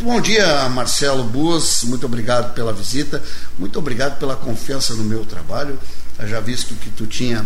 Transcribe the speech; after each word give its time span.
Bom 0.00 0.20
dia, 0.20 0.68
Marcelo 0.68 1.24
Buas. 1.24 1.82
Muito 1.82 2.06
obrigado 2.06 2.54
pela 2.54 2.72
visita. 2.72 3.20
Muito 3.58 3.80
obrigado 3.80 4.16
pela 4.16 4.36
confiança 4.36 4.94
no 4.94 5.02
meu 5.02 5.24
trabalho. 5.24 5.76
Já 6.24 6.38
visto 6.38 6.76
que 6.76 6.88
tu 6.88 7.04
tinha 7.04 7.44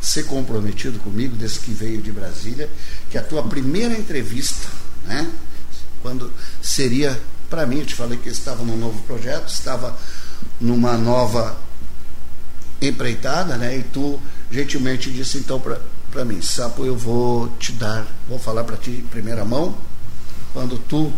se 0.00 0.24
comprometido 0.24 0.98
comigo 0.98 1.36
desde 1.36 1.60
que 1.60 1.72
veio 1.72 2.02
de 2.02 2.10
Brasília, 2.10 2.68
que 3.08 3.16
a 3.16 3.22
tua 3.22 3.44
primeira 3.44 3.96
entrevista, 3.96 4.66
né, 5.06 5.30
quando 6.02 6.32
seria 6.60 7.20
para 7.48 7.64
mim, 7.66 7.78
eu 7.78 7.86
te 7.86 7.94
falei 7.94 8.18
que 8.18 8.28
estava 8.28 8.64
num 8.64 8.76
novo 8.76 9.00
projeto, 9.02 9.46
estava 9.46 9.96
numa 10.60 10.98
nova 10.98 11.56
empreitada, 12.80 13.56
né? 13.56 13.78
E 13.78 13.84
tu 13.84 14.20
gentilmente 14.50 15.08
disse 15.08 15.38
então 15.38 15.62
para 16.10 16.24
mim, 16.24 16.42
Sapo, 16.42 16.84
eu 16.84 16.96
vou 16.96 17.48
te 17.60 17.70
dar, 17.70 18.04
vou 18.28 18.40
falar 18.40 18.64
para 18.64 18.76
ti 18.76 18.90
em 18.90 19.02
primeira 19.02 19.44
mão, 19.44 19.78
quando 20.52 20.78
tu 20.78 21.12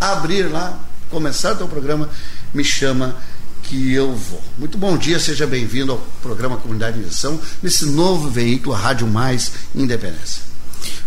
abrir 0.00 0.44
lá, 0.44 0.78
começar 1.10 1.52
o 1.52 1.56
teu 1.56 1.68
programa, 1.68 2.08
me 2.52 2.64
chama 2.64 3.16
que 3.62 3.92
eu 3.92 4.14
vou. 4.14 4.42
Muito 4.56 4.78
bom 4.78 4.96
dia, 4.96 5.18
seja 5.18 5.46
bem-vindo 5.46 5.92
ao 5.92 5.98
programa 6.22 6.56
Comunidade 6.56 6.98
em 6.98 7.04
Ação, 7.04 7.40
nesse 7.62 7.86
novo 7.86 8.30
veículo, 8.30 8.74
Rádio 8.74 9.06
Mais 9.06 9.52
Independência. 9.74 10.48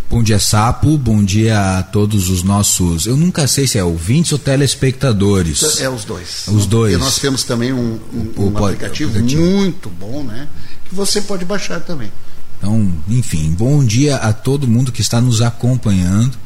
Bom 0.10 0.22
dia, 0.22 0.40
Sapo. 0.40 0.98
Bom 0.98 1.24
dia 1.24 1.80
a 1.80 1.84
todos 1.84 2.30
os 2.30 2.44
nossos. 2.44 3.06
Eu 3.06 3.16
nunca 3.16 3.48
sei 3.48 3.66
se 3.66 3.78
é 3.78 3.84
ouvintes 3.84 4.34
ou 4.34 4.38
telespectadores. 4.38 5.80
É 5.80 5.90
os 5.90 6.04
dois. 6.04 6.48
Os 6.50 6.66
dois. 6.66 6.96
E 6.96 6.98
nós 6.98 7.18
temos 7.18 7.44
também 7.46 7.72
um, 7.72 7.98
um, 8.14 8.34
o, 8.36 8.50
um 8.50 8.58
aplicativo, 8.58 9.12
aplicativo 9.12 9.42
muito 9.42 9.90
bom, 9.90 10.22
né? 10.22 10.50
Que 10.84 10.94
você 10.94 11.22
pode 11.22 11.46
baixar 11.46 11.80
também. 11.80 12.12
Então, 12.58 12.94
enfim, 13.08 13.56
bom 13.58 13.84
dia 13.86 14.18
a 14.18 14.34
todo 14.34 14.68
mundo 14.68 14.92
que 14.92 15.00
está 15.00 15.22
nos 15.22 15.42
acompanhando. 15.42 16.38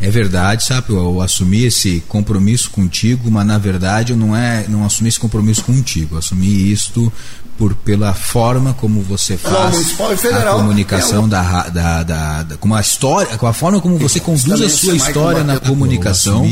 É 0.00 0.10
verdade, 0.10 0.64
sabe? 0.64 0.90
Eu, 0.90 0.96
eu 0.96 1.20
assumi 1.22 1.64
esse 1.64 2.02
compromisso 2.08 2.70
contigo, 2.70 3.30
mas 3.30 3.46
na 3.46 3.58
verdade 3.58 4.12
eu 4.12 4.16
não 4.16 4.36
é, 4.36 4.66
não 4.68 4.84
assumi 4.84 5.08
esse 5.08 5.20
compromisso 5.20 5.64
contigo. 5.64 6.14
Eu 6.14 6.18
assumi 6.18 6.70
isto 6.70 7.12
por 7.56 7.74
pela 7.74 8.12
forma 8.12 8.74
como 8.74 9.00
você 9.00 9.36
faz 9.36 9.94
a 10.34 10.50
comunicação 10.54 11.26
é 11.26 11.28
da, 11.28 11.68
da, 11.68 12.02
da, 12.02 12.42
da, 12.42 12.56
como 12.56 12.74
a 12.74 12.80
história, 12.80 13.36
com 13.36 13.46
a 13.46 13.52
forma 13.52 13.80
como 13.80 13.96
você 13.96 14.18
conduz 14.18 14.60
a 14.60 14.68
sua 14.68 14.96
história 14.96 15.44
na 15.44 15.60
comunicação, 15.60 16.44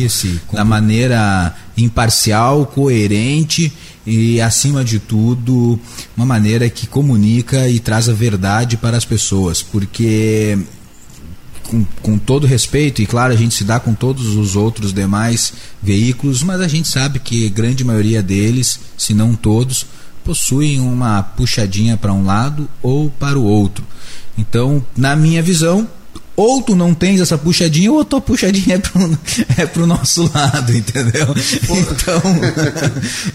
da 0.52 0.64
maneira 0.64 1.54
imparcial, 1.76 2.66
coerente 2.66 3.72
e 4.06 4.40
acima 4.40 4.84
de 4.84 4.98
tudo 4.98 5.78
uma 6.16 6.26
maneira 6.26 6.68
que 6.68 6.86
comunica 6.86 7.68
e 7.68 7.80
traz 7.80 8.08
a 8.08 8.12
verdade 8.12 8.76
para 8.76 8.96
as 8.96 9.04
pessoas, 9.04 9.62
porque 9.62 10.58
com, 11.72 11.86
com 12.02 12.18
todo 12.18 12.46
respeito, 12.46 13.00
e 13.00 13.06
claro, 13.06 13.32
a 13.32 13.36
gente 13.36 13.54
se 13.54 13.64
dá 13.64 13.80
com 13.80 13.94
todos 13.94 14.36
os 14.36 14.54
outros 14.54 14.92
demais 14.92 15.54
veículos, 15.82 16.42
mas 16.42 16.60
a 16.60 16.68
gente 16.68 16.86
sabe 16.86 17.18
que 17.18 17.48
grande 17.48 17.82
maioria 17.82 18.22
deles, 18.22 18.78
se 18.98 19.14
não 19.14 19.34
todos, 19.34 19.86
possuem 20.22 20.78
uma 20.78 21.22
puxadinha 21.22 21.96
para 21.96 22.12
um 22.12 22.26
lado 22.26 22.68
ou 22.82 23.08
para 23.08 23.38
o 23.38 23.44
outro. 23.44 23.84
Então, 24.36 24.84
na 24.94 25.16
minha 25.16 25.42
visão, 25.42 25.88
ou 26.42 26.62
tu 26.62 26.74
não 26.74 26.94
tens 26.94 27.20
essa 27.20 27.36
puxadinha, 27.38 27.92
ou 27.92 28.00
a 28.00 28.04
tua 28.04 28.20
puxadinha 28.20 28.76
é 28.76 28.78
pro, 28.78 29.18
é 29.56 29.66
pro 29.66 29.86
nosso 29.86 30.30
lado, 30.32 30.76
entendeu? 30.76 31.26
Então, 31.62 32.22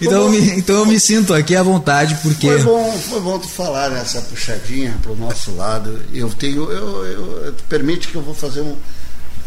então, 0.00 0.22
eu 0.22 0.30
me, 0.30 0.38
então 0.58 0.76
eu 0.76 0.86
me 0.86 0.98
sinto 1.00 1.34
aqui 1.34 1.56
à 1.56 1.62
vontade, 1.62 2.18
porque. 2.22 2.46
Foi 2.46 2.62
bom, 2.62 2.92
foi 2.92 3.20
bom 3.20 3.38
tu 3.38 3.48
falar 3.48 3.90
nessa 3.90 4.20
puxadinha 4.22 4.96
pro 5.02 5.16
nosso 5.16 5.54
lado. 5.54 6.00
Eu 6.12 6.30
tenho. 6.30 6.70
Eu, 6.70 7.06
eu, 7.06 7.54
permite 7.68 8.08
que 8.08 8.14
eu 8.14 8.22
vou 8.22 8.34
fazer 8.34 8.60
um. 8.60 8.76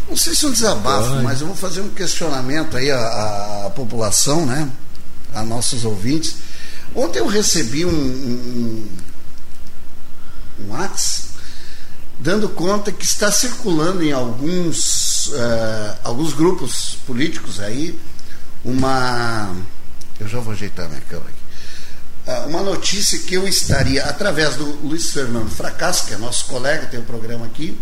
Não 0.10 0.18
sei 0.18 0.36
se 0.36 0.46
um 0.46 0.52
desabafo, 0.52 1.10
Pode. 1.10 1.24
mas 1.24 1.42
eu 1.42 1.48
vou 1.48 1.56
fazer 1.56 1.82
um 1.82 1.90
questionamento 1.90 2.76
aí 2.76 2.92
à, 2.92 3.66
à 3.68 3.70
população, 3.70 4.46
né? 4.46 4.68
A 5.34 5.44
nossos 5.44 5.86
ouvintes 5.86 6.36
Ontem 6.96 7.20
eu 7.20 7.28
recebi 7.28 7.86
um, 7.86 7.90
um, 7.90 8.88
um 10.60 10.72
WhatsApp 10.72 11.31
dando 12.22 12.48
conta 12.50 12.92
que 12.92 13.04
está 13.04 13.32
circulando 13.32 14.04
em 14.04 14.12
alguns, 14.12 15.28
uh, 15.28 15.98
alguns 16.04 16.34
grupos 16.34 16.98
políticos 17.08 17.60
aí 17.60 18.00
uma. 18.64 19.56
Eu 20.20 20.28
já 20.28 20.40
vou 20.40 20.54
ajeitar 20.54 20.88
minha 20.88 21.02
câmera 21.02 21.30
aqui. 21.30 21.42
Uh, 22.32 22.50
uma 22.50 22.62
notícia 22.62 23.18
que 23.18 23.34
eu 23.34 23.48
estaria, 23.48 24.04
através 24.06 24.56
do 24.56 24.66
Luiz 24.88 25.10
Fernando 25.10 25.50
Fracasso, 25.50 26.06
que 26.06 26.14
é 26.14 26.18
nosso 26.18 26.46
colega, 26.46 26.86
tem 26.86 27.00
um 27.00 27.04
programa 27.04 27.48
aqui, 27.48 27.76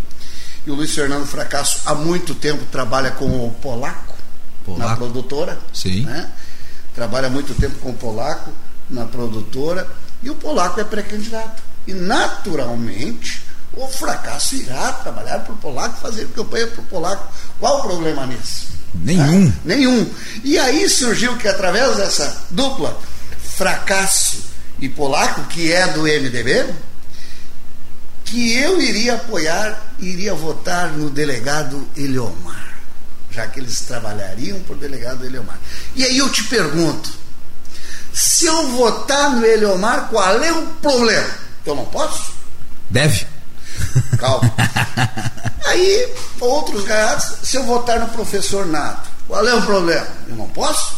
e 0.65 0.71
o 0.71 0.75
Luiz 0.75 0.95
Fernando 0.95 1.25
Fracasso 1.25 1.81
há 1.85 1.93
muito 1.93 2.33
tempo 2.33 2.63
trabalha 2.71 3.11
com 3.11 3.25
o 3.25 3.51
Polaco, 3.61 4.15
Polaco. 4.65 4.89
na 4.89 4.95
produtora. 4.95 5.59
Sim. 5.73 6.05
Né? 6.05 6.31
Trabalha 6.95 7.27
há 7.27 7.29
muito 7.29 7.53
tempo 7.55 7.77
com 7.79 7.89
o 7.89 7.93
Polaco 7.93 8.51
na 8.89 9.05
produtora 9.05 9.85
e 10.23 10.29
o 10.29 10.35
polaco 10.35 10.79
é 10.79 10.83
pré-candidato. 10.83 11.61
E 11.85 11.93
naturalmente 11.93 13.48
o 13.73 13.87
fracasso 13.87 14.55
irá 14.55 14.91
trabalhar 14.93 15.39
para 15.39 15.53
o 15.53 15.57
polaco, 15.57 15.99
fazer 15.99 16.27
campanha 16.29 16.67
para 16.67 16.81
o 16.81 16.85
polaco. 16.85 17.31
Qual 17.59 17.79
o 17.79 17.81
problema 17.83 18.25
nisso? 18.25 18.67
Nenhum. 18.93 19.47
É, 19.47 19.53
nenhum. 19.63 20.09
E 20.43 20.57
aí 20.57 20.89
surgiu 20.89 21.37
que 21.37 21.47
através 21.47 21.97
dessa 21.97 22.45
dupla, 22.49 22.99
fracasso 23.55 24.43
e 24.79 24.89
polaco, 24.89 25.43
que 25.45 25.71
é 25.71 25.87
do 25.87 26.03
MDB, 26.03 26.73
que 28.25 28.53
eu 28.57 28.81
iria 28.81 29.15
apoiar, 29.15 29.93
iria 29.99 30.33
votar 30.33 30.91
no 30.91 31.09
delegado 31.09 31.87
Eliomar, 31.95 32.73
já 33.31 33.47
que 33.47 33.59
eles 33.59 33.81
trabalhariam 33.81 34.59
por 34.61 34.77
delegado 34.77 35.25
Eliomar. 35.25 35.59
E 35.95 36.03
aí 36.03 36.17
eu 36.17 36.29
te 36.29 36.43
pergunto, 36.43 37.11
se 38.13 38.45
eu 38.45 38.67
votar 38.69 39.31
no 39.31 39.45
Eliomar, 39.45 40.07
qual 40.09 40.43
é 40.43 40.51
o 40.51 40.65
problema? 40.81 41.29
Eu 41.65 41.75
não 41.75 41.85
posso? 41.85 42.33
Deve. 42.89 43.27
Calma. 44.17 44.53
Aí, 45.65 46.13
outros 46.39 46.83
gaiatos, 46.83 47.47
se 47.47 47.57
eu 47.57 47.63
votar 47.63 47.99
no 47.99 48.09
professor 48.09 48.65
Nato, 48.65 49.09
qual 49.27 49.47
é 49.47 49.53
o 49.53 49.61
problema? 49.61 50.07
Eu 50.27 50.35
não 50.35 50.49
posso? 50.49 50.97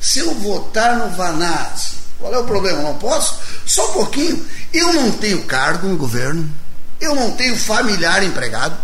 Se 0.00 0.18
eu 0.18 0.34
votar 0.34 0.96
no 0.96 1.10
Vanazzi, 1.10 1.94
qual 2.18 2.34
é 2.34 2.38
o 2.38 2.44
problema? 2.44 2.78
Eu 2.78 2.84
não 2.84 2.94
posso? 2.94 3.38
Só 3.64 3.90
um 3.90 3.92
pouquinho. 3.92 4.44
Eu 4.72 4.92
não 4.92 5.12
tenho 5.12 5.44
cargo 5.44 5.86
no 5.88 5.96
governo, 5.96 6.48
eu 7.00 7.14
não 7.14 7.30
tenho 7.32 7.56
familiar 7.56 8.22
empregado, 8.22 8.76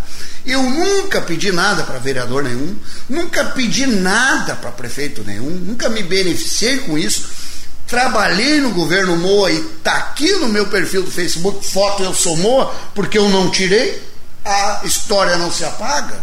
eu 0.45 0.63
nunca 0.63 1.21
pedi 1.21 1.53
nada 1.53 1.85
para 1.85 1.99
vereador 1.99 2.43
nenhum, 2.43 2.77
nunca 3.09 3.45
pedi 3.45 3.87
nada 3.87 4.55
para 4.55 4.71
prefeito 4.73 5.23
nenhum, 5.25 5.51
nunca 5.51 5.89
me 5.89 6.03
beneficiei 6.03 6.79
com 6.79 6.99
isso 6.99 7.42
trabalhei 7.93 8.59
no 8.59 8.71
governo 8.71 9.19
Moa 9.19 9.51
e 9.51 9.59
está 9.59 9.93
aqui 9.99 10.33
no 10.37 10.49
meu 10.49 10.67
perfil 10.69 11.03
do 11.03 11.11
Facebook, 11.11 11.63
foto 11.71 12.03
eu 12.03 12.15
sou 12.15 12.39
Moa, 12.39 12.75
porque 12.95 13.19
eu 13.19 13.29
não 13.29 13.51
tirei, 13.51 14.03
a 14.43 14.81
história 14.85 15.37
não 15.37 15.53
se 15.53 15.63
apaga. 15.63 16.19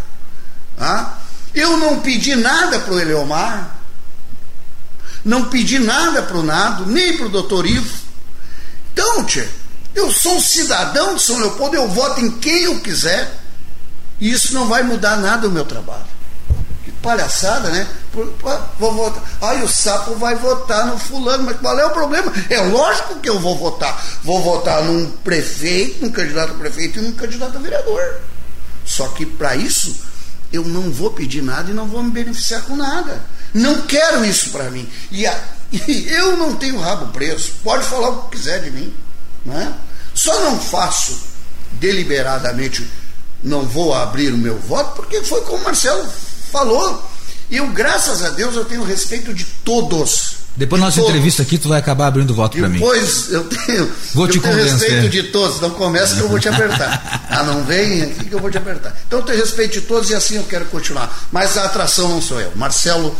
Ah? 0.80 1.20
Eu 1.54 1.78
não 1.78 2.00
pedi 2.00 2.36
nada 2.36 2.80
para 2.80 2.92
o 2.96 3.00
Eleomar, 3.00 3.76
não 5.24 5.46
pedi 5.46 5.78
nada 5.78 6.24
para 6.24 6.38
o 6.38 6.44
Nado, 6.44 6.88
nem 6.88 7.16
para 7.16 7.28
o 7.28 7.30
doutor 7.30 7.68
Ivo. 7.68 8.00
Então, 8.92 9.24
tchê, 9.26 9.48
eu 9.94 10.12
sou 10.12 10.38
um 10.38 10.42
cidadão 10.42 11.14
de 11.14 11.22
São 11.22 11.38
Leopoldo, 11.38 11.76
eu 11.76 11.88
voto 11.88 12.20
em 12.20 12.32
quem 12.32 12.64
eu 12.64 12.80
quiser, 12.80 13.32
e 14.20 14.32
isso 14.32 14.56
não 14.56 14.68
vai 14.68 14.82
mudar 14.82 15.18
nada 15.18 15.48
o 15.48 15.52
meu 15.52 15.66
trabalho 15.66 16.19
palhaçada, 17.02 17.70
né? 17.70 17.88
Vou 18.80 18.94
votar. 18.94 19.24
Aí 19.42 19.64
o 19.64 19.68
sapo 19.68 20.16
vai 20.16 20.36
votar 20.36 20.88
no 20.88 20.98
fulano, 20.98 21.44
mas 21.44 21.58
qual 21.58 21.80
é 21.80 21.86
o 21.86 21.92
problema? 21.92 22.32
É 22.50 22.62
lógico 22.62 23.20
que 23.20 23.30
eu 23.30 23.40
vou 23.40 23.58
votar. 23.58 24.04
Vou 24.24 24.42
votar 24.42 24.84
num 24.84 25.10
prefeito, 25.24 26.06
num 26.06 26.12
candidato 26.12 26.52
a 26.52 26.56
prefeito 26.56 27.00
e 27.00 27.02
num 27.02 27.14
candidato 27.14 27.58
a 27.58 27.62
vereador. 27.62 28.20
Só 28.86 29.08
que 29.10 29.26
para 29.26 29.56
isso 29.56 29.96
eu 30.52 30.64
não 30.66 30.92
vou 30.92 31.12
pedir 31.12 31.42
nada 31.42 31.70
e 31.70 31.74
não 31.74 31.88
vou 31.88 32.02
me 32.02 32.12
beneficiar 32.12 32.64
com 32.64 32.76
nada. 32.76 33.24
Não 33.54 33.82
quero 33.84 34.26
isso 34.26 34.50
para 34.50 34.70
mim. 34.70 34.88
E, 35.12 35.26
a, 35.26 35.40
e, 35.72 36.08
eu 36.10 36.38
não 36.38 36.56
tenho 36.56 36.80
rabo 36.80 37.12
preso. 37.14 37.52
Pode 37.64 37.86
falar 37.86 38.10
o 38.10 38.24
que 38.24 38.38
quiser 38.38 38.62
de 38.62 38.72
mim. 38.72 38.94
Né? 39.46 39.74
Só 40.14 40.38
não 40.42 40.60
faço 40.60 41.30
deliberadamente, 41.74 42.86
não 43.44 43.66
vou 43.66 43.94
abrir 43.94 44.34
o 44.34 44.38
meu 44.38 44.58
voto, 44.60 44.96
porque 44.96 45.24
foi 45.24 45.42
como 45.42 45.58
o 45.58 45.64
Marcelo 45.64 46.06
falou. 46.50 47.10
E 47.50 47.58
eu, 47.58 47.68
graças 47.68 48.24
a 48.24 48.30
Deus, 48.30 48.56
eu 48.56 48.64
tenho 48.66 48.84
respeito 48.84 49.34
de 49.34 49.44
todos. 49.44 50.38
Depois 50.56 50.80
da 50.80 50.88
nossa 50.88 50.98
todos. 50.98 51.10
entrevista 51.12 51.42
aqui, 51.42 51.58
tu 51.58 51.70
vai 51.70 51.80
acabar 51.80 52.08
abrindo 52.08 52.34
voto 52.34 52.58
para 52.58 52.68
mim. 52.68 52.80
Pois, 52.80 53.32
eu 53.32 53.46
tenho, 53.46 53.92
vou 54.14 54.26
eu 54.26 54.32
te 54.32 54.40
tenho 54.40 54.54
convencer. 54.54 54.90
respeito 54.90 55.10
de 55.10 55.24
todos. 55.24 55.62
Não 55.62 55.72
começa 55.72 56.16
que 56.16 56.22
eu 56.22 56.30
vou 56.30 56.38
te 56.38 56.50
apertar. 56.50 57.26
ah, 57.30 57.44
não 57.44 57.64
vem 57.64 58.04
aqui 58.04 58.26
que 58.26 58.34
eu 58.34 58.40
vou 58.40 58.52
te 58.52 58.58
apertar. 58.58 58.96
Então 59.08 59.20
eu 59.20 59.26
tenho 59.26 59.40
respeito 59.40 59.80
de 59.80 59.82
todos 59.82 60.10
e 60.10 60.16
assim 60.16 60.36
eu 60.36 60.44
quero 60.44 60.66
continuar. 60.66 61.28
Mas 61.32 61.58
a 61.58 61.64
atração 61.64 62.10
não 62.10 62.22
sou 62.22 62.40
eu. 62.40 62.52
Marcelo 62.56 63.16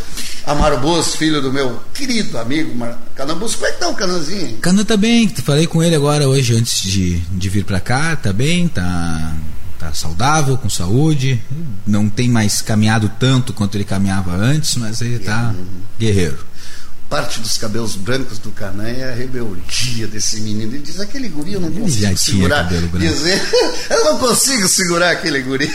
Amaro 0.46 0.78
Bus, 0.78 1.14
filho 1.14 1.40
do 1.40 1.52
meu 1.52 1.80
querido 1.94 2.38
amigo 2.38 2.72
Canambus. 3.16 3.54
Como 3.54 3.66
é 3.66 3.72
que 3.72 3.80
tá 3.80 3.88
o 3.88 3.94
Cananzinho? 3.94 4.58
Canan 4.58 4.84
tá 4.84 4.96
bem. 4.96 5.28
Falei 5.42 5.66
com 5.66 5.82
ele 5.82 5.96
agora 5.96 6.28
hoje 6.28 6.54
antes 6.54 6.82
de, 6.82 7.18
de 7.18 7.48
vir 7.48 7.64
para 7.64 7.80
cá. 7.80 8.16
Tá 8.16 8.32
bem, 8.32 8.68
tá 8.68 9.34
tá 9.80 9.94
saudável, 9.94 10.58
com 10.58 10.68
saúde, 10.68 11.40
não 11.86 12.08
tem 12.10 12.28
mais 12.28 12.60
caminhado 12.60 13.10
tanto 13.18 13.52
quanto 13.54 13.76
ele 13.76 13.84
caminhava 13.84 14.36
antes, 14.36 14.76
mas 14.76 15.00
ele 15.00 15.16
está 15.16 15.54
guerreiro. 15.98 16.50
Parte 17.08 17.40
dos 17.40 17.58
cabelos 17.58 17.96
brancos 17.96 18.38
do 18.38 18.52
Canã 18.52 18.84
é 18.86 19.10
a 19.10 19.14
rebeldia 19.14 20.06
desse 20.06 20.40
menino. 20.42 20.72
Ele 20.74 20.78
diz: 20.78 21.00
aquele 21.00 21.28
guri 21.28 21.54
eu 21.54 21.60
não 21.60 21.66
Ele 21.68 21.80
consigo 21.80 22.16
segurar. 22.16 22.62
cabelo 22.62 22.86
branco. 22.86 23.04
Dizer, 23.04 23.42
eu 23.90 24.04
não 24.04 24.18
consigo 24.18 24.68
segurar 24.68 25.10
aquele 25.10 25.42
guri. 25.42 25.68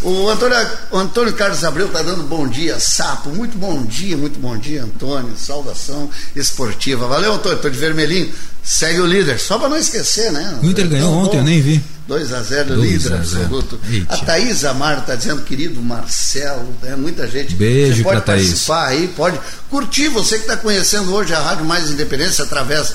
O 0.00 0.30
Antônio, 0.30 0.56
o 0.90 0.96
Antônio 0.96 1.34
Carlos 1.34 1.62
Abreu 1.64 1.86
está 1.88 2.02
dando 2.02 2.22
bom 2.22 2.48
dia, 2.48 2.80
sapo. 2.80 3.28
Muito 3.28 3.58
bom 3.58 3.84
dia, 3.84 4.16
muito 4.16 4.40
bom 4.40 4.56
dia, 4.56 4.82
Antônio. 4.82 5.36
Saudação 5.36 6.08
esportiva. 6.34 7.06
Valeu, 7.06 7.34
Antônio, 7.34 7.58
tô 7.58 7.68
de 7.68 7.78
vermelhinho. 7.78 8.32
Segue 8.70 9.00
o 9.00 9.06
líder, 9.06 9.40
só 9.40 9.58
para 9.58 9.68
não 9.68 9.76
esquecer, 9.76 10.30
né? 10.30 10.56
O 10.62 10.64
Inter 10.64 10.86
ganhou 10.86 11.10
Tão 11.10 11.18
ontem, 11.24 11.38
eu 11.38 11.42
nem 11.42 11.60
vi. 11.60 11.82
2 12.06 12.32
a 12.32 12.40
0 12.40 12.76
2 12.76 12.88
líder 12.88 13.14
a 13.14 13.16
0. 13.16 13.42
absoluto. 13.42 13.80
Eita. 13.90 14.14
A 14.14 14.18
Thaís 14.18 14.64
Amaro 14.64 15.00
está 15.00 15.16
dizendo, 15.16 15.42
querido 15.42 15.82
Marcelo, 15.82 16.72
né, 16.80 16.94
muita 16.94 17.26
gente. 17.26 17.56
Beijo 17.56 17.96
Você 17.96 18.02
pode 18.04 18.20
Thaís. 18.20 18.46
participar 18.46 18.86
aí, 18.86 19.08
pode 19.08 19.40
curtir. 19.68 20.06
Você 20.10 20.36
que 20.36 20.42
está 20.42 20.56
conhecendo 20.56 21.12
hoje 21.12 21.34
a 21.34 21.40
Rádio 21.40 21.64
Mais 21.64 21.90
Independência 21.90 22.44
através 22.44 22.92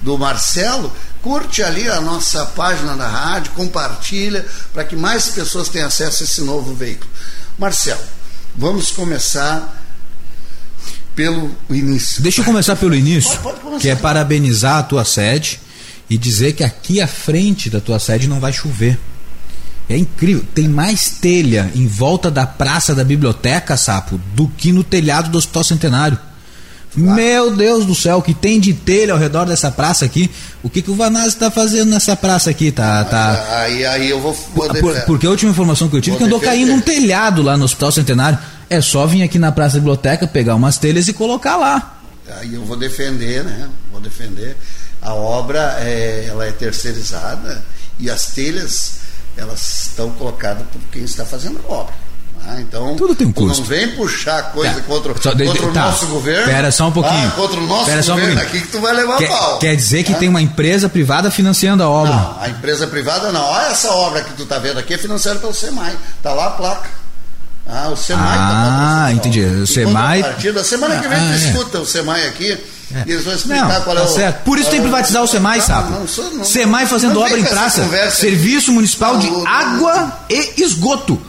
do 0.00 0.16
Marcelo, 0.16 0.90
curte 1.20 1.62
ali 1.62 1.90
a 1.90 2.00
nossa 2.00 2.46
página 2.46 2.96
da 2.96 3.06
rádio, 3.06 3.52
compartilha 3.52 4.46
para 4.72 4.82
que 4.82 4.96
mais 4.96 5.28
pessoas 5.28 5.68
tenham 5.68 5.88
acesso 5.88 6.22
a 6.22 6.24
esse 6.24 6.40
novo 6.40 6.74
veículo. 6.74 7.10
Marcelo, 7.58 8.00
vamos 8.56 8.90
começar 8.90 9.78
pelo 11.18 11.50
início. 11.68 12.22
Deixa 12.22 12.40
eu 12.42 12.44
começar 12.44 12.76
pelo 12.76 12.94
início, 12.94 13.30
Pode- 13.32 13.42
pode 13.42 13.60
começar. 13.60 13.80
que 13.80 13.88
é 13.88 13.96
parabenizar 13.96 14.76
a 14.78 14.82
tua 14.84 15.04
sede 15.04 15.58
e 16.08 16.16
dizer 16.16 16.52
que 16.52 16.62
aqui 16.62 17.00
à 17.00 17.08
frente 17.08 17.68
da 17.68 17.80
tua 17.80 17.98
sede 17.98 18.28
não 18.28 18.38
vai 18.38 18.52
chover. 18.52 18.96
É 19.90 19.96
incrível, 19.96 20.44
tem 20.54 20.68
mais 20.68 21.08
telha 21.20 21.72
em 21.74 21.88
volta 21.88 22.30
da 22.30 22.46
praça 22.46 22.94
da 22.94 23.02
biblioteca, 23.02 23.76
sapo, 23.76 24.20
do 24.36 24.46
que 24.46 24.70
no 24.70 24.84
telhado 24.84 25.28
do 25.28 25.38
Hospital 25.38 25.64
Centenário. 25.64 26.18
Meu 26.94 27.54
Deus 27.54 27.84
do 27.84 27.94
céu, 27.94 28.18
o 28.18 28.22
que 28.22 28.32
tem 28.32 28.58
de 28.60 28.72
telha 28.72 29.12
ao 29.12 29.18
redor 29.18 29.44
dessa 29.44 29.70
praça 29.70 30.04
aqui? 30.04 30.30
O 30.62 30.70
que, 30.70 30.80
que 30.82 30.90
o 30.90 30.94
Vanazzi 30.94 31.28
está 31.34 31.50
fazendo 31.50 31.90
nessa 31.90 32.14
praça 32.16 32.48
aqui? 32.50 32.70
Tá, 32.72 33.04
tá, 33.04 33.60
Aí, 33.62 33.84
aí 33.84 34.08
eu 34.10 34.20
vou. 34.20 34.32
vou 34.54 34.66
por- 34.66 34.72
defender. 34.72 35.04
porque 35.04 35.26
a 35.26 35.30
última 35.30 35.50
informação 35.50 35.88
que 35.88 35.96
eu 35.96 36.00
tive 36.00 36.16
é 36.16 36.18
que 36.18 36.24
andou 36.24 36.38
defender. 36.38 36.56
caindo 36.58 36.72
um 36.74 36.80
telhado 36.80 37.42
lá 37.42 37.56
no 37.56 37.64
Hospital 37.64 37.90
Centenário. 37.92 38.38
É 38.70 38.80
só 38.80 39.06
vir 39.06 39.22
aqui 39.22 39.38
na 39.38 39.50
Praça 39.52 39.74
da 39.74 39.80
Biblioteca, 39.80 40.26
pegar 40.26 40.54
umas 40.54 40.78
telhas 40.78 41.08
e 41.08 41.12
colocar 41.12 41.56
lá. 41.56 41.98
Aí 42.40 42.54
eu 42.54 42.64
vou 42.64 42.76
defender, 42.76 43.42
né? 43.42 43.68
Vou 43.90 44.00
defender. 44.00 44.56
A 45.00 45.14
obra 45.14 45.76
é, 45.80 46.26
ela 46.28 46.44
é 46.44 46.52
terceirizada 46.52 47.64
e 47.98 48.10
as 48.10 48.26
telhas 48.32 48.98
elas 49.36 49.86
estão 49.86 50.10
colocadas 50.10 50.66
por 50.72 50.80
quem 50.92 51.04
está 51.04 51.24
fazendo 51.24 51.60
a 51.68 51.72
obra. 51.72 51.94
Ah, 52.46 52.60
então 52.60 52.94
Tudo 52.96 53.14
tem 53.14 53.26
um 53.26 53.32
custo. 53.32 53.60
Não 53.62 53.68
vem 53.68 53.88
puxar 53.96 54.52
coisa 54.52 54.74
Tá. 54.74 54.80
contra, 54.82 55.14
Só 55.20 55.32
de- 55.34 55.44
contra 55.44 55.66
o 55.66 55.72
tá. 55.72 55.86
nosso 55.86 56.06
governo. 56.06 56.44
Pera 56.46 56.70
só 56.70 56.88
um 56.88 56.92
pouquinho. 56.92 57.28
Ah, 57.28 57.32
contra 57.32 57.60
o 57.60 57.66
nosso 57.66 57.84
Pera 57.86 58.00
um 58.00 58.06
governo 58.06 58.34
pouquinho. 58.40 58.46
aqui 58.46 58.60
que 58.60 58.68
tu 58.72 58.80
vai 58.80 58.94
levar 58.94 59.18
Quer, 59.18 59.28
pau. 59.28 59.58
quer 59.58 59.76
dizer 59.76 60.02
que 60.04 60.12
Ah, 60.12 60.16
tem 60.18 60.28
uma 60.28 60.40
empresa 60.42 60.88
privada 60.88 61.30
financiando 61.30 61.82
a 61.82 61.88
obra. 61.88 62.12
Não, 62.14 62.40
a 62.40 62.48
empresa 62.48 62.86
privada 62.86 63.32
não. 63.32 63.42
Olha 63.44 63.66
essa 63.68 63.90
obra 63.92 64.22
que 64.22 64.32
tu 64.34 64.42
está 64.44 64.58
vendo 64.58 64.78
aqui 64.78 64.94
é 64.94 64.98
financiada 64.98 65.38
pelo 65.40 65.52
SEMAI. 65.54 65.96
Está 66.16 66.32
lá 66.32 66.46
a 66.46 66.50
placa. 66.50 66.88
Ah, 67.70 67.88
o 67.90 67.96
SEMAI 67.96 68.38
Ah, 68.38 69.02
tá 69.08 69.12
entendi. 69.12 69.40
O 69.40 69.62
Em 69.62 69.66
SEMAI- 69.66 70.18
contrapartida, 70.22 70.64
semana 70.64 70.98
que 71.00 71.08
vem 71.08 71.18
Ah, 71.18 71.20
tu 71.20 71.32
é. 71.32 71.36
escuta 71.48 71.78
o 71.80 71.86
SEMAI 71.86 72.26
aqui 72.28 72.58
e 73.06 73.12
eles 73.12 73.24
vão 73.24 73.34
explicar 73.34 73.68
Não, 73.68 73.82
qual 73.82 73.96
tá 73.96 74.02
é 74.02 74.04
o. 74.04 74.08
certo. 74.08 74.42
Por 74.44 74.58
isso 74.58 74.70
tem 74.70 74.80
que 74.80 74.86
é 74.86 74.90
privatizar 74.90 75.22
o 75.22 75.26
SEMAI, 75.26 75.58
Não, 75.58 75.66
sapo. 75.66 75.90
não 75.90 76.08
sou- 76.08 76.30
não- 76.30 76.44
SEMAI 76.44 76.86
fazendo 76.86 77.14
não 77.14 77.22
obra 77.22 77.38
em 77.38 77.44
praça. 77.44 77.82
conversa. 77.82 78.16
Serviço 78.20 78.72
Municipal 78.72 79.18
de 79.18 79.26
Não, 79.26 79.40
não- 79.40 79.46
Água 79.46 80.18
e 80.30 80.62
Esgoto. 80.62 81.20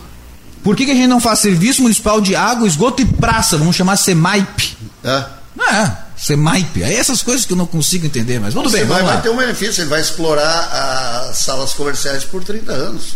Por 0.63 0.75
que, 0.75 0.85
que 0.85 0.91
a 0.91 0.95
gente 0.95 1.07
não 1.07 1.19
faz 1.19 1.39
Serviço 1.39 1.81
Municipal 1.81 2.21
de 2.21 2.35
Água, 2.35 2.67
Esgoto 2.67 3.01
e 3.01 3.05
Praça? 3.05 3.57
Vamos 3.57 3.75
chamar 3.75 3.97
SEMAIP. 3.97 4.77
É. 5.03 5.23
Não 5.55 5.65
é, 5.67 5.91
SEMAIP. 6.15 6.83
É 6.83 6.93
essas 6.93 7.21
coisas 7.21 7.45
que 7.45 7.51
eu 7.51 7.57
não 7.57 7.65
consigo 7.65 8.05
entender, 8.05 8.39
mas 8.39 8.53
tudo 8.53 8.69
Você 8.69 8.77
bem, 8.79 8.85
vai, 8.87 8.97
vamos 8.99 9.13
vai 9.13 9.21
ter 9.21 9.29
um 9.29 9.35
benefício, 9.37 9.81
ele 9.81 9.89
vai 9.89 9.99
explorar 9.99 11.27
as 11.29 11.37
salas 11.39 11.73
comerciais 11.73 12.23
por 12.23 12.43
30 12.43 12.71
anos. 12.71 13.15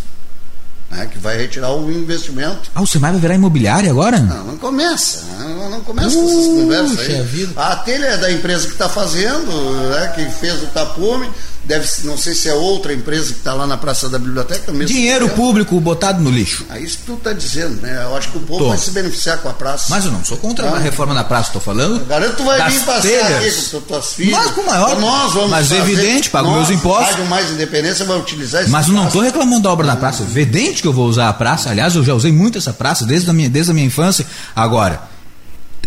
Né, 0.93 1.07
que 1.11 1.17
vai 1.17 1.37
retirar 1.37 1.73
o 1.73 1.91
investimento. 1.91 2.69
Ah, 2.75 2.81
o 2.81 2.87
SEMAI 2.87 3.13
vai 3.13 3.21
virar 3.21 3.35
imobiliária 3.35 3.89
agora? 3.89 4.19
Não, 4.19 4.43
não 4.43 4.57
começa. 4.57 5.23
Não, 5.39 5.69
não 5.69 5.81
começa 5.81 6.15
com 6.15 6.23
essas 6.23 6.45
conversas 6.45 6.99
aí. 6.99 7.21
Vida. 7.23 7.59
A 7.59 7.75
telha 7.77 8.05
é 8.05 8.17
da 8.17 8.31
empresa 8.31 8.67
que 8.67 8.73
está 8.73 8.87
fazendo, 8.87 9.89
né, 9.89 10.13
que 10.15 10.25
fez 10.25 10.61
o 10.61 10.67
tapume. 10.67 11.29
Deve, 11.65 11.87
não 12.03 12.17
sei 12.17 12.35
se 12.35 12.49
é 12.49 12.53
outra 12.53 12.91
empresa 12.93 13.31
que 13.31 13.39
está 13.39 13.53
lá 13.53 13.65
na 13.65 13.77
Praça 13.77 14.09
da 14.09 14.19
Biblioteca. 14.19 14.69
mesmo 14.73 14.85
Dinheiro 14.93 15.27
sistema. 15.27 15.45
público 15.47 15.79
botado 15.79 16.21
no 16.21 16.29
lixo. 16.29 16.65
É 16.69 16.77
isso 16.77 16.97
que 16.97 17.03
tu 17.05 17.13
está 17.13 17.31
dizendo, 17.31 17.81
né? 17.81 18.01
Eu 18.03 18.17
acho 18.17 18.29
que 18.31 18.37
o 18.37 18.41
povo 18.41 18.65
Tô. 18.65 18.69
vai 18.69 18.77
se 18.77 18.91
beneficiar 18.91 19.37
com 19.37 19.47
a 19.47 19.53
praça. 19.53 19.85
Mas 19.89 20.03
eu 20.03 20.11
não 20.11 20.25
sou 20.25 20.35
contra 20.35 20.67
Ah. 20.69 20.75
a 20.75 20.79
reforma 20.79 21.13
da 21.13 21.23
praça, 21.23 21.47
estou 21.49 21.61
falando. 21.61 22.05
Garanto 22.05 22.31
que 22.31 22.37
tu 22.37 22.43
vai 22.43 22.69
vir 22.69 22.81
passear 22.81 23.27
telhas. 23.27 23.45
aqui 23.53 23.61
com 23.71 23.79
tu- 23.79 23.81
tuas 23.87 24.13
filhas. 24.13 24.37
Mas 24.43 24.51
com 24.51 24.61
o 24.61 24.65
maior- 24.65 24.99
Nós 24.99 25.33
vamos 25.33 25.49
mas 25.51 25.69
fazer, 25.69 25.81
evidente, 25.81 26.29
pago 26.29 26.49
nós, 26.49 26.67
meus 26.67 26.79
impostos. 26.79 27.09
Rádio 27.11 27.25
Mais 27.27 27.49
Independência 27.49 28.03
vai 28.05 28.19
utilizar 28.19 28.61
esse 28.63 28.69
Mas 28.69 28.87
eu 28.89 28.93
não 28.93 29.07
estou 29.07 29.21
reclamando 29.21 29.61
da 29.61 29.71
obra 29.71 29.87
da 29.87 29.95
praça. 29.95 30.23
Evidente 30.23 30.81
que 30.81 30.87
eu 30.87 30.93
vou 30.93 31.07
usar 31.07 31.29
a 31.29 31.33
praça. 31.33 31.69
Aliás, 31.69 31.95
eu 31.95 32.03
já 32.03 32.13
usei 32.13 32.31
muito 32.33 32.57
essa 32.57 32.73
praça 32.73 33.05
desde 33.05 33.29
a 33.29 33.33
minha, 33.33 33.49
desde 33.49 33.71
a 33.71 33.73
minha 33.73 33.87
infância. 33.87 34.25
Agora, 34.53 35.01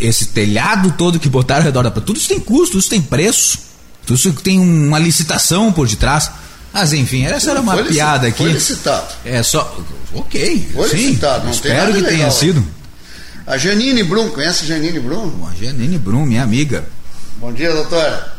esse 0.00 0.29
telhado 0.29 0.93
todo 0.96 1.20
que 1.20 1.29
botaram 1.29 1.61
ao 1.61 1.64
redor 1.67 1.82
da 1.82 1.90
praça, 1.90 2.06
tudo 2.06 2.17
isso 2.19 2.29
tem 2.29 2.40
custo, 2.40 2.79
isso 2.79 2.88
tem 2.88 3.02
preço. 3.02 3.66
Tudo 4.06 4.17
isso 4.17 4.32
tem 4.35 4.61
uma 4.61 4.99
licitação 4.99 5.73
por 5.73 5.88
detrás. 5.88 6.31
Mas 6.73 6.93
enfim, 6.93 7.25
essa 7.25 7.50
era 7.50 7.61
uma 7.61 7.76
piada 7.82 8.29
aqui. 8.29 8.38
Foi 8.38 8.53
licitado. 8.53 9.14
É 9.25 9.43
só. 9.43 9.79
Ok. 10.14 10.70
Foi 10.73 10.88
sim, 10.88 10.97
licitado, 10.97 11.47
não 11.47 11.53
tem 11.53 11.73
espero 11.73 11.93
que 11.94 12.03
tenha 12.03 12.31
sido. 12.31 12.64
A 13.47 13.56
Janine 13.56 14.03
Brum, 14.03 14.31
conhece 14.31 14.64
a 14.64 14.67
Janine 14.67 14.99
Brum? 15.00 15.47
A 15.49 15.55
Janine 15.55 15.99
Brum, 15.99 16.26
minha 16.26 16.43
amiga. 16.43 16.85
Bom 17.38 17.53
dia, 17.53 17.73
doutora. 17.73 18.35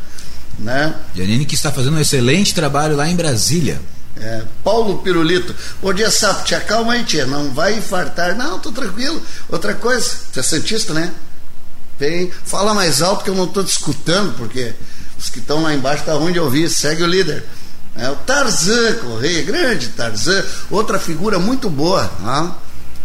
Né? 0.58 0.94
Janine 1.14 1.44
que 1.44 1.54
está 1.54 1.70
fazendo 1.70 1.96
um 1.96 2.00
excelente 2.00 2.54
trabalho 2.54 2.96
lá 2.96 3.08
em 3.08 3.16
Brasília. 3.16 3.80
É, 4.20 4.42
Paulo 4.64 4.98
Pirulito. 4.98 5.54
Bom 5.80 5.92
dia, 5.92 6.10
Sapo. 6.10 6.44
Te 6.44 6.54
acalma 6.54 6.94
aí, 6.94 7.04
tia. 7.04 7.26
Não 7.26 7.52
vai 7.52 7.76
infartar. 7.78 8.36
Não, 8.36 8.58
tô 8.58 8.72
tranquilo. 8.72 9.22
Outra 9.48 9.74
coisa, 9.74 10.16
você 10.32 10.40
é 10.40 10.42
Santista, 10.42 10.92
né? 10.92 11.12
Vem, 11.98 12.30
fala 12.44 12.74
mais 12.74 13.02
alto 13.02 13.24
que 13.24 13.30
eu 13.30 13.34
não 13.34 13.44
estou 13.44 13.64
te 13.64 13.70
escutando, 13.70 14.36
porque 14.36 14.72
os 15.18 15.28
que 15.28 15.38
estão 15.40 15.62
lá 15.62 15.74
embaixo 15.74 16.04
tá 16.04 16.12
ruim 16.14 16.32
de 16.32 16.38
ouvir. 16.40 16.68
Segue 16.70 17.02
o 17.02 17.06
líder. 17.06 17.44
É 17.96 18.08
o 18.10 18.14
Tarzan 18.16 18.94
Correia, 18.96 19.42
grande 19.42 19.88
Tarzan, 19.88 20.44
outra 20.70 21.00
figura 21.00 21.38
muito 21.40 21.68
boa, 21.68 22.08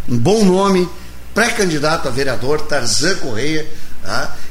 um 0.07 0.17
bom 0.17 0.45
nome, 0.45 0.87
pré-candidato 1.33 2.07
a 2.07 2.11
vereador, 2.11 2.61
Tarzan 2.61 3.15
Correia. 3.15 3.65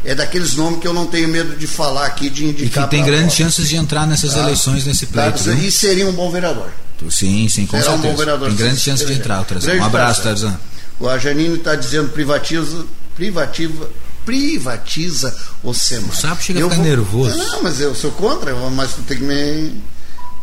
É 0.05 0.15
daqueles 0.15 0.55
nomes 0.57 0.81
que 0.81 0.89
eu 0.89 0.93
não 0.95 1.07
tenho 1.07 1.29
medo 1.29 1.55
de 1.57 1.67
falar 1.67 2.07
aqui, 2.07 2.29
de 2.31 2.43
E 2.45 2.49
indicar. 2.49 2.85
que 2.85 2.91
tem 2.91 3.05
grandes 3.05 3.37
chances 3.37 3.69
de 3.69 3.77
entrar 3.77 4.07
nessas 4.07 4.35
eleições 4.35 4.85
nesse 4.87 5.07
pleito. 5.07 5.31
Tarzan, 5.31 5.55
viu? 5.55 5.69
e 5.69 5.71
seria 5.71 6.09
um 6.09 6.13
bom 6.13 6.31
vereador. 6.31 6.71
Sim, 7.11 7.49
sim, 7.49 7.67
com 7.67 7.79
Será 7.79 7.93
um 7.93 7.97
bom 7.97 8.03
certeza. 8.03 8.19
vereador. 8.25 8.49
Tem 8.49 8.57
grandes 8.57 8.83
chances 8.83 9.07
de 9.07 9.13
entrar, 9.13 9.45
Tarzan. 9.45 9.75
Um 9.75 9.85
abraço, 9.85 10.23
Tarzan. 10.23 10.59
O 10.99 11.09
a 11.09 11.19
Janine 11.19 11.57
está 11.57 11.75
dizendo 11.77 12.09
privatiza, 12.11 12.85
privativa, 13.15 13.89
privatiza 14.25 15.35
o 15.63 15.73
SEMAI. 15.75 16.11
O 16.11 16.15
sapo 16.15 16.43
chega 16.43 16.59
a 16.59 16.63
Eu 16.63 16.71
ficar 16.71 16.83
nervoso. 16.83 17.37
Não, 17.37 17.63
mas 17.63 17.81
eu 17.81 17.95
sou 17.95 18.11
contra, 18.13 18.55
mas 18.71 18.93
tu 18.95 19.03
tem 19.03 19.19
que 19.19 19.25
me, 19.25 19.83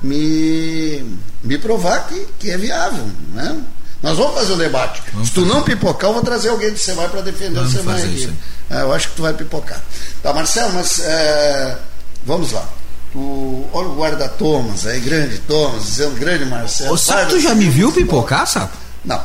me, 0.02 1.18
me 1.44 1.58
provar 1.58 2.08
que, 2.08 2.28
que 2.40 2.50
é 2.52 2.58
viável, 2.58 3.06
né? 3.34 3.62
Nós 4.02 4.18
vamos 4.18 4.34
fazer 4.36 4.54
o 4.54 4.56
debate. 4.56 5.02
Vamos 5.12 5.28
Se 5.28 5.34
tu 5.34 5.42
fazer. 5.42 5.54
não 5.54 5.64
pipocar, 5.64 6.10
eu 6.10 6.14
vou 6.14 6.24
trazer 6.24 6.50
alguém 6.50 6.72
do 6.72 6.80
SEMAI 6.80 7.10
para 7.10 7.22
defender 7.22 7.56
Vamos 7.56 7.74
o 7.74 7.78
SEMAI 7.78 8.02
aqui. 8.04 8.34
É, 8.70 8.82
eu 8.82 8.94
acho 8.94 9.10
que 9.10 9.16
tu 9.16 9.22
vai 9.24 9.34
pipocar. 9.34 9.82
Tá, 10.24 10.34
Marcelo, 10.34 10.74
mas 10.74 11.00
é, 11.00 11.78
vamos 12.26 12.52
lá. 12.52 12.68
Tu, 13.12 13.66
olha 13.74 13.88
o 13.88 13.96
guarda 13.96 14.30
Thomas 14.30 14.86
aí, 14.86 15.00
grande 15.00 15.40
Thomas, 15.40 15.84
dizendo 15.84 16.16
grande 16.20 16.46
Marcelo. 16.46 16.94
Ô, 16.94 16.98
Sapo, 16.98 17.30
tu 17.32 17.40
já 17.40 17.56
me 17.56 17.68
viu 17.70 17.92
pipocar, 17.92 18.48
Sapo? 18.48 18.78
Não, 19.04 19.22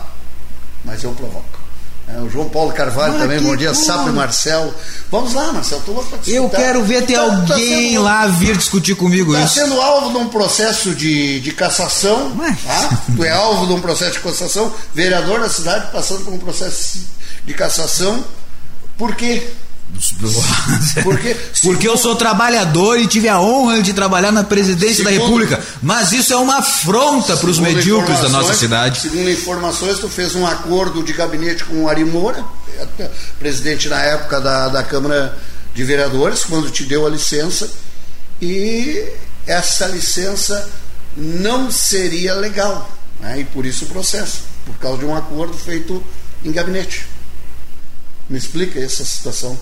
mas 0.84 1.04
eu 1.04 1.12
provoco. 1.12 1.63
É, 2.06 2.18
o 2.20 2.28
João 2.28 2.50
Paulo 2.50 2.70
Carvalho 2.72 3.14
Ah, 3.16 3.18
também, 3.20 3.40
bom 3.40 3.56
dia. 3.56 3.72
Sapo 3.72 4.10
e 4.10 4.12
Marcelo. 4.12 4.74
Vamos 5.10 5.32
lá, 5.32 5.52
Marcelo, 5.52 5.82
tu 5.86 5.94
vai 5.94 6.04
participar. 6.04 6.36
Eu 6.36 6.50
quero 6.50 6.84
ver 6.84 7.06
ter 7.06 7.14
Tá- 7.14 7.20
tá 7.24 7.32
alguém 7.54 7.88
sendo- 7.92 8.02
lá 8.02 8.26
vir 8.26 8.56
discutir 8.58 8.94
comigo 8.94 9.32
Está 9.32 9.46
isso. 9.46 9.54
sendo 9.54 9.80
alvo 9.80 10.10
de 10.10 10.18
um 10.18 10.28
processo 10.28 10.94
de, 10.94 11.40
de 11.40 11.52
cassação. 11.52 12.30
Mas- 12.34 12.60
Tá? 12.62 12.98
Tu 13.16 13.24
é 13.24 13.30
alvo 13.30 13.66
de 13.66 13.72
um 13.72 13.80
processo 13.80 14.12
de 14.12 14.20
cassação, 14.20 14.72
vereador 14.94 15.40
da 15.40 15.48
cidade 15.48 15.90
passando 15.92 16.24
por 16.24 16.34
um 16.34 16.38
processo 16.38 16.98
de 17.44 17.54
cassação. 17.54 18.22
Por 18.98 19.14
quê? 19.16 19.50
Porque- 21.02 21.36
Porque 21.62 21.88
eu 21.88 21.96
sou 21.96 22.16
trabalhador 22.16 22.98
e 22.98 23.06
tive 23.06 23.28
a 23.28 23.40
honra 23.40 23.80
de 23.82 23.92
trabalhar 23.92 24.32
na 24.32 24.42
presidência 24.44 25.04
da 25.04 25.10
República. 25.10 25.62
Mas 25.82 26.12
isso 26.12 26.32
é 26.32 26.36
uma 26.36 26.58
afronta 26.58 27.36
para 27.36 27.48
os 27.50 27.58
medíocres 27.76 28.18
da 28.20 28.28
nossa 28.28 28.54
cidade. 28.54 29.00
Segundo 29.00 29.30
informações, 29.30 29.98
tu 29.98 30.08
fez 30.08 30.34
um 30.34 30.46
acordo 30.46 31.02
de 31.02 31.12
gabinete 31.12 31.64
com 31.64 31.84
o 31.84 31.88
Ari 31.88 32.04
Moura, 32.04 32.44
presidente 33.38 33.88
na 33.88 34.00
época 34.02 34.40
da, 34.40 34.68
da 34.68 34.82
Câmara 34.82 35.36
de 35.74 35.84
Vereadores, 35.84 36.44
quando 36.44 36.70
te 36.70 36.84
deu 36.84 37.06
a 37.06 37.10
licença, 37.10 37.70
e 38.40 39.04
essa 39.46 39.86
licença 39.86 40.68
não 41.16 41.70
seria 41.70 42.34
legal. 42.34 42.90
Né? 43.20 43.40
E 43.40 43.44
por 43.44 43.64
isso 43.64 43.84
o 43.84 43.88
processo, 43.88 44.40
por 44.66 44.74
causa 44.76 44.98
de 44.98 45.04
um 45.04 45.14
acordo 45.16 45.56
feito 45.56 46.02
em 46.44 46.50
gabinete. 46.52 47.06
Me 48.28 48.38
explica 48.38 48.80
essa 48.80 49.04
situação. 49.04 49.58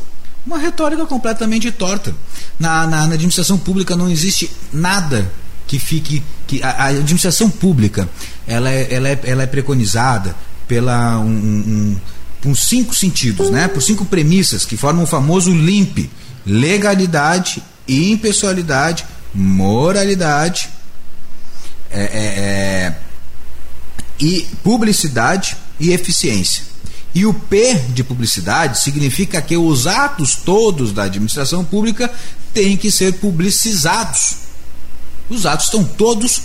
Uma 0.46 0.58
retórica 0.58 1.06
completamente 1.06 1.70
torta. 1.70 2.14
Na, 2.58 2.86
na, 2.86 3.06
na 3.06 3.14
administração 3.14 3.58
pública 3.58 3.94
não 3.96 4.08
existe 4.08 4.50
nada 4.72 5.30
que 5.66 5.78
fique. 5.78 6.22
que 6.46 6.62
A, 6.62 6.70
a 6.70 6.86
administração 6.88 7.48
pública 7.48 8.08
ela 8.46 8.70
é, 8.70 8.92
ela 8.92 9.08
é, 9.08 9.20
ela 9.24 9.42
é 9.44 9.46
preconizada 9.46 10.34
pela 10.66 11.18
um, 11.18 11.28
um, 11.28 11.96
por 12.40 12.56
cinco 12.56 12.94
sentidos, 12.94 13.50
né? 13.50 13.68
por 13.68 13.80
cinco 13.80 14.04
premissas 14.04 14.64
que 14.64 14.76
formam 14.76 15.04
o 15.04 15.06
famoso 15.06 15.52
LIMP: 15.52 16.10
legalidade, 16.44 17.62
impessoalidade, 17.86 19.06
moralidade 19.32 20.68
é, 21.90 22.00
é, 22.00 22.06
é, 22.06 22.96
e 24.18 24.46
publicidade 24.62 25.56
e 25.78 25.92
eficiência. 25.92 26.71
E 27.14 27.26
o 27.26 27.34
P 27.34 27.74
de 27.90 28.02
publicidade 28.02 28.80
significa 28.80 29.42
que 29.42 29.56
os 29.56 29.86
atos 29.86 30.34
todos 30.34 30.92
da 30.92 31.04
administração 31.04 31.64
pública 31.64 32.10
têm 32.54 32.76
que 32.76 32.90
ser 32.90 33.14
publicizados. 33.14 34.36
Os 35.28 35.44
atos 35.44 35.66
estão 35.66 35.84
todos 35.84 36.42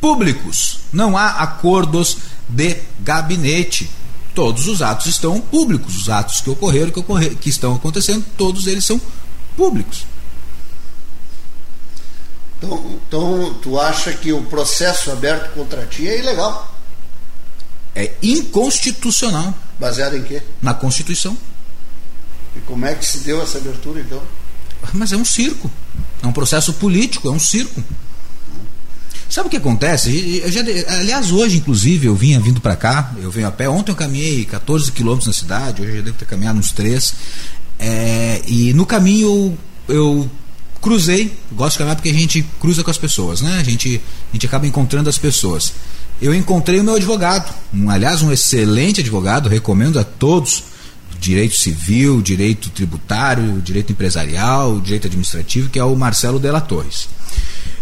públicos. 0.00 0.80
Não 0.92 1.16
há 1.16 1.30
acordos 1.42 2.18
de 2.48 2.76
gabinete. 3.00 3.90
Todos 4.34 4.66
os 4.66 4.82
atos 4.82 5.06
estão 5.06 5.40
públicos. 5.40 5.96
Os 5.96 6.08
atos 6.08 6.40
que 6.40 6.50
ocorreram, 6.50 6.90
que, 6.90 7.00
ocorrer, 7.00 7.36
que 7.36 7.48
estão 7.48 7.74
acontecendo, 7.74 8.24
todos 8.36 8.66
eles 8.66 8.84
são 8.84 9.00
públicos. 9.56 10.04
Então, 12.58 13.00
então, 13.06 13.54
tu 13.62 13.80
acha 13.80 14.12
que 14.12 14.32
o 14.32 14.42
processo 14.42 15.10
aberto 15.10 15.54
contra 15.54 15.86
ti 15.86 16.06
é 16.06 16.18
ilegal? 16.18 16.74
É 17.94 18.12
inconstitucional. 18.22 19.54
Baseado 19.80 20.14
em 20.16 20.22
quê? 20.22 20.42
Na 20.60 20.74
Constituição. 20.74 21.36
E 22.54 22.60
como 22.60 22.84
é 22.84 22.94
que 22.94 23.04
se 23.04 23.20
deu 23.20 23.42
essa 23.42 23.56
abertura, 23.56 24.00
então? 24.00 24.22
Mas 24.92 25.10
é 25.10 25.16
um 25.16 25.24
circo. 25.24 25.70
É 26.22 26.26
um 26.26 26.32
processo 26.32 26.74
político, 26.74 27.28
é 27.28 27.30
um 27.30 27.38
circo. 27.38 27.82
Sabe 29.28 29.46
o 29.46 29.50
que 29.50 29.56
acontece? 29.56 30.42
Já, 30.50 30.60
aliás, 30.98 31.30
hoje, 31.30 31.58
inclusive, 31.58 32.08
eu 32.08 32.14
vinha 32.14 32.40
vindo 32.40 32.60
para 32.60 32.76
cá, 32.76 33.14
eu 33.22 33.30
venho 33.30 33.46
a 33.46 33.50
pé. 33.50 33.68
Ontem 33.68 33.92
eu 33.92 33.96
caminhei 33.96 34.44
14 34.44 34.90
quilômetros 34.92 35.28
na 35.28 35.32
cidade, 35.32 35.80
hoje 35.80 35.92
eu 35.92 35.96
já 35.98 36.02
devo 36.02 36.18
ter 36.18 36.24
caminhado 36.26 36.58
uns 36.58 36.72
3. 36.72 37.14
É, 37.78 38.42
e 38.46 38.74
no 38.74 38.84
caminho 38.84 39.56
eu, 39.88 39.94
eu 39.94 40.30
cruzei, 40.80 41.32
gosto 41.52 41.72
de 41.72 41.78
caminhar 41.78 41.96
porque 41.96 42.10
a 42.10 42.14
gente 42.14 42.44
cruza 42.58 42.82
com 42.82 42.90
as 42.90 42.98
pessoas, 42.98 43.40
né? 43.40 43.58
A 43.58 43.62
gente, 43.62 44.00
a 44.30 44.32
gente 44.32 44.46
acaba 44.46 44.66
encontrando 44.66 45.08
as 45.08 45.16
pessoas. 45.16 45.72
Eu 46.20 46.34
encontrei 46.34 46.78
o 46.80 46.84
meu 46.84 46.96
advogado, 46.96 47.52
um, 47.72 47.88
aliás, 47.88 48.20
um 48.22 48.30
excelente 48.30 49.00
advogado, 49.00 49.48
recomendo 49.48 49.98
a 49.98 50.04
todos 50.04 50.64
direito 51.18 51.56
civil, 51.56 52.22
direito 52.22 52.70
tributário, 52.70 53.60
direito 53.60 53.92
empresarial, 53.92 54.80
direito 54.80 55.06
administrativo, 55.06 55.68
que 55.68 55.78
é 55.78 55.84
o 55.84 55.94
Marcelo 55.94 56.38
Della 56.38 56.60
Torres. 56.60 57.08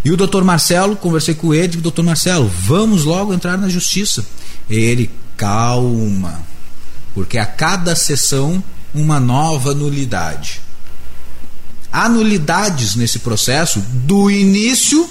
E 0.04 0.10
o 0.10 0.16
doutor 0.16 0.44
Marcelo, 0.44 0.96
conversei 0.96 1.34
com 1.34 1.54
ele, 1.54 1.76
doutor 1.78 2.04
Marcelo, 2.04 2.48
vamos 2.48 3.04
logo 3.04 3.32
entrar 3.32 3.56
na 3.56 3.68
justiça. 3.68 4.24
Ele, 4.68 5.10
calma, 5.36 6.40
porque 7.14 7.38
a 7.38 7.46
cada 7.46 7.94
sessão 7.94 8.62
uma 8.94 9.20
nova 9.20 9.74
nulidade. 9.74 10.60
Há 11.92 12.08
nulidades 12.08 12.94
nesse 12.94 13.20
processo 13.20 13.80
do 13.80 14.30
início 14.30 15.08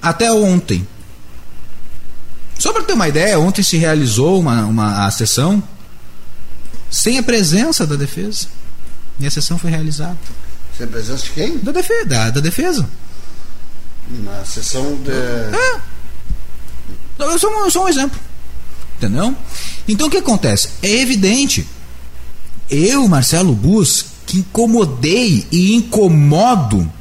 até 0.00 0.32
ontem. 0.32 0.86
Só 2.60 2.74
para 2.74 2.82
ter 2.82 2.92
uma 2.92 3.08
ideia, 3.08 3.40
ontem 3.40 3.62
se 3.62 3.78
realizou 3.78 4.38
uma, 4.38 4.66
uma 4.66 5.10
sessão 5.10 5.62
sem 6.90 7.16
a 7.16 7.22
presença 7.22 7.86
da 7.86 7.96
defesa. 7.96 8.48
E 9.18 9.26
a 9.26 9.30
sessão 9.30 9.56
foi 9.56 9.70
realizada. 9.70 10.18
Sem 10.76 10.84
a 10.84 10.88
presença 10.88 11.24
de 11.24 11.30
quem? 11.30 11.56
Da 11.56 11.72
defesa. 11.72 12.04
Da, 12.04 12.30
da 12.30 12.40
defesa. 12.40 12.86
Na 14.10 14.44
sessão 14.44 14.94
de. 14.96 15.10
É. 15.10 15.80
Eu 17.18 17.38
sou, 17.38 17.50
eu 17.64 17.70
sou 17.70 17.84
um 17.84 17.88
exemplo. 17.88 18.20
Entendeu? 18.98 19.34
Então 19.88 20.08
o 20.08 20.10
que 20.10 20.18
acontece? 20.18 20.68
É 20.82 21.00
evidente. 21.00 21.66
Eu, 22.68 23.08
Marcelo 23.08 23.54
Bus, 23.54 24.04
que 24.26 24.38
incomodei 24.38 25.46
e 25.50 25.74
incomodo. 25.74 26.92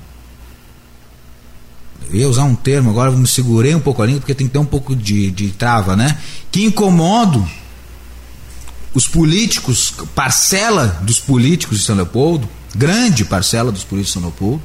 Ia 2.12 2.28
usar 2.28 2.44
um 2.44 2.56
termo, 2.56 2.90
agora 2.90 3.12
me 3.12 3.28
segurei 3.28 3.76
um 3.76 3.80
pouco 3.80 4.02
a 4.02 4.06
língua 4.06 4.22
porque 4.22 4.34
tem 4.34 4.48
que 4.48 4.54
ter 4.54 4.60
um 4.60 4.66
pouco 4.66 4.96
de, 4.96 5.30
de 5.32 5.50
trava, 5.50 5.96
né? 5.96 6.18
Que 6.52 6.66
incomodo 6.66 7.48
os 8.94 9.08
políticos, 9.08 9.94
parcela 10.16 11.00
dos 11.02 11.20
políticos 11.20 11.80
de 11.80 11.86
São 11.86 11.96
Leopoldo, 11.96 12.50
grande 12.76 13.24
parcela 13.24 13.72
dos 13.72 13.84
políticos 13.84 14.14
de 14.14 14.14
São 14.14 14.22
Leopoldo, 14.24 14.62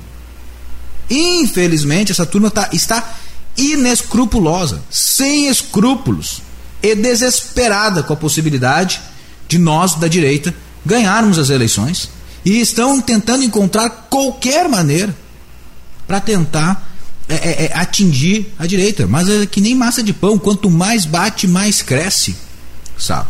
Infelizmente, 1.11 2.13
essa 2.13 2.25
turma 2.25 2.51
tá, 2.51 2.71
está 2.73 3.17
inescrupulosa, 3.57 4.83
sem 4.91 5.49
escrúpulos 5.49 6.43
e 6.83 6.95
desesperada 6.95 8.03
com 8.03 8.13
a 8.13 8.17
possibilidade 8.17 9.01
de 9.47 9.59
nós, 9.59 9.95
da 9.95 10.09
direita, 10.09 10.55
ganharmos 10.85 11.39
as 11.39 11.51
eleições 11.51 12.11
e 12.45 12.61
estão 12.61 13.01
tentando 13.01 13.45
encontrar 13.45 14.09
qualquer 14.11 14.69
maneira 14.69 15.15
para 16.07 16.21
tentar 16.21 16.94
é, 17.29 17.35
é, 17.35 17.65
é, 17.67 17.73
atingir 17.75 18.53
a 18.59 18.67
direita. 18.67 19.07
Mas 19.07 19.29
é 19.29 19.47
que 19.47 19.61
nem 19.61 19.75
massa 19.75 20.03
de 20.03 20.13
pão, 20.13 20.39
quanto 20.39 20.71
mais 20.71 21.05
bate, 21.05 21.47
mais 21.47 21.83
cresce, 21.83 22.37
sabe? 22.99 23.29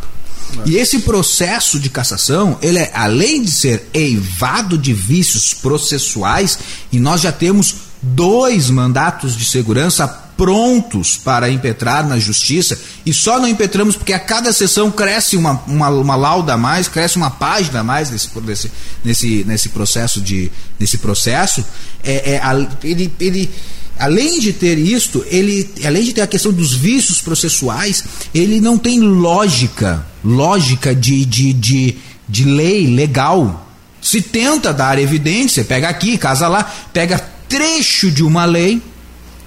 E 0.67 0.77
esse 0.77 1.01
processo 1.01 1.81
de 1.81 1.89
cassação, 1.89 2.59
ele 2.63 2.79
é, 2.79 2.91
além 2.95 3.43
de 3.43 3.51
ser 3.51 3.89
eivado 3.93 4.79
de 4.79 4.93
vícios 4.93 5.53
processuais, 5.53 6.59
e 6.93 6.99
nós 6.99 7.23
já 7.23 7.33
temos 7.33 7.77
dois 8.01 8.69
mandatos 8.71 9.37
de 9.37 9.45
segurança 9.45 10.07
prontos 10.37 11.17
para 11.17 11.49
impetrar 11.49 12.07
na 12.07 12.19
justiça, 12.19 12.79
e 13.07 13.13
só 13.13 13.39
não 13.39 13.49
impetramos 13.49 13.97
porque 13.97 14.13
a 14.13 14.19
cada 14.19 14.53
sessão 14.53 14.91
cresce 14.91 15.37
uma, 15.37 15.63
uma, 15.67 15.89
uma 15.89 16.17
lauda 16.17 16.55
a 16.55 16.57
mais, 16.57 16.89
cresce 16.89 17.17
uma 17.17 17.31
página 17.31 17.81
a 17.81 17.85
mais 17.85 18.11
nesse, 18.11 18.29
nesse, 18.45 18.71
nesse, 19.05 19.45
nesse 19.45 19.69
processo 19.69 20.21
de 20.21 20.51
nesse 20.79 20.99
processo, 20.99 21.65
é, 22.03 22.35
é, 22.35 22.41
ele, 22.83 23.13
ele 23.21 23.51
além 23.99 24.41
de 24.41 24.53
ter 24.53 24.79
isto, 24.79 25.25
ele, 25.29 25.71
além 25.85 26.05
de 26.05 26.13
ter 26.13 26.23
a 26.23 26.27
questão 26.27 26.53
dos 26.53 26.75
vícios 26.75 27.21
processuais, 27.21 28.05
ele 28.35 28.61
não 28.61 28.77
tem 28.77 29.01
lógica, 29.01 30.07
lógica 30.25 30.95
de, 30.95 31.25
de, 31.25 31.53
de, 31.53 31.97
de 32.29 32.45
lei 32.45 32.87
legal. 32.87 33.69
Se 34.03 34.21
tenta 34.21 34.73
dar 34.73 34.99
evidência, 34.99 35.65
pega 35.65 35.89
aqui, 35.89 36.19
casa 36.19 36.49
lá, 36.49 36.65
pega 36.93 37.19
trecho 37.49 38.11
de 38.11 38.23
uma 38.23 38.45
lei, 38.45 38.83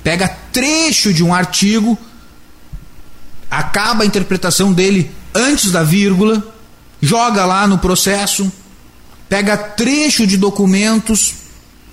pega 0.03 0.27
trecho 0.51 1.13
de 1.13 1.23
um 1.23 1.33
artigo, 1.33 1.97
acaba 3.51 4.03
a 4.03 4.07
interpretação 4.07 4.71
dele 4.71 5.11
antes 5.33 5.71
da 5.71 5.83
vírgula, 5.83 6.55
joga 7.01 7.45
lá 7.45 7.67
no 7.67 7.77
processo, 7.77 8.51
pega 9.29 9.57
trecho 9.57 10.25
de 10.25 10.37
documentos, 10.37 11.33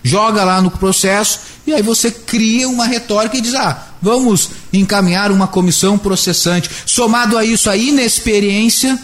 joga 0.05 0.45
lá 0.45 0.61
no 0.61 0.71
processo 0.71 1.41
e 1.67 1.73
aí 1.73 1.83
você 1.83 2.11
cria 2.11 2.69
uma 2.69 2.85
retórica 2.85 3.39
e 3.39 3.41
diz: 3.41 3.55
ah, 3.55 3.89
vamos 4.01 4.51
encaminhar 4.73 5.33
uma 5.33 5.49
comissão 5.49 5.97
processante. 5.97 6.71
Somado 6.85 7.39
a 7.39 7.45
isso, 7.45 7.71
a 7.71 7.77
inexperiência, 7.77 9.01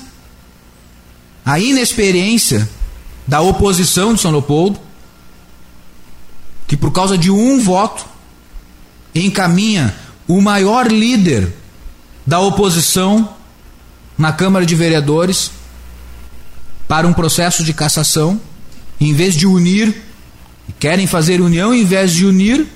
a 1.44 1.58
inexperiência 1.58 2.68
da 3.26 3.40
oposição 3.40 4.12
de 4.12 4.20
São 4.20 4.30
Leopoldo, 4.30 4.78
que 6.68 6.76
por 6.76 6.92
causa 6.92 7.16
de 7.16 7.30
um 7.30 7.58
voto 7.58 8.04
encaminha 9.14 9.96
o 10.28 10.40
maior 10.40 10.86
líder 10.86 11.52
da 12.26 12.38
oposição 12.40 13.34
na 14.18 14.32
Câmara 14.32 14.66
de 14.66 14.74
Vereadores 14.74 15.50
para 16.86 17.06
um 17.06 17.12
processo 17.12 17.64
de 17.64 17.72
cassação, 17.72 18.38
em 19.00 19.14
vez 19.14 19.34
de 19.34 19.46
unir 19.46 20.09
querem 20.78 21.06
fazer 21.06 21.40
união 21.40 21.74
em 21.74 21.84
vez 21.84 22.12
de 22.12 22.26
unir, 22.26 22.66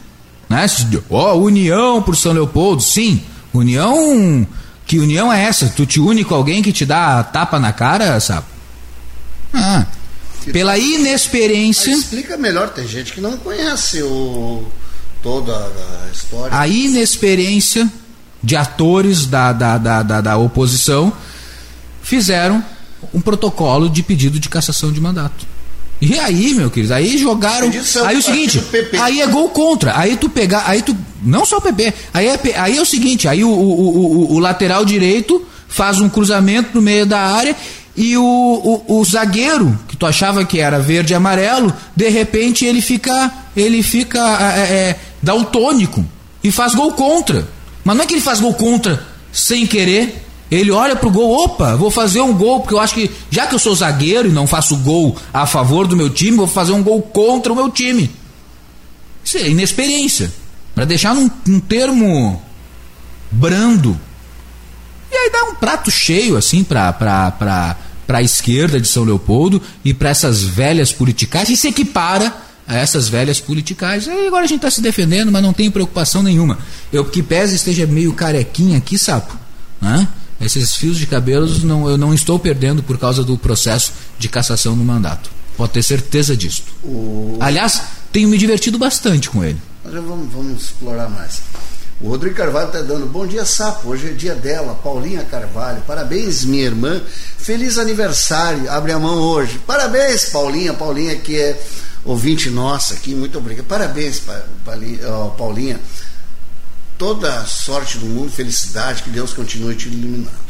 né? 0.49 0.67
Ó, 1.11 1.35
oh, 1.35 1.43
união 1.43 2.03
por 2.03 2.17
São 2.17 2.33
Leopoldo, 2.33 2.83
sim. 2.83 3.23
União, 3.53 4.47
que 4.87 4.99
união 4.99 5.33
é 5.33 5.45
essa? 5.45 5.69
Tu 5.69 5.87
te 5.87 6.01
une 6.01 6.25
com 6.25 6.35
alguém 6.35 6.63
que 6.63 6.73
te 6.73 6.85
dá 6.85 7.23
tapa 7.23 7.59
na 7.59 7.73
cara, 7.73 8.19
sabe? 8.21 8.47
Ah, 9.53 9.87
pela 10.53 10.77
inexperiência. 10.77 11.93
Explica 11.93 12.37
melhor, 12.37 12.71
tem 12.71 12.87
gente 12.87 13.13
que 13.13 13.21
não 13.21 13.37
conhece 13.37 14.03
o, 14.03 14.67
toda 15.23 15.53
a 15.57 16.11
história. 16.13 16.59
A 16.59 16.67
inexperiência 16.67 17.91
de 18.43 18.57
atores 18.57 19.27
da, 19.27 19.53
da, 19.53 19.79
da, 19.79 20.03
da, 20.03 20.21
da 20.21 20.37
oposição 20.37 21.13
fizeram 22.03 22.63
um 23.13 23.21
protocolo 23.21 23.89
de 23.89 24.03
pedido 24.03 24.39
de 24.39 24.49
cassação 24.49 24.93
de 24.93 25.01
mandato. 25.01 25.47
E 26.05 26.19
aí, 26.19 26.55
meu 26.55 26.71
querido, 26.71 26.95
aí 26.95 27.17
jogaram. 27.17 27.71
Aí 28.05 28.17
o 28.17 28.23
seguinte, 28.23 28.63
aí 29.01 29.21
é 29.21 29.27
gol 29.27 29.49
contra. 29.49 29.99
Aí 29.99 30.17
tu 30.17 30.29
pegar, 30.29 30.65
aí 30.67 30.83
tu. 30.83 30.97
Não 31.23 31.47
só 31.47 31.57
o 31.57 31.63
PP. 31.63 31.93
Aí 32.13 32.27
é, 32.27 32.39
aí 32.57 32.77
é 32.77 32.83
o 32.83 32.87
seguinte, 32.87 33.27
aí 33.27 33.43
o, 33.43 33.49
o, 33.49 33.53
o, 33.53 34.35
o 34.35 34.39
lateral 34.39 34.85
direito 34.85 35.45
faz 35.69 36.01
um 36.01 36.09
cruzamento 36.09 36.71
no 36.75 36.83
meio 36.83 37.07
da 37.07 37.19
área 37.19 37.57
e 37.97 38.17
o, 38.17 38.23
o, 38.23 38.99
o, 38.99 39.05
zagueiro, 39.05 39.79
que 39.87 39.97
tu 39.97 40.05
achava 40.05 40.45
que 40.45 40.59
era 40.59 40.81
verde 40.81 41.13
e 41.13 41.17
amarelo, 41.17 41.73
de 41.95 42.09
repente 42.09 42.65
ele 42.65 42.81
fica. 42.81 43.33
Ele 43.57 43.85
fica 43.85 44.19
é, 44.57 44.61
é, 44.61 44.97
daltônico 45.23 46.05
e 46.43 46.51
faz 46.51 46.75
gol 46.75 46.91
contra. 46.93 47.47
Mas 47.85 47.97
não 47.97 48.03
é 48.03 48.07
que 48.07 48.15
ele 48.15 48.21
faz 48.21 48.41
gol 48.41 48.53
contra 48.55 49.01
sem 49.33 49.65
querer. 49.65 50.23
Ele 50.51 50.71
olha 50.71 50.95
pro 50.95 51.11
gol, 51.11 51.45
opa, 51.45 51.75
vou 51.75 51.91
fazer 51.91 52.21
um 52.21 52.35
gol, 52.35 52.61
porque 52.61 52.75
eu 52.75 52.81
acho 52.81 52.95
que, 52.95 53.11
já 53.31 53.47
que 53.47 53.55
eu 53.55 53.59
sou 53.59 53.75
zagueiro 53.75 54.29
e 54.29 54.33
não 54.33 54.47
faço 54.47 54.77
gol 54.79 55.17
a 55.33 55.47
favor 55.47 55.87
do 55.87 55.97
meu 55.97 56.11
time, 56.11 56.37
vou 56.37 56.47
fazer 56.47 56.73
um 56.73 56.83
gol 56.83 57.01
contra 57.03 57.53
o 57.53 57.57
meu 57.57 57.71
time. 57.71 58.11
Isso 59.25 59.39
é 59.39 59.49
inexperiência. 59.49 60.33
Para 60.75 60.85
deixar 60.85 61.15
num, 61.15 61.31
num 61.47 61.61
termo 61.61 62.43
brando. 63.31 63.99
E 65.11 65.17
aí 65.17 65.31
dá 65.31 65.45
um 65.45 65.55
prato 65.55 65.91
cheio, 65.91 66.37
assim, 66.37 66.63
pra, 66.63 66.93
pra, 66.93 67.31
pra, 67.31 67.77
pra 68.07 68.23
esquerda 68.23 68.81
de 68.81 68.87
São 68.87 69.05
Leopoldo 69.05 69.63
e 69.85 69.95
para 69.95 70.11
essas 70.11 70.43
velhas 70.43 70.93
politicais 70.93 71.49
e 71.49 71.57
se 71.57 71.69
equipara 71.69 72.35
a 72.67 72.77
essas 72.77 73.09
velhas 73.09 73.41
politicais. 73.41 74.07
E 74.07 74.27
agora 74.27 74.45
a 74.45 74.49
gente 74.49 74.59
está 74.59 74.71
se 74.71 74.81
defendendo, 74.81 75.31
mas 75.31 75.43
não 75.43 75.53
tem 75.53 75.71
preocupação 75.71 76.23
nenhuma. 76.23 76.59
Eu 76.93 77.05
que 77.05 77.23
pese 77.23 77.57
esteja 77.57 77.87
meio 77.87 78.13
carequinha 78.13 78.79
aqui, 78.79 78.99
sapo, 78.99 79.37
né? 79.81 80.09
Esses 80.41 80.75
fios 80.77 80.99
de 80.99 81.07
cabelos 81.07 81.63
não, 81.63 81.89
eu 81.89 81.97
não 81.97 82.13
estou 82.13 82.39
perdendo 82.39 82.83
por 82.83 82.99
causa 82.99 83.23
do 83.23 83.39
processo 83.39 83.93
de 84.19 84.29
cassação 84.29 84.75
no 84.75 84.85
mandato. 84.85 85.31
Pode 85.57 85.73
ter 85.73 85.83
certeza 85.83 86.37
disso. 86.37 86.65
O... 86.83 87.39
Aliás, 87.41 87.83
tenho 88.13 88.29
me 88.29 88.37
divertido 88.37 88.79
bastante 88.79 89.31
com 89.31 89.45
ele. 89.45 89.59
Mas 89.85 89.95
vamos, 89.95 90.33
vamos 90.33 90.63
explorar 90.63 91.09
mais. 91.09 91.41
O 92.01 92.09
Rodrigo 92.09 92.35
Carvalho 92.35 92.67
está 92.67 92.83
dando 92.83 93.07
bom 93.07 93.27
dia, 93.27 93.45
sapo. 93.45 93.91
Hoje 93.91 94.09
é 94.09 94.13
dia 94.13 94.35
dela, 94.35 94.75
Paulinha 94.75 95.25
Carvalho. 95.25 95.81
Parabéns, 95.87 96.45
minha 96.45 96.65
irmã. 96.65 97.01
Feliz 97.39 97.79
aniversário. 97.79 98.69
Abre 98.69 98.93
a 98.93 98.99
mão 98.99 99.17
hoje. 99.17 99.61
Parabéns, 99.65 100.27
Paulinha. 100.27 100.75
Paulinha, 100.75 101.15
que 101.17 101.37
é 101.37 101.61
ouvinte 102.05 102.51
nossa 102.51 102.95
aqui. 102.95 103.15
Muito 103.15 103.39
obrigado. 103.39 103.67
Parabéns, 103.67 104.21
Paulinha 105.39 105.81
toda 106.99 107.41
a 107.41 107.45
sorte 107.45 107.99
do 107.99 108.07
mundo, 108.07 108.31
felicidade, 108.31 109.03
que 109.03 109.11
Deus 109.11 109.33
continue 109.33 109.75
te 109.75 109.89
iluminando. 109.89 110.45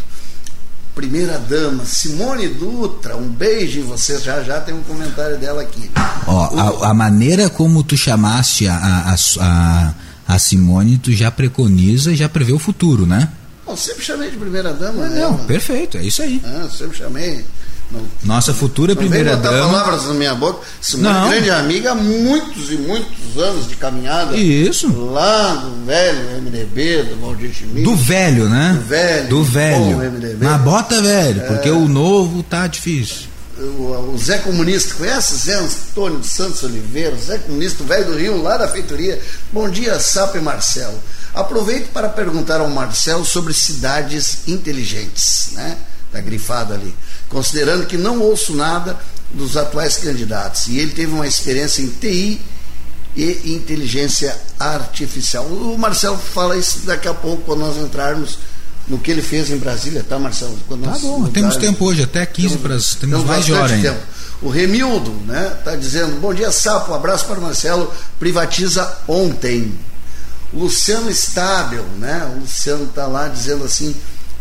Primeira 0.95 1.39
dama, 1.39 1.85
Simone 1.85 2.47
Dutra, 2.47 3.17
um 3.17 3.29
beijo 3.29 3.81
em 3.81 3.83
você. 3.83 4.17
Já 4.21 4.45
já 4.45 4.61
tem 4.61 4.73
um 4.73 4.83
comentário 4.83 5.37
dela 5.39 5.63
aqui. 5.63 5.91
Ó, 6.27 6.85
a, 6.85 6.91
a, 6.91 6.95
maneira 6.95 7.51
como 7.51 7.83
tu 7.83 7.97
chamaste 7.97 8.69
a, 8.69 8.77
a, 8.77 9.17
a, 9.41 9.95
a 10.29 10.39
Simone, 10.39 10.99
tu 10.99 11.13
já 11.13 11.33
preconiza 11.33 12.13
e 12.13 12.17
já 12.17 12.29
prevê 12.29 12.53
o 12.53 12.61
futuro, 12.61 13.07
né? 13.07 13.29
Eu 13.67 13.77
sempre 13.77 14.05
chamei 14.05 14.31
de 14.31 14.37
primeira 14.37 14.73
dama. 14.73 15.09
Não, 15.09 15.39
né? 15.39 15.45
perfeito, 15.49 15.97
é 15.97 16.05
isso 16.05 16.23
aí. 16.23 16.41
Ah, 16.45 16.69
sempre 16.71 16.97
chamei. 16.97 17.45
Nossa 18.23 18.55
futura 18.55 18.97
primeira 18.97 19.37
dama. 19.37 19.69
palavras 19.69 20.07
na 20.07 20.15
minha 20.15 20.35
boca. 20.35 20.67
Simone 20.81 21.29
grande 21.29 21.51
amiga 21.51 21.93
há 21.93 21.95
muitos 21.95 22.71
e 22.71 22.77
muitos 22.77 23.37
anos 23.41 23.69
de 23.69 23.77
caminhada. 23.77 24.37
Isso. 24.37 24.89
Lá 24.93 25.55
do 25.55 25.85
velho 25.85 26.43
MDB, 26.43 27.03
do 27.03 27.21
Valdir 27.21 27.53
Schmidt. 27.53 27.83
Do 27.83 27.95
velho, 27.95 28.49
né? 28.49 28.73
Do 28.79 28.89
velho. 28.89 29.29
Do 29.29 29.45
velho. 29.45 30.39
Mas 30.41 30.61
bota 30.63 31.01
velho, 31.03 31.43
é... 31.43 31.47
porque 31.47 31.71
o 31.71 31.87
novo 31.87 32.43
tá 32.43 32.67
difícil. 32.67 33.35
O, 33.57 34.15
o, 34.15 34.19
Zé 34.19 34.39
Comunista, 34.39 34.95
conhece 34.95 35.37
Zé 35.37 35.55
Antônio 35.55 36.19
de 36.19 36.27
Santos 36.27 36.65
Oliveira, 36.65 37.15
Zé 37.15 37.39
Comunista, 37.39 37.85
o 37.85 37.87
velho 37.87 38.07
do 38.07 38.19
Rio, 38.19 38.43
lá 38.43 38.57
da 38.57 38.67
feitoria. 38.67 39.21
Bom 39.53 39.69
dia, 39.69 40.01
Sapo 40.01 40.37
e 40.37 40.41
Marcelo. 40.41 40.99
Aproveito 41.33 41.93
para 41.93 42.09
perguntar 42.09 42.61
ao 42.61 42.69
Marcelo 42.69 43.25
sobre 43.25 43.55
cidades 43.55 44.49
inteligentes, 44.49 45.51
né? 45.53 45.77
Tá 46.11 46.21
grifado 46.21 46.75
ali 46.75 46.95
considerando 47.29 47.87
que 47.87 47.97
não 47.97 48.21
ouço 48.21 48.55
nada 48.55 48.99
dos 49.33 49.57
atuais 49.57 49.97
candidatos. 49.97 50.67
E 50.69 50.79
ele 50.79 50.93
teve 50.93 51.13
uma 51.13 51.27
experiência 51.27 51.83
em 51.83 51.89
TI 51.89 52.41
e 53.17 53.53
inteligência 53.53 54.37
artificial. 54.59 55.45
O 55.47 55.79
Marcelo 55.79 56.19
fala 56.19 56.57
isso 56.57 56.81
daqui 56.81 57.09
a 57.09 57.15
pouco, 57.15 57.43
quando 57.43 57.61
nós 57.61 57.77
entrarmos 57.77 58.39
no 58.87 58.99
que 58.99 59.11
ele 59.11 59.23
fez 59.23 59.51
em 59.51 59.57
Brasília, 59.57 60.05
tá, 60.07 60.19
Marcelo? 60.19 60.59
Quando 60.69 60.85
tá 60.85 60.99
bom, 60.99 61.27
temos 61.29 61.57
tempo 61.57 61.87
hoje, 61.87 62.03
até 62.03 62.27
15 62.27 62.49
temos, 62.49 62.63
para 62.63 62.71
temos, 62.71 62.97
temos 62.97 63.25
mais 63.25 63.45
de 63.45 63.53
hora 63.53 63.73
ainda. 63.73 63.93
Tempo. 63.93 64.03
O 64.43 64.51
Remildo, 64.51 65.11
né, 65.27 65.57
tá 65.65 65.75
dizendo, 65.75 66.21
bom 66.21 66.35
dia, 66.35 66.53
Sapo, 66.53 66.93
um 66.93 66.95
abraço 66.95 67.25
para 67.25 67.39
o 67.39 67.43
Marcelo, 67.43 67.91
privatiza 68.19 68.99
ontem. 69.09 69.73
Luciano 70.53 71.11
Estável, 71.11 71.85
né, 71.99 72.31
o 72.37 72.41
Luciano 72.41 72.87
tá 72.89 73.07
lá 73.07 73.27
dizendo 73.29 73.65
assim, 73.65 73.95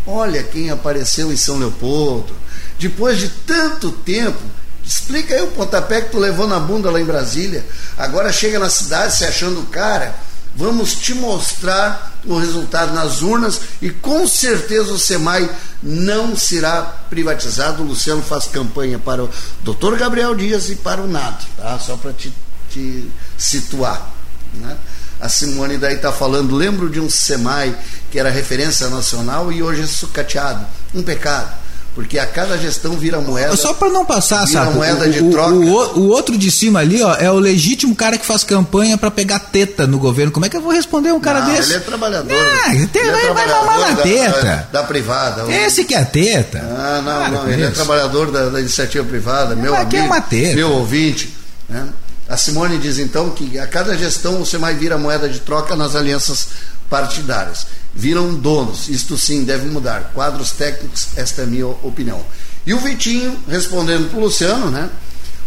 olha 0.05 0.43
quem 0.43 0.69
apareceu 0.69 1.31
em 1.31 1.37
São 1.37 1.57
Leopoldo, 1.57 2.35
depois 2.83 3.17
de 3.17 3.29
tanto 3.29 3.93
tempo, 3.93 4.41
explica 4.85 5.33
aí 5.33 5.41
o 5.41 5.51
pontapé 5.51 6.01
que 6.01 6.11
tu 6.11 6.19
levou 6.19 6.45
na 6.45 6.59
bunda 6.59 6.91
lá 6.91 6.99
em 6.99 7.05
Brasília. 7.05 7.65
Agora 7.97 8.29
chega 8.33 8.59
na 8.59 8.69
cidade 8.69 9.15
se 9.15 9.23
achando 9.23 9.61
o 9.61 9.65
cara. 9.67 10.13
Vamos 10.53 10.93
te 10.95 11.13
mostrar 11.13 12.11
o 12.25 12.37
resultado 12.37 12.93
nas 12.93 13.21
urnas 13.21 13.61
e 13.81 13.89
com 13.89 14.27
certeza 14.27 14.91
o 14.91 14.99
SEMAI 14.99 15.49
não 15.81 16.35
será 16.35 16.81
privatizado. 17.09 17.81
O 17.81 17.85
Luciano 17.85 18.21
faz 18.21 18.47
campanha 18.47 18.99
para 18.99 19.23
o 19.23 19.29
doutor 19.63 19.97
Gabriel 19.97 20.35
Dias 20.35 20.69
e 20.69 20.75
para 20.75 21.01
o 21.01 21.07
NAD, 21.07 21.47
tá? 21.55 21.79
só 21.79 21.95
para 21.95 22.11
te, 22.11 22.33
te, 22.69 23.09
situar. 23.37 24.11
Né? 24.55 24.75
A 25.21 25.29
Simone 25.29 25.77
daí 25.77 25.95
está 25.95 26.11
falando, 26.11 26.53
lembro 26.53 26.89
de 26.89 26.99
um 26.99 27.09
SEMAI 27.09 27.75
que 28.11 28.19
era 28.19 28.29
referência 28.29 28.89
nacional 28.89 29.53
e 29.53 29.63
hoje 29.63 29.83
é 29.83 29.87
sucateado. 29.87 30.65
Um 30.93 31.01
pecado 31.01 31.62
porque 31.95 32.17
a 32.17 32.25
cada 32.25 32.57
gestão 32.57 32.97
vira 32.97 33.21
moeda. 33.21 33.55
Só 33.55 33.73
para 33.73 33.89
não 33.89 34.03
passar, 34.03 34.47
sabe? 34.47 34.73
moeda 34.73 35.05
o, 35.05 35.11
de 35.11 35.29
troca. 35.29 35.53
O, 35.53 35.61
o, 35.61 35.99
o, 35.99 36.07
outro 36.07 36.37
de 36.37 36.49
cima 36.49 36.79
ali, 36.79 37.01
ó, 37.03 37.13
é 37.15 37.29
o 37.29 37.37
legítimo 37.37 37.95
cara 37.95 38.17
que 38.17 38.25
faz 38.25 38.43
campanha 38.43 38.97
para 38.97 39.11
pegar 39.11 39.39
teta 39.39 39.85
no 39.85 39.99
governo. 39.99 40.31
Como 40.31 40.45
é 40.45 40.49
que 40.49 40.57
eu 40.57 40.61
vou 40.61 40.71
responder 40.71 41.11
um 41.11 41.19
cara 41.19 41.41
não, 41.41 41.53
desse? 41.53 41.69
Ele 41.69 41.77
é 41.77 41.79
trabalhador. 41.81 42.31
Ah, 42.31 42.73
ele, 42.73 42.89
ele 42.93 43.09
é 43.09 43.33
vai 43.33 43.47
mamar 43.47 43.79
na 43.79 43.95
teta. 43.97 44.41
Da, 44.41 44.81
da 44.81 44.83
privada. 44.83 45.51
Esse 45.51 45.83
que 45.83 45.93
é 45.93 45.99
a 45.99 46.05
teta. 46.05 46.59
Ah, 46.59 47.01
não, 47.03 47.11
cara, 47.11 47.29
não. 47.29 47.49
Ele 47.49 47.63
é 47.63 47.69
trabalhador 47.69 48.31
da, 48.31 48.49
da 48.49 48.59
iniciativa 48.59 49.03
privada, 49.05 49.55
meu 49.55 49.75
amigo, 49.75 49.95
é 49.95 50.01
uma 50.01 50.21
teta. 50.21 50.55
meu 50.55 50.71
ouvinte. 50.71 51.35
Né? 51.69 51.87
A 52.27 52.37
Simone 52.37 52.79
diz 52.79 52.97
então 52.97 53.29
que 53.29 53.59
a 53.59 53.67
cada 53.67 53.95
gestão 53.95 54.39
você 54.39 54.57
mais 54.57 54.77
vira 54.77 54.97
moeda 54.97 55.29
de 55.29 55.39
troca 55.39 55.75
nas 55.75 55.95
alianças 55.95 56.47
partidárias. 56.89 57.67
Viram 57.95 58.33
donos, 58.33 58.89
isto 58.89 59.17
sim 59.17 59.43
deve 59.43 59.67
mudar. 59.67 60.11
Quadros 60.13 60.51
técnicos, 60.51 61.09
esta 61.15 61.41
é 61.41 61.43
a 61.45 61.47
minha 61.47 61.67
opinião. 61.67 62.25
E 62.65 62.73
o 62.73 62.79
Vitinho, 62.79 63.37
respondendo 63.47 64.09
para 64.09 64.19
o 64.19 64.23
Luciano, 64.23 64.71
né? 64.71 64.89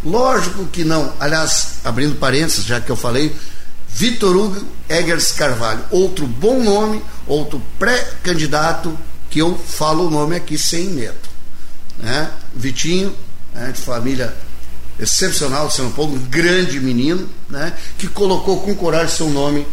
Lógico 0.05 0.67
que 0.67 0.85
não. 0.85 1.13
Aliás, 1.19 1.79
abrindo 1.85 2.17
parênteses, 2.17 2.65
já 2.65 2.81
que 2.81 2.91
eu 2.91 2.97
falei, 2.97 3.35
Vitor 3.89 4.37
Hugo 4.37 4.65
Eggers 4.89 5.33
Carvalho, 5.33 5.83
outro 5.91 6.27
bom 6.27 6.63
nome, 6.63 7.03
outro 7.27 7.61
pré-candidato, 7.79 8.97
que 9.31 9.41
eu 9.41 9.59
falo 9.59 10.07
o 10.07 10.11
nome 10.11 10.37
aqui 10.37 10.57
sem 10.57 10.89
medo. 10.89 11.17
Né? 11.99 12.31
Vitinho, 12.55 13.15
né, 13.55 13.73
de 13.73 13.81
família 13.81 14.37
excepcional, 15.01 15.71
Paulo, 15.95 16.15
um 16.15 16.19
grande 16.27 16.81
menino, 16.81 17.29
né, 17.49 17.73
que 17.99 18.07
colocou 18.07 18.61
com 18.61 18.75
coragem 18.75 19.15
seu 19.15 19.29
nome 19.29 19.67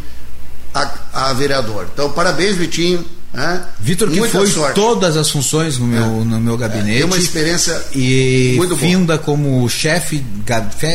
a, 0.74 1.30
a 1.30 1.34
vereador. 1.34 1.88
Então, 1.94 2.12
parabéns, 2.12 2.56
Vitinho. 2.56 3.06
Né? 3.34 3.66
Vitor, 3.80 4.12
que 4.12 4.20
Muita 4.20 4.38
foi 4.38 4.48
sorte. 4.48 4.76
todas 4.76 5.18
as 5.18 5.30
funções 5.30 5.80
no 5.80 5.88
meu, 5.88 6.04
é. 6.04 6.08
no 6.24 6.40
meu 6.40 6.56
gabinete. 6.56 7.02
É, 7.02 7.06
uma 7.06 7.18
experiência 7.18 7.84
e 7.96 8.54
muito 8.58 8.78
finda 8.78 9.18
como 9.18 9.68
chefe, 9.68 10.24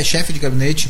chefe 0.05 0.33
de 0.33 0.39
gabinete 0.39 0.89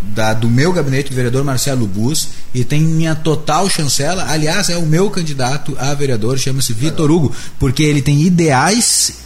da, 0.00 0.32
do 0.32 0.48
meu 0.48 0.72
gabinete, 0.72 1.10
do 1.10 1.14
vereador 1.14 1.44
Marcelo 1.44 1.86
Bus, 1.86 2.28
e 2.54 2.64
tem 2.64 2.80
minha 2.80 3.14
total 3.14 3.68
chancela. 3.68 4.24
Aliás, 4.26 4.70
é 4.70 4.76
o 4.78 4.86
meu 4.86 5.10
candidato 5.10 5.76
a 5.78 5.92
vereador, 5.92 6.38
chama-se 6.38 6.72
Vitor 6.72 7.10
Hugo, 7.10 7.32
porque 7.58 7.82
ele 7.82 8.00
tem 8.00 8.22
ideais, 8.22 9.18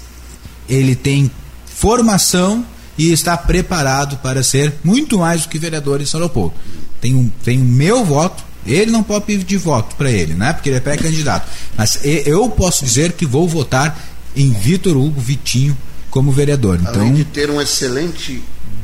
ele 0.69 0.97
tem 0.97 1.31
formação 1.67 2.67
e 2.99 3.13
está 3.13 3.37
preparado 3.37 4.17
para 4.19 4.43
ser 4.43 4.75
muito 4.83 5.19
mais 5.19 5.43
do 5.43 5.49
que 5.49 5.59
vereador 5.59 6.01
em 6.01 6.07
São 6.07 6.19
Leopoldo. 6.19 6.55
Tem, 7.01 7.15
um, 7.15 7.31
tem 7.45 7.61
o 7.61 7.65
meu 7.65 8.05
voto 8.05 8.50
ele 8.67 8.91
não 8.91 9.03
pode 9.03 9.25
pedir 9.25 9.57
voto 9.57 9.97
para 9.97 10.11
ele, 10.11 10.35
né? 10.35 10.53
Porque 10.53 10.69
ele 10.69 10.77
é 10.77 10.81
pré-candidato. 10.81 11.49
Mas 11.77 11.99
eu 12.05 12.49
posso 12.51 12.85
dizer 12.85 13.13
que 13.13 13.25
vou 13.25 13.49
votar 13.49 13.99
em 14.37 14.53
Vitor 14.53 14.97
Hugo 14.97 15.21
Vitinho 15.21 15.77
como 16.11 16.31
vereador. 16.33 16.79
Então, 16.81 16.95
Além 16.95 17.15
de 17.15 17.25
ter 17.25 17.51
um 17.51 17.61
excelente 17.61 18.43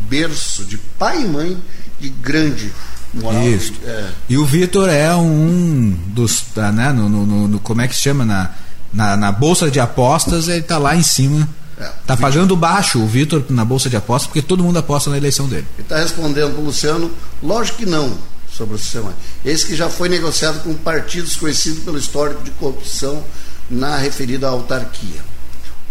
berço 0.08 0.64
de 0.64 0.78
pai 0.78 1.22
e 1.22 1.26
mãe 1.26 1.58
de 2.00 2.08
grande 2.08 2.72
moral. 3.12 3.42
Isso. 3.48 3.72
É. 3.84 4.08
E 4.28 4.38
o 4.38 4.44
Vitor 4.44 4.88
é 4.88 5.14
um 5.14 5.96
dos. 6.08 6.42
Tá, 6.54 6.70
né, 6.72 6.92
no, 6.92 7.08
no, 7.08 7.48
no, 7.48 7.60
como 7.60 7.80
é 7.80 7.88
que 7.88 7.94
se 7.94 8.02
chama? 8.02 8.24
Na, 8.24 8.50
na, 8.92 9.16
na 9.16 9.32
bolsa 9.32 9.70
de 9.70 9.80
apostas, 9.80 10.48
ele 10.48 10.60
está 10.60 10.78
lá 10.78 10.96
em 10.96 11.02
cima 11.02 11.46
É, 11.78 11.90
tá 12.06 12.16
pagando 12.16 12.56
baixo 12.56 12.98
o 12.98 13.06
Vitor 13.06 13.44
na 13.50 13.64
bolsa 13.64 13.90
de 13.90 13.96
aposta 13.96 14.28
porque 14.28 14.40
todo 14.40 14.62
mundo 14.62 14.78
aposta 14.78 15.10
na 15.10 15.16
eleição 15.16 15.48
dele. 15.48 15.66
Ele 15.76 15.82
está 15.82 15.98
respondendo 15.98 16.52
para 16.52 16.62
o 16.62 16.64
Luciano, 16.64 17.10
lógico 17.42 17.78
que 17.78 17.86
não, 17.86 18.16
sobre 18.56 18.76
o 18.76 18.78
sistema. 18.78 19.14
Esse 19.44 19.66
que 19.66 19.76
já 19.76 19.90
foi 19.90 20.08
negociado 20.08 20.62
com 20.62 20.74
partidos 20.74 21.36
conhecidos 21.36 21.84
pelo 21.84 21.98
histórico 21.98 22.42
de 22.42 22.50
corrupção 22.52 23.22
na 23.68 23.96
referida 23.96 24.48
autarquia. 24.48 25.20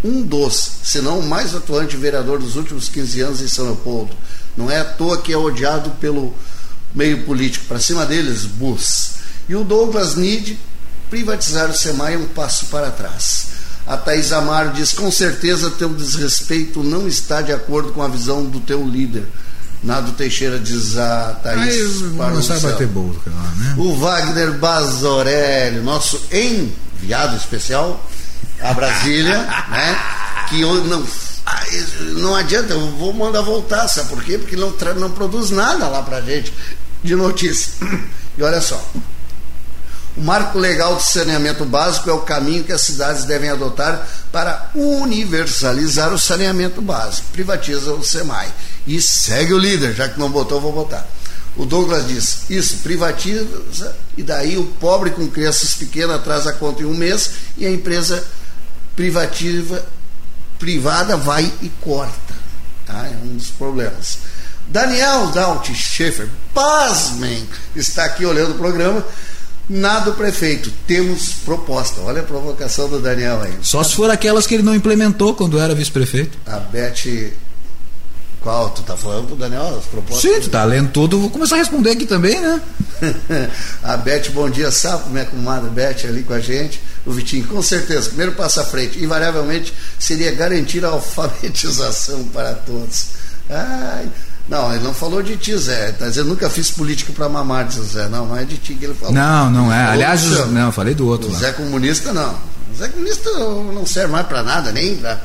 Um 0.04 0.22
dos, 0.22 0.72
se 0.84 1.02
não 1.02 1.20
o 1.20 1.26
mais 1.26 1.56
atuante 1.56 1.98
vereador 1.98 2.40
dos 2.40 2.56
últimos 2.56 2.90
15 2.90 3.22
anos 3.22 3.42
em 3.42 3.48
São 3.48 3.66
Leopoldo. 3.66 4.16
Não 4.56 4.70
é 4.70 4.80
à 4.80 4.86
toa 4.86 5.22
que 5.22 5.34
é 5.34 5.38
odiado 5.38 5.92
pelo 6.02 6.34
meio 6.94 7.24
político. 7.24 7.66
Para 7.66 7.80
cima 7.80 8.06
deles, 8.06 8.46
Bus. 8.46 9.16
E 9.50 9.56
o 9.56 9.64
Douglas 9.64 10.16
Nid, 10.16 10.58
privatizar 11.10 11.70
o 11.70 11.74
SEMAI 11.74 12.16
é 12.16 12.18
um 12.18 12.28
passo 12.28 12.68
para 12.68 12.92
trás. 12.92 13.48
A 13.86 13.98
Thais 13.98 14.32
Amaro 14.32 14.72
diz: 14.72 14.94
com 14.94 15.12
certeza 15.12 15.70
teu 15.70 15.90
desrespeito 15.90 16.84
não 16.84 17.08
está 17.08 17.42
de 17.42 17.52
acordo 17.52 17.92
com 17.92 18.02
a 18.02 18.08
visão 18.08 18.44
do 18.44 18.60
teu 18.60 18.88
líder. 18.88 19.28
Nado 19.84 20.14
Teixeira 20.14 20.60
diz 20.60 20.98
a 20.98 21.40
Thaís. 21.44 22.02
não 22.12 22.42
sabe 22.42 22.62
bater 22.62 22.88
bolo, 22.88 23.22
né? 23.26 23.76
O 23.78 23.96
Wagner 23.98 24.54
Bazorelli, 24.54 25.80
nosso 25.82 26.22
enviado 26.32 27.36
especial 27.36 28.04
a 28.62 28.74
Brasília, 28.74 29.38
né? 29.70 30.00
Que 30.50 30.62
não, 30.62 31.08
não 32.20 32.36
adianta, 32.36 32.74
eu 32.74 32.92
vou 32.98 33.14
mandar 33.14 33.42
voltar, 33.42 33.88
sabe 33.88 34.10
por 34.10 34.24
quê? 34.24 34.38
Porque 34.38 34.56
não, 34.56 34.74
não 34.98 35.12
produz 35.12 35.50
nada 35.52 35.88
lá 35.88 36.02
pra 36.02 36.22
gente 36.22 36.54
de 37.04 37.16
notícia. 37.16 37.74
E 38.38 38.44
olha 38.44 38.60
só, 38.60 38.86
o 40.18 40.22
marco 40.22 40.58
legal 40.58 40.96
de 40.96 41.04
saneamento 41.04 41.66
básico 41.66 42.10
é 42.10 42.14
o 42.14 42.22
caminho 42.22 42.64
que 42.64 42.72
as 42.72 42.82
cidades 42.82 43.26
devem 43.26 43.50
adotar 43.50 44.08
para 44.32 44.72
universalizar 44.74 46.14
o 46.14 46.20
saneamento 46.20 46.82
básico. 46.82 47.28
Privatiza 47.34 47.94
o 47.94 48.04
SEMAI. 48.04 48.50
E 48.88 49.02
segue 49.02 49.54
o 49.54 49.58
líder, 49.58 49.94
já 49.94 50.08
que 50.08 50.18
não 50.18 50.30
botou, 50.30 50.62
vou 50.62 50.72
botar. 50.72 51.06
O 51.58 51.66
Douglas 51.66 52.08
diz: 52.08 52.50
isso, 52.50 52.78
privatiza, 52.78 53.96
e 54.16 54.24
daí 54.24 54.58
o 54.58 54.66
pobre 54.66 55.12
com 55.12 55.28
crianças 55.28 55.74
pequenas 55.74 56.24
traz 56.24 56.48
a 56.48 56.54
conta 56.54 56.82
em 56.82 56.86
um 56.86 56.94
mês 56.94 57.32
e 57.58 57.66
a 57.66 57.72
empresa 57.72 58.24
privativa, 58.96 59.84
privada 60.58 61.18
vai 61.18 61.52
e 61.62 61.70
corta. 61.82 62.36
Tá? 62.86 63.06
É 63.06 63.18
um 63.24 63.36
dos 63.36 63.50
problemas. 63.50 64.20
Daniel 64.68 65.28
Daut 65.28 65.74
Schaefer, 65.74 66.30
pasmem, 66.54 67.48
está 67.76 68.06
aqui 68.06 68.26
olhando 68.26 68.52
o 68.52 68.58
programa 68.58 69.06
Nada 69.68 70.12
prefeito, 70.12 70.72
temos 70.86 71.34
proposta. 71.44 72.02
Olha 72.02 72.22
a 72.22 72.24
provocação 72.24 72.88
do 72.88 73.00
Daniel 73.00 73.42
aí. 73.42 73.54
Só 73.62 73.84
se 73.84 73.96
for 73.96 74.10
aquelas 74.10 74.46
que 74.46 74.54
ele 74.54 74.64
não 74.64 74.76
implementou 74.76 75.34
quando 75.34 75.60
era 75.60 75.74
vice-prefeito. 75.74 76.38
A 76.46 76.58
Beth. 76.60 77.32
Qual? 78.42 78.70
Tu 78.70 78.84
tá 78.84 78.96
falando 78.96 79.26
pro 79.26 79.36
Daniel 79.36 79.76
as 79.80 79.86
propostas? 79.86 80.22
Sim, 80.22 80.40
tu 80.40 80.50
tá 80.52 80.64
lendo 80.64 80.92
tudo, 80.92 81.20
vou 81.20 81.32
começar 81.32 81.56
a 81.56 81.58
responder 81.58 81.90
aqui 81.90 82.06
também, 82.06 82.40
né? 82.40 82.62
a 83.82 83.98
Beth, 83.98 84.30
bom 84.32 84.48
dia, 84.48 84.70
sapo, 84.70 85.10
minha 85.10 85.26
comadre 85.26 85.72
Beth 85.72 86.06
ali 86.08 86.22
com 86.22 86.34
a 86.34 86.40
gente. 86.40 86.80
O 87.08 87.12
Vitinho, 87.12 87.48
com 87.48 87.60
certeza, 87.64 88.10
primeiro 88.10 88.34
passo 88.34 88.60
à 88.60 88.64
frente, 88.64 89.04
invariavelmente 89.04 89.74
seria 89.98 90.32
garantir 90.32 90.86
a 90.86 90.90
alfabetização 90.90 92.24
para 92.30 92.54
todos. 92.54 93.08
Ai, 93.50 94.08
não, 94.48 94.74
ele 94.74 94.84
não 94.84 94.94
falou 94.94 95.24
de 95.24 95.36
ti, 95.38 95.58
Zé. 95.58 95.90
Está 95.90 96.08
dizendo 96.08 96.30
nunca 96.30 96.50
fiz 96.50 96.70
política 96.72 97.12
para 97.14 97.28
mamar, 97.28 97.66
disse 97.66 97.82
Zé. 97.82 98.08
Não, 98.08 98.28
não 98.28 98.38
é 98.38 98.44
de 98.44 98.58
ti 98.58 98.76
que 98.76 98.86
ele 98.86 98.94
falou. 98.94 99.14
Não, 99.14 99.50
não 99.50 99.74
é. 99.74 99.86
Aliás, 99.86 100.24
não, 100.48 100.72
falei 100.72 100.94
do 100.94 101.08
outro. 101.08 101.30
O 101.30 101.36
Zé 101.36 101.52
comunista, 101.52 102.14
não. 102.14 102.36
O 102.74 102.78
Zé 102.78 102.88
comunista 102.90 103.30
não 103.32 103.86
serve 103.86 104.12
mais 104.12 104.28
para 104.28 104.44
nada, 104.44 104.72
nem 104.72 104.96
para. 104.98 105.20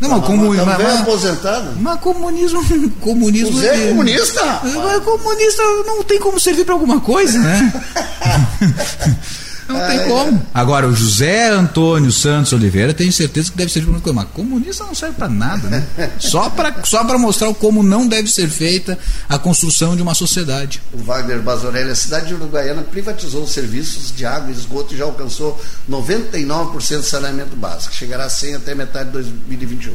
Não, 0.00 0.08
mas 0.08 0.26
comunismo. 0.26 0.66
Tá 0.66 0.78
mas, 0.78 1.00
aposentado. 1.00 1.72
Mas 1.78 2.00
comunismo. 2.00 2.64
comunismo 3.00 3.56
o 3.56 3.60
Zé 3.60 3.84
é 3.84 3.88
comunista? 3.88 4.60
Mas 4.62 5.02
comunista 5.04 5.62
não 5.86 6.02
tem 6.02 6.18
como 6.18 6.40
servir 6.40 6.64
para 6.64 6.74
alguma 6.74 7.00
coisa, 7.00 7.38
né? 7.38 7.72
Não 9.72 9.86
tem 9.86 9.98
é. 9.98 10.08
como. 10.08 10.46
Agora, 10.52 10.86
o 10.86 10.94
José 10.94 11.48
Antônio 11.48 12.12
Santos 12.12 12.52
Oliveira, 12.52 12.92
tenho 12.92 13.12
certeza 13.12 13.50
que 13.50 13.56
deve 13.56 13.72
ser 13.72 13.84
uma 13.88 14.00
coisa. 14.00 14.20
Mas 14.20 14.28
comunista 14.30 14.84
não 14.84 14.94
serve 14.94 15.16
para 15.16 15.28
nada, 15.28 15.68
né? 15.68 15.86
Só 16.18 16.50
para 16.50 16.82
só 16.84 17.02
mostrar 17.18 17.52
como 17.54 17.82
não 17.82 18.06
deve 18.06 18.30
ser 18.30 18.48
feita 18.48 18.98
a 19.28 19.38
construção 19.38 19.96
de 19.96 20.02
uma 20.02 20.14
sociedade. 20.14 20.82
O 20.92 20.98
Wagner 20.98 21.40
Bazorelli, 21.40 21.90
a 21.90 21.94
cidade 21.94 22.26
de 22.26 22.34
Uruguaiana 22.34 22.82
privatizou 22.82 23.44
os 23.44 23.52
serviços 23.52 24.14
de 24.14 24.24
água 24.26 24.50
e 24.50 24.52
esgoto 24.52 24.94
e 24.94 24.96
já 24.96 25.04
alcançou 25.04 25.60
99% 25.90 27.00
de 27.00 27.06
saneamento 27.06 27.56
básico. 27.56 27.94
Chegará 27.94 28.24
a 28.24 28.30
100 28.30 28.56
até 28.56 28.74
metade 28.74 29.06
de 29.06 29.12
2021. 29.12 29.92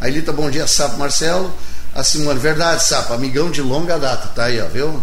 A 0.00 0.08
Elita, 0.08 0.32
bom 0.32 0.50
dia, 0.50 0.66
Sapo 0.66 0.98
Marcelo. 0.98 1.52
A 1.94 2.02
Simone, 2.02 2.38
verdade, 2.38 2.84
Sapo, 2.84 3.14
amigão 3.14 3.50
de 3.50 3.62
longa 3.62 3.98
data, 3.98 4.28
tá 4.28 4.44
aí, 4.44 4.60
ó, 4.60 4.66
viu? 4.66 5.02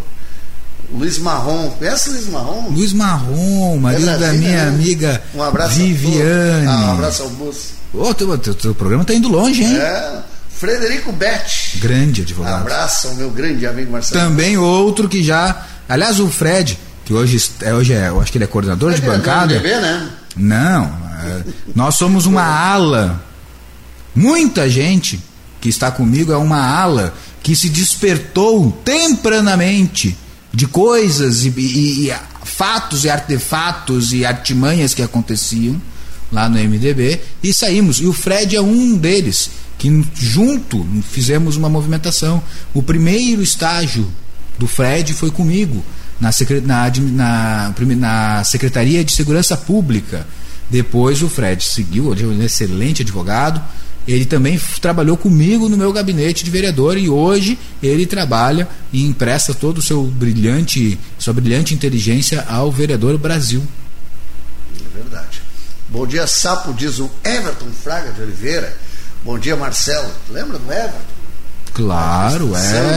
Luiz 0.91 1.17
Marrom, 1.17 1.69
conhece 1.71 2.09
Luiz 2.09 2.27
Marrom? 2.27 2.69
Luiz 2.69 2.93
Marrom, 2.93 3.77
marido 3.77 4.09
é 4.09 4.17
da 4.17 4.33
minha 4.33 4.65
né? 4.65 4.67
amiga 4.67 5.21
um 5.33 5.41
abraço 5.41 5.75
Viviane. 5.75 6.67
Ah, 6.67 6.85
um 6.87 6.91
abraço 6.93 7.23
ao 7.23 7.29
Bus. 7.29 7.69
Ô, 7.93 8.13
teu, 8.13 8.37
teu, 8.37 8.53
teu 8.53 8.75
programa 8.75 9.03
está 9.03 9.13
indo 9.13 9.27
longe, 9.27 9.63
hein? 9.63 9.75
É. 9.77 10.19
Frederico 10.49 11.11
Bete. 11.11 11.77
Grande 11.79 12.21
advogado. 12.21 12.61
Abraço 12.61 13.09
ao 13.09 13.15
meu 13.15 13.29
grande 13.29 13.67
amigo 13.67 13.91
Marcelo. 13.91 14.21
Também 14.21 14.57
outro 14.57 15.09
que 15.09 15.23
já. 15.23 15.65
Aliás, 15.89 16.19
o 16.19 16.29
Fred, 16.29 16.79
que 17.03 17.13
hoje 17.13 17.37
é, 17.61 17.73
hoje 17.73 17.93
é 17.93 18.07
eu 18.07 18.21
acho 18.21 18.31
que 18.31 18.37
ele 18.37 18.45
é 18.45 18.47
coordenador 18.47 18.93
é 18.93 18.95
de 18.95 19.01
bancada. 19.01 19.53
bebê, 19.53 19.75
né? 19.79 20.09
Não. 20.35 20.85
É, 20.85 21.43
nós 21.75 21.95
somos 21.95 22.25
uma 22.25 22.43
ala. 22.43 23.21
Muita 24.15 24.69
gente 24.69 25.19
que 25.59 25.69
está 25.69 25.91
comigo 25.91 26.31
é 26.31 26.37
uma 26.37 26.61
ala 26.61 27.13
que 27.41 27.55
se 27.55 27.67
despertou 27.67 28.71
tempranamente 28.85 30.17
de 30.53 30.67
coisas 30.67 31.45
e, 31.45 31.49
e, 31.49 32.09
e 32.09 32.15
fatos 32.45 33.03
e 33.03 33.09
artefatos 33.09 34.13
e 34.13 34.23
artimanhas 34.23 34.93
que 34.93 35.01
aconteciam 35.01 35.81
lá 36.31 36.47
no 36.47 36.57
MDB 36.57 37.19
e 37.41 37.53
saímos. 37.53 37.99
E 37.99 38.05
o 38.05 38.13
Fred 38.13 38.55
é 38.55 38.61
um 38.61 38.95
deles, 38.95 39.49
que 39.77 39.89
junto 40.13 40.85
fizemos 41.09 41.57
uma 41.57 41.69
movimentação. 41.69 42.41
O 42.73 42.83
primeiro 42.83 43.41
estágio 43.41 44.11
do 44.57 44.67
Fred 44.67 45.13
foi 45.13 45.31
comigo, 45.31 45.83
na, 46.19 46.29
na, 46.63 46.91
na, 47.11 47.73
na 47.95 48.43
Secretaria 48.43 49.03
de 49.03 49.11
Segurança 49.11 49.57
Pública. 49.57 50.25
Depois 50.69 51.21
o 51.21 51.29
Fred 51.29 51.63
seguiu, 51.63 52.11
ele 52.11 52.23
é 52.23 52.27
um 52.27 52.43
excelente 52.43 53.01
advogado, 53.01 53.61
ele 54.07 54.25
também 54.25 54.59
trabalhou 54.81 55.15
comigo 55.15 55.69
no 55.69 55.77
meu 55.77 55.93
gabinete 55.93 56.43
de 56.43 56.51
vereador 56.51 56.97
e 56.97 57.09
hoje 57.09 57.57
ele 57.81 58.05
trabalha 58.05 58.67
e 58.91 59.03
empresta 59.03 59.53
todo 59.53 59.77
o 59.77 59.81
seu 59.81 60.03
brilhante, 60.03 60.99
sua 61.17 61.33
brilhante 61.33 61.73
inteligência 61.73 62.43
ao 62.47 62.71
vereador 62.71 63.17
Brasil. 63.17 63.63
É 64.75 64.97
verdade. 64.97 65.41
Bom 65.89 66.05
dia, 66.05 66.27
Sapo, 66.27 66.73
diz 66.73 66.99
o 66.99 67.09
Everton 67.23 67.69
Fraga 67.71 68.11
de 68.11 68.21
Oliveira. 68.21 68.75
Bom 69.23 69.39
dia, 69.39 69.55
Marcelo. 69.55 70.11
Lembra 70.29 70.59
do 70.59 70.71
Everton? 70.71 71.13
Claro, 71.73 72.51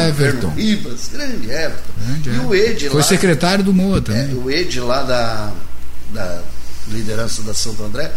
Everton. 0.09 0.51
Ribas, 0.51 1.09
grande 1.13 1.51
Everton. 1.51 1.93
Grande 2.05 2.31
e 2.31 2.39
o 2.41 2.55
Ed 2.55 2.89
Foi 2.91 3.01
lá, 3.01 3.07
secretário 3.07 3.65
do 3.65 3.73
MOA 3.73 4.03
também. 4.03 4.31
É, 4.31 4.35
o 4.35 4.51
Ed 4.51 4.81
lá 4.81 5.03
da, 5.03 5.53
da 6.13 6.43
liderança 6.89 7.43
da 7.43 7.55
Santo 7.55 7.83
André 7.85 8.13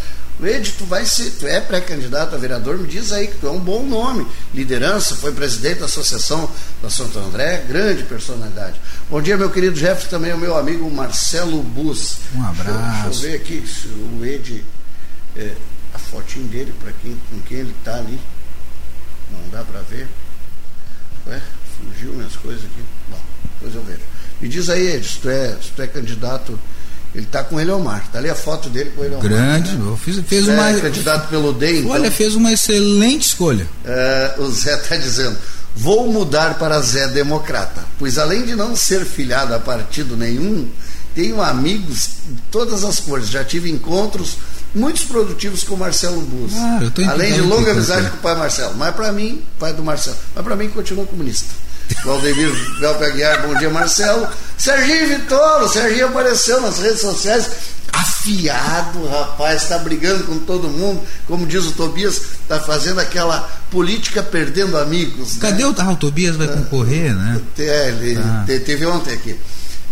Ed, 0.48 0.74
tu 0.78 0.86
vai 0.86 1.06
ser, 1.06 1.32
tu 1.32 1.46
é 1.46 1.60
pré-candidato 1.60 2.34
a 2.34 2.38
vereador, 2.38 2.78
me 2.78 2.88
diz 2.88 3.12
aí 3.12 3.28
que 3.28 3.38
tu 3.38 3.48
é 3.48 3.52
um 3.52 3.60
bom 3.60 3.84
nome. 3.84 4.26
Liderança, 4.54 5.16
foi 5.16 5.34
presidente 5.34 5.80
da 5.80 5.86
Associação 5.86 6.50
da 6.82 6.90
Santo 6.90 7.20
André, 7.20 7.66
grande 7.68 8.04
personalidade. 8.04 8.80
Bom 9.10 9.22
dia, 9.22 9.36
meu 9.36 9.50
querido 9.50 9.76
Jeff, 9.78 10.08
também 10.08 10.32
é 10.32 10.36
o 10.36 10.38
meu 10.38 10.56
amigo 10.56 10.90
Marcelo 10.90 11.62
Bus. 11.62 12.18
Um 12.36 12.46
abraço. 12.46 12.70
Deixa, 12.70 13.10
deixa 13.10 13.26
eu 13.26 13.32
ver 13.32 13.36
aqui 13.36 13.68
se 13.68 13.88
o 13.88 14.26
Ed, 14.26 14.66
é, 15.36 15.56
a 15.94 16.00
fotinho 16.00 16.48
dele, 16.48 16.74
para 16.82 16.94
quem, 17.02 17.20
com 17.30 17.40
quem 17.42 17.58
ele 17.58 17.76
está 17.78 17.96
ali. 17.96 18.20
Não 19.32 19.50
dá 19.52 19.64
para 19.64 19.82
ver. 19.82 20.08
Ué, 21.28 21.42
fugiu 21.78 22.14
minhas 22.14 22.38
coisas 22.38 22.64
aqui. 22.64 22.84
Bom, 23.10 23.20
depois 23.56 23.76
eu 23.76 23.84
vejo. 23.84 24.02
Me 24.40 24.48
diz 24.48 24.70
aí, 24.70 24.88
Ed, 24.88 25.06
se 25.06 25.20
tu 25.20 25.30
é, 25.30 25.58
se 25.62 25.72
tu 25.72 25.82
é 25.82 25.88
candidato 25.88 26.58
ele 27.14 27.26
está 27.26 27.44
com 27.44 27.56
o 27.56 27.60
Eliomar. 27.60 28.04
Está 28.06 28.20
ali 28.20 28.30
a 28.30 28.36
foto 28.36 28.70
dele 28.70 28.92
com 28.96 29.02
o 29.02 29.06
Eliomar. 29.06 29.28
Grande. 29.28 29.76
Né? 29.76 29.98
Fiz, 30.04 30.20
fez 30.28 30.48
é, 30.48 30.52
uma. 30.52 30.74
candidato 30.80 31.30
pelo 31.30 31.54
DEM. 31.54 31.80
Então, 31.80 31.92
Olha, 31.92 32.12
fez 32.12 32.36
uma 32.36 32.52
excelente 32.52 33.28
escolha. 33.28 33.68
É, 33.86 34.36
o 34.38 34.50
Zé 34.52 34.76
está 34.76 34.96
dizendo. 34.96 35.38
Vou 35.76 36.12
mudar 36.12 36.56
para 36.56 36.80
Zé 36.82 37.08
Democrata, 37.08 37.86
pois 37.98 38.18
além 38.18 38.44
de 38.44 38.56
não 38.56 38.76
ser 38.76 39.06
filiado 39.06 39.54
a 39.54 39.60
partido 39.60 40.18
nenhum, 40.18 40.68
tenho 41.16 41.42
amigos 41.42 42.10
de 42.28 42.42
todas 42.52 42.84
as 42.84 43.00
cores. 43.00 43.30
Já 43.30 43.44
tive 43.44 43.70
encontros 43.70 44.38
muitos 44.74 45.04
produtivos 45.04 45.64
com 45.64 45.76
o 45.76 45.78
Marcelo 45.78 46.22
Bus. 46.22 46.52
Ah, 46.56 46.80
além 47.12 47.34
de 47.34 47.42
longa 47.42 47.72
amizade 47.72 48.10
com 48.10 48.18
o 48.18 48.20
pai 48.20 48.36
Marcelo. 48.36 48.76
Mas 48.76 48.94
para 48.94 49.12
mim, 49.12 49.42
pai 49.58 49.74
do 49.74 49.84
Marcelo, 49.84 50.18
mas 50.36 50.44
para 50.44 50.56
mim 50.56 50.70
continua 50.70 51.06
comunista. 51.06 51.48
Valdemir 52.04 52.52
Velpe 52.80 53.04
Aguiar, 53.04 53.48
bom 53.48 53.56
dia, 53.56 53.70
Marcelo. 53.70 54.28
Serginho 54.58 55.08
Vitor, 55.08 55.64
o 55.64 55.68
Serginho 55.68 56.08
apareceu 56.08 56.62
nas 56.62 56.80
redes 56.80 57.02
sociais. 57.02 57.50
afiado, 57.92 59.08
rapaz, 59.08 59.64
está 59.64 59.78
brigando 59.80 60.24
com 60.26 60.40
todo 60.40 60.70
mundo, 60.70 61.02
como 61.26 61.46
diz 61.46 61.66
o 61.66 61.72
Tobias, 61.72 62.22
está 62.44 62.60
fazendo 62.60 63.00
aquela 63.00 63.50
política 63.72 64.22
perdendo 64.22 64.78
amigos. 64.78 65.36
Né? 65.36 65.42
Cadê 65.42 65.64
né? 65.64 65.70
o, 65.70 65.76
ah, 65.78 65.92
o 65.92 65.96
Tobias 65.96 66.36
vai 66.36 66.48
concorrer, 66.48 67.16
né? 67.16 67.42
É, 67.58 67.90
ele 67.90 68.18
ah. 68.18 68.46
teve 68.46 68.86
ontem 68.86 69.14
aqui. 69.14 69.36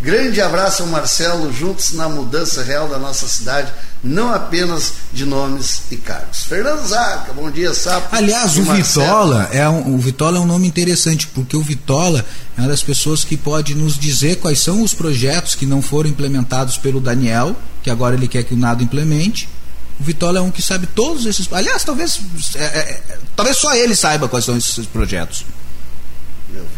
Grande 0.01 0.39
abraço 0.39 0.83
ao 0.83 0.89
Marcelo, 0.89 1.51
juntos 1.51 1.93
na 1.93 2.07
mudança 2.07 2.63
real 2.63 2.87
da 2.87 2.99
nossa 2.99 3.27
cidade, 3.27 3.71
não 4.03 4.31
apenas 4.31 4.93
de 5.11 5.25
nomes 5.25 5.81
e 5.89 5.97
cargos. 5.97 6.43
Fernando 6.43 6.85
Zaca, 6.87 7.33
bom 7.33 7.49
dia, 7.49 7.73
Sapo. 7.73 8.15
Aliás, 8.15 8.57
o 8.57 8.63
Vitola, 8.63 9.49
é 9.51 9.67
um, 9.67 9.95
o 9.95 9.97
Vitola 9.97 10.37
é 10.37 10.39
um 10.39 10.45
nome 10.45 10.67
interessante, 10.67 11.25
porque 11.27 11.57
o 11.57 11.63
Vitola 11.63 12.23
é 12.55 12.61
uma 12.61 12.69
das 12.69 12.83
pessoas 12.83 13.23
que 13.23 13.35
pode 13.35 13.73
nos 13.73 13.97
dizer 13.97 14.35
quais 14.35 14.59
são 14.59 14.83
os 14.83 14.93
projetos 14.93 15.55
que 15.55 15.65
não 15.65 15.81
foram 15.81 16.09
implementados 16.09 16.77
pelo 16.77 16.99
Daniel, 16.99 17.55
que 17.81 17.89
agora 17.89 18.15
ele 18.15 18.27
quer 18.27 18.43
que 18.43 18.53
o 18.53 18.57
Nado 18.57 18.83
implemente. 18.83 19.49
O 19.99 20.03
Vitola 20.03 20.37
é 20.37 20.41
um 20.41 20.51
que 20.51 20.61
sabe 20.61 20.85
todos 20.85 21.25
esses. 21.25 21.51
Aliás, 21.51 21.83
talvez, 21.83 22.19
é, 22.55 22.63
é, 22.63 23.01
talvez 23.35 23.57
só 23.57 23.73
ele 23.73 23.95
saiba 23.95 24.29
quais 24.29 24.45
são 24.45 24.55
esses 24.55 24.85
projetos. 24.85 25.43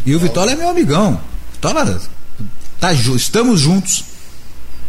E 0.06 0.14
o 0.14 0.18
Vitola 0.18 0.52
é 0.52 0.56
meu 0.56 0.70
amigão. 0.70 1.20
Vitola 1.52 2.00
Tá, 2.80 2.94
estamos 2.94 3.60
juntos. 3.60 4.04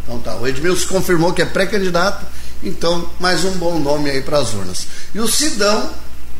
Então 0.03 0.17
tá, 0.19 0.37
o 0.37 0.47
Edmilson 0.47 0.87
confirmou 0.87 1.33
que 1.33 1.41
é 1.41 1.45
pré-candidato, 1.45 2.25
então 2.63 3.09
mais 3.19 3.43
um 3.43 3.51
bom 3.57 3.77
nome 3.79 4.09
aí 4.09 4.21
para 4.21 4.39
as 4.39 4.53
urnas. 4.53 4.87
E 5.13 5.19
o 5.19 5.27
Sidão, 5.27 5.91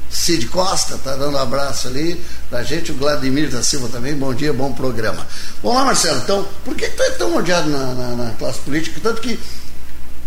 Cid 0.09 0.47
Costa, 0.47 0.97
tá 0.97 1.13
dando 1.17 1.35
um 1.35 1.41
abraço 1.41 1.89
ali 1.89 2.23
pra 2.49 2.63
gente, 2.63 2.93
o 2.93 2.95
Vladimir 2.95 3.49
da 3.49 3.61
Silva 3.61 3.89
também, 3.89 4.15
bom 4.15 4.33
dia, 4.33 4.53
bom 4.53 4.71
programa. 4.71 5.27
Vamos 5.61 5.77
lá, 5.77 5.85
Marcelo, 5.85 6.21
então, 6.21 6.47
por 6.63 6.73
que 6.73 6.87
tu 6.87 7.03
é 7.03 7.11
tão 7.11 7.35
odiado 7.35 7.69
na, 7.69 7.93
na, 7.93 8.15
na 8.15 8.31
classe 8.35 8.59
política? 8.59 9.01
Tanto 9.03 9.19
que 9.19 9.37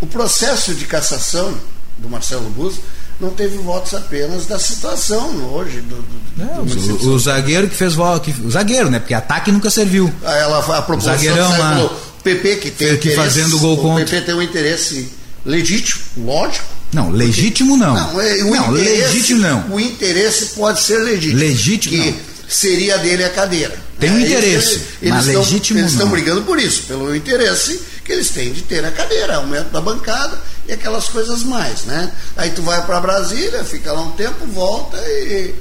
o 0.02 0.06
processo 0.06 0.74
de 0.74 0.84
cassação 0.84 1.58
do 1.96 2.08
Marcelo 2.10 2.50
Buzzo 2.50 2.82
não 3.20 3.30
teve 3.30 3.56
votos 3.58 3.94
apenas 3.94 4.46
da 4.46 4.58
situação 4.58 5.52
hoje 5.52 5.80
do, 5.80 5.96
do, 5.96 6.20
não, 6.36 6.64
do 6.64 7.06
o, 7.06 7.14
o, 7.14 7.18
zagueiro 7.18 7.68
que 7.68 7.76
fez 7.76 7.94
voto, 7.94 8.32
o 8.44 8.50
zagueiro, 8.50 8.90
né? 8.90 8.98
Porque 8.98 9.14
ataque 9.14 9.52
nunca 9.52 9.70
serviu. 9.70 10.12
Ah, 10.24 10.36
ela 10.36 10.58
a 10.58 10.82
proposição 10.82 11.16
Zagueirão 11.16 11.58
lá, 11.58 11.84
o 11.84 12.22
PP 12.22 12.56
que 12.56 12.70
tem 12.70 12.96
que 12.96 13.10
fazendo 13.14 13.58
gol 13.58 13.74
o 13.74 13.76
contra. 13.76 14.04
O 14.04 14.08
PP 14.08 14.20
tem 14.22 14.34
um 14.34 14.42
interesse 14.42 15.08
legítimo, 15.44 16.02
lógico. 16.18 16.66
Não, 16.92 17.10
legítimo 17.10 17.76
não. 17.76 17.94
Não, 17.94 18.20
é, 18.20 18.36
não 18.38 18.70
legítimo 18.70 19.40
não. 19.40 19.68
O 19.70 19.80
interesse 19.80 20.46
pode 20.54 20.80
ser 20.80 20.98
legítimo. 20.98 21.40
Legítimo. 21.40 22.02
Que 22.02 22.10
não. 22.10 22.18
seria 22.48 22.98
dele 22.98 23.24
a 23.24 23.30
cadeira. 23.30 23.76
Tem 23.98 24.10
um 24.10 24.18
é, 24.18 24.22
interesse, 24.22 24.80
eles, 25.00 25.14
mas 25.14 25.28
eles 25.28 25.38
legítimo 25.38 25.78
Eles 25.78 25.92
estão 25.92 26.08
brigando 26.08 26.42
por 26.42 26.58
isso, 26.58 26.82
pelo 26.82 27.14
interesse 27.14 27.80
que 28.04 28.12
eles 28.12 28.28
têm 28.30 28.52
de 28.52 28.62
ter 28.62 28.84
a 28.84 28.90
cadeira, 28.90 29.36
aumento 29.36 29.70
da 29.70 29.80
bancada 29.80 30.36
e 30.66 30.72
aquelas 30.72 31.08
coisas 31.08 31.42
mais, 31.42 31.84
né? 31.84 32.12
Aí 32.36 32.50
tu 32.50 32.62
vai 32.62 32.84
para 32.84 33.00
Brasília, 33.00 33.64
fica 33.64 33.92
lá 33.92 34.02
um 34.02 34.12
tempo, 34.12 34.46
volta 34.46 34.96
e, 34.98 35.54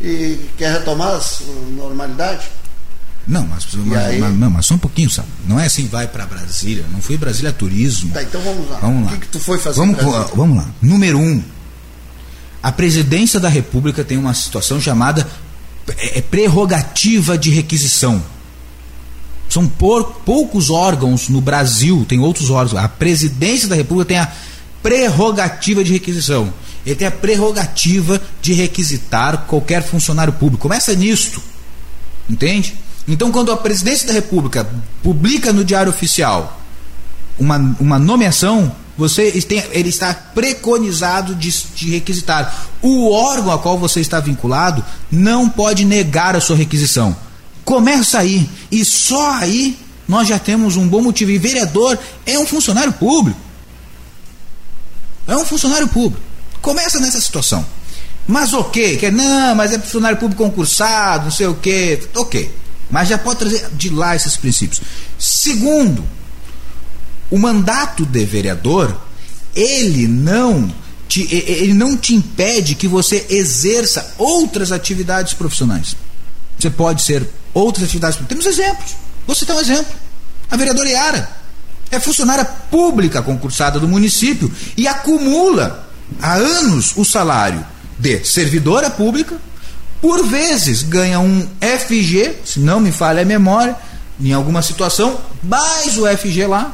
e 0.00 0.50
quer 0.56 0.72
retomar 0.72 1.14
a 1.14 1.20
normalidade. 1.72 2.46
Não, 3.26 3.46
mas, 3.46 3.66
mas, 3.74 4.18
mas, 4.18 4.34
não, 4.36 4.50
mas 4.50 4.66
só 4.66 4.74
um 4.74 4.78
pouquinho, 4.78 5.08
sabe? 5.08 5.28
Não 5.46 5.58
é 5.58 5.66
assim, 5.66 5.86
vai 5.88 6.06
para 6.06 6.26
Brasília. 6.26 6.84
Não 6.92 7.00
fui 7.00 7.16
Brasília 7.16 7.52
Turismo. 7.52 8.12
Tá, 8.12 8.22
então 8.22 8.40
vamos 8.42 8.68
lá. 8.68 8.78
Vamos 8.80 9.06
lá. 9.06 9.08
O 9.08 9.14
que, 9.14 9.20
que 9.20 9.28
tu 9.28 9.40
foi 9.40 9.58
fazer 9.58 9.78
vamos, 9.78 9.96
vamos 10.34 10.56
lá. 10.58 10.68
Número 10.82 11.18
um. 11.18 11.42
A 12.62 12.70
presidência 12.70 13.40
da 13.40 13.48
República 13.48 14.04
tem 14.04 14.18
uma 14.18 14.34
situação 14.34 14.80
chamada 14.80 15.26
é, 15.96 16.18
é 16.18 16.22
prerrogativa 16.22 17.36
de 17.38 17.50
requisição. 17.50 18.22
São 19.48 19.68
por, 19.68 20.04
poucos 20.24 20.70
órgãos 20.70 21.28
no 21.28 21.40
Brasil, 21.40 22.04
tem 22.08 22.18
outros 22.18 22.50
órgãos. 22.50 22.82
A 22.82 22.88
presidência 22.88 23.68
da 23.68 23.76
República 23.76 24.08
tem 24.08 24.18
a 24.18 24.32
prerrogativa 24.82 25.84
de 25.84 25.92
requisição. 25.92 26.52
Ele 26.84 26.94
tem 26.94 27.08
a 27.08 27.10
prerrogativa 27.10 28.20
de 28.42 28.52
requisitar 28.52 29.46
qualquer 29.46 29.82
funcionário 29.82 30.32
público. 30.32 30.62
Começa 30.62 30.94
nisto. 30.94 31.42
Entende? 32.28 32.74
Então, 33.06 33.30
quando 33.30 33.52
a 33.52 33.56
presidência 33.56 34.06
da 34.06 34.12
República 34.12 34.68
publica 35.02 35.52
no 35.52 35.64
Diário 35.64 35.90
Oficial 35.90 36.60
uma, 37.38 37.76
uma 37.78 37.98
nomeação, 37.98 38.74
você 38.96 39.30
tem, 39.42 39.62
ele 39.72 39.88
está 39.88 40.14
preconizado 40.14 41.34
de, 41.34 41.50
de, 41.74 41.90
requisitar. 41.90 42.68
O 42.80 43.10
órgão 43.10 43.52
a 43.52 43.58
qual 43.58 43.78
você 43.78 44.00
está 44.00 44.20
vinculado 44.20 44.84
não 45.10 45.48
pode 45.48 45.84
negar 45.84 46.36
a 46.36 46.40
sua 46.40 46.56
requisição. 46.56 47.16
Começa 47.64 48.18
aí. 48.18 48.48
E 48.70 48.84
só 48.84 49.32
aí 49.32 49.78
nós 50.06 50.28
já 50.28 50.38
temos 50.38 50.76
um 50.76 50.86
bom 50.86 51.02
motivo. 51.02 51.30
E 51.30 51.38
vereador 51.38 51.98
é 52.26 52.38
um 52.38 52.46
funcionário 52.46 52.92
público. 52.92 53.40
É 55.26 55.36
um 55.36 55.44
funcionário 55.44 55.88
público. 55.88 56.22
Começa 56.60 57.00
nessa 57.00 57.20
situação. 57.20 57.64
Mas 58.26 58.52
ok, 58.54 58.96
que 58.96 59.10
não, 59.10 59.54
mas 59.54 59.72
é 59.72 59.78
funcionário 59.78 60.16
público 60.16 60.42
concursado, 60.42 61.24
não 61.24 61.30
sei 61.30 61.46
o 61.46 61.54
que. 61.54 62.00
Ok. 62.14 62.50
Mas 62.90 63.08
já 63.08 63.18
pode 63.18 63.38
trazer 63.38 63.68
de 63.72 63.90
lá 63.90 64.14
esses 64.14 64.36
princípios. 64.36 64.80
Segundo, 65.18 66.04
o 67.30 67.38
mandato 67.38 68.04
de 68.06 68.24
vereador, 68.24 68.96
ele 69.54 70.06
não 70.06 70.72
te, 71.08 71.26
ele 71.32 71.74
não 71.74 71.96
te 71.96 72.14
impede 72.14 72.74
que 72.74 72.88
você 72.88 73.26
exerça 73.28 74.14
outras 74.18 74.72
atividades 74.72 75.34
profissionais. 75.34 75.96
Você 76.58 76.70
pode 76.70 77.02
ser 77.02 77.28
outras 77.54 77.84
atividades. 77.84 78.18
Temos 78.26 78.44
exemplos. 78.44 78.96
Vou 79.26 79.34
citar 79.34 79.56
um 79.56 79.60
exemplo. 79.60 79.94
A 80.50 80.56
vereadora 80.56 80.90
Yara 80.90 81.30
é 81.90 82.00
funcionária 82.00 82.44
pública 82.44 83.22
concursada 83.22 83.78
do 83.78 83.88
município 83.88 84.52
e 84.76 84.86
acumula 84.86 85.88
há 86.20 86.34
anos 86.34 86.92
o 86.96 87.04
salário 87.04 87.64
de 87.98 88.24
servidora 88.24 88.90
pública, 88.90 89.36
por 90.00 90.26
vezes 90.26 90.82
ganha 90.82 91.20
um 91.20 91.48
FG, 91.60 92.36
se 92.44 92.60
não 92.60 92.80
me 92.80 92.92
falha 92.92 93.22
a 93.22 93.24
memória, 93.24 93.76
em 94.20 94.32
alguma 94.32 94.62
situação, 94.62 95.18
mais 95.42 95.96
o 95.96 96.06
FG 96.06 96.46
lá. 96.46 96.72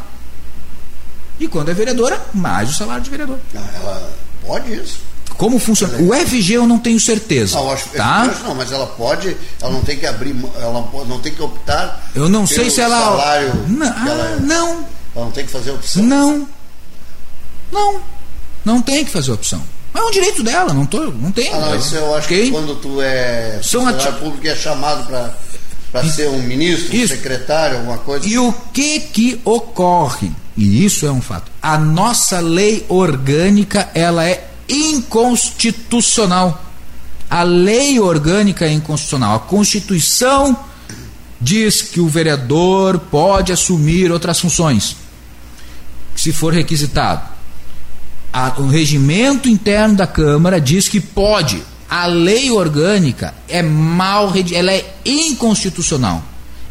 E 1.39 1.47
quando 1.47 1.71
é 1.71 1.75
vereadora, 1.75 2.21
mais 2.35 2.71
o 2.71 2.75
salário 2.75 3.03
de 3.03 3.11
vereador. 3.11 3.39
Ah, 3.55 3.71
ela 3.75 4.13
pode 4.47 4.75
isso. 4.75 5.10
Como 5.41 5.59
funciona? 5.59 5.97
O 5.97 6.13
FG 6.13 6.53
eu 6.53 6.67
não 6.67 6.79
tenho 6.79 7.01
certeza. 7.01 7.57
Não, 7.57 7.73
acho, 7.73 7.89
tá? 7.89 8.25
acho 8.25 8.45
não, 8.45 8.55
mas 8.55 8.71
ela 8.71 8.87
pode, 8.87 9.35
ela 9.59 9.73
não 9.73 9.81
tem 9.81 9.97
que 9.97 10.05
abrir, 10.05 10.37
ela 10.61 10.87
não 11.09 11.19
tem 11.19 11.33
que 11.33 11.41
optar. 11.41 12.11
Eu 12.15 12.29
não 12.29 12.47
sei 12.47 12.69
se 12.69 12.79
ela. 12.79 13.01
Salário 13.01 13.55
não, 13.67 13.87
ela, 13.87 14.37
é. 14.37 14.41
não. 14.41 14.69
Ela 15.17 15.25
não 15.25 15.31
tem 15.31 15.47
que 15.47 15.51
fazer 15.51 15.71
opção. 15.71 16.03
Não. 16.03 16.47
Não. 17.73 18.03
Não 18.67 18.83
tem 18.83 19.03
que 19.03 19.11
fazer 19.11 19.33
opção. 19.33 19.63
É 19.95 20.01
um 20.03 20.11
direito 20.11 20.43
dela, 20.43 20.75
não, 20.75 20.85
tô, 20.85 21.05
não 21.05 21.33
tem. 21.33 21.51
Ah, 21.55 21.59
não, 21.59 21.77
isso 21.77 21.95
eu 21.95 22.15
acho 22.15 22.27
okay? 22.27 22.45
que 22.45 22.51
quando 22.51 22.77
tu 22.77 23.01
é 23.01 23.61
São 23.63 23.81
funcionário 23.81 24.09
ati... 24.11 24.21
público 24.21 24.47
é 24.47 24.55
chamado 24.55 25.07
para 25.07 25.35
para 25.91 26.05
ser 26.05 26.29
um 26.29 26.43
ministro, 26.43 26.95
um 26.95 27.09
secretário, 27.09 27.79
alguma 27.79 27.97
coisa. 27.97 28.29
E 28.29 28.39
o 28.39 28.53
que 28.75 29.01
que 29.01 29.41
ocorre? 29.43 30.31
E 30.55 30.85
isso 30.85 31.07
é 31.07 31.11
um 31.11 31.23
fato. 31.23 31.51
A 31.63 31.79
nossa 31.79 32.41
lei 32.41 32.85
orgânica, 32.91 33.89
ela 33.95 34.29
é 34.29 34.50
inconstitucional. 34.71 36.65
A 37.29 37.43
lei 37.43 38.01
orgânica 38.01 38.65
é 38.67 38.73
inconstitucional. 38.73 39.37
A 39.37 39.41
Constituição 39.41 40.57
diz 41.41 41.83
que 41.83 42.01
o 42.01 42.09
vereador 42.09 42.99
pode 42.99 43.53
assumir 43.53 44.11
outras 44.11 44.39
funções, 44.41 44.97
se 46.15 46.33
for 46.33 46.53
requisitado. 46.53 47.23
O 48.59 48.67
regimento 48.67 49.49
interno 49.49 49.97
da 49.97 50.07
Câmara 50.07 50.61
diz 50.61 50.89
que 50.89 51.01
pode. 51.01 51.63
A 51.89 52.07
lei 52.07 52.51
orgânica 52.51 53.35
é 53.49 53.63
mal, 53.63 54.33
ela 54.53 54.73
é 54.73 54.95
inconstitucional. 55.05 56.23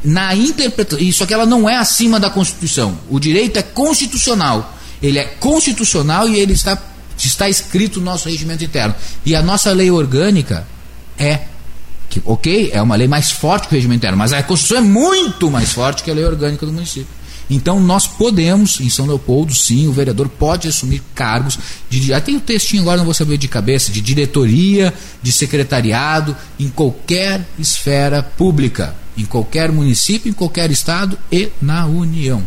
Na 0.02 0.34
interpretação, 0.34 1.06
isso 1.06 1.24
aqui 1.24 1.34
ela 1.34 1.46
não 1.46 1.70
é 1.70 1.76
acima 1.76 2.20
da 2.20 2.30
Constituição. 2.30 2.98
O 3.10 3.20
direito 3.20 3.58
é 3.58 3.62
constitucional. 3.62 4.78
Ele 5.02 5.20
é 5.20 5.26
constitucional 5.26 6.30
e 6.30 6.38
ele 6.40 6.54
está 6.54 6.78
está 7.28 7.50
escrito 7.50 8.00
no 8.00 8.06
nosso 8.06 8.30
regimento 8.30 8.64
interno. 8.64 8.96
E 9.26 9.36
a 9.36 9.42
nossa 9.42 9.72
lei 9.72 9.92
orgânica 9.92 10.66
é 11.18 11.42
que, 12.10 12.22
ok, 12.26 12.72
é 12.74 12.82
uma 12.82 12.96
lei 12.96 13.08
mais 13.08 13.32
forte 13.32 13.68
que 13.68 13.74
o 13.74 13.78
regimento 13.78 14.00
interno, 14.00 14.18
mas 14.18 14.34
a 14.34 14.42
Constituição 14.42 14.78
é 14.78 14.88
muito 14.88 15.52
mais 15.52 15.72
forte 15.72 16.04
que 16.04 16.10
a 16.10 16.14
lei 16.14 16.26
orgânica 16.26 16.66
do 16.66 16.74
município. 16.74 17.20
Então 17.50 17.80
nós 17.80 18.06
podemos, 18.06 18.80
em 18.80 18.90
São 18.90 19.08
Leopoldo, 19.08 19.56
sim, 19.56 19.88
o 19.88 19.92
vereador 19.92 20.30
pode 20.30 20.68
assumir 20.68 21.02
cargos 21.16 21.58
de. 21.90 22.02
Já 22.04 22.22
tem 22.22 22.36
o 22.36 22.40
textinho 22.40 22.84
agora, 22.84 22.98
não 22.98 23.06
vou 23.06 23.14
saber 23.14 23.38
de 23.38 23.48
cabeça, 23.48 23.92
de 23.92 24.02
diretoria, 24.02 24.94
de 25.22 25.32
secretariado, 25.32 26.38
em 26.60 26.70
qualquer 26.70 27.48
esfera 27.58 28.22
pública, 28.22 28.96
em 29.18 29.26
qualquer 29.26 29.72
município, 29.72 30.30
em 30.30 30.34
qualquer 30.34 30.70
estado 30.70 31.18
e 31.32 31.50
na 31.60 31.88
União. 31.88 32.44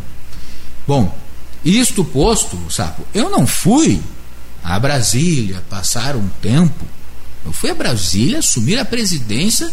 Bom, 0.87 1.17
isto 1.65 2.05
posto, 2.05 2.57
Sapo, 2.71 3.05
eu 3.13 3.29
não 3.29 3.45
fui 3.45 4.01
a 4.62 4.79
Brasília, 4.79 5.62
passar 5.68 6.16
um 6.16 6.29
tempo. 6.40 6.87
Eu 7.44 7.53
fui 7.53 7.70
a 7.70 7.75
Brasília 7.75 8.38
assumir 8.38 8.79
a 8.79 8.85
presidência 8.85 9.70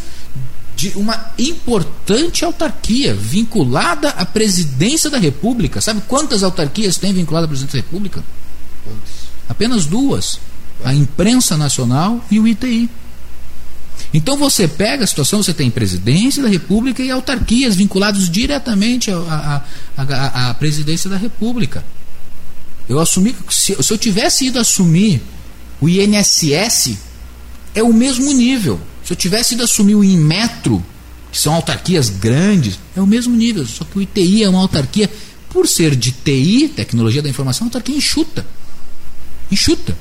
de 0.75 0.89
uma 0.95 1.31
importante 1.37 2.45
autarquia 2.45 3.13
vinculada 3.13 4.09
à 4.09 4.25
presidência 4.25 5.09
da 5.09 5.17
República. 5.17 5.81
Sabe 5.81 6.01
quantas 6.07 6.41
autarquias 6.41 6.97
tem 6.97 7.13
vinculada 7.13 7.45
à 7.45 7.47
presidência 7.47 7.81
da 7.81 7.85
República? 7.85 8.23
Quantos? 8.83 9.29
Apenas 9.47 9.85
duas: 9.85 10.39
a 10.83 10.93
imprensa 10.93 11.57
nacional 11.57 12.23
e 12.31 12.39
o 12.39 12.47
ITI. 12.47 12.89
Então 14.13 14.37
você 14.37 14.67
pega 14.67 15.03
a 15.03 15.07
situação, 15.07 15.43
você 15.43 15.53
tem 15.53 15.69
presidência 15.69 16.41
da 16.41 16.49
República 16.49 17.03
e 17.03 17.11
autarquias 17.11 17.75
vinculados 17.75 18.29
diretamente 18.29 19.11
à 19.11 20.55
presidência 20.57 21.09
da 21.09 21.17
República. 21.17 21.83
Eu 22.89 22.99
assumi, 22.99 23.35
se, 23.51 23.81
se 23.81 23.93
eu 23.93 23.97
tivesse 23.99 24.47
ido 24.47 24.59
assumir 24.59 25.21
o 25.79 25.87
INSS, 25.87 26.97
é 27.75 27.83
o 27.83 27.93
mesmo 27.93 28.33
nível. 28.33 28.79
Se 29.05 29.13
eu 29.13 29.17
tivesse 29.17 29.53
ido 29.53 29.63
assumir 29.63 29.93
o 29.93 30.03
Inmetro, 30.03 30.83
que 31.31 31.37
são 31.37 31.53
autarquias 31.53 32.09
grandes, 32.09 32.79
é 32.97 33.01
o 33.01 33.05
mesmo 33.05 33.35
nível. 33.35 33.65
Só 33.67 33.85
que 33.85 33.99
o 33.99 34.01
ITI 34.01 34.43
é 34.43 34.49
uma 34.49 34.59
autarquia, 34.59 35.09
por 35.49 35.67
ser 35.67 35.95
de 35.95 36.11
TI, 36.11 36.67
tecnologia 36.75 37.21
da 37.21 37.29
informação, 37.29 37.61
é 37.61 37.63
uma 37.65 37.69
autarquia 37.69 37.95
enxuta. 37.95 38.45
Enxuta. 39.51 39.95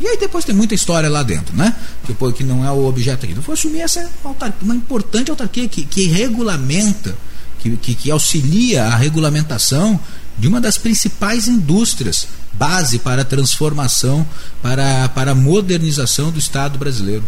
E 0.00 0.06
aí 0.06 0.16
depois 0.16 0.44
tem 0.44 0.54
muita 0.54 0.74
história 0.74 1.08
lá 1.08 1.22
dentro, 1.22 1.54
né? 1.54 1.74
Que, 2.06 2.14
que 2.32 2.44
não 2.44 2.64
é 2.64 2.70
o 2.70 2.86
objeto 2.86 3.24
aqui. 3.24 3.32
Então 3.32 3.42
foi 3.42 3.54
assumir 3.54 3.80
essa 3.80 4.08
autarquia, 4.24 4.60
uma 4.62 4.74
importante 4.74 5.30
autarquia 5.30 5.68
que, 5.68 5.84
que 5.84 6.06
regulamenta, 6.06 7.14
que, 7.58 7.76
que, 7.76 7.94
que 7.94 8.10
auxilia 8.10 8.84
a 8.84 8.96
regulamentação 8.96 10.00
de 10.38 10.46
uma 10.46 10.60
das 10.60 10.78
principais 10.78 11.48
indústrias, 11.48 12.28
base 12.52 12.98
para 12.98 13.22
a 13.22 13.24
transformação, 13.24 14.26
para, 14.62 15.08
para 15.10 15.32
a 15.32 15.34
modernização 15.34 16.30
do 16.30 16.38
Estado 16.38 16.78
brasileiro, 16.78 17.24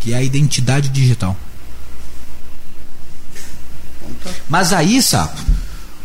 que 0.00 0.12
é 0.12 0.16
a 0.16 0.22
identidade 0.22 0.88
digital. 0.88 1.36
Mas 4.48 4.72
aí, 4.72 5.02
sapo, 5.02 5.40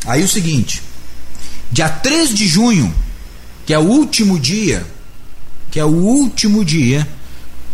aí 0.05 0.23
o 0.23 0.27
seguinte, 0.27 0.81
dia 1.71 1.89
3 1.89 2.33
de 2.33 2.47
junho, 2.47 2.93
que 3.65 3.73
é 3.73 3.79
o 3.79 3.83
último 3.83 4.39
dia 4.39 4.85
que 5.71 5.79
é 5.79 5.85
o 5.85 5.87
último 5.87 6.63
dia 6.65 7.07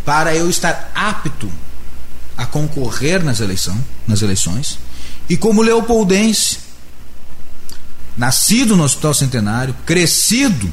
para 0.06 0.34
eu 0.36 0.50
estar 0.50 0.92
apto 0.94 1.52
a 2.38 2.46
concorrer 2.46 3.24
nas, 3.24 3.40
eleição, 3.40 3.84
nas 4.08 4.22
eleições. 4.22 4.78
E 5.28 5.36
como 5.36 5.64
leopoldense, 5.64 6.60
nascido 8.18 8.76
no 8.76 8.84
Hospital 8.84 9.14
Centenário, 9.14 9.76
crescido 9.86 10.72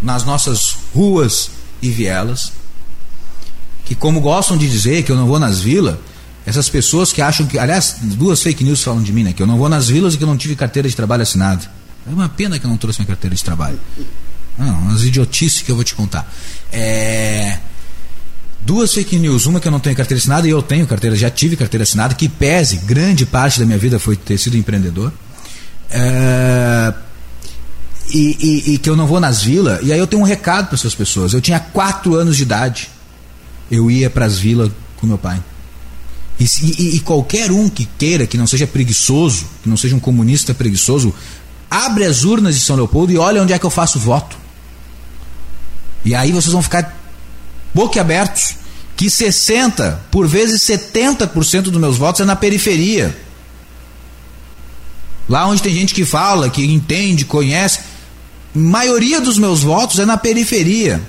nas 0.00 0.24
nossas 0.24 0.76
ruas 0.94 1.50
e 1.82 1.90
vielas, 1.90 2.52
que 3.84 3.94
como 3.94 4.20
gostam 4.20 4.56
de 4.56 4.70
dizer 4.70 5.02
que 5.02 5.10
eu 5.10 5.16
não 5.16 5.26
vou 5.26 5.38
nas 5.38 5.60
vilas, 5.60 5.96
essas 6.46 6.68
pessoas 6.68 7.12
que 7.12 7.22
acham 7.22 7.46
que, 7.46 7.58
aliás, 7.58 7.96
duas 8.02 8.42
fake 8.42 8.62
news 8.62 8.82
falam 8.82 9.02
de 9.02 9.12
mim, 9.12 9.24
né, 9.24 9.32
que 9.32 9.42
eu 9.42 9.46
não 9.46 9.56
vou 9.56 9.68
nas 9.68 9.88
vilas 9.88 10.14
e 10.14 10.18
que 10.18 10.24
eu 10.24 10.28
não 10.28 10.36
tive 10.36 10.54
carteira 10.54 10.88
de 10.88 10.94
trabalho 10.94 11.22
assinada. 11.22 11.70
É 12.06 12.12
uma 12.12 12.28
pena 12.28 12.58
que 12.58 12.66
eu 12.66 12.70
não 12.70 12.76
trouxe 12.76 13.00
minha 13.00 13.08
carteira 13.08 13.34
de 13.34 13.42
trabalho. 13.42 13.80
Não, 14.58 14.78
umas 14.80 15.02
idiotices 15.02 15.62
que 15.62 15.70
eu 15.70 15.74
vou 15.74 15.82
te 15.82 15.94
contar. 15.94 16.30
É, 16.70 17.58
duas 18.60 18.92
fake 18.92 19.18
news. 19.18 19.46
Uma 19.46 19.58
que 19.58 19.66
eu 19.66 19.72
não 19.72 19.80
tenho 19.80 19.96
carteira 19.96 20.18
assinada 20.18 20.46
e 20.46 20.50
eu 20.50 20.62
tenho 20.62 20.86
carteira, 20.86 21.16
já 21.16 21.30
tive 21.30 21.56
carteira 21.56 21.82
assinada, 21.82 22.14
que 22.14 22.28
pese, 22.28 22.76
grande 22.76 23.24
parte 23.24 23.58
da 23.58 23.66
minha 23.66 23.78
vida 23.78 23.98
foi 23.98 24.16
ter 24.16 24.38
sido 24.38 24.56
empreendedor. 24.56 25.12
É, 25.96 26.92
e, 28.12 28.36
e, 28.40 28.74
e, 28.74 28.78
que 28.78 28.90
eu 28.90 28.96
não 28.96 29.06
vou 29.06 29.20
nas 29.20 29.42
vilas. 29.42 29.78
E 29.82 29.92
aí 29.92 29.98
eu 29.98 30.08
tenho 30.08 30.20
um 30.20 30.24
recado 30.26 30.66
para 30.66 30.74
essas 30.74 30.94
pessoas. 30.94 31.32
Eu 31.32 31.40
tinha 31.40 31.60
quatro 31.60 32.16
anos 32.16 32.36
de 32.36 32.42
idade. 32.42 32.90
Eu 33.70 33.88
ia 33.88 34.10
para 34.10 34.26
as 34.26 34.36
vilas 34.36 34.70
com 34.96 35.06
meu 35.06 35.16
pai. 35.16 35.40
E, 36.38 36.44
e, 36.44 36.96
e, 36.96 37.00
qualquer 37.00 37.52
um 37.52 37.68
que 37.68 37.88
queira, 37.96 38.26
que 38.26 38.36
não 38.36 38.46
seja 38.46 38.66
preguiçoso, 38.66 39.46
que 39.62 39.68
não 39.68 39.76
seja 39.76 39.94
um 39.94 40.00
comunista 40.00 40.52
preguiçoso, 40.52 41.14
abre 41.70 42.04
as 42.04 42.24
urnas 42.24 42.56
de 42.56 42.60
São 42.60 42.74
Leopoldo 42.74 43.12
e 43.12 43.18
olha 43.18 43.40
onde 43.40 43.52
é 43.52 43.58
que 43.58 43.64
eu 43.64 43.70
faço 43.70 44.00
voto. 44.00 44.36
E 46.04 46.12
aí 46.12 46.32
vocês 46.32 46.52
vão 46.52 46.62
ficar 46.62 46.92
boquiabertos 47.72 48.56
que 48.96 49.08
60, 49.08 50.00
por 50.10 50.26
vezes 50.26 50.62
70% 50.62 51.62
dos 51.62 51.80
meus 51.80 51.96
votos 51.96 52.20
é 52.20 52.24
na 52.24 52.36
periferia. 52.36 53.16
Lá 55.28 55.46
onde 55.46 55.62
tem 55.62 55.74
gente 55.74 55.94
que 55.94 56.04
fala, 56.04 56.50
que 56.50 56.64
entende, 56.64 57.24
conhece, 57.24 57.80
maioria 58.54 59.20
dos 59.20 59.38
meus 59.38 59.62
votos 59.62 59.98
é 59.98 60.04
na 60.04 60.16
periferia. 60.16 61.02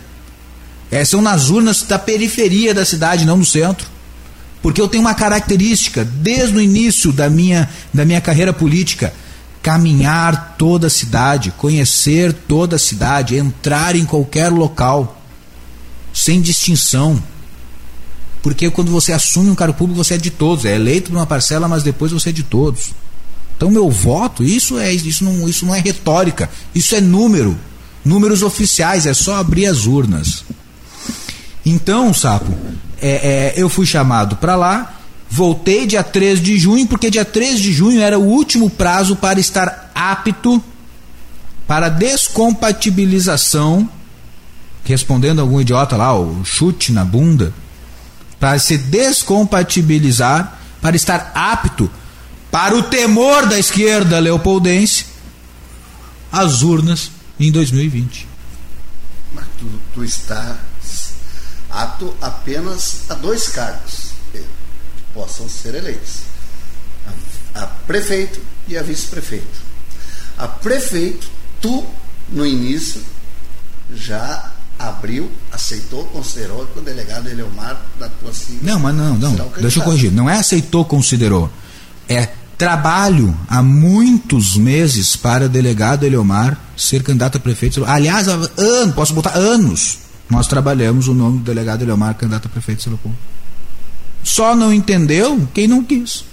É, 0.89 1.03
são 1.03 1.21
nas 1.21 1.49
urnas 1.49 1.81
da 1.81 1.99
periferia 1.99 2.73
da 2.73 2.85
cidade, 2.85 3.25
não 3.25 3.37
no 3.37 3.45
centro. 3.45 3.87
Porque 4.61 4.81
eu 4.81 4.87
tenho 4.87 5.03
uma 5.03 5.13
característica 5.13 6.03
desde 6.03 6.57
o 6.57 6.61
início 6.61 7.11
da 7.11 7.29
minha, 7.29 7.69
da 7.93 8.05
minha 8.05 8.21
carreira 8.21 8.53
política 8.53 9.13
caminhar 9.61 10.55
toda 10.59 10.85
a 10.85 10.89
cidade, 10.91 11.51
conhecer 11.57 12.31
toda 12.31 12.75
a 12.75 12.79
cidade, 12.79 13.35
entrar 13.35 13.95
em 13.95 14.05
qualquer 14.05 14.49
local, 14.49 15.19
sem 16.13 16.39
distinção. 16.39 17.21
Porque 18.43 18.69
quando 18.69 18.91
você 18.91 19.11
assume 19.11 19.49
um 19.49 19.55
cargo 19.55 19.75
público, 19.75 20.03
você 20.03 20.13
é 20.13 20.17
de 20.17 20.29
todos, 20.29 20.65
é 20.65 20.75
eleito 20.75 21.09
por 21.09 21.17
uma 21.17 21.25
parcela, 21.25 21.67
mas 21.67 21.81
depois 21.81 22.11
você 22.11 22.29
é 22.29 22.31
de 22.31 22.43
todos. 22.43 22.91
Então 23.55 23.71
meu 23.71 23.89
voto, 23.89 24.43
isso 24.43 24.77
é 24.77 24.91
isso 24.91 25.23
não, 25.23 25.47
isso 25.47 25.65
não 25.65 25.73
é 25.73 25.79
retórica, 25.79 26.49
isso 26.73 26.95
é 26.95 27.01
número, 27.01 27.57
números 28.03 28.43
oficiais, 28.43 29.05
é 29.05 29.13
só 29.13 29.35
abrir 29.35 29.65
as 29.65 29.85
urnas. 29.85 30.43
Então, 31.65 32.13
sapo, 32.13 32.53
é, 33.01 33.09
é, 33.09 33.53
eu 33.57 33.69
fui 33.69 33.85
chamado 33.85 34.35
para 34.35 34.55
lá 34.55 34.91
Voltei 35.29 35.85
dia 35.85 36.01
3 36.01 36.41
de 36.41 36.57
junho, 36.57 36.87
porque 36.87 37.11
dia 37.11 37.25
3 37.25 37.59
de 37.59 37.73
junho 37.73 38.01
era 38.01 38.17
o 38.17 38.23
último 38.23 38.69
prazo 38.69 39.17
para 39.17 39.37
estar 39.37 39.91
apto 39.93 40.63
para 41.67 41.89
descompatibilização, 41.89 43.89
respondendo 44.85 45.41
algum 45.41 45.59
idiota 45.59 45.97
lá, 45.97 46.17
o 46.17 46.45
chute 46.45 46.93
na 46.93 47.03
bunda, 47.03 47.53
para 48.39 48.57
se 48.59 48.77
descompatibilizar, 48.77 50.57
para 50.79 50.95
estar 50.95 51.33
apto 51.35 51.91
para 52.55 52.73
o 52.73 52.83
temor 52.83 53.47
da 53.47 53.59
esquerda 53.59 54.17
leopoldense, 54.17 55.07
as 56.31 56.61
urnas 56.61 57.11
em 57.37 57.51
2020. 57.51 58.25
Mas 59.33 59.45
tu, 59.59 59.69
tu 59.93 60.05
está 60.05 60.57
apto 61.69 62.15
apenas 62.21 63.01
a 63.09 63.13
dois 63.15 63.49
cargos 63.49 64.13
possam 65.13 65.49
ser 65.49 65.75
eleitos. 65.75 66.19
A, 67.53 67.63
a 67.63 67.67
prefeito 67.67 68.39
e 68.69 68.77
a 68.77 68.81
vice-prefeito. 68.81 69.59
A 70.37 70.47
prefeito, 70.47 71.29
tu, 71.59 71.85
no 72.29 72.45
início, 72.45 73.01
já 73.93 74.53
abriu, 74.79 75.29
aceitou, 75.51 76.05
considerou 76.05 76.65
que 76.67 76.79
o 76.79 76.81
delegado 76.81 77.27
Eleomar 77.27 77.81
da 77.99 78.07
tua 78.07 78.33
sigla. 78.33 78.59
Não, 78.61 78.79
mas 78.79 78.95
não, 78.95 79.17
não. 79.17 79.35
Deixa 79.59 79.79
eu 79.79 79.83
corrigir. 79.83 80.09
Não 80.13 80.29
é 80.29 80.37
aceitou, 80.37 80.85
considerou. 80.85 81.51
É 82.07 82.29
trabalho 82.57 83.37
há 83.47 83.61
muitos 83.61 84.55
meses 84.55 85.15
para 85.15 85.45
o 85.45 85.49
delegado 85.49 86.05
Eleomar 86.05 86.57
ser 86.77 87.03
candidato 87.03 87.37
a 87.37 87.39
prefeito. 87.39 87.83
Aliás, 87.85 88.27
há 88.27 88.33
anos, 88.57 88.95
posso 88.95 89.13
botar 89.13 89.35
anos. 89.37 89.99
Nós 90.29 90.47
trabalhamos 90.47 91.07
o 91.07 91.13
nome 91.13 91.39
do 91.39 91.43
delegado 91.43 91.83
Eleomar 91.83 92.15
candidato 92.15 92.47
a 92.47 92.49
prefeito 92.49 92.79
de 92.79 92.83
Silopão. 92.83 93.13
Só 94.23 94.55
não 94.55 94.73
entendeu 94.73 95.47
quem 95.53 95.67
não 95.67 95.83
quis. 95.83 96.23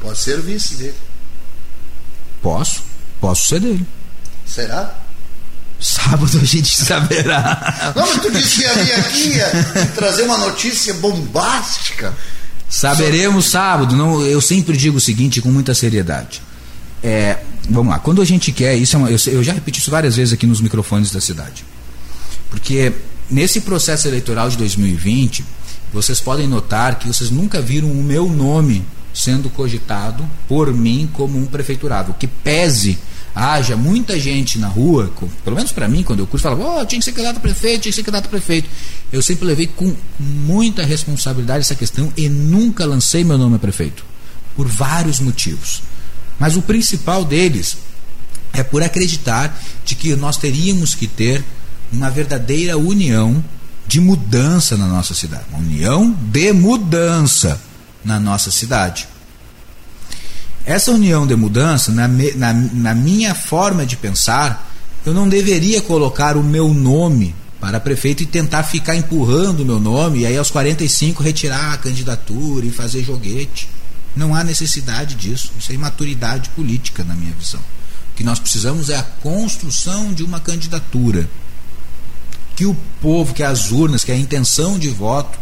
Pode 0.00 0.18
ser 0.18 0.40
vice 0.40 0.74
dele. 0.76 0.94
Posso. 2.42 2.82
Posso 3.20 3.48
ser 3.48 3.60
dele. 3.60 3.86
Será? 4.44 4.94
Sábado 5.80 6.38
a 6.40 6.44
gente 6.44 6.74
saberá. 6.74 7.92
Não, 7.94 8.06
mas 8.06 8.22
tu 8.22 8.30
disse 8.30 8.56
que 8.56 8.62
ia 8.62 8.74
vir 8.74 8.92
aqui 8.94 9.28
ia 9.34 9.86
trazer 9.94 10.22
uma 10.22 10.38
notícia 10.38 10.94
bombástica. 10.94 12.14
Saberemos 12.68 13.46
sábado. 13.46 13.96
Não, 13.96 14.22
eu 14.22 14.40
sempre 14.40 14.76
digo 14.76 14.98
o 14.98 15.00
seguinte 15.00 15.40
com 15.40 15.50
muita 15.50 15.74
seriedade. 15.74 16.42
É, 17.02 17.38
vamos 17.68 17.92
lá, 17.92 17.98
quando 17.98 18.20
a 18.20 18.24
gente 18.24 18.50
quer, 18.50 18.74
isso 18.76 18.96
é 18.96 18.98
uma, 18.98 19.10
eu, 19.10 19.18
eu 19.26 19.44
já 19.44 19.52
repeti 19.52 19.78
isso 19.78 19.90
várias 19.90 20.16
vezes 20.16 20.32
aqui 20.34 20.46
nos 20.46 20.60
microfones 20.60 21.10
da 21.10 21.20
cidade. 21.20 21.64
Porque 22.50 22.92
nesse 23.30 23.60
processo 23.60 24.08
eleitoral 24.08 24.48
de 24.48 24.56
2020, 24.56 25.44
vocês 25.92 26.20
podem 26.20 26.46
notar 26.48 26.98
que 26.98 27.06
vocês 27.06 27.30
nunca 27.30 27.60
viram 27.60 27.90
o 27.90 28.02
meu 28.02 28.28
nome 28.28 28.84
sendo 29.14 29.48
cogitado 29.48 30.28
por 30.46 30.72
mim 30.72 31.08
como 31.12 31.38
um 31.38 31.46
prefeiturado. 31.46 32.14
Que 32.14 32.26
pese 32.26 32.98
haja 33.36 33.76
muita 33.76 34.18
gente 34.18 34.58
na 34.58 34.66
rua, 34.66 35.12
pelo 35.44 35.56
menos 35.56 35.70
para 35.70 35.86
mim, 35.86 36.02
quando 36.02 36.20
eu 36.20 36.26
curso, 36.26 36.44
falava, 36.44 36.80
oh, 36.80 36.86
tinha 36.86 36.98
que 36.98 37.04
ser 37.04 37.12
candidato 37.12 37.36
a 37.36 37.40
prefeito, 37.40 37.82
tinha 37.82 37.92
que 37.92 37.96
ser 37.96 38.02
candidato 38.02 38.26
a 38.26 38.30
prefeito. 38.30 38.66
Eu 39.12 39.20
sempre 39.20 39.44
levei 39.44 39.66
com 39.66 39.94
muita 40.18 40.82
responsabilidade 40.82 41.60
essa 41.60 41.74
questão 41.74 42.10
e 42.16 42.30
nunca 42.30 42.86
lancei 42.86 43.22
meu 43.24 43.36
nome 43.36 43.56
a 43.56 43.58
prefeito. 43.58 44.06
Por 44.56 44.66
vários 44.66 45.20
motivos. 45.20 45.82
Mas 46.40 46.56
o 46.56 46.62
principal 46.62 47.26
deles 47.26 47.76
é 48.54 48.62
por 48.62 48.82
acreditar 48.82 49.54
de 49.84 49.94
que 49.94 50.16
nós 50.16 50.38
teríamos 50.38 50.94
que 50.94 51.06
ter 51.06 51.44
uma 51.92 52.08
verdadeira 52.08 52.78
união 52.78 53.44
de 53.86 54.00
mudança 54.00 54.78
na 54.78 54.86
nossa 54.86 55.12
cidade. 55.12 55.44
Uma 55.50 55.58
união 55.58 56.10
de 56.10 56.54
mudança. 56.54 57.60
na 58.02 58.20
nossa 58.20 58.50
cidade. 58.50 59.08
Essa 60.66 60.90
união 60.90 61.24
de 61.24 61.36
mudança, 61.36 61.92
na, 61.92 62.08
na, 62.08 62.52
na 62.52 62.94
minha 62.94 63.36
forma 63.36 63.86
de 63.86 63.96
pensar, 63.96 64.68
eu 65.06 65.14
não 65.14 65.28
deveria 65.28 65.80
colocar 65.80 66.36
o 66.36 66.42
meu 66.42 66.74
nome 66.74 67.32
para 67.60 67.78
prefeito 67.78 68.24
e 68.24 68.26
tentar 68.26 68.64
ficar 68.64 68.96
empurrando 68.96 69.60
o 69.60 69.64
meu 69.64 69.78
nome 69.78 70.20
e 70.20 70.26
aí 70.26 70.36
aos 70.36 70.50
45 70.50 71.22
retirar 71.22 71.72
a 71.72 71.78
candidatura 71.78 72.66
e 72.66 72.72
fazer 72.72 73.04
joguete. 73.04 73.68
Não 74.16 74.34
há 74.34 74.42
necessidade 74.42 75.14
disso. 75.14 75.52
Isso 75.56 75.70
é 75.70 75.76
imaturidade 75.76 76.48
política, 76.50 77.04
na 77.04 77.14
minha 77.14 77.32
visão. 77.38 77.60
O 78.12 78.16
que 78.16 78.24
nós 78.24 78.40
precisamos 78.40 78.90
é 78.90 78.96
a 78.96 79.02
construção 79.02 80.12
de 80.12 80.24
uma 80.24 80.40
candidatura. 80.40 81.28
Que 82.56 82.66
o 82.66 82.76
povo, 83.00 83.32
que 83.32 83.42
as 83.42 83.70
urnas, 83.70 84.02
que 84.02 84.10
a 84.10 84.16
intenção 84.16 84.78
de 84.78 84.88
voto, 84.88 85.38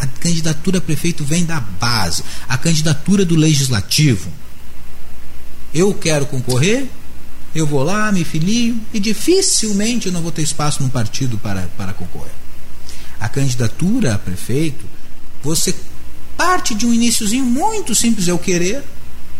a 0.00 0.06
candidatura 0.06 0.78
a 0.78 0.80
prefeito 0.80 1.24
vem 1.24 1.44
da 1.44 1.60
base. 1.60 2.22
A 2.48 2.56
candidatura 2.56 3.24
do 3.24 3.34
legislativo. 3.34 4.30
Eu 5.74 5.92
quero 5.92 6.24
concorrer, 6.26 6.86
eu 7.54 7.66
vou 7.66 7.82
lá, 7.82 8.10
me 8.12 8.24
filio 8.24 8.80
e 8.92 9.00
dificilmente 9.00 10.06
eu 10.06 10.12
não 10.12 10.22
vou 10.22 10.32
ter 10.32 10.42
espaço 10.42 10.82
no 10.82 10.88
partido 10.88 11.36
para, 11.38 11.68
para 11.76 11.92
concorrer. 11.92 12.32
A 13.20 13.28
candidatura 13.28 14.14
a 14.14 14.18
prefeito, 14.18 14.86
você 15.42 15.74
parte 16.36 16.74
de 16.74 16.86
um 16.86 16.94
iníciozinho 16.94 17.44
muito 17.44 17.94
simples, 17.94 18.28
eu 18.28 18.38
querer, 18.38 18.84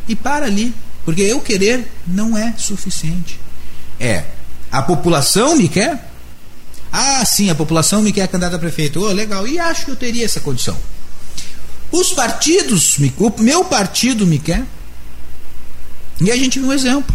e 0.09 0.17
para 0.17 0.47
ali. 0.47 0.75
Porque 1.05 1.23
eu 1.23 1.41
querer 1.41 1.91
não 2.07 2.37
é 2.37 2.55
suficiente. 2.59 3.39
É, 3.99 4.25
a 4.71 4.83
população 4.83 5.57
me 5.57 5.69
quer? 5.69 6.11
Ah, 6.93 7.25
sim, 7.25 7.51
a 7.51 7.55
população 7.55 8.03
me 8.03 8.13
quer 8.13 8.27
candidato 8.29 8.57
a 8.57 8.59
prefeito. 8.59 9.03
Oh, 9.03 9.13
legal, 9.13 9.47
e 9.47 9.59
acho 9.59 9.85
que 9.85 9.91
eu 9.91 9.97
teria 9.97 10.25
essa 10.25 10.41
condição. 10.41 10.77
Os 11.91 12.13
partidos, 12.13 12.99
me, 12.99 13.13
o 13.19 13.33
meu 13.39 13.65
partido 13.65 14.27
me 14.27 14.39
quer. 14.39 14.65
E 16.21 16.31
a 16.31 16.37
gente 16.37 16.59
viu 16.59 16.69
um 16.69 16.73
exemplo 16.73 17.15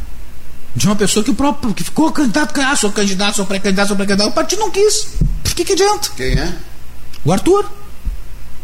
de 0.76 0.88
uma 0.88 0.96
pessoa 0.96 1.24
que 1.24 1.32
o 1.32 1.36
próprio 1.36 1.74
que 1.74 1.84
ficou 1.84 2.12
candidato, 2.12 2.60
ah, 2.62 2.76
sou 2.76 2.92
candidato, 2.92 3.36
sou 3.36 3.46
pré-candidato, 3.46 3.90
sou 3.90 3.98
pré-candidato, 3.98 4.30
o 4.30 4.34
partido 4.34 4.60
não 4.60 4.72
quis. 4.72 5.08
Por 5.44 5.54
que, 5.54 5.66
que 5.66 5.74
adianta? 5.74 6.10
Quem 6.16 6.34
é? 6.38 6.54
O 7.24 7.32
Arthur. 7.32 7.66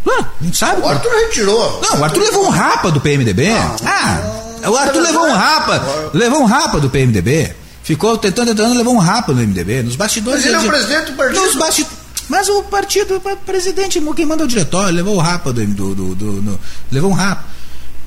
Ah, 0.07 0.26
a 0.39 0.43
gente 0.43 0.57
sabe. 0.57 0.82
O 0.82 0.88
Arthur 0.88 1.12
retirou. 1.12 1.82
Não, 1.82 1.99
o 1.99 2.03
Arthur 2.03 2.24
levou 2.24 2.47
um 2.47 2.49
rapa 2.49 2.91
do 2.91 2.99
PMDB. 2.99 3.49
Não, 3.49 3.76
ah, 3.86 4.57
não, 4.62 4.72
o 4.72 4.78
Arthur 4.78 5.01
levou 5.01 5.28
um 5.28 5.34
rapa. 5.34 6.12
Levou 6.14 6.41
um 6.41 6.45
rapa 6.45 6.80
do 6.80 6.89
PMDB. 6.89 7.53
Ficou 7.90 8.16
tentando, 8.20 8.50
tentando, 8.50 8.78
levou 8.78 8.94
um 8.94 9.00
rapa 9.00 9.34
no 9.34 9.42
MDB. 9.42 9.82
Nos 9.82 9.96
bastidores. 9.96 10.46
Mas 10.46 10.54
ele 10.54 10.56
é 10.56 10.60
o 10.60 10.70
presidente 10.70 11.12
do 11.12 11.18
partido. 11.18 11.42
Nos 11.42 11.56
bastidores. 11.56 11.98
Mas 12.30 12.48
o 12.48 12.62
partido, 12.62 13.16
o 13.16 13.38
presidente, 13.38 14.00
quem 14.16 14.26
manda 14.28 14.44
é 14.44 14.46
o 14.46 14.48
diretório, 14.48 14.94
levou 14.94 15.16
o 15.16 15.20
rapa 15.20 15.52
do. 15.52 15.66
do, 15.66 15.96
do, 15.96 16.14
do, 16.14 16.42
do 16.42 16.60
levou 16.92 17.10
um 17.10 17.16
rapa. 17.16 17.46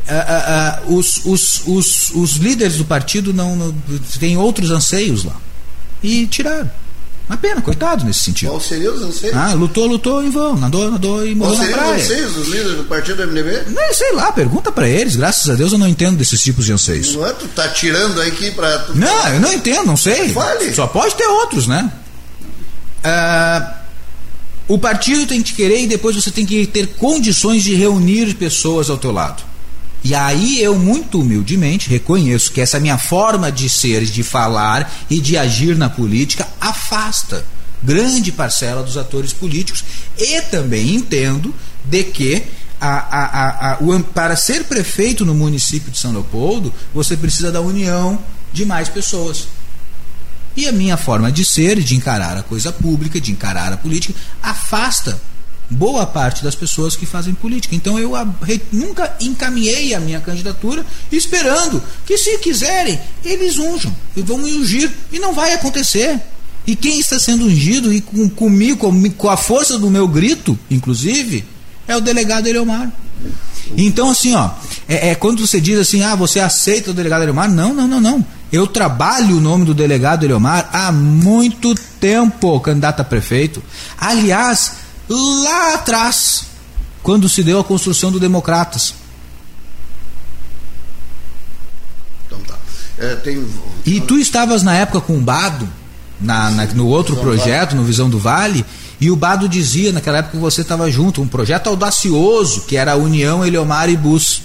Uh, 0.07 0.13
uh, 0.13 0.93
uh, 0.93 0.97
os, 0.97 1.25
os, 1.25 1.63
os, 1.67 2.11
os 2.15 2.37
líderes 2.37 2.77
do 2.77 2.85
partido 2.85 3.35
não, 3.35 3.57
não 3.57 3.75
têm 4.21 4.37
outros 4.37 4.71
anseios 4.71 5.25
lá. 5.25 5.35
E 6.01 6.29
tiraram. 6.29 6.71
Uma 7.29 7.39
pena, 7.39 7.63
coitado 7.63 8.05
nesse 8.05 8.21
sentido. 8.21 8.51
Qual 8.51 8.61
seria 8.61 8.93
os 8.93 9.01
anseios? 9.01 9.35
Ah, 9.37 9.55
lutou, 9.55 9.87
lutou 9.87 10.23
em 10.23 10.29
vão, 10.31 10.57
nadou, 10.57 10.91
nadou 10.91 11.27
e 11.27 11.35
morreu 11.35 11.57
Qual 11.57 11.67
na 11.67 11.73
praia. 11.73 11.97
os 11.97 12.03
anseios 12.03 12.33
dos 12.35 12.49
líderes 12.49 12.77
do 12.77 12.85
partido 12.85 13.17
do 13.25 13.29
MDB? 13.33 13.71
Não, 13.71 13.95
sei 13.95 14.13
lá, 14.13 14.33
pergunta 14.33 14.71
para 14.71 14.89
eles. 14.89 15.17
Graças 15.17 15.49
a 15.49 15.55
Deus 15.55 15.73
eu 15.73 15.79
não 15.79 15.89
entendo 15.89 16.17
desses 16.17 16.43
tipos 16.43 16.67
de 16.67 16.73
anseios. 16.73 17.15
Não 17.15 17.27
é? 17.27 17.33
Tu 17.33 17.49
tá 17.49 17.69
tirando 17.69 18.21
aqui 18.21 18.51
pra... 18.51 18.87
Não, 18.95 19.29
eu 19.29 19.41
não 19.41 19.53
entendo, 19.53 19.87
não 19.87 19.97
sei. 19.97 20.29
Fale. 20.31 20.75
Só 20.75 20.87
pode 20.87 21.15
ter 21.15 21.27
outros, 21.27 21.67
né? 21.67 21.91
Ah, 23.05 23.77
o 24.69 24.79
partido 24.79 25.27
tem 25.27 25.43
que 25.43 25.55
querer 25.55 25.83
e 25.83 25.87
depois 25.87 26.15
você 26.17 26.31
tem 26.31 26.45
que 26.45 26.67
ter 26.67 26.87
condições 26.89 27.63
de 27.63 27.75
reunir 27.75 28.35
pessoas 28.35 28.91
ao 28.91 28.99
teu 28.99 29.13
lado. 29.13 29.43
E 30.05 30.15
aí 30.15 30.61
eu 30.61 30.77
muito 30.77 31.21
humildemente 31.21 31.89
reconheço 31.89 32.51
que 32.53 32.61
essa 32.61 32.81
minha 32.81 32.99
forma 32.99 33.53
de 33.53 33.69
ser, 33.69 34.05
de 34.05 34.23
falar 34.23 34.93
e 35.09 35.21
de 35.21 35.39
agir 35.39 35.77
na 35.77 35.89
política 35.89 36.49
afasta 36.61 37.45
grande 37.83 38.31
parcela 38.31 38.83
dos 38.83 38.97
atores 38.97 39.33
políticos 39.33 39.85
e 40.17 40.41
também 40.43 40.95
entendo 40.95 41.55
de 41.85 42.05
que 42.05 42.45
a, 42.81 42.89
a, 42.89 43.73
a, 43.73 43.79
o, 43.81 44.03
para 44.03 44.37
ser 44.37 44.65
prefeito 44.65 45.25
no 45.25 45.35
município 45.35 45.91
de 45.91 45.99
São 45.99 46.13
Leopoldo 46.13 46.73
você 46.93 47.17
precisa 47.17 47.51
da 47.51 47.61
união 47.61 48.19
de 48.53 48.65
mais 48.65 48.89
pessoas. 48.89 49.49
E 50.57 50.69
a 50.69 50.73
minha 50.73 50.97
forma 50.97 51.33
de 51.33 51.45
ser, 51.45 51.81
de 51.81 51.97
encarar 51.97 52.37
a 52.37 52.43
coisa 52.43 52.71
pública, 52.73 53.21
de 53.21 53.33
encarar 53.33 53.73
a 53.73 53.77
política, 53.77 54.15
afasta 54.43 55.21
boa 55.73 56.07
parte 56.07 56.45
das 56.45 56.55
pessoas 56.55 56.95
que 56.95 57.07
fazem 57.07 57.35
política. 57.35 57.75
Então 57.75 57.99
eu 57.99 58.13
nunca 58.71 59.17
encaminhei 59.21 59.95
a 59.95 60.01
minha 60.01 60.21
candidatura 60.21 60.85
esperando 61.11 61.83
que, 62.07 62.17
se 62.17 62.39
quiserem, 62.39 63.01
eles 63.25 63.59
unjam 63.59 63.95
e 64.17 64.23
vão 64.23 64.37
ungir. 64.37 64.91
E 65.11 65.19
não 65.19 65.33
vai 65.33 65.53
acontecer. 65.55 66.21
E 66.67 66.77
quem 66.77 67.01
está 67.01 67.19
sendo 67.19 67.47
ungido, 67.47 67.93
e 67.93 68.01
com, 68.01 68.29
comigo, 68.29 68.93
com 69.17 69.29
a 69.29 69.37
força 69.37 69.79
do 69.79 69.91
meu 69.91 70.07
grito, 70.07 70.57
inclusive, 70.71 71.45
é 71.89 71.97
o 71.97 72.01
delegado 72.01 72.47
Eleomar. 72.47 72.93
Então, 73.77 74.11
assim, 74.11 74.35
ó, 74.35 74.51
é, 74.89 75.11
é, 75.11 75.15
quando 75.15 75.47
você 75.47 75.61
diz 75.61 75.79
assim, 75.79 76.03
ah, 76.03 76.15
você 76.15 76.41
aceita 76.41 76.91
o 76.91 76.95
delegado 76.95 77.23
Eleomar? 77.23 77.51
Não, 77.51 77.75
não, 77.75 77.89
não, 77.89 78.01
não. 78.01 78.25
Eu 78.53 78.67
trabalho 78.67 79.39
o 79.39 79.41
nome 79.41 79.65
do 79.65 79.73
delegado 79.73 80.25
Eleomar 80.25 80.69
há 80.73 80.93
muito 80.93 81.75
tempo, 81.99 82.61
candidato 82.61 83.01
a 83.01 83.05
prefeito. 83.05 83.63
Aliás, 83.99 84.73
lá 85.09 85.75
atrás, 85.75 86.47
quando 87.03 87.29
se 87.29 87.43
deu 87.43 87.61
a 87.61 87.65
construção 87.65 88.11
do 88.11 88.21
Democratas. 88.21 88.95
Então 92.27 92.39
tá. 92.41 92.57
É, 92.99 93.17
tem... 93.17 93.47
E 93.85 94.01
tu 94.01 94.17
estavas 94.17 94.63
na 94.63 94.75
época 94.75 95.01
com 95.01 95.17
o 95.17 95.21
Bado, 95.21 95.69
na, 96.21 96.51
na 96.51 96.67
no 96.67 96.87
outro 96.87 97.15
Visão 97.15 97.29
projeto, 97.29 97.77
no 97.77 97.85
Visão 97.85 98.09
do 98.09 98.19
Vale, 98.19 98.65
e 99.01 99.11
o 99.11 99.17
Bado 99.17 99.49
dizia, 99.49 99.93
naquela 99.93 100.19
época 100.19 100.37
que 100.37 100.41
você 100.41 100.61
estava 100.61 100.89
junto, 100.91 101.21
um 101.21 101.27
projeto 101.27 101.67
audacioso, 101.67 102.63
que 102.63 102.77
era 102.77 102.93
a 102.93 102.97
União 102.97 103.45
Eleomar 103.45 103.91
e 103.91 103.97
Bus. 103.97 104.43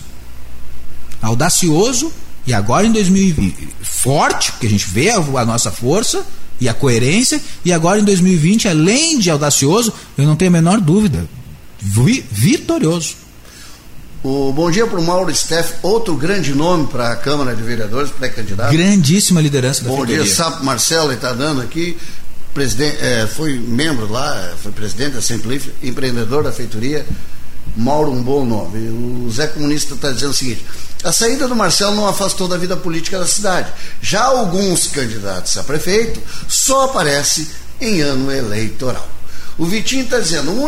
Audacioso, 1.22 2.12
e 2.46 2.54
agora 2.54 2.88
em 2.88 2.92
2020, 2.92 3.70
forte, 3.82 4.52
porque 4.52 4.66
a 4.66 4.70
gente 4.70 4.88
vê 4.90 5.12
a, 5.12 5.18
a 5.18 5.46
nossa 5.46 5.70
força, 5.70 6.26
e 6.60 6.68
a 6.68 6.74
coerência, 6.74 7.42
e 7.64 7.72
agora 7.72 8.00
em 8.00 8.04
2020, 8.04 8.68
além 8.68 9.20
de 9.20 9.30
audacioso, 9.30 9.94
eu 10.18 10.26
não 10.26 10.36
tenho 10.36 10.50
a 10.50 10.54
menor 10.54 10.80
dúvida, 10.80 11.28
vi, 11.80 12.26
vitorioso. 12.32 13.16
O 14.24 14.52
bom 14.52 14.70
dia 14.70 14.86
para 14.88 15.00
o 15.00 15.04
Mauro 15.04 15.34
Steff, 15.34 15.76
outro 15.84 16.16
grande 16.16 16.54
nome 16.54 16.88
para 16.88 17.12
a 17.12 17.16
Câmara 17.16 17.56
de 17.56 17.62
Vereadores, 17.62 18.12
pré-candidato. 18.12 18.72
Grandíssima 18.72 19.40
liderança 19.40 19.84
da 19.84 19.90
Bom 19.90 20.06
dia, 20.06 20.26
Sapo 20.26 20.66
Marcelo, 20.66 21.14
está 21.14 21.32
dando 21.34 21.62
aqui. 21.62 21.96
Presidente, 22.54 22.98
é, 23.00 23.28
foi 23.28 23.60
membro 23.60 24.12
lá, 24.12 24.54
foi 24.62 24.72
presidente 24.72 25.12
da 25.12 25.22
Semplif, 25.22 25.72
empreendedor 25.84 26.44
da 26.44 26.52
feitoria. 26.52 27.06
Mauro, 27.76 28.12
um 28.12 28.22
bom 28.22 28.46
nome. 28.46 28.90
O 29.26 29.32
Zé 29.32 29.48
Comunista 29.48 29.96
está 29.96 30.12
dizendo 30.12 30.32
o 30.32 30.36
seguinte: 30.36 30.66
a 31.04 31.12
saída 31.12 31.48
do 31.48 31.56
Marcelo 31.56 31.96
não 31.96 32.08
afastou 32.08 32.48
da 32.48 32.58
vida 32.58 32.76
política 32.76 33.20
da 33.20 33.28
cidade. 33.28 33.72
Já 34.02 34.24
alguns 34.24 34.88
candidatos 34.88 35.58
a 35.58 35.64
prefeito 35.64 36.22
só 36.48 36.86
aparecem 36.86 37.48
em 37.80 38.02
ano 38.02 38.32
eleitoral. 38.32 39.08
O 39.58 39.66
Vitinho 39.66 40.04
está 40.04 40.20
dizendo: 40.20 40.52
o 40.52 40.64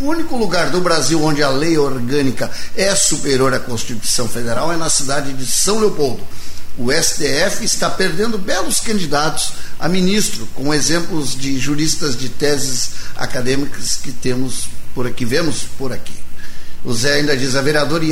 único, 0.00 0.36
lugar 0.36 0.70
do 0.70 0.80
Brasil 0.80 1.22
onde 1.22 1.42
a 1.42 1.48
lei 1.48 1.76
orgânica 1.76 2.50
é 2.76 2.94
superior 2.94 3.52
à 3.52 3.58
Constituição 3.58 4.28
Federal 4.28 4.72
é 4.72 4.76
na 4.76 4.88
cidade 4.88 5.32
de 5.32 5.46
São 5.46 5.78
Leopoldo. 5.78 6.22
O 6.76 6.92
STF 6.92 7.64
está 7.64 7.90
perdendo 7.90 8.38
belos 8.38 8.78
candidatos 8.78 9.52
a 9.80 9.88
ministro, 9.88 10.46
com 10.54 10.72
exemplos 10.72 11.34
de 11.34 11.58
juristas 11.58 12.16
de 12.16 12.28
teses 12.28 12.90
acadêmicas 13.16 13.96
que 13.96 14.12
temos 14.12 14.68
por 14.94 15.04
aqui, 15.04 15.24
vemos 15.24 15.64
por 15.76 15.92
aqui. 15.92 16.27
O 16.84 16.94
Zé 16.94 17.14
ainda 17.14 17.36
diz: 17.36 17.54
a 17.54 17.62
vereadora 17.62 18.04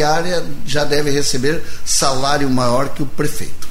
já 0.67 0.85
deve 0.85 1.11
receber 1.11 1.63
salário 1.85 2.49
maior 2.51 2.89
que 2.91 3.03
o 3.03 3.07
prefeito. 3.07 3.67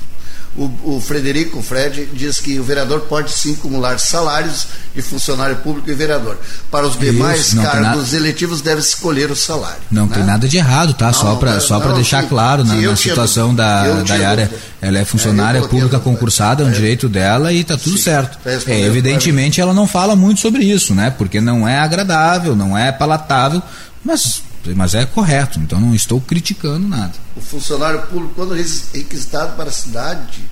O, 0.58 0.96
o, 0.96 1.02
Frederico, 1.02 1.60
o 1.60 1.62
Fred, 1.62 2.08
diz 2.14 2.40
que 2.40 2.58
o 2.58 2.64
vereador 2.64 3.02
pode 3.02 3.30
sim 3.30 3.56
acumular 3.56 4.00
salários 4.00 4.66
de 4.96 5.02
funcionário 5.02 5.58
público 5.58 5.90
e 5.92 5.94
vereador. 5.94 6.40
Para 6.72 6.88
os 6.88 6.98
demais 6.98 7.48
Isso, 7.48 7.62
cargos 7.62 8.14
eletivos, 8.14 8.62
deve 8.62 8.80
escolher 8.80 9.30
o 9.30 9.36
salário. 9.36 9.82
Não 9.92 10.06
né? 10.08 10.16
tem 10.16 10.24
nada 10.24 10.48
de 10.48 10.56
errado, 10.56 10.94
tá? 10.94 11.08
Não, 11.08 11.14
só 11.14 11.36
para 11.36 11.60
só 11.60 11.78
deixar 11.92 12.24
sim, 12.24 12.30
claro, 12.30 12.64
na, 12.64 12.74
na 12.74 12.96
situação 12.96 13.54
da, 13.54 14.02
da 14.04 14.30
área, 14.30 14.50
ela 14.82 14.98
é 14.98 15.04
funcionária 15.04 15.60
é, 15.60 15.68
pública 15.68 16.00
concursada, 16.00 16.64
é 16.64 16.66
um 16.66 16.70
é. 16.70 16.74
direito 16.74 17.10
dela 17.10 17.52
e 17.52 17.60
está 17.60 17.76
tudo 17.76 17.98
sim, 17.98 18.04
certo. 18.04 18.40
É, 18.66 18.80
evidentemente, 18.80 19.60
ela 19.60 19.74
não 19.74 19.86
fala 19.86 20.16
muito 20.16 20.40
sobre 20.40 20.64
isso, 20.64 20.96
né? 20.96 21.10
Porque 21.10 21.42
não 21.42 21.68
é 21.68 21.80
agradável, 21.80 22.56
não 22.56 22.78
é 22.78 22.94
palatável, 22.94 23.62
mas 24.06 24.45
mas 24.74 24.96
é 24.96 25.06
correto, 25.06 25.60
então 25.60 25.80
não 25.80 25.94
estou 25.94 26.20
criticando 26.22 26.88
nada. 26.88 27.14
O 27.36 27.42
funcionário 27.42 28.02
público, 28.04 28.34
quando 28.36 28.54
requisitado 28.54 29.56
para 29.56 29.70
a 29.70 29.74
cidade, 29.74 30.44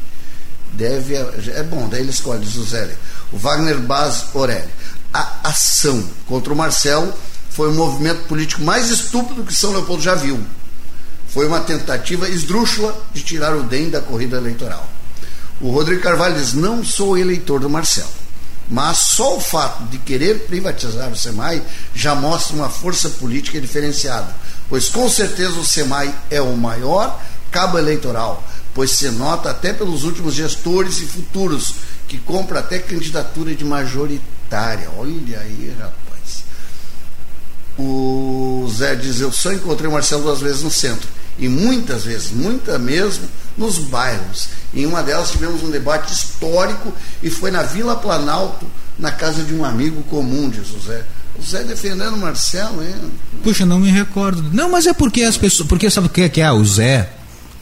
deve. 0.73 1.15
É 1.15 1.63
bom, 1.63 1.87
daí 1.87 2.01
ele 2.01 2.11
escolhe, 2.11 2.45
Zuzeli. 2.45 2.93
O 3.31 3.37
Wagner 3.37 3.79
Baz 3.79 4.25
Orelli. 4.33 4.69
A 5.13 5.49
ação 5.49 6.03
contra 6.27 6.51
o 6.51 6.55
Marcelo 6.55 7.13
foi 7.49 7.69
o 7.69 7.73
movimento 7.73 8.27
político 8.27 8.63
mais 8.63 8.89
estúpido 8.89 9.43
que 9.43 9.53
São 9.53 9.71
Leopoldo 9.71 10.01
já 10.01 10.15
viu. 10.15 10.43
Foi 11.27 11.47
uma 11.47 11.61
tentativa 11.61 12.27
esdrúxula 12.27 12.95
de 13.13 13.23
tirar 13.23 13.55
o 13.55 13.63
DEM 13.63 13.89
da 13.89 14.01
corrida 14.01 14.37
eleitoral. 14.37 14.87
O 15.61 15.69
Rodrigo 15.71 16.01
Carvalho 16.01 16.35
diz: 16.35 16.53
não 16.53 16.83
sou 16.83 17.17
eleitor 17.17 17.59
do 17.59 17.69
Marcelo. 17.69 18.22
Mas 18.73 18.97
só 18.97 19.37
o 19.37 19.39
fato 19.39 19.83
de 19.83 19.99
querer 19.99 20.47
privatizar 20.47 21.07
o 21.11 21.15
SEMAI 21.15 21.61
já 21.93 22.15
mostra 22.15 22.55
uma 22.55 22.71
força 22.71 23.07
política 23.07 23.61
diferenciada, 23.61 24.35
pois 24.67 24.89
com 24.89 25.07
certeza 25.07 25.59
o 25.59 25.63
SEMAI 25.63 26.11
é 26.31 26.41
o 26.41 26.57
maior 26.57 27.21
cabo 27.51 27.77
eleitoral, 27.77 28.43
pois 28.73 28.89
se 28.89 29.11
nota 29.11 29.51
até 29.51 29.73
pelos 29.73 30.03
últimos 30.03 30.33
gestores 30.33 30.97
e 31.01 31.05
futuros 31.05 31.75
que 32.07 32.17
compra 32.17 32.61
até 32.61 32.79
candidatura 32.79 33.53
de 33.53 33.63
majoritária. 33.63 34.89
Olha 34.97 35.39
aí, 35.41 35.71
rapaz. 35.79 36.43
O 37.77 38.67
Zé 38.75 38.95
diz: 38.95 39.19
Eu 39.19 39.31
só 39.31 39.53
encontrei 39.53 39.87
o 39.87 39.93
Marcelo 39.93 40.23
duas 40.23 40.41
vezes 40.41 40.63
no 40.63 40.71
centro, 40.71 41.07
e 41.37 41.47
muitas 41.47 42.03
vezes, 42.03 42.31
muita 42.31 42.77
mesmo, 42.77 43.27
nos 43.57 43.77
bairros. 43.79 44.49
Em 44.73 44.85
uma 44.85 45.01
delas 45.01 45.31
tivemos 45.31 45.63
um 45.63 45.69
debate 45.69 46.13
histórico 46.13 46.93
e 47.21 47.29
foi 47.29 47.51
na 47.51 47.63
Vila 47.63 47.95
Planalto, 47.95 48.65
na 48.97 49.11
casa 49.11 49.43
de 49.43 49.53
um 49.53 49.65
amigo 49.65 50.03
comum, 50.03 50.49
diz 50.49 50.71
o 50.71 50.79
Zé. 50.79 51.03
O 51.37 51.41
Zé 51.41 51.63
defendendo 51.63 52.13
o 52.13 52.17
Marcelo, 52.17 52.83
hein? 52.83 52.93
Puxa, 53.43 53.65
não 53.65 53.79
me 53.79 53.89
recordo. 53.89 54.51
Não, 54.53 54.69
mas 54.69 54.85
é 54.85 54.93
porque 54.93 55.23
as 55.23 55.35
pessoas. 55.35 55.67
Porque 55.67 55.89
sabe 55.89 56.07
o 56.07 56.09
que 56.09 56.21
é 56.21 56.29
que 56.29 56.41
é? 56.41 56.51
O 56.51 56.63
Zé 56.63 57.09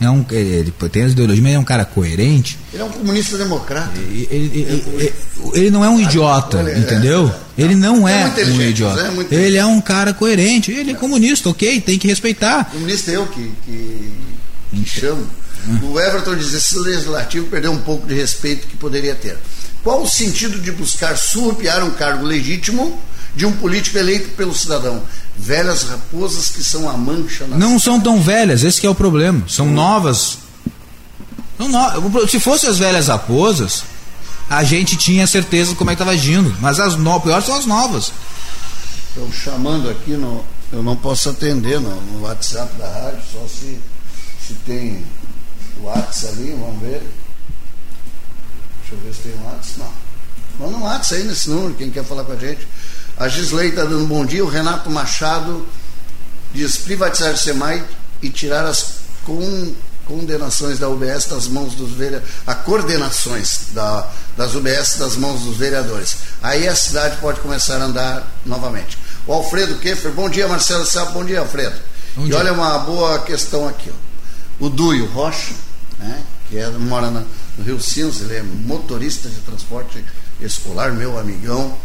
é 0.02 0.10
um, 0.10 0.26
ele 0.32 0.74
tem 0.91 1.04
as 1.04 1.12
ideologias, 1.12 1.43
mas 1.43 1.54
é 1.54 1.60
um 1.60 1.64
cara 1.64 1.86
coerente. 1.86 2.58
Ele 2.74 2.82
é 2.82 2.86
um 2.86 2.89
comunista 2.89 3.38
democrata. 3.38 3.91
Ele, 3.97 4.28
ele, 4.32 4.84
ele, 4.97 5.14
ele 5.54 5.70
não 5.70 5.86
é 5.86 5.89
um 5.89 5.99
idiota, 5.99 6.58
é, 6.68 6.80
entendeu? 6.80 7.32
É, 7.56 7.62
ele 7.62 7.76
não 7.76 8.08
é, 8.08 8.24
é 8.24 8.45
um 8.45 8.62
idiota. 8.62 9.14
É 9.30 9.36
ele 9.36 9.58
é 9.58 9.66
um 9.66 9.80
cara 9.80 10.12
coerente. 10.12 10.72
Ele 10.72 10.91
é 10.91 10.93
comunista, 10.95 11.49
ok, 11.49 11.80
tem 11.82 11.99
que 11.99 12.08
respeitar. 12.08 12.66
Comunista 12.72 13.12
eu 13.12 13.28
que, 13.28 13.52
que, 13.64 14.12
que 14.72 14.89
chamo. 14.89 15.28
O 15.84 15.99
Everton 15.99 16.36
diz: 16.36 16.52
esse 16.52 16.80
legislativo 16.80 17.45
perdeu 17.45 17.72
um 17.72 17.82
pouco 17.82 18.08
de 18.08 18.16
respeito 18.16 18.66
que 18.66 18.76
poderia 18.76 19.14
ter. 19.14 19.38
Qual 19.84 20.02
o 20.02 20.08
sentido 20.08 20.60
de 20.60 20.72
buscar 20.72 21.16
surrupiar 21.16 21.84
um 21.84 21.91
cargo 21.91 22.26
legítimo 22.26 22.99
de 23.36 23.45
um 23.45 23.52
político 23.52 23.99
eleito 23.99 24.30
pelo 24.30 24.56
cidadão? 24.56 25.04
Velhas 25.38 25.84
raposas 25.84 26.50
que 26.50 26.64
são 26.64 26.90
a 26.90 26.94
mancha 26.94 27.48
na 27.48 27.58
Não 27.58 27.80
são 27.80 28.00
tão 28.00 28.22
velhas, 28.22 28.64
esse 28.64 28.86
é 28.86 28.90
o 28.90 28.96
problema. 28.96 29.44
São 29.48 29.68
hum. 29.68 29.74
novas. 29.74 30.38
São 31.58 31.68
no... 31.68 32.28
Se 32.28 32.40
fossem 32.40 32.70
as 32.70 32.78
velhas 32.78 33.08
raposas, 33.08 33.84
a 34.50 34.64
gente 34.64 34.96
tinha 34.96 35.26
certeza 35.26 35.72
de 35.72 35.76
como 35.78 35.90
é 35.90 35.96
que 35.96 36.02
estava 36.02 36.16
agindo. 36.16 36.56
Mas 36.60 36.80
as 36.80 36.96
no... 36.96 37.20
piores 37.22 37.46
são 37.46 37.56
as 37.56 37.66
novas. 37.66 38.12
Estão 39.10 39.32
chamando 39.32 39.90
aqui, 39.90 40.12
no... 40.12 40.44
eu 40.72 40.84
não 40.84 40.96
posso 40.96 41.30
atender 41.30 41.80
no, 41.80 42.00
no 42.02 42.22
WhatsApp 42.22 42.74
da 42.78 42.88
rádio, 42.88 43.22
só 43.32 43.46
se, 43.48 43.80
se 44.46 44.54
tem 44.66 45.04
WhatsApp 45.82 46.34
ali, 46.34 46.52
vamos 46.52 46.82
ver. 46.82 47.02
Deixa 48.80 48.94
eu 48.94 49.00
ver 49.00 49.14
se 49.14 49.22
tem 49.22 49.34
WhatsApp. 49.44 49.80
Não. 49.80 50.12
Manda 50.60 50.78
um 50.78 50.84
WhatsApp 50.84 51.22
aí 51.22 51.28
nesse 51.28 51.50
número, 51.50 51.74
quem 51.74 51.90
quer 51.90 52.04
falar 52.04 52.24
com 52.24 52.34
a 52.34 52.38
gente. 52.38 52.68
A 53.18 53.28
Gisley 53.28 53.70
está 53.70 53.84
dando 53.84 54.03
um 54.03 54.07
bom 54.07 54.26
dia. 54.26 54.43
O 54.43 54.49
Renato 54.49 54.89
Machado 54.89 55.66
diz 56.53 56.78
privatizar 56.78 57.34
o 57.34 57.38
SEMAI 57.38 57.84
e 58.22 58.30
tirar 58.30 58.66
as 58.66 59.01
com, 59.24 59.74
condenações 60.05 60.80
da 60.80 60.89
UBS 60.89 61.26
das 61.26 61.47
mãos 61.47 61.76
dos 61.76 61.91
vereadores. 61.91 62.34
A 62.45 62.55
coordenações 62.55 63.68
da, 63.74 64.09
das 64.36 64.55
UBS 64.55 64.97
das 64.97 65.16
mãos 65.16 65.41
dos 65.41 65.57
vereadores. 65.57 66.18
Aí 66.41 66.68
a 66.68 66.76
cidade 66.76 67.18
pode 67.18 67.39
começar 67.39 67.82
a 67.82 67.86
andar 67.86 68.28
novamente. 68.45 68.97
O 69.28 69.34
Alfredo 69.34 69.76
Keffer, 69.76 70.12
bom 70.12 70.30
dia, 70.30 70.47
Marcelo 70.47 70.86
Sabe, 70.86 71.14
bom 71.14 71.24
dia, 71.24 71.39
Alfredo. 71.39 71.76
Bom 72.16 72.26
e 72.26 72.30
dia. 72.30 72.38
olha 72.38 72.53
uma 72.53 72.80
boa 72.80 73.20
questão 73.20 73.68
aqui. 73.68 73.91
Ó. 73.91 74.66
O 74.66 74.70
Duio 74.70 75.05
Rocha, 75.07 75.53
né, 75.97 76.24
que 76.49 76.57
é, 76.57 76.68
mora 76.70 77.09
na, 77.09 77.24
no 77.57 77.64
Rio 77.64 77.80
Sinos, 77.80 78.22
ele 78.22 78.36
é 78.36 78.43
motorista 78.43 79.30
de 79.30 79.39
transporte 79.41 80.03
escolar, 80.39 80.91
meu 80.91 81.18
amigão. 81.18 81.78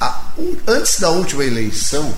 A, 0.00 0.32
antes 0.66 0.98
da 0.98 1.10
última 1.10 1.44
eleição, 1.44 2.14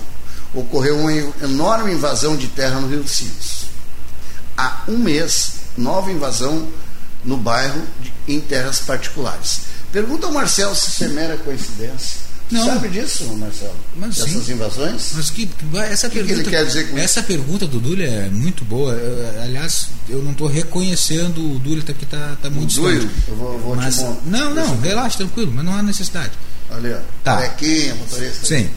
ocorreu 0.53 0.97
uma 0.99 1.11
enorme 1.11 1.93
invasão 1.93 2.37
de 2.37 2.47
terra 2.47 2.79
no 2.79 2.87
Rio 2.87 3.07
Sinos. 3.07 3.65
Há 4.57 4.83
um 4.87 4.97
mês, 4.97 5.53
nova 5.77 6.11
invasão 6.11 6.67
no 7.25 7.37
bairro 7.37 7.81
de, 7.99 8.13
em 8.27 8.39
terras 8.39 8.79
particulares. 8.79 9.61
Pergunta 9.91 10.27
ao 10.27 10.31
Marcelo 10.31 10.75
se 10.75 10.89
isso 10.89 11.03
é 11.03 11.07
mera 11.09 11.37
coincidência. 11.37 12.33
Não. 12.51 12.65
Sabe 12.65 12.87
disso, 12.89 13.25
Marcelo? 13.35 13.75
Mas, 13.95 14.19
Essas 14.19 14.45
sim. 14.45 14.53
invasões? 14.53 15.11
Mas 15.15 15.29
que, 15.29 15.49
essa 15.89 16.07
que 16.07 16.15
pergunta, 16.15 16.35
que 16.35 16.41
ele 16.41 16.49
quer 16.49 16.65
dizer 16.65 16.91
com 16.91 16.97
Essa 16.97 17.23
pergunta 17.23 17.65
do 17.65 17.79
Dúlio 17.79 18.05
é 18.05 18.29
muito 18.29 18.63
boa. 18.63 18.93
Eu, 18.93 19.41
aliás, 19.41 19.87
eu 20.07 20.21
não 20.21 20.33
estou 20.33 20.47
reconhecendo 20.47 21.55
o 21.55 21.57
Dúlio 21.57 21.81
tá, 21.81 21.93
que 21.93 22.03
está 22.03 22.35
tá 22.41 22.49
muito 22.49 22.71
o 22.71 22.81
Dúlio, 22.81 23.09
eu 23.27 23.35
vou, 23.35 23.59
vou 23.59 23.75
mas, 23.75 23.95
te 23.95 24.03
Não, 24.25 24.53
não, 24.53 24.79
relaxa, 24.81 25.17
tranquilo, 25.17 25.51
mas 25.55 25.65
não 25.65 25.73
há 25.73 25.81
necessidade. 25.81 26.31
Ali, 26.73 26.93
ó. 26.93 26.97
Tá. 27.23 27.35
Carequinha, 27.35 27.95
motorista. 27.95 28.45
Sim. 28.45 28.69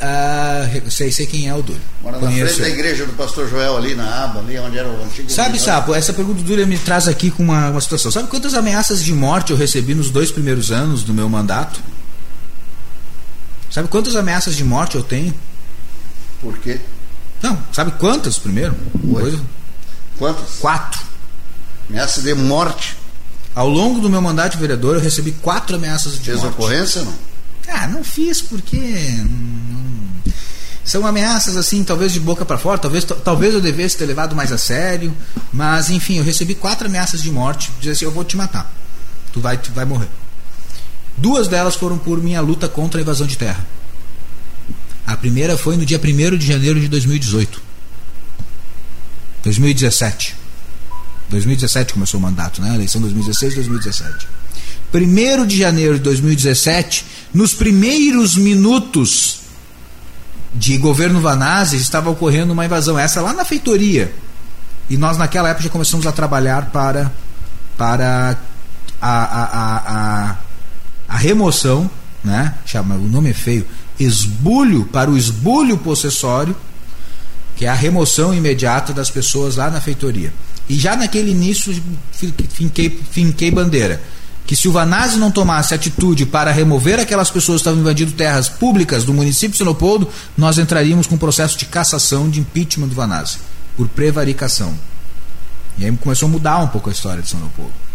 Ah, 0.00 0.68
sei, 0.90 1.10
sei 1.10 1.26
quem 1.26 1.48
é 1.48 1.54
o 1.54 1.62
Dúlio. 1.62 1.80
Mora 2.02 2.18
na 2.18 2.26
Conheço 2.26 2.56
frente 2.56 2.68
da 2.68 2.68
igreja 2.68 3.06
do 3.06 3.12
pastor 3.14 3.48
Joel, 3.48 3.76
ali 3.78 3.94
na 3.94 4.24
aba, 4.24 4.40
ali 4.40 4.58
onde 4.58 4.78
era 4.78 4.88
o 4.88 5.02
antigo. 5.02 5.30
Sabe, 5.30 5.58
Sapo, 5.58 5.94
essa 5.94 6.12
pergunta 6.12 6.42
do 6.42 6.44
Dúlio 6.44 6.66
me 6.66 6.78
traz 6.78 7.08
aqui 7.08 7.30
com 7.30 7.42
uma, 7.42 7.70
uma 7.70 7.80
situação. 7.80 8.10
Sabe 8.10 8.28
quantas 8.28 8.54
ameaças 8.54 9.02
de 9.02 9.12
morte 9.14 9.52
eu 9.52 9.56
recebi 9.56 9.94
nos 9.94 10.10
dois 10.10 10.30
primeiros 10.30 10.70
anos 10.70 11.02
do 11.02 11.14
meu 11.14 11.28
mandato? 11.28 11.80
Sabe 13.70 13.88
quantas 13.88 14.16
ameaças 14.16 14.54
de 14.54 14.64
morte 14.64 14.96
eu 14.96 15.02
tenho? 15.02 15.34
Por 16.40 16.58
quê? 16.58 16.78
Não, 17.42 17.58
sabe 17.72 17.92
quantas 17.92 18.38
primeiro? 18.38 18.74
Coisa... 19.10 19.40
Quantas? 20.18 20.56
Quatro. 20.60 21.00
Ameaça 21.88 22.20
de 22.20 22.34
morte. 22.34 22.96
Ao 23.56 23.66
longo 23.66 24.00
do 24.00 24.10
meu 24.10 24.20
mandato 24.20 24.52
de 24.52 24.58
vereador, 24.58 24.96
eu 24.96 25.00
recebi 25.00 25.32
quatro 25.32 25.76
ameaças 25.76 26.12
de 26.12 26.20
Fez 26.20 26.36
morte. 26.42 26.52
ocorrência 26.52 27.02
não? 27.02 27.14
Ah, 27.66 27.88
não 27.88 28.04
fiz 28.04 28.42
porque. 28.42 28.78
São 30.84 31.06
ameaças 31.06 31.56
assim, 31.56 31.82
talvez 31.82 32.12
de 32.12 32.20
boca 32.20 32.44
para 32.44 32.58
fora, 32.58 32.78
talvez, 32.78 33.02
talvez 33.24 33.54
eu 33.54 33.60
devesse 33.60 33.96
ter 33.96 34.04
levado 34.04 34.36
mais 34.36 34.52
a 34.52 34.58
sério, 34.58 35.12
mas 35.52 35.88
enfim, 35.88 36.18
eu 36.18 36.22
recebi 36.22 36.54
quatro 36.54 36.86
ameaças 36.86 37.22
de 37.22 37.30
morte, 37.30 37.72
dizer 37.80 37.92
assim, 37.92 38.04
eu 38.04 38.12
vou 38.12 38.22
te 38.24 38.36
matar, 38.36 38.70
tu 39.32 39.40
vai, 39.40 39.56
tu 39.56 39.72
vai 39.72 39.84
morrer. 39.86 40.08
Duas 41.16 41.48
delas 41.48 41.74
foram 41.74 41.96
por 41.98 42.22
minha 42.22 42.40
luta 42.42 42.68
contra 42.68 43.00
a 43.00 43.02
invasão 43.02 43.26
de 43.26 43.36
terra. 43.38 43.66
A 45.06 45.16
primeira 45.16 45.56
foi 45.56 45.76
no 45.76 45.84
dia 45.86 45.98
1 45.98 46.36
de 46.36 46.46
janeiro 46.46 46.78
de 46.78 46.88
2018. 46.88 47.60
2017. 49.42 50.36
2017 51.28 51.92
começou 51.92 52.20
o 52.20 52.22
mandato, 52.22 52.60
né? 52.60 52.74
eleição 52.74 53.00
2016, 53.00 53.54
2017. 53.54 54.28
1 54.94 55.46
de 55.46 55.58
janeiro 55.58 55.94
de 55.94 56.00
2017, 56.00 57.04
nos 57.34 57.52
primeiros 57.52 58.36
minutos 58.36 59.40
de 60.54 60.78
governo 60.78 61.20
Vanazzi, 61.20 61.76
estava 61.76 62.08
ocorrendo 62.08 62.52
uma 62.52 62.64
invasão, 62.64 62.98
essa 62.98 63.20
lá 63.20 63.32
na 63.32 63.44
feitoria. 63.44 64.14
E 64.88 64.96
nós 64.96 65.18
naquela 65.18 65.48
época 65.50 65.64
já 65.64 65.70
começamos 65.70 66.06
a 66.06 66.12
trabalhar 66.12 66.70
para, 66.70 67.12
para 67.76 68.38
a, 69.00 69.10
a, 69.10 69.44
a, 69.44 70.30
a 70.30 70.36
a 71.08 71.16
remoção, 71.16 71.90
né? 72.22 72.54
Chama, 72.64 72.94
o 72.96 73.08
nome 73.08 73.30
é 73.30 73.34
feio, 73.34 73.66
esbulho 73.98 74.84
para 74.86 75.10
o 75.10 75.16
esbulho 75.16 75.78
possessório, 75.78 76.56
que 77.54 77.64
é 77.64 77.68
a 77.68 77.74
remoção 77.74 78.34
imediata 78.34 78.92
das 78.92 79.10
pessoas 79.10 79.56
lá 79.56 79.70
na 79.70 79.80
feitoria. 79.80 80.32
E 80.68 80.74
já 80.74 80.96
naquele 80.96 81.30
início 81.30 81.74
finquei, 82.12 82.90
finquei 83.10 83.50
bandeira 83.50 84.02
que 84.46 84.54
se 84.54 84.68
o 84.68 84.72
Vanazzi 84.72 85.18
não 85.18 85.30
tomasse 85.30 85.74
atitude 85.74 86.24
para 86.24 86.52
remover 86.52 87.00
aquelas 87.00 87.28
pessoas 87.28 87.56
que 87.56 87.62
estavam 87.62 87.80
invadindo 87.80 88.12
terras 88.12 88.48
públicas 88.48 89.02
do 89.02 89.12
município 89.12 89.50
de 89.50 89.58
Sinopoldo, 89.58 90.08
nós 90.38 90.56
entraríamos 90.56 91.08
com 91.08 91.16
um 91.16 91.18
processo 91.18 91.58
de 91.58 91.66
cassação, 91.66 92.30
de 92.30 92.38
impeachment 92.38 92.86
do 92.86 92.94
Vanazzi, 92.94 93.38
por 93.76 93.88
prevaricação. 93.88 94.72
E 95.76 95.84
aí 95.84 95.96
começou 95.96 96.28
a 96.28 96.30
mudar 96.30 96.58
um 96.58 96.68
pouco 96.68 96.88
a 96.88 96.92
história 96.92 97.22
de 97.22 97.28
São 97.28 97.40
Leopoldo 97.40 97.86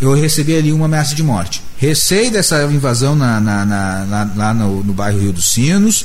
eu 0.00 0.14
recebi 0.14 0.56
ali 0.56 0.72
uma 0.72 0.86
ameaça 0.86 1.14
de 1.14 1.22
morte. 1.22 1.62
Receio 1.76 2.30
dessa 2.30 2.64
invasão 2.64 3.14
na, 3.14 3.38
na, 3.38 3.66
na, 3.66 4.30
lá 4.34 4.54
no, 4.54 4.82
no, 4.82 4.92
bairro 4.92 5.20
Rio 5.20 5.32
dos 5.32 5.52
Sinos. 5.52 6.02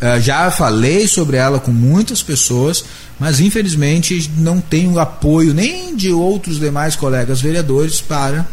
Uh, 0.00 0.20
já 0.20 0.50
falei 0.50 1.08
sobre 1.08 1.38
ela 1.38 1.58
com 1.58 1.72
muitas 1.72 2.22
pessoas, 2.22 2.84
mas 3.18 3.40
infelizmente 3.40 4.30
não 4.36 4.60
tenho 4.60 4.98
apoio 4.98 5.52
nem 5.52 5.96
de 5.96 6.10
outros 6.12 6.58
demais 6.58 6.94
colegas 6.94 7.40
vereadores 7.40 8.00
para 8.00 8.46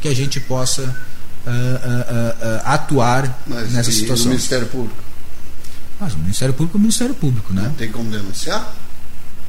que 0.00 0.08
a 0.08 0.14
gente 0.14 0.40
possa 0.40 0.82
uh, 0.82 1.50
uh, 1.50 2.60
atuar 2.64 3.42
mas 3.46 3.72
nessa 3.72 3.92
situação. 3.92 4.26
o 4.26 4.28
Ministério 4.30 4.66
Público? 4.66 4.96
Mas 6.00 6.14
o 6.14 6.18
Ministério 6.18 6.54
Público 6.54 6.76
é 6.76 6.78
o 6.78 6.80
Ministério 6.80 7.14
Público, 7.14 7.52
né? 7.52 7.62
Não 7.62 7.74
tem 7.74 7.90
como 7.90 8.10
denunciar? 8.10 8.74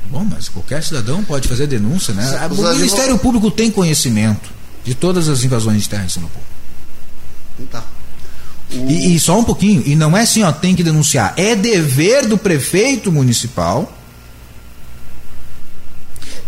Bom, 0.10 0.26
mas 0.26 0.50
qualquer 0.50 0.84
cidadão 0.84 1.24
pode 1.24 1.48
fazer 1.48 1.68
denúncia, 1.68 2.14
né? 2.14 2.48
O 2.50 2.76
Ministério 2.76 3.18
Público 3.20 3.52
tem 3.52 3.70
conhecimento 3.70 4.50
de 4.84 4.96
todas 4.96 5.30
as 5.30 5.44
invasões 5.44 5.84
de 5.84 5.90
terra 5.90 6.06
em 6.06 6.10
Sinopol. 6.10 6.42
Então 7.54 7.68
tá. 7.68 7.86
O... 8.74 8.90
E, 8.90 9.16
e, 9.16 9.20
só 9.20 9.40
um 9.40 9.44
pouquinho, 9.44 9.84
e 9.86 9.96
não 9.96 10.16
é 10.16 10.22
assim, 10.22 10.44
ó, 10.44 10.52
tem 10.52 10.76
que 10.76 10.84
denunciar. 10.84 11.34
É 11.38 11.56
dever 11.56 12.28
do 12.28 12.38
prefeito 12.38 13.12
municipal. 13.12 13.96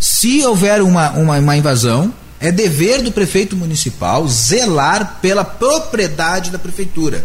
Se 0.02 0.44
houver 0.44 0.82
uma, 0.82 1.10
uma, 1.10 1.38
uma 1.38 1.56
invasão, 1.56 2.12
é 2.40 2.50
dever 2.50 3.02
do 3.02 3.12
prefeito 3.12 3.56
municipal 3.56 4.26
zelar 4.26 5.20
pela 5.22 5.44
propriedade 5.44 6.50
da 6.50 6.58
prefeitura. 6.58 7.24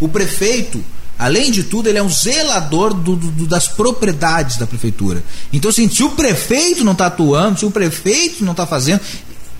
O 0.00 0.08
prefeito, 0.08 0.84
além 1.16 1.52
de 1.52 1.62
tudo, 1.62 1.88
ele 1.88 1.98
é 1.98 2.02
um 2.02 2.08
zelador 2.08 2.92
do, 2.94 3.14
do, 3.14 3.46
das 3.46 3.68
propriedades 3.68 4.56
da 4.56 4.66
prefeitura. 4.66 5.22
Então, 5.52 5.70
assim, 5.70 5.88
se 5.88 6.02
o 6.02 6.10
prefeito 6.10 6.82
não 6.82 6.94
está 6.94 7.06
atuando, 7.06 7.60
se 7.60 7.64
o 7.64 7.70
prefeito 7.70 8.44
não 8.44 8.50
está 8.50 8.66
fazendo, 8.66 9.00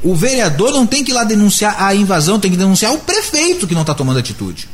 o 0.02 0.16
vereador 0.16 0.72
não 0.72 0.88
tem 0.88 1.04
que 1.04 1.12
ir 1.12 1.14
lá 1.14 1.22
denunciar 1.22 1.80
a 1.80 1.94
invasão, 1.94 2.40
tem 2.40 2.50
que 2.50 2.56
denunciar 2.56 2.92
o 2.92 2.98
prefeito 2.98 3.64
que 3.68 3.74
não 3.74 3.82
está 3.82 3.94
tomando 3.94 4.18
atitude. 4.18 4.68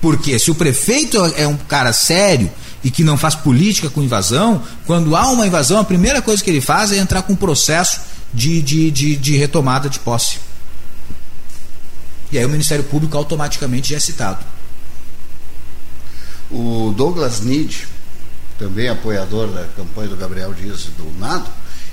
Porque 0.00 0.38
se 0.38 0.48
o 0.48 0.54
prefeito 0.54 1.18
é 1.36 1.48
um 1.48 1.56
cara 1.56 1.92
sério 1.92 2.48
e 2.82 2.90
que 2.90 3.04
não 3.04 3.18
faz 3.18 3.34
política 3.34 3.90
com 3.90 4.02
invasão, 4.02 4.62
quando 4.86 5.14
há 5.14 5.28
uma 5.30 5.46
invasão, 5.46 5.78
a 5.78 5.84
primeira 5.84 6.22
coisa 6.22 6.42
que 6.42 6.50
ele 6.50 6.60
faz 6.60 6.92
é 6.92 6.96
entrar 6.96 7.22
com 7.22 7.34
um 7.34 7.36
processo 7.36 8.00
de, 8.32 8.62
de, 8.62 8.90
de, 8.90 9.16
de 9.16 9.36
retomada 9.36 9.88
de 9.88 9.98
posse. 9.98 10.38
E 12.32 12.38
aí 12.38 12.44
o 12.44 12.48
Ministério 12.48 12.84
Público 12.84 13.16
automaticamente 13.16 13.90
já 13.90 13.96
é 13.96 14.00
citado. 14.00 14.38
O 16.50 16.94
Douglas 16.96 17.40
Nid, 17.40 17.86
também 18.58 18.88
apoiador 18.88 19.48
da 19.48 19.64
campanha 19.76 20.08
do 20.08 20.16
Gabriel 20.16 20.52
Dias 20.52 20.84
e 20.84 20.90
do 20.90 21.18
Nado, 21.18 21.48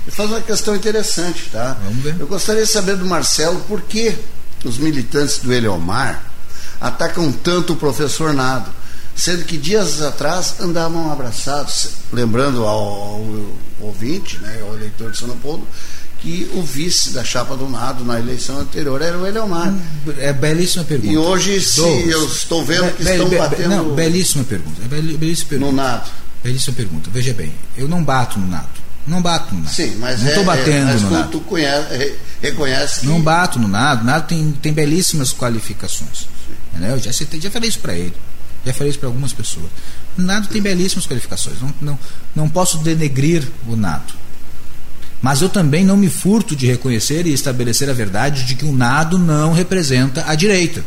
ele 0.06 0.14
faz 0.14 0.30
uma 0.30 0.40
questão 0.40 0.74
interessante, 0.74 1.50
tá? 1.52 1.76
Vamos 1.84 2.02
ver. 2.02 2.16
Eu 2.18 2.26
gostaria 2.26 2.62
de 2.62 2.70
saber 2.70 2.96
do 2.96 3.04
Marcelo 3.04 3.60
por 3.68 3.82
que 3.82 4.16
os 4.64 4.78
militantes 4.78 5.38
do 5.38 5.52
Eleomar 5.52 6.24
atacam 6.80 7.30
tanto 7.32 7.72
o 7.72 7.76
professor 7.76 8.32
Nado, 8.32 8.70
sendo 9.18 9.44
que 9.44 9.58
dias 9.58 10.00
atrás 10.00 10.54
andavam 10.60 11.10
abraçados, 11.10 11.90
lembrando 12.12 12.64
ao, 12.64 12.78
ao 12.78 13.26
ouvinte, 13.80 14.38
né, 14.38 14.60
ao 14.62 14.76
eleitor 14.76 15.10
de 15.10 15.18
São 15.18 15.36
Paulo, 15.38 15.66
que 16.20 16.48
o 16.54 16.62
vice 16.62 17.10
da 17.10 17.24
chapa 17.24 17.56
do 17.56 17.68
Nado 17.68 18.04
na 18.04 18.18
eleição 18.18 18.60
anterior 18.60 19.02
era 19.02 19.18
o 19.18 19.26
Eleomar. 19.26 19.74
É 20.18 20.32
belíssima 20.32 20.84
pergunta. 20.84 21.12
E 21.12 21.18
hoje, 21.18 21.60
se 21.60 21.80
eu 21.80 22.26
estou 22.26 22.64
vendo 22.64 22.92
que 22.96 23.04
be, 23.04 23.10
estão 23.10 23.28
be, 23.28 23.36
batendo. 23.36 23.68
Não, 23.68 23.94
belíssima 23.94 24.44
pergunta. 24.44 24.82
É 24.84 24.88
belíssima 24.88 25.48
pergunta. 25.48 25.70
No 25.72 25.76
Nado. 25.76 26.10
Belíssima 26.42 26.76
pergunta. 26.76 27.10
Veja 27.12 27.34
bem, 27.34 27.52
eu 27.76 27.88
não 27.88 28.02
bato 28.02 28.38
no 28.38 28.46
Nado. 28.46 28.68
Não 29.06 29.20
bato 29.20 29.52
no 29.52 29.62
Nado. 29.62 29.74
Sim, 29.74 29.96
mas 29.98 30.20
não 30.20 30.28
estou 30.28 30.42
é, 30.42 30.46
batendo 30.46 30.70
é, 30.70 30.92
mas 30.92 31.02
no 31.02 31.10
Nado. 31.10 31.30
Tu 31.30 31.40
conhece, 31.40 32.14
reconhece 32.40 33.00
que... 33.00 33.06
Não 33.06 33.20
bato 33.20 33.58
no 33.58 33.66
Nado. 33.66 34.04
Nado 34.04 34.28
tem, 34.28 34.52
tem 34.62 34.72
belíssimas 34.72 35.32
qualificações. 35.32 36.26
Eu 36.80 36.98
já, 36.98 37.12
citei, 37.12 37.40
já 37.40 37.50
falei 37.50 37.68
isso 37.68 37.80
para 37.80 37.94
ele. 37.94 38.14
Já 38.64 38.72
falei 38.72 38.90
isso 38.90 38.98
para 38.98 39.08
algumas 39.08 39.32
pessoas. 39.32 39.66
O 40.18 40.22
Nado 40.22 40.48
tem 40.48 40.60
belíssimas 40.60 41.06
qualificações. 41.06 41.60
Não, 41.60 41.74
não, 41.80 41.98
não 42.34 42.48
posso 42.48 42.78
denegrir 42.78 43.46
o 43.66 43.76
Nado. 43.76 44.14
Mas 45.20 45.42
eu 45.42 45.48
também 45.48 45.84
não 45.84 45.96
me 45.96 46.08
furto 46.08 46.54
de 46.54 46.66
reconhecer 46.66 47.26
e 47.26 47.32
estabelecer 47.32 47.90
a 47.90 47.92
verdade 47.92 48.44
de 48.44 48.54
que 48.54 48.64
o 48.64 48.72
nado 48.72 49.18
não 49.18 49.52
representa 49.52 50.24
a 50.28 50.34
direita. 50.34 50.84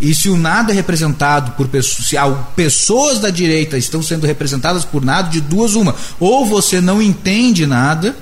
E 0.00 0.14
se 0.14 0.28
o 0.28 0.36
nado 0.36 0.70
é 0.70 0.74
representado 0.74 1.52
por 1.52 1.68
pessoas, 1.68 2.08
se 2.08 2.16
pessoas 2.56 3.18
da 3.18 3.28
direita 3.28 3.76
estão 3.76 4.02
sendo 4.02 4.26
representadas 4.26 4.84
por 4.84 5.04
nado, 5.04 5.30
de 5.30 5.40
duas 5.40 5.74
uma, 5.74 5.94
ou 6.18 6.46
você 6.46 6.80
não 6.80 7.02
entende 7.02 7.66
nada, 7.66 8.16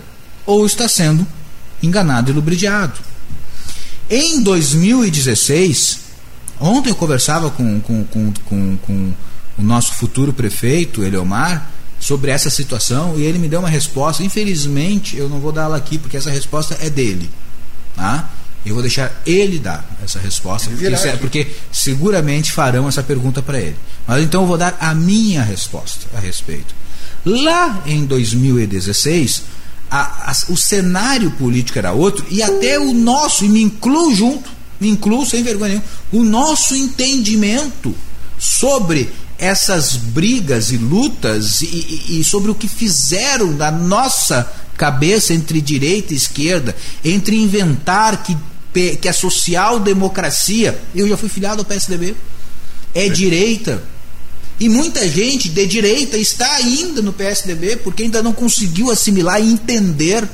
ou 0.44 0.66
está 0.66 0.88
sendo 0.88 1.26
enganado 1.82 2.30
e 2.30 2.34
lubridiado. 2.34 2.98
Em 4.10 4.42
2016, 4.42 6.00
ontem 6.60 6.90
eu 6.90 6.96
conversava 6.96 7.50
com, 7.50 7.80
com, 7.80 8.04
com, 8.04 8.32
com, 8.44 8.76
com 8.78 9.12
o 9.58 9.62
nosso 9.62 9.94
futuro 9.94 10.32
prefeito, 10.32 11.02
Eleomar, 11.02 11.70
sobre 12.00 12.30
essa 12.30 12.48
situação 12.48 13.14
e 13.16 13.22
ele 13.22 13.38
me 13.38 13.48
deu 13.48 13.60
uma 13.60 13.68
resposta. 13.68 14.22
Infelizmente, 14.22 15.16
eu 15.16 15.28
não 15.28 15.40
vou 15.40 15.52
dar 15.52 15.64
ela 15.64 15.76
aqui 15.76 15.98
porque 15.98 16.16
essa 16.16 16.30
resposta 16.30 16.76
é 16.80 16.88
dele. 16.88 17.28
Tá? 17.96 18.30
Eu 18.64 18.74
vou 18.74 18.82
deixar 18.82 19.12
ele 19.24 19.58
dar 19.58 19.88
essa 20.04 20.18
resposta, 20.18 20.68
porque, 20.70 20.86
é, 20.86 21.16
porque 21.16 21.46
seguramente 21.72 22.52
farão 22.52 22.88
essa 22.88 23.02
pergunta 23.02 23.40
para 23.40 23.58
ele. 23.60 23.76
Mas 24.06 24.22
então 24.22 24.42
eu 24.42 24.46
vou 24.46 24.58
dar 24.58 24.76
a 24.80 24.94
minha 24.94 25.42
resposta 25.42 26.06
a 26.14 26.20
respeito. 26.20 26.74
Lá 27.24 27.82
em 27.86 28.04
2016, 28.04 29.42
a, 29.90 30.30
a, 30.30 30.32
o 30.50 30.56
cenário 30.56 31.30
político 31.32 31.78
era 31.78 31.92
outro 31.92 32.26
e 32.30 32.42
até 32.42 32.78
o 32.78 32.92
nosso, 32.92 33.44
e 33.44 33.48
me 33.48 33.62
incluo 33.62 34.14
junto, 34.14 34.50
me 34.80 34.88
incluo 34.88 35.26
sem 35.26 35.42
vergonha 35.42 35.70
nenhuma, 35.70 35.88
o 36.12 36.22
nosso 36.22 36.74
entendimento 36.74 37.94
sobre 38.38 39.10
essas 39.38 39.96
brigas 39.96 40.70
e 40.72 40.76
lutas 40.76 41.62
e, 41.62 42.18
e, 42.18 42.24
sobre 42.24 42.50
o 42.50 42.54
que 42.54 42.68
fizeram 42.68 43.54
da 43.56 43.70
nossa 43.70 44.50
cabeça 44.76 45.32
entre 45.32 45.60
direita 45.60 46.12
e 46.12 46.16
esquerda, 46.16 46.74
entre 47.04 47.36
inventar 47.36 48.22
que, 48.22 48.36
que 48.96 49.08
a 49.08 49.12
social-democracia, 49.12 50.80
eu 50.94 51.08
já 51.08 51.16
fui 51.16 51.28
filiado 51.28 51.60
ao 51.60 51.64
PSDB, 51.64 52.14
é 52.94 53.08
direita. 53.08 53.82
E 54.60 54.68
muita 54.68 55.08
gente 55.08 55.48
de 55.48 55.66
direita 55.66 56.16
está 56.16 56.50
ainda 56.56 57.00
no 57.00 57.12
PSDB 57.12 57.76
porque 57.76 58.02
ainda 58.02 58.22
não 58.22 58.32
conseguiu 58.32 58.90
assimilar 58.90 59.40
e 59.40 59.52
entender 59.52 60.28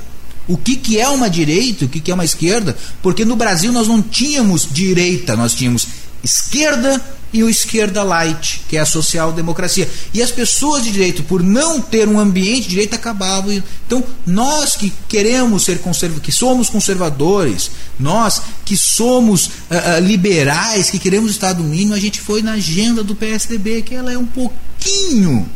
o 0.47 0.57
que, 0.57 0.77
que 0.77 0.99
é 0.99 1.09
uma 1.09 1.29
direita, 1.29 1.85
o 1.85 1.89
que, 1.89 2.01
que 2.01 2.11
é 2.11 2.15
uma 2.15 2.25
esquerda, 2.25 2.77
porque 3.03 3.25
no 3.25 3.37
Brasil 3.37 3.73
nós 3.73 3.89
não 3.89 4.03
tínhamos 4.03 4.69
direita, 4.71 5.37
nós 5.37 5.55
tínhamos 5.55 5.87
esquerda 6.23 7.03
e 7.35 7.43
o 7.43 7.51
esquerda 7.51 8.05
light, 8.05 8.61
que 8.69 8.77
é 8.77 8.81
a 8.81 8.87
social-democracia. 8.87 9.91
E 10.15 10.23
as 10.23 10.31
pessoas 10.31 10.85
de 10.85 10.93
direito, 10.93 11.25
por 11.25 11.43
não 11.43 11.81
ter 11.81 12.07
um 12.07 12.21
ambiente 12.21 12.63
de 12.63 12.69
direito, 12.69 12.95
acabavam. 12.95 13.61
Então, 13.85 14.05
nós 14.25 14.77
que 14.77 14.93
queremos 15.09 15.65
ser 15.65 15.81
conservadores, 15.81 16.25
que 16.25 16.31
somos 16.31 16.71
conservadores, 16.71 17.73
nós 17.99 18.41
que 18.65 18.77
somos 18.77 19.47
uh, 19.47 19.51
uh, 19.99 20.01
liberais, 20.01 20.91
que 20.91 20.99
queremos 21.01 21.33
Estado 21.33 21.61
mínimo, 21.65 21.95
a 21.95 21.99
gente 21.99 22.21
foi 22.21 22.41
na 22.41 22.53
agenda 22.53 23.03
do 23.03 23.17
PSDB, 23.17 23.83
que 23.83 23.97
ela 23.97 24.13
é 24.13 24.17
um 24.17 24.27
pouquinho 24.27 25.49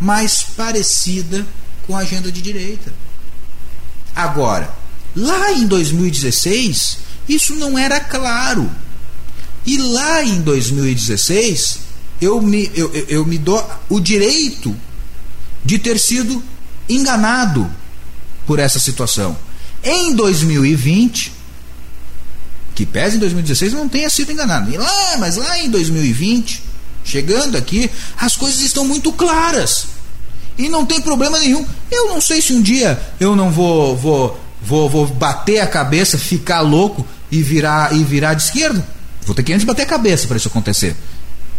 mais 0.00 0.42
parecida 0.56 1.46
com 1.86 1.94
a 1.94 2.00
agenda 2.00 2.32
de 2.32 2.40
direita. 2.40 2.90
Agora, 4.16 4.74
lá 5.14 5.52
em 5.52 5.66
2016, 5.66 6.98
isso 7.28 7.54
não 7.54 7.78
era 7.78 8.00
claro. 8.00 8.70
E 9.66 9.76
lá 9.76 10.24
em 10.24 10.40
2016, 10.40 11.80
eu 12.20 12.40
me, 12.40 12.70
eu, 12.74 12.90
eu 13.08 13.26
me 13.26 13.36
dou 13.36 13.62
o 13.90 14.00
direito 14.00 14.74
de 15.62 15.78
ter 15.78 15.98
sido 16.00 16.42
enganado 16.88 17.70
por 18.46 18.58
essa 18.58 18.78
situação. 18.78 19.36
Em 19.84 20.14
2020, 20.14 21.32
que 22.74 22.86
pese 22.86 23.16
em 23.16 23.20
2016 23.20 23.72
não 23.72 23.88
tenha 23.88 24.08
sido 24.08 24.32
enganado. 24.32 24.70
E 24.70 24.78
lá, 24.78 25.16
mas 25.18 25.36
lá 25.36 25.58
em 25.58 25.68
2020, 25.68 26.62
chegando 27.04 27.56
aqui, 27.56 27.90
as 28.16 28.36
coisas 28.36 28.60
estão 28.60 28.84
muito 28.84 29.12
claras. 29.12 29.95
E 30.58 30.68
não 30.68 30.86
tem 30.86 31.00
problema 31.00 31.38
nenhum. 31.38 31.64
Eu 31.90 32.08
não 32.08 32.20
sei 32.20 32.40
se 32.40 32.52
um 32.52 32.62
dia 32.62 32.98
eu 33.20 33.36
não 33.36 33.50
vou 33.50 33.96
vou 33.96 34.40
vou, 34.62 34.88
vou 34.88 35.06
bater 35.06 35.60
a 35.60 35.66
cabeça, 35.66 36.18
ficar 36.18 36.60
louco 36.60 37.06
e 37.30 37.42
virar 37.42 37.94
e 37.94 38.02
virar 38.02 38.34
de 38.34 38.42
esquerda. 38.42 38.86
Vou 39.24 39.34
ter 39.34 39.42
que 39.42 39.52
antes 39.52 39.64
bater 39.66 39.82
a 39.82 39.86
cabeça 39.86 40.26
para 40.26 40.36
isso 40.36 40.48
acontecer. 40.48 40.96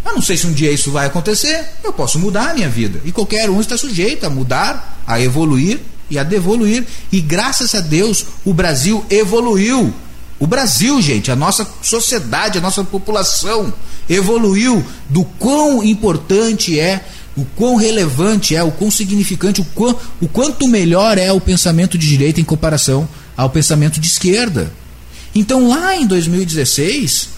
Eu 0.05 0.13
não 0.13 0.21
sei 0.21 0.37
se 0.37 0.47
um 0.47 0.53
dia 0.53 0.71
isso 0.71 0.89
vai 0.89 1.05
acontecer, 1.05 1.65
eu 1.83 1.91
posso 1.91 2.17
mudar 2.17 2.51
a 2.51 2.53
minha 2.53 2.69
vida. 2.69 3.01
E 3.03 3.11
qualquer 3.11 3.49
um 3.49 3.59
está 3.59 3.77
sujeito 3.77 4.25
a 4.25 4.29
mudar, 4.29 5.01
a 5.05 5.19
evoluir 5.19 5.79
e 6.09 6.17
a 6.17 6.23
devoluir. 6.23 6.85
E 7.11 7.19
graças 7.19 7.75
a 7.75 7.81
Deus 7.81 8.25
o 8.45 8.53
Brasil 8.53 9.05
evoluiu. 9.09 9.93
O 10.39 10.47
Brasil, 10.47 11.01
gente, 11.01 11.31
a 11.31 11.35
nossa 11.35 11.67
sociedade, 11.81 12.57
a 12.57 12.61
nossa 12.61 12.83
população 12.83 13.73
evoluiu 14.07 14.85
do 15.09 15.25
quão 15.25 15.83
importante 15.83 16.79
é, 16.79 17.03
o 17.37 17.45
quão 17.55 17.75
relevante 17.75 18.55
é, 18.55 18.63
o 18.63 18.71
quão 18.71 18.91
significante, 18.91 19.61
o, 19.61 19.65
quão, 19.65 19.97
o 20.19 20.27
quanto 20.27 20.67
melhor 20.67 21.17
é 21.17 21.31
o 21.31 21.39
pensamento 21.39 21.97
de 21.97 22.07
direita 22.07 22.41
em 22.41 22.43
comparação 22.43 23.07
ao 23.37 23.49
pensamento 23.49 23.99
de 23.99 24.07
esquerda. 24.07 24.73
Então 25.33 25.69
lá 25.69 25.95
em 25.95 26.05
2016, 26.05 27.37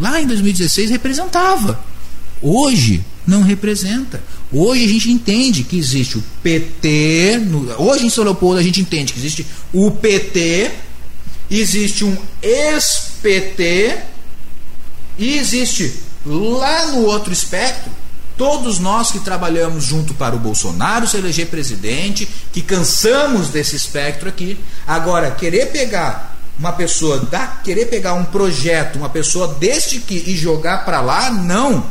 Lá 0.00 0.20
em 0.20 0.26
2016 0.26 0.90
representava. 0.90 1.80
Hoje 2.40 3.04
não 3.26 3.42
representa. 3.42 4.22
Hoje 4.52 4.84
a 4.84 4.88
gente 4.88 5.10
entende 5.10 5.64
que 5.64 5.76
existe 5.76 6.18
o 6.18 6.24
PT. 6.42 7.38
No, 7.44 7.82
hoje 7.82 8.06
em 8.06 8.10
São 8.10 8.24
Leopoldo 8.24 8.60
a 8.60 8.62
gente 8.62 8.80
entende 8.80 9.12
que 9.12 9.18
existe 9.18 9.44
o 9.72 9.90
PT, 9.90 10.70
existe 11.50 12.04
um 12.04 12.16
ex-PT 12.40 13.98
e 15.18 15.36
existe 15.36 15.94
lá 16.24 16.86
no 16.86 17.04
outro 17.06 17.32
espectro 17.32 17.90
todos 18.38 18.78
nós 18.78 19.10
que 19.10 19.18
trabalhamos 19.18 19.84
junto 19.84 20.14
para 20.14 20.36
o 20.36 20.38
Bolsonaro 20.38 21.06
se 21.06 21.16
eleger 21.18 21.48
presidente, 21.48 22.26
que 22.52 22.62
cansamos 22.62 23.48
desse 23.48 23.74
espectro 23.74 24.28
aqui, 24.28 24.58
agora 24.86 25.32
querer 25.32 25.66
pegar 25.66 26.36
uma 26.58 26.72
pessoa 26.72 27.18
da, 27.18 27.46
querer 27.62 27.86
pegar 27.86 28.14
um 28.14 28.24
projeto, 28.24 28.96
uma 28.96 29.08
pessoa 29.08 29.48
deste 29.48 29.98
que 29.98 30.14
e 30.14 30.36
jogar 30.36 30.84
para 30.84 31.00
lá, 31.00 31.30
não. 31.30 31.84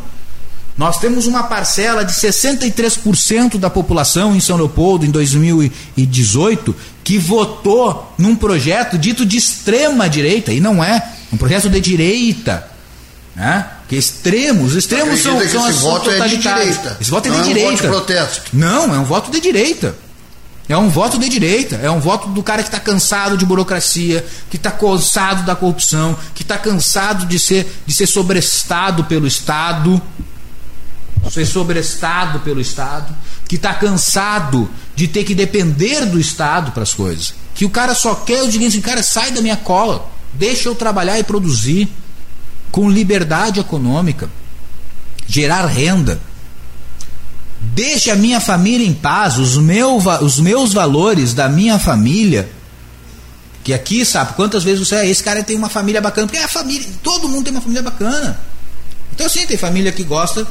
Nós 0.78 1.00
temos 1.00 1.26
uma 1.26 1.44
parcela 1.44 2.06
de 2.06 2.14
63% 2.14 3.58
da 3.58 3.70
população 3.70 4.36
em 4.36 4.40
São 4.40 4.58
Leopoldo 4.58 5.06
em 5.06 5.12
2018 5.12 6.76
que 7.04 7.18
votou 7.18 8.14
num 8.18 8.36
projeto 8.36 8.98
dito 8.98 9.26
de 9.26 9.38
extrema 9.38 10.10
direita, 10.10 10.52
e 10.54 10.60
não 10.60 10.84
é, 10.84 11.02
um 11.32 11.38
projeto 11.38 11.70
de 11.70 11.80
direita. 11.80 12.77
Né? 13.38 13.68
Que 13.88 13.96
extremos, 13.96 14.74
extremos 14.74 15.22
são, 15.22 15.34
são 15.48 15.64
as 15.64 15.76
esse 15.76 15.84
voto 15.84 16.10
é 16.10 16.28
de 16.28 16.38
direita. 16.38 16.98
Esse 17.00 17.12
voto 17.12 17.28
é 17.28 17.32
não 17.32 17.42
de 17.44 17.50
é 17.50 17.52
um 17.52 17.54
direita. 17.54 17.70
voto 17.70 17.82
de 17.84 17.88
protesto. 17.88 18.50
Não, 18.52 18.96
é 18.96 18.98
um 18.98 19.04
voto 19.04 19.30
de 19.30 19.40
direita. 19.40 19.96
É 20.68 20.76
um 20.76 20.90
voto 20.90 21.18
de 21.18 21.30
direita, 21.30 21.78
é 21.78 21.90
um 21.90 22.00
voto 22.00 22.28
do 22.28 22.44
cara 22.44 22.62
que 22.62 22.68
está 22.68 22.80
cansado 22.80 23.38
de 23.38 23.46
burocracia, 23.46 24.26
que 24.50 24.58
está 24.58 24.70
cansado 24.70 25.46
da 25.46 25.56
corrupção, 25.56 26.18
que 26.36 26.42
está 26.42 26.58
cansado 26.58 27.26
de 27.26 27.40
ser, 27.40 27.66
de 27.86 27.94
ser 27.94 28.06
sobrestado 28.06 29.06
pelo 29.06 29.26
Estado, 29.26 30.02
ser 31.32 31.46
sobrestado 31.46 32.42
pelo 32.42 32.60
Estado, 32.60 33.16
que 33.48 33.56
está 33.56 33.74
cansado 33.76 34.70
de 34.94 35.08
ter 35.08 35.24
que 35.24 35.34
depender 35.34 36.06
do 36.06 36.20
Estado 36.20 36.74
para 36.74 36.84
as 36.84 36.94
coisas, 36.94 37.34
que 37.56 37.64
o 37.64 37.70
cara 37.70 37.96
só 37.96 38.16
quer 38.16 38.44
o 38.44 38.50
dinheiro, 38.50 38.74
assim, 38.74 38.82
cara, 38.82 39.02
sai 39.02 39.32
da 39.32 39.42
minha 39.42 39.56
cola, 39.56 40.10
deixa 40.34 40.68
eu 40.68 40.76
trabalhar 40.76 41.18
e 41.18 41.24
produzir 41.24 41.88
com 42.72 42.90
liberdade 42.90 43.60
econômica, 43.60 44.30
gerar 45.28 45.66
renda. 45.66 46.20
Deixe 47.60 48.10
a 48.12 48.16
minha 48.16 48.40
família 48.40 48.86
em 48.86 48.94
paz, 48.94 49.38
os, 49.38 49.58
meu, 49.58 49.98
os 50.22 50.40
meus 50.40 50.74
valores 50.74 51.34
da 51.34 51.50
minha 51.50 51.80
família. 51.80 52.50
Que 53.64 53.74
aqui, 53.74 54.06
sabe, 54.06 54.34
quantas 54.34 54.64
vezes 54.64 54.88
você 54.88 54.96
é, 54.96 55.08
esse 55.08 55.24
cara 55.24 55.44
tem 55.44 55.56
uma 55.56 55.70
família 55.70 56.00
bacana, 56.00 56.28
porque 56.28 56.40
é 56.40 56.46
a 56.46 56.48
família, 56.48 56.88
todo 57.04 57.28
mundo 57.28 57.46
tem 57.46 57.54
uma 57.54 57.62
família 57.62 57.84
bacana. 57.84 58.40
Então, 59.14 59.28
sim, 59.28 59.46
tem 59.46 59.58
família 59.58 59.92
que 59.92 60.04
gosta 60.04 60.48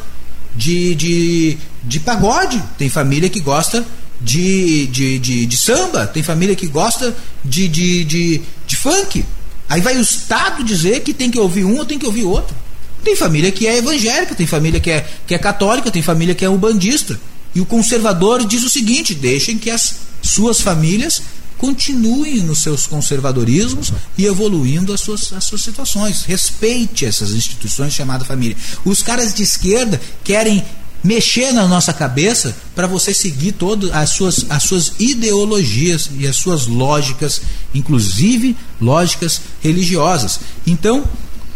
de, 0.54 0.94
de, 0.94 1.58
de 1.82 2.00
pagode, 2.00 2.62
tem 2.76 2.88
família 2.88 3.30
que 3.30 3.40
gosta 3.40 3.84
de, 4.20 4.86
de, 4.88 5.18
de, 5.18 5.46
de 5.46 5.56
samba, 5.56 6.06
tem 6.06 6.22
família 6.22 6.56
que 6.56 6.66
gosta 6.66 7.14
de, 7.44 7.68
de, 7.68 8.04
de, 8.04 8.42
de 8.66 8.76
funk. 8.76 9.24
Aí 9.68 9.80
vai 9.80 9.96
o 9.96 10.00
Estado 10.00 10.62
dizer 10.62 11.00
que 11.00 11.12
tem 11.12 11.30
que 11.30 11.38
ouvir 11.38 11.64
um 11.64 11.78
ou 11.78 11.84
tem 11.84 11.98
que 11.98 12.06
ouvir 12.06 12.24
outro. 12.24 12.54
Tem 13.02 13.14
família 13.14 13.52
que 13.52 13.66
é 13.66 13.78
evangélica, 13.78 14.34
tem 14.34 14.46
família 14.46 14.80
que 14.80 14.90
é, 14.90 15.06
que 15.26 15.34
é 15.34 15.38
católica, 15.38 15.90
tem 15.90 16.02
família 16.02 16.34
que 16.34 16.44
é 16.44 16.48
ubandista. 16.48 17.18
E 17.54 17.60
o 17.60 17.66
conservador 17.66 18.44
diz 18.44 18.62
o 18.64 18.70
seguinte: 18.70 19.14
deixem 19.14 19.58
que 19.58 19.70
as 19.70 19.94
suas 20.22 20.60
famílias 20.60 21.22
continuem 21.58 22.42
nos 22.42 22.62
seus 22.62 22.86
conservadorismos 22.86 23.92
e 24.18 24.26
evoluindo 24.26 24.92
as 24.92 25.00
suas, 25.00 25.32
as 25.32 25.44
suas 25.44 25.62
situações. 25.62 26.22
Respeite 26.24 27.06
essas 27.06 27.30
instituições 27.30 27.94
chamadas 27.94 28.26
família. 28.26 28.56
Os 28.84 29.02
caras 29.02 29.32
de 29.32 29.42
esquerda 29.42 30.00
querem 30.22 30.64
mexer 31.06 31.52
na 31.52 31.68
nossa 31.68 31.92
cabeça 31.92 32.56
para 32.74 32.88
você 32.88 33.14
seguir 33.14 33.52
todas 33.52 33.90
as 33.92 34.10
suas, 34.10 34.46
as 34.50 34.64
suas 34.64 34.92
ideologias 34.98 36.10
e 36.18 36.26
as 36.26 36.34
suas 36.34 36.66
lógicas, 36.66 37.40
inclusive 37.72 38.56
lógicas 38.80 39.40
religiosas. 39.62 40.40
Então, 40.66 41.04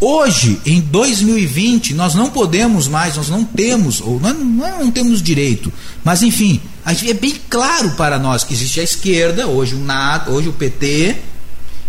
Hoje, 0.02 0.58
em 0.64 0.80
2020, 0.80 1.92
nós 1.92 2.14
não 2.14 2.30
podemos 2.30 2.88
mais, 2.88 3.16
nós 3.16 3.28
não 3.28 3.44
temos, 3.44 4.00
ou 4.00 4.18
não, 4.18 4.32
não, 4.32 4.90
temos 4.90 5.22
direito, 5.22 5.70
mas 6.02 6.22
enfim, 6.22 6.58
é 6.86 7.12
bem 7.12 7.34
claro 7.50 7.90
para 7.90 8.18
nós 8.18 8.42
que 8.42 8.54
existe 8.54 8.80
a 8.80 8.82
esquerda, 8.82 9.46
hoje 9.46 9.74
o 9.74 9.78
NAT, 9.78 10.30
hoje 10.30 10.48
o 10.48 10.54
PT, 10.54 11.16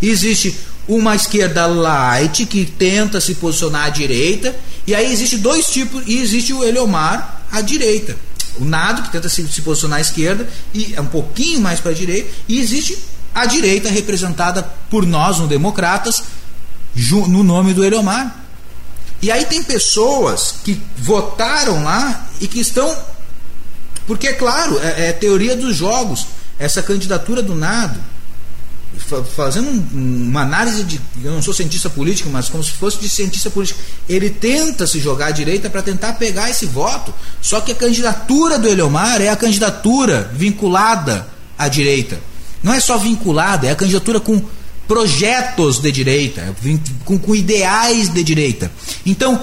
existe 0.01 0.53
uma 0.89 1.16
esquerda 1.16 1.66
light 1.68 2.45
que 2.47 2.66
tenta 2.66 3.22
se 3.22 3.36
posicionar 3.36 3.86
à 3.86 3.89
direita, 3.89 4.53
e 4.86 4.93
aí 4.93 5.09
existe 5.09 5.38
dois 5.38 5.68
tipos, 5.68 6.03
e 6.05 6.18
existe 6.18 6.51
o 6.51 6.66
Eleomar 6.66 7.40
à 7.51 7.61
direita. 7.61 8.15
O 8.57 8.65
Nado, 8.65 9.03
que 9.03 9.11
tenta 9.11 9.29
se, 9.29 9.47
se 9.47 9.61
posicionar 9.61 9.99
à 9.99 10.01
esquerda, 10.01 10.47
e 10.73 10.93
é 10.95 11.01
um 11.01 11.05
pouquinho 11.05 11.61
mais 11.61 11.79
para 11.79 11.91
a 11.91 11.93
direita, 11.95 12.29
e 12.47 12.59
existe 12.59 12.97
a 13.33 13.45
direita 13.45 13.89
representada 13.89 14.63
por 14.89 15.05
nós, 15.05 15.39
no 15.39 15.47
Democratas, 15.47 16.21
no 17.27 17.43
nome 17.43 17.73
do 17.73 17.83
Eleomar. 17.83 18.43
E 19.21 19.31
aí 19.31 19.45
tem 19.45 19.63
pessoas 19.63 20.55
que 20.63 20.81
votaram 20.97 21.83
lá 21.83 22.27
e 22.39 22.47
que 22.47 22.59
estão. 22.59 22.95
Porque, 24.07 24.27
é 24.27 24.33
claro, 24.33 24.79
é, 24.79 25.09
é 25.09 25.13
teoria 25.13 25.55
dos 25.55 25.75
jogos. 25.75 26.27
Essa 26.57 26.81
candidatura 26.83 27.41
do 27.41 27.55
Nado, 27.55 27.99
fazendo 29.35 29.69
uma 29.93 30.41
análise 30.41 30.83
de. 30.83 30.99
Eu 31.23 31.31
não 31.31 31.41
sou 31.41 31.53
cientista 31.53 31.89
político, 31.89 32.29
mas 32.29 32.49
como 32.49 32.63
se 32.63 32.71
fosse 32.71 32.99
de 32.99 33.09
cientista 33.09 33.49
político. 33.49 33.79
Ele 34.07 34.29
tenta 34.29 34.85
se 34.85 34.99
jogar 34.99 35.27
à 35.27 35.31
direita 35.31 35.69
para 35.69 35.81
tentar 35.81 36.13
pegar 36.13 36.49
esse 36.49 36.65
voto. 36.65 37.13
Só 37.41 37.61
que 37.61 37.71
a 37.71 37.75
candidatura 37.75 38.59
do 38.59 38.67
Eleomar 38.67 39.21
é 39.21 39.29
a 39.29 39.35
candidatura 39.35 40.29
vinculada 40.33 41.27
à 41.57 41.67
direita. 41.67 42.19
Não 42.61 42.73
é 42.73 42.79
só 42.79 42.97
vinculada, 42.97 43.67
é 43.67 43.71
a 43.71 43.75
candidatura 43.75 44.19
com 44.19 44.41
projetos 44.87 45.79
de 45.79 45.91
direita, 45.91 46.55
com, 47.05 47.17
com 47.17 47.35
ideais 47.35 48.09
de 48.09 48.23
direita. 48.23 48.71
Então, 49.05 49.39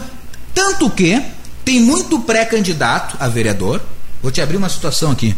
tanto 0.55 0.91
que 0.91 1.21
tem 1.65 1.81
muito 1.81 2.21
pré-candidato 2.21 3.17
a 3.19 3.29
vereador. 3.29 3.81
Vou 4.23 4.31
te 4.31 4.41
abrir 4.41 4.57
uma 4.57 4.69
situação 4.69 5.11
aqui. 5.11 5.35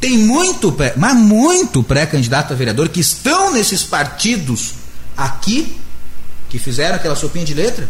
Tem 0.00 0.16
muito, 0.16 0.74
mas 0.96 1.14
muito 1.14 1.82
pré-candidato 1.82 2.52
a 2.52 2.56
vereador 2.56 2.88
que 2.88 3.00
estão 3.00 3.52
nesses 3.52 3.82
partidos 3.82 4.74
aqui, 5.16 5.76
que 6.48 6.58
fizeram 6.58 6.96
aquela 6.96 7.14
sopinha 7.14 7.44
de 7.44 7.52
letra, 7.52 7.88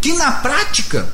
que 0.00 0.12
na 0.12 0.32
prática 0.32 1.08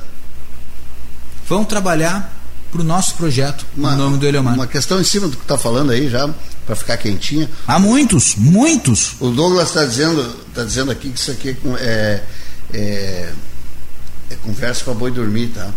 vão 1.47 1.63
trabalhar 1.63 2.31
para 2.71 2.81
o 2.81 2.83
nosso 2.83 3.13
projeto, 3.13 3.65
uma, 3.77 3.91
no 3.91 4.05
nome 4.05 4.17
do 4.17 4.27
Eleomar. 4.27 4.55
Uma 4.55 4.67
questão 4.67 4.99
em 4.99 5.03
cima 5.03 5.27
do 5.27 5.37
que 5.37 5.43
está 5.43 5.57
falando 5.57 5.91
aí 5.91 6.09
já, 6.09 6.27
para 6.65 6.75
ficar 6.75 6.97
quentinha. 6.97 7.49
Há 7.67 7.77
muitos, 7.77 8.35
muitos. 8.35 9.15
O 9.19 9.29
Douglas 9.29 9.69
está 9.69 9.85
dizendo, 9.85 10.35
tá 10.53 10.63
dizendo 10.63 10.91
aqui 10.91 11.11
que 11.11 11.19
isso 11.19 11.31
aqui 11.31 11.55
é, 11.79 12.23
é, 12.73 13.33
é 14.31 14.35
conversa 14.41 14.83
para 14.83 14.93
boi 14.95 15.11
dormir, 15.11 15.49
tá? 15.49 15.69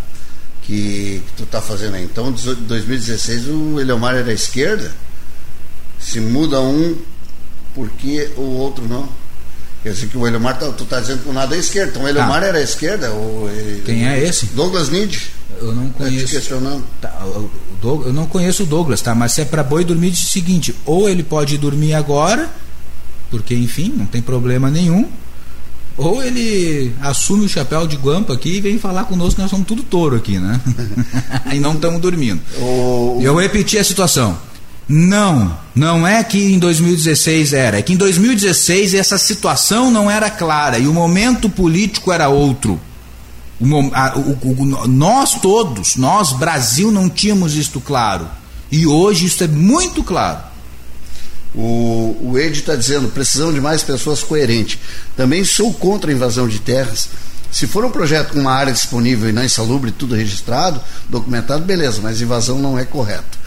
Que, 0.67 1.23
que 1.25 1.33
tu 1.37 1.43
está 1.43 1.61
fazendo 1.61 1.95
aí. 1.95 2.03
Então, 2.03 2.29
em 2.29 2.33
2016 2.33 3.47
o 3.47 3.79
Eleomar 3.79 4.15
era 4.15 4.31
esquerda. 4.33 4.91
Se 5.97 6.19
muda 6.19 6.61
um, 6.61 6.95
porque 7.73 8.29
o 8.35 8.41
outro 8.41 8.87
não? 8.87 9.07
Quer 9.81 9.93
dizer 9.93 10.07
que 10.07 10.17
o 10.17 10.27
Eleomar, 10.27 10.59
tá, 10.59 10.69
tu 10.71 10.83
está 10.83 10.99
dizendo 10.99 11.23
que 11.23 11.29
o 11.29 11.33
nada 11.33 11.55
é 11.55 11.59
esquerda. 11.59 11.91
Então 11.91 12.03
o 12.03 12.07
Eleomar 12.07 12.41
tá. 12.41 12.47
era 12.47 12.61
esquerda. 12.61 13.11
Ou, 13.11 13.49
Quem 13.85 14.07
é 14.07 14.21
esse? 14.21 14.47
Douglas 14.47 14.89
Nid. 14.89 15.31
Eu 15.61 15.73
não 15.73 15.89
conheço. 15.89 16.25
Tá, 17.01 17.25
eu 17.81 18.13
não 18.13 18.25
conheço 18.25 18.63
o 18.63 18.65
Douglas, 18.65 19.01
tá? 19.01 19.15
Mas 19.15 19.31
se 19.33 19.41
é 19.41 19.45
para 19.45 19.63
boi 19.63 19.83
dormir, 19.85 20.11
diz 20.11 20.25
o 20.25 20.29
seguinte: 20.29 20.75
ou 20.85 21.07
ele 21.07 21.23
pode 21.23 21.57
dormir 21.57 21.93
agora, 21.93 22.49
porque 23.29 23.55
enfim, 23.55 23.93
não 23.95 24.05
tem 24.05 24.21
problema 24.21 24.69
nenhum, 24.69 25.09
ou 25.97 26.23
ele 26.23 26.93
assume 27.01 27.45
o 27.45 27.49
chapéu 27.49 27.87
de 27.87 27.95
guampa 27.95 28.33
aqui 28.33 28.57
e 28.57 28.61
vem 28.61 28.77
falar 28.77 29.05
conosco, 29.05 29.41
nós 29.41 29.49
somos 29.49 29.65
tudo 29.65 29.81
touro 29.81 30.15
aqui, 30.15 30.37
né? 30.37 30.61
e 31.51 31.59
não 31.59 31.73
estamos 31.73 31.99
dormindo. 31.99 32.39
O... 32.59 33.19
Eu 33.21 33.35
repeti 33.35 33.77
a 33.79 33.83
situação. 33.83 34.37
Não, 34.87 35.57
não 35.75 36.07
é 36.07 36.23
que 36.23 36.53
em 36.53 36.59
2016 36.59 37.51
era, 37.51 37.79
é 37.79 37.81
que 37.81 37.91
em 37.91 37.97
2016 37.97 38.93
essa 38.93 39.17
situação 39.17 39.91
não 39.91 40.09
era 40.09 40.29
clara 40.29 40.79
e 40.79 40.87
o 40.87 40.93
momento 40.93 41.49
político 41.49 42.11
era 42.11 42.29
outro. 42.29 42.79
O, 43.59 43.65
a, 43.91 44.15
o, 44.15 44.37
o, 44.43 44.87
nós 44.87 45.33
todos, 45.41 45.97
nós 45.97 46.31
Brasil, 46.31 46.91
não 46.91 47.09
tínhamos 47.09 47.55
isto 47.55 47.81
claro. 47.81 48.27
E 48.71 48.85
hoje 48.85 49.25
isso 49.25 49.43
é 49.43 49.47
muito 49.47 50.03
claro. 50.03 50.39
O, 51.57 52.15
o 52.21 52.37
Ed 52.37 52.59
está 52.59 52.75
dizendo: 52.75 53.09
precisamos 53.09 53.55
de 53.55 53.59
mais 53.59 53.81
pessoas 53.81 54.21
coerentes. 54.21 54.79
Também 55.15 55.43
sou 55.43 55.73
contra 55.73 56.11
a 56.11 56.13
invasão 56.13 56.47
de 56.47 56.59
terras. 56.59 57.09
Se 57.51 57.65
for 57.65 57.83
um 57.83 57.89
projeto 57.89 58.33
com 58.33 58.39
uma 58.39 58.51
área 58.51 58.71
disponível 58.71 59.27
e 59.27 59.31
não 59.33 59.43
insalubre, 59.43 59.89
tudo 59.89 60.13
registrado, 60.13 60.79
documentado, 61.09 61.63
beleza, 61.65 61.99
mas 62.03 62.21
invasão 62.21 62.59
não 62.59 62.77
é 62.77 62.85
correto. 62.85 63.37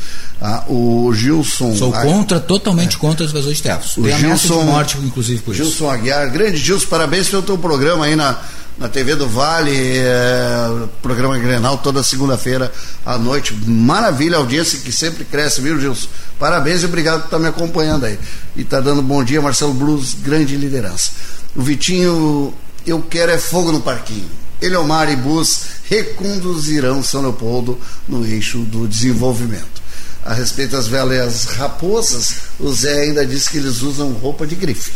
Ah, 0.41 0.65
o 0.69 1.13
Gilson. 1.13 1.75
Sou 1.77 1.93
contra, 1.93 2.39
a... 2.39 2.41
totalmente 2.41 2.97
é. 2.97 2.99
contra 2.99 3.27
as 3.27 3.31
invasões 3.31 3.59
de 3.59 3.63
terras. 3.63 3.97
O 3.99 4.03
Tem 4.03 4.17
Gilson, 4.17 4.61
de 4.61 4.65
morte, 4.65 4.99
inclusive, 4.99 5.43
por 5.43 5.55
Gilson 5.55 5.71
isso. 5.71 5.89
Aguiar, 5.89 6.31
grande 6.31 6.57
Gilson, 6.57 6.87
parabéns 6.89 7.29
pelo 7.29 7.43
teu 7.43 7.59
programa 7.59 8.07
aí 8.07 8.17
na, 8.17 8.39
na 8.79 8.89
TV 8.89 9.15
do 9.15 9.29
Vale, 9.29 9.77
é, 9.77 10.89
programa 11.03 11.39
Grenal 11.39 11.77
toda 11.79 12.03
segunda-feira 12.03 12.73
à 13.05 13.19
noite. 13.19 13.55
Maravilha, 13.67 14.39
audiência 14.39 14.79
que 14.79 14.91
sempre 14.91 15.25
cresce, 15.27 15.61
viu, 15.61 15.79
Gilson? 15.79 16.09
Parabéns 16.39 16.83
e 16.83 16.87
obrigado 16.87 17.21
por 17.21 17.27
estar 17.27 17.39
me 17.39 17.49
acompanhando 17.49 18.07
aí. 18.07 18.19
E 18.57 18.65
tá 18.65 18.81
dando 18.81 19.03
bom 19.03 19.23
dia, 19.23 19.43
Marcelo 19.43 19.75
Blues, 19.75 20.15
grande 20.15 20.57
liderança. 20.57 21.11
O 21.55 21.61
Vitinho, 21.61 22.55
eu 22.87 23.03
quero 23.03 23.31
é 23.31 23.37
fogo 23.39 23.73
no 23.73 23.83
parquinho. 23.83 24.31
Eleomar 24.63 25.11
e 25.11 25.17
Bus 25.17 25.65
reconduzirão 25.85 27.03
São 27.03 27.23
Leopoldo 27.23 27.79
no 28.09 28.25
eixo 28.27 28.59
do 28.59 28.87
desenvolvimento. 28.87 29.80
A 30.25 30.35
respeito 30.35 30.73
das 30.73 30.87
velhas 30.87 31.45
raposas, 31.45 32.35
o 32.59 32.73
Zé 32.73 33.05
ainda 33.05 33.27
disse 33.27 33.51
que 33.51 33.59
eles 33.59 33.81
usam 33.81 34.13
roupa 34.13 34.47
de 34.47 34.55
grife. 34.55 34.93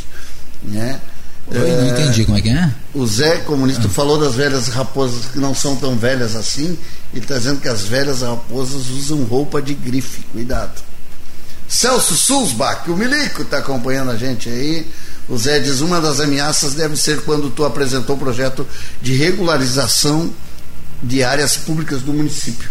Né? 0.62 1.00
Eu 1.50 1.82
não 1.82 1.88
entendi 1.88 2.24
como 2.24 2.38
é 2.38 2.40
que 2.40 2.50
é. 2.50 2.70
O 2.94 3.06
Zé, 3.06 3.38
comunista, 3.38 3.88
falou 3.88 4.18
das 4.18 4.34
velhas 4.34 4.68
raposas 4.68 5.26
que 5.26 5.38
não 5.38 5.54
são 5.54 5.76
tão 5.76 5.96
velhas 5.96 6.34
assim. 6.36 6.78
Ele 7.12 7.22
está 7.22 7.36
dizendo 7.36 7.60
que 7.60 7.68
as 7.68 7.82
velhas 7.82 8.22
raposas 8.22 8.88
usam 8.88 9.24
roupa 9.24 9.60
de 9.60 9.74
grife. 9.74 10.22
Cuidado. 10.32 10.82
Celso 11.68 12.16
Sulzbach, 12.16 12.90
o 12.90 12.96
Milico, 12.96 13.42
está 13.42 13.58
acompanhando 13.58 14.10
a 14.10 14.16
gente 14.16 14.48
aí. 14.48 14.86
O 15.28 15.36
Zé 15.36 15.58
diz: 15.58 15.80
uma 15.80 16.00
das 16.00 16.20
ameaças 16.20 16.74
deve 16.74 16.96
ser 16.96 17.22
quando 17.22 17.50
tu 17.50 17.64
apresentou 17.64 18.16
o 18.16 18.18
projeto 18.18 18.66
de 19.02 19.14
regularização 19.14 20.30
de 21.02 21.22
áreas 21.22 21.56
públicas 21.56 22.02
do 22.02 22.12
município. 22.12 22.68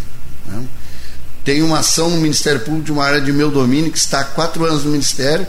Né? 0.47 0.63
Tem 1.43 1.61
uma 1.61 1.79
ação 1.79 2.09
no 2.09 2.17
Ministério 2.17 2.61
Público 2.61 2.85
de 2.85 2.91
uma 2.91 3.03
área 3.03 3.21
de 3.21 3.31
meu 3.33 3.51
domínio 3.51 3.91
que 3.91 3.97
está 3.97 4.21
há 4.21 4.23
quatro 4.23 4.65
anos 4.65 4.83
no 4.83 4.91
Ministério 4.91 5.45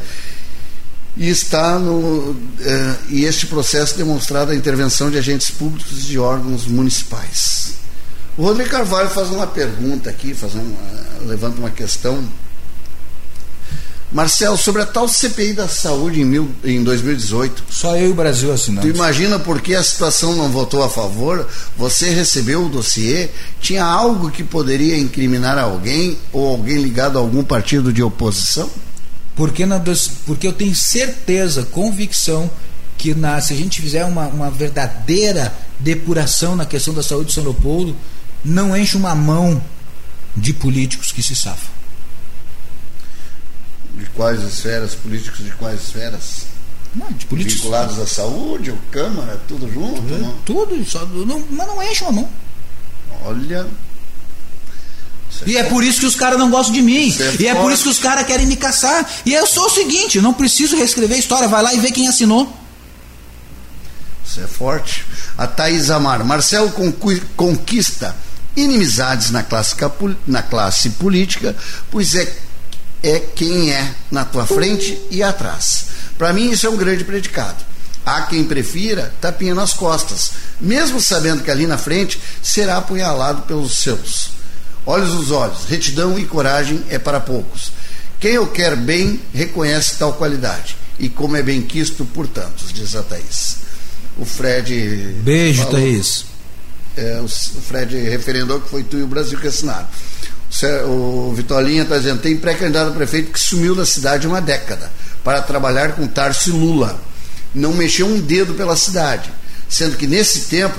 e 1.17 1.29
está 1.29 1.79
no 1.79 2.37
eh, 2.61 2.95
e 3.09 3.25
este 3.25 3.47
processo 3.47 3.97
demonstrado 3.97 4.51
a 4.51 4.55
intervenção 4.55 5.11
de 5.11 5.17
agentes 5.19 5.51
públicos 5.51 5.93
e 6.01 6.07
de 6.07 6.19
órgãos 6.19 6.67
municipais. 6.67 7.75
O 8.37 8.43
Rodrigo 8.43 8.71
Carvalho 8.71 9.09
faz 9.11 9.31
uma 9.31 9.47
pergunta 9.47 10.11
aqui, 10.11 10.35
faz 10.35 10.55
uma, 10.55 10.77
levanta 11.27 11.59
uma 11.59 11.71
questão. 11.71 12.25
Marcelo, 14.15 14.57
sobre 14.57 14.81
a 14.81 14.87
tal 14.87 15.09
CPI 15.09 15.55
da 15.55 15.67
saúde 15.67 16.21
em, 16.21 16.25
mil, 16.25 16.49
em 16.63 16.85
2018. 16.85 17.65
Só 17.69 17.97
eu 17.97 18.11
e 18.11 18.13
o 18.13 18.15
Brasil 18.15 18.53
assinamos. 18.53 18.89
Tu 18.89 18.95
imagina 18.95 19.41
por 19.41 19.61
que 19.61 19.75
a 19.75 19.83
situação 19.83 20.37
não 20.37 20.49
votou 20.49 20.85
a 20.85 20.89
favor? 20.89 21.49
Você 21.77 22.11
recebeu 22.11 22.65
o 22.65 22.69
dossiê? 22.69 23.29
Tinha 23.61 23.85
algo 23.85 24.31
que 24.31 24.45
poderia 24.45 24.97
incriminar 24.97 25.59
alguém 25.59 26.17
ou 26.33 26.47
alguém 26.47 26.81
ligado 26.81 27.19
a 27.19 27.21
algum 27.21 27.43
partido 27.43 27.93
de 27.93 28.05
oposição? 28.05 28.71
Porque, 29.35 29.67
na, 29.67 29.83
porque 30.25 30.47
eu 30.47 30.53
tenho 30.53 30.77
certeza, 30.77 31.65
convicção, 31.65 32.49
que 32.97 33.17
na, 33.17 33.41
se 33.41 33.53
a 33.53 33.57
gente 33.57 33.83
fizer 33.83 34.05
uma, 34.05 34.29
uma 34.29 34.49
verdadeira 34.49 35.53
depuração 35.81 36.55
na 36.55 36.65
questão 36.65 36.95
da 36.95 37.03
saúde 37.03 37.31
de 37.31 37.35
São 37.35 37.43
Leopoldo, 37.43 37.97
não 38.45 38.77
enche 38.77 38.97
uma 38.97 39.13
mão 39.13 39.61
de 40.37 40.53
políticos 40.53 41.11
que 41.11 41.21
se 41.21 41.35
safam. 41.35 41.75
De 43.95 44.07
quais 44.11 44.43
esferas? 44.43 44.95
Políticos 44.95 45.45
de 45.45 45.51
quais 45.53 45.83
esferas? 45.83 46.47
Não, 46.95 47.11
de 47.13 47.27
políticos. 47.27 47.61
Vinculados 47.61 47.99
à 47.99 48.07
saúde, 48.07 48.71
ou 48.71 48.79
Câmara, 48.91 49.41
tudo 49.49 49.71
junto? 49.73 50.01
Tudo, 50.03 50.19
não? 50.19 50.37
tudo 50.45 50.85
só, 50.85 51.05
não, 51.07 51.45
mas 51.51 51.67
não 51.67 51.83
enche 51.83 52.03
uma 52.05 52.13
mão. 52.13 52.29
Olha. 53.25 53.67
E 55.47 55.57
é 55.57 55.65
por 55.65 55.83
isso 55.83 56.01
que 56.01 56.07
os 56.07 56.15
caras 56.15 56.39
não 56.39 56.51
gostam 56.51 56.73
de 56.73 56.81
mim. 56.83 57.15
é 57.19 57.43
e 57.43 57.47
é 57.49 57.55
por 57.55 57.73
isso 57.73 57.83
que 57.83 57.89
os 57.89 57.99
caras 57.99 58.25
querem 58.25 58.47
me 58.47 58.57
caçar. 58.57 59.09
E 59.27 59.33
eu 59.33 59.47
sou 59.47 59.67
o 59.67 59.71
seguinte, 59.71 60.21
não 60.21 60.33
preciso 60.33 60.77
reescrever 60.77 61.17
a 61.17 61.21
história, 61.21 61.49
vai 61.49 61.63
lá 61.63 61.75
e 61.75 61.81
vê 61.81 61.91
quem 61.91 62.07
assinou. 62.07 62.53
Isso 64.25 64.41
é 64.41 64.47
forte. 64.47 65.05
A 65.37 65.47
Thaís 65.47 65.91
Amar. 65.91 66.25
Marcelo 66.25 66.73
conquista 67.37 68.15
inimizades 68.57 69.31
na 69.31 69.43
classe, 69.43 69.75
na 70.27 70.43
classe 70.43 70.91
política, 70.91 71.57
pois 71.91 72.15
é, 72.15 72.33
é 73.07 73.21
quem 73.21 73.71
é 73.73 73.95
na 74.11 74.25
tua 74.25 74.47
frente 74.47 74.99
e 75.11 75.23
atrás. 75.23 75.87
Para 76.17 76.33
mim, 76.33 76.51
isso 76.51 76.67
é 76.67 76.71
um 76.71 76.77
grande 76.77 77.05
predicado. 77.05 77.63
Há 78.07 78.23
quem 78.23 78.45
prefira 78.45 79.13
tapinha 79.21 79.55
nas 79.55 79.73
costas, 79.75 80.33
mesmo 80.61 81.01
sabendo 81.01 81.43
que 81.43 81.51
ali 81.51 81.67
na 81.67 81.77
frente 81.79 82.19
será 82.43 82.79
apunhalado 82.79 83.43
pelos 83.43 83.77
seus. 83.77 84.31
Olhos 84.87 85.11
nos 85.15 85.31
olhos, 85.31 85.65
retidão 85.69 86.19
e 86.19 86.25
coragem 86.27 86.83
é 86.89 86.99
para 86.99 87.21
poucos. 87.21 87.73
Quem 88.21 88.33
eu 88.33 88.47
quer 88.47 88.77
bem 88.77 89.21
reconhece 89.35 89.97
tal 89.99 90.13
qualidade, 90.15 90.77
e 90.99 91.09
como 91.09 91.37
é 91.37 91.43
bem 91.43 91.63
quisto 91.63 92.05
por 92.05 92.27
tantos, 92.27 92.73
diz 92.73 92.95
a 92.95 93.03
Thaís. 93.03 93.57
O 94.17 94.25
Fred. 94.25 95.17
Beijo, 95.23 95.63
falou- 95.65 95.81
Thaís. 95.81 96.25
é, 96.97 97.21
o 97.21 97.29
Fred 97.29 97.97
referendou 98.09 98.61
que 98.61 98.69
foi 98.69 98.83
tu 98.85 98.97
e 98.99 99.03
o 99.03 99.07
Brasil 99.07 99.39
que 99.39 99.49
assinaram. 99.49 99.87
O 100.87 101.33
Vitolinha 101.35 101.83
está 101.83 101.99
dizendo: 101.99 102.21
tem 102.21 102.37
pré-candidato 102.37 102.91
a 102.91 102.95
prefeito 102.95 103.33
que 103.33 103.41
sumiu 103.41 103.75
da 103.75 103.85
cidade 103.85 104.27
uma 104.27 104.41
década 104.41 104.91
para 105.23 105.43
trabalhar 105.43 105.93
com 105.93 106.07
Tarso 106.07 106.57
Lula. 106.57 107.01
Não 107.55 107.73
mexeu 107.73 108.07
um 108.07 108.21
dedo 108.21 108.55
pela 108.55 108.77
cidade, 108.77 109.31
sendo 109.69 109.97
que 109.97 110.07
nesse 110.07 110.43
tempo 110.43 110.79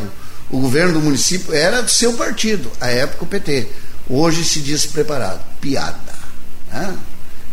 o 0.49 0.59
governo 0.59 0.93
do 0.93 1.01
município 1.01 1.53
era 1.53 1.81
do 1.81 1.89
seu 1.89 2.13
partido, 2.13 2.71
à 2.79 2.87
época 2.87 3.23
o 3.23 3.27
PT. 3.27 3.67
Hoje 4.09 4.43
se 4.43 4.59
diz 4.59 4.85
preparado. 4.85 5.41
Piada. 5.59 5.97
né? 6.71 6.95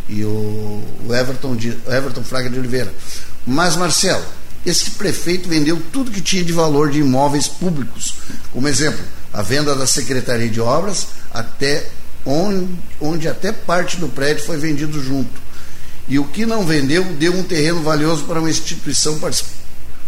E 0.07 0.23
o, 0.23 0.83
Everton, 1.09 1.57
o 1.87 1.91
Everton 1.91 2.23
Fraga 2.23 2.49
de 2.49 2.59
Oliveira. 2.59 2.93
Mas, 3.45 3.75
Marcelo, 3.75 4.23
esse 4.65 4.91
prefeito 4.91 5.49
vendeu 5.49 5.81
tudo 5.91 6.11
que 6.11 6.21
tinha 6.21 6.43
de 6.43 6.53
valor 6.53 6.91
de 6.91 6.99
imóveis 6.99 7.47
públicos. 7.47 8.15
Como 8.51 8.67
exemplo, 8.67 9.03
a 9.33 9.41
venda 9.41 9.75
da 9.75 9.87
Secretaria 9.87 10.49
de 10.49 10.61
Obras, 10.61 11.07
até 11.33 11.87
onde, 12.25 12.67
onde 13.01 13.27
até 13.27 13.51
parte 13.51 13.97
do 13.97 14.07
prédio 14.07 14.45
foi 14.45 14.57
vendido 14.57 15.01
junto. 15.03 15.41
E 16.07 16.19
o 16.19 16.25
que 16.25 16.45
não 16.45 16.65
vendeu, 16.65 17.03
deu 17.13 17.33
um 17.37 17.43
terreno 17.43 17.81
valioso 17.81 18.23
para 18.25 18.39
uma 18.39 18.49
instituição 18.49 19.17
par- 19.19 19.31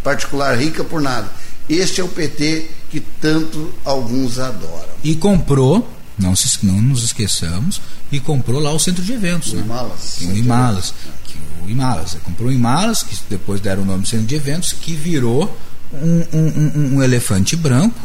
particular 0.03 0.57
rica 0.57 0.83
por 0.83 1.01
nada. 1.01 1.29
Este 1.69 2.01
é 2.01 2.03
o 2.03 2.07
PT 2.07 2.69
que 2.91 2.99
tanto 2.99 3.73
alguns 3.83 4.37
adoram. 4.37 4.85
E 5.03 5.15
comprou, 5.15 5.89
não, 6.17 6.35
se, 6.35 6.63
não 6.65 6.81
nos 6.81 7.03
esqueçamos, 7.03 7.81
e 8.11 8.19
comprou 8.19 8.59
lá 8.59 8.71
o 8.71 8.79
centro 8.79 9.03
de 9.03 9.13
eventos. 9.13 9.53
O 9.53 9.55
né? 9.55 9.61
Imalas. 9.63 10.17
O 10.21 10.37
Imalas. 10.37 10.93
Que, 11.25 11.37
o 11.65 11.69
Imalas. 11.69 12.13
né? 12.13 12.19
Comprou 12.23 12.49
o 12.49 12.51
Imalas, 12.53 13.01
que 13.03 13.17
depois 13.29 13.59
deram 13.61 13.81
o 13.81 13.85
nome 13.85 14.03
de 14.03 14.09
centro 14.09 14.25
de 14.27 14.35
eventos, 14.35 14.73
que 14.73 14.93
virou 14.93 15.57
um, 15.93 16.23
um- 16.33 16.71
um- 16.75 16.95
um 16.97 17.03
elefante 17.03 17.55
branco. 17.55 17.95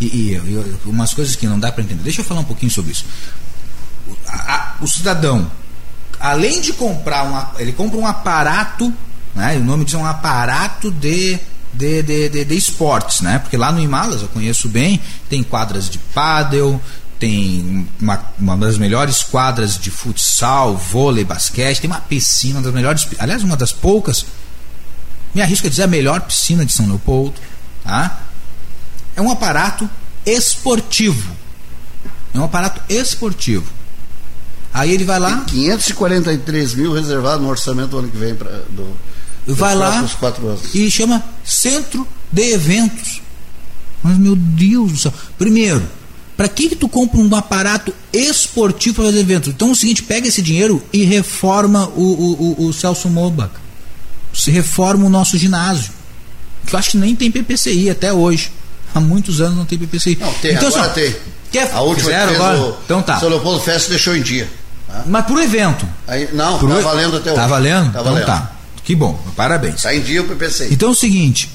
E, 0.00 0.04
e- 0.06 0.34
e 0.34 0.78
umas 0.88 1.14
coisas 1.14 1.34
que 1.36 1.46
não 1.46 1.58
dá 1.58 1.72
para 1.72 1.82
entender. 1.82 2.02
Deixa 2.02 2.20
eu 2.20 2.24
falar 2.24 2.40
um 2.40 2.44
pouquinho 2.44 2.70
sobre 2.70 2.92
isso. 2.92 3.04
O, 4.06 4.16
a- 4.28 4.76
o 4.80 4.86
cidadão, 4.86 5.50
além 6.20 6.60
de 6.60 6.72
comprar 6.72 7.24
um, 7.24 7.60
ele 7.60 7.72
compra 7.72 7.98
um 7.98 8.06
aparato, 8.06 8.92
né? 9.34 9.56
o 9.56 9.64
nome 9.64 9.84
diz 9.84 9.94
um 9.94 10.04
aparato 10.06 10.90
de, 10.90 11.38
de, 11.72 12.02
de, 12.02 12.28
de, 12.28 12.44
de 12.44 12.56
esportes, 12.56 13.20
né? 13.20 13.38
porque 13.38 13.56
lá 13.56 13.72
no 13.72 13.80
Himalas, 13.80 14.22
eu 14.22 14.28
conheço 14.28 14.68
bem, 14.68 15.00
tem 15.28 15.42
quadras 15.42 15.88
de 15.88 15.98
pádel, 15.98 16.80
tem 17.18 17.86
uma, 18.00 18.24
uma 18.38 18.56
das 18.56 18.78
melhores 18.78 19.22
quadras 19.24 19.76
de 19.78 19.90
futsal, 19.90 20.76
vôlei, 20.76 21.24
basquete, 21.24 21.80
tem 21.80 21.90
uma 21.90 22.00
piscina, 22.00 22.58
uma 22.58 22.62
das 22.62 22.74
melhores, 22.74 23.08
aliás, 23.18 23.42
uma 23.42 23.56
das 23.56 23.72
poucas, 23.72 24.24
me 25.34 25.42
arrisco 25.42 25.66
a 25.66 25.70
dizer 25.70 25.82
a 25.82 25.86
melhor 25.88 26.20
piscina 26.20 26.64
de 26.64 26.72
São 26.72 26.86
Leopoldo, 26.86 27.34
tá? 27.84 28.20
É 29.18 29.20
um 29.20 29.32
aparato 29.32 29.90
esportivo. 30.24 31.36
É 32.32 32.38
um 32.38 32.44
aparato 32.44 32.80
esportivo. 32.88 33.66
Aí 34.72 34.92
ele 34.92 35.02
vai 35.02 35.18
lá, 35.18 35.44
543 35.44 36.74
mil 36.74 36.92
reservado 36.92 37.42
no 37.42 37.48
orçamento 37.48 37.88
do 37.88 37.98
ano 37.98 38.08
que 38.08 38.16
vem 38.16 38.36
para 38.36 38.62
do 38.70 38.96
vai 39.44 39.74
lá 39.74 40.06
e 40.72 40.88
chama 40.88 41.24
Centro 41.42 42.06
de 42.30 42.52
Eventos. 42.52 43.20
Mas 44.04 44.16
meu 44.18 44.36
Deus 44.36 44.92
do 44.92 44.98
céu. 44.98 45.12
Primeiro, 45.36 45.82
para 46.36 46.48
que 46.48 46.68
que 46.68 46.76
tu 46.76 46.88
compra 46.88 47.18
um 47.18 47.34
aparato 47.34 47.92
esportivo 48.12 48.96
para 48.96 49.06
fazer 49.06 49.18
eventos? 49.18 49.48
Então 49.48 49.70
é 49.70 49.72
o 49.72 49.74
seguinte, 49.74 50.04
pega 50.04 50.28
esse 50.28 50.40
dinheiro 50.40 50.80
e 50.92 51.02
reforma 51.02 51.88
o, 51.88 52.02
o, 52.02 52.62
o, 52.62 52.66
o 52.68 52.72
Celso 52.72 53.08
Mobach. 53.08 53.50
Se 54.32 54.52
reforma 54.52 55.06
o 55.06 55.10
nosso 55.10 55.36
ginásio. 55.36 55.90
Que 56.64 56.76
eu 56.76 56.78
acho 56.78 56.90
que 56.90 56.98
nem 56.98 57.16
tem 57.16 57.32
PPCI 57.32 57.90
até 57.90 58.12
hoje. 58.12 58.52
Há 58.94 59.00
muitos 59.00 59.40
anos 59.40 59.56
não 59.56 59.64
tem 59.64 59.78
PPCI. 59.78 60.16
Não, 60.20 60.32
tem, 60.34 60.54
então, 60.54 60.68
agora 60.68 60.82
assim, 60.82 60.90
ó, 60.90 60.94
tem. 60.94 61.16
Quer, 61.52 61.72
A 61.72 61.80
última 61.80 62.10
fizeram 62.10 62.34
agora? 62.34 62.58
o 62.60 62.76
Então 62.84 63.02
tá. 63.02 63.18
São 63.20 63.28
Leopoldo 63.28 63.60
Festa 63.60 63.90
deixou 63.90 64.14
em 64.16 64.22
dia. 64.22 64.48
tá? 64.86 65.04
Mas 65.06 65.24
pro 65.24 65.40
evento. 65.40 65.88
Aí, 66.06 66.28
não, 66.32 66.58
Pro- 66.58 66.68
tá 66.68 66.80
valendo 66.80 67.16
até 67.16 67.30
hoje. 67.30 67.40
Tá 67.40 67.46
valendo? 67.46 67.84
Tá 67.84 68.00
então 68.00 68.04
valendo. 68.04 68.26
tá. 68.26 68.52
Que 68.84 68.94
bom. 68.94 69.14
Parabéns. 69.36 69.82
Tá 69.82 69.94
em 69.94 70.00
dia 70.00 70.22
o 70.22 70.24
PPC. 70.28 70.68
Então 70.70 70.88
é 70.88 70.92
o 70.92 70.94
seguinte: 70.94 71.50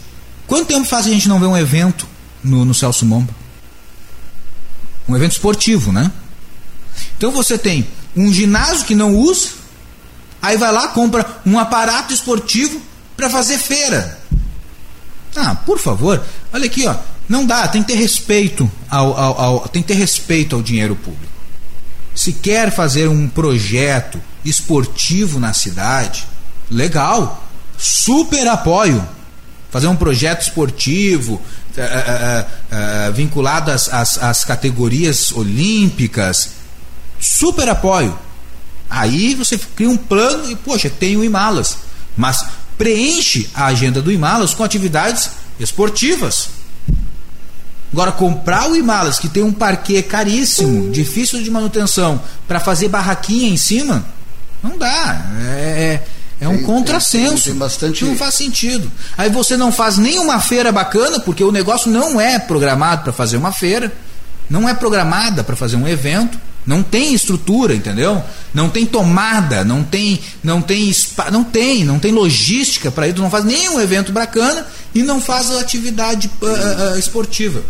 quanto 0.47 0.67
tempo 0.67 0.85
faz 0.85 1.05
a 1.05 1.09
gente 1.09 1.27
não 1.27 1.39
ver 1.39 1.47
um 1.47 1.57
evento 1.57 2.07
no, 2.43 2.63
no 2.65 2.73
Celso 2.73 3.05
Momba? 3.05 3.33
Um 5.07 5.15
evento 5.15 5.31
esportivo, 5.33 5.91
né? 5.91 6.11
Então 7.17 7.31
você 7.31 7.57
tem 7.57 7.87
um 8.15 8.31
ginásio 8.31 8.85
que 8.85 8.95
não 8.95 9.15
usa, 9.15 9.49
aí 10.41 10.57
vai 10.57 10.71
lá, 10.71 10.89
compra 10.89 11.25
um 11.45 11.57
aparato 11.59 12.13
esportivo 12.13 12.79
para 13.17 13.29
fazer 13.29 13.57
feira. 13.57 14.19
Ah, 15.35 15.55
por 15.55 15.79
favor, 15.79 16.23
olha 16.51 16.65
aqui, 16.65 16.85
ó. 16.87 16.95
Não 17.27 17.45
dá, 17.45 17.67
tem 17.67 17.81
que 17.81 17.93
ter 17.93 17.97
respeito 17.99 18.69
ao, 18.89 19.17
ao- 19.17 19.41
ao- 19.41 19.67
tem 19.69 19.81
que 19.81 19.87
ter 19.87 19.93
respeito 19.95 20.55
ao 20.55 20.61
dinheiro 20.61 20.95
público. 20.95 21.31
Se 22.13 22.33
quer 22.33 22.71
fazer 22.71 23.07
um 23.07 23.27
projeto 23.27 24.21
esportivo 24.45 25.39
na 25.39 25.53
cidade, 25.53 26.27
legal, 26.69 27.43
super 27.77 28.47
apoio. 28.47 29.03
Fazer 29.71 29.87
um 29.87 29.95
projeto 29.95 30.41
esportivo 30.41 31.41
eh, 31.75 31.81
eh, 31.81 32.45
eh, 32.69 33.11
vinculado 33.15 33.71
às, 33.71 33.91
às- 33.91 34.21
às 34.21 34.43
categorias 34.45 35.31
olímpicas, 35.31 36.51
super 37.19 37.67
apoio. 37.69 38.15
Aí 38.89 39.33
você 39.33 39.57
cria 39.57 39.89
um 39.89 39.97
plano 39.97 40.51
e, 40.51 40.55
poxa, 40.55 40.87
tem 40.91 41.17
o 41.17 41.23
Himalas. 41.23 41.77
Mas 42.15 42.45
preenche 42.83 43.49
a 43.55 43.67
agenda 43.67 44.01
do 44.01 44.11
Imalas 44.11 44.53
com 44.53 44.61
atividades 44.61 45.29
esportivas. 45.57 46.49
Agora, 47.93 48.11
comprar 48.11 48.69
o 48.69 48.75
Himalas, 48.75 49.19
que 49.19 49.29
tem 49.29 49.41
um 49.41 49.53
parquê 49.53 50.03
caríssimo, 50.03 50.91
difícil 50.91 51.41
de 51.41 51.49
manutenção, 51.49 52.21
para 52.45 52.59
fazer 52.59 52.89
barraquinha 52.89 53.47
em 53.47 53.55
cima, 53.55 54.05
não 54.61 54.77
dá. 54.77 55.25
É, 55.39 56.01
é, 56.41 56.45
é 56.45 56.49
um 56.49 56.57
tem, 56.57 56.65
contrassenso. 56.65 57.43
Tem, 57.43 57.53
tem 57.53 57.55
bastante... 57.55 58.03
Não 58.03 58.17
faz 58.17 58.35
sentido. 58.35 58.91
Aí 59.17 59.29
você 59.29 59.55
não 59.55 59.71
faz 59.71 59.97
nenhuma 59.97 60.41
feira 60.41 60.69
bacana, 60.69 61.21
porque 61.21 61.43
o 61.43 61.53
negócio 61.53 61.89
não 61.89 62.19
é 62.19 62.37
programado 62.37 63.03
para 63.03 63.13
fazer 63.13 63.37
uma 63.37 63.53
feira, 63.53 63.93
não 64.49 64.67
é 64.67 64.73
programada 64.73 65.41
para 65.41 65.55
fazer 65.55 65.77
um 65.77 65.87
evento. 65.87 66.37
Não 66.65 66.81
tem 66.81 67.13
estrutura, 67.13 67.75
entendeu? 67.75 68.23
Não 68.53 68.69
tem 68.69 68.85
tomada, 68.85 69.65
não 69.65 69.83
tem, 69.83 70.19
não 70.41 70.61
tem 70.61 70.91
spa, 70.93 71.29
não 71.29 71.43
tem, 71.43 71.83
não 71.83 71.99
tem 71.99 72.11
logística 72.11 72.89
para 72.89 73.07
isso, 73.07 73.19
não 73.19 73.29
faz 73.29 73.43
nenhum 73.43 73.79
evento 73.81 74.11
bacana 74.11 74.65
e 74.95 75.03
não 75.03 75.19
faz 75.19 75.51
atividade 75.51 76.29
uh, 76.41 76.93
uh, 76.93 76.97
esportiva. 76.97 77.61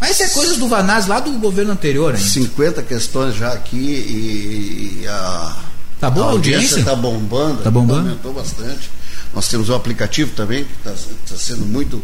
Mas 0.00 0.12
isso 0.12 0.22
é 0.22 0.28
coisas 0.28 0.56
do 0.56 0.68
Vanaz 0.68 1.06
lá 1.06 1.18
do 1.18 1.32
governo 1.32 1.72
anterior, 1.72 2.14
hein? 2.14 2.20
50 2.20 2.82
questões 2.84 3.34
já 3.34 3.52
aqui 3.52 3.76
e, 5.02 5.08
a, 5.08 5.56
tá 5.98 6.08
boa 6.08 6.26
a 6.26 6.30
audiência 6.30 6.78
está 6.78 6.94
bombando, 6.94 7.62
tá 7.62 7.70
bombando, 7.70 8.08
aumentou 8.10 8.32
bastante. 8.32 8.90
Nós 9.34 9.48
temos 9.48 9.68
o 9.68 9.74
aplicativo 9.74 10.30
também 10.36 10.64
que 10.64 10.72
está 10.78 10.92
tá 10.92 11.36
sendo 11.36 11.66
muito 11.66 12.02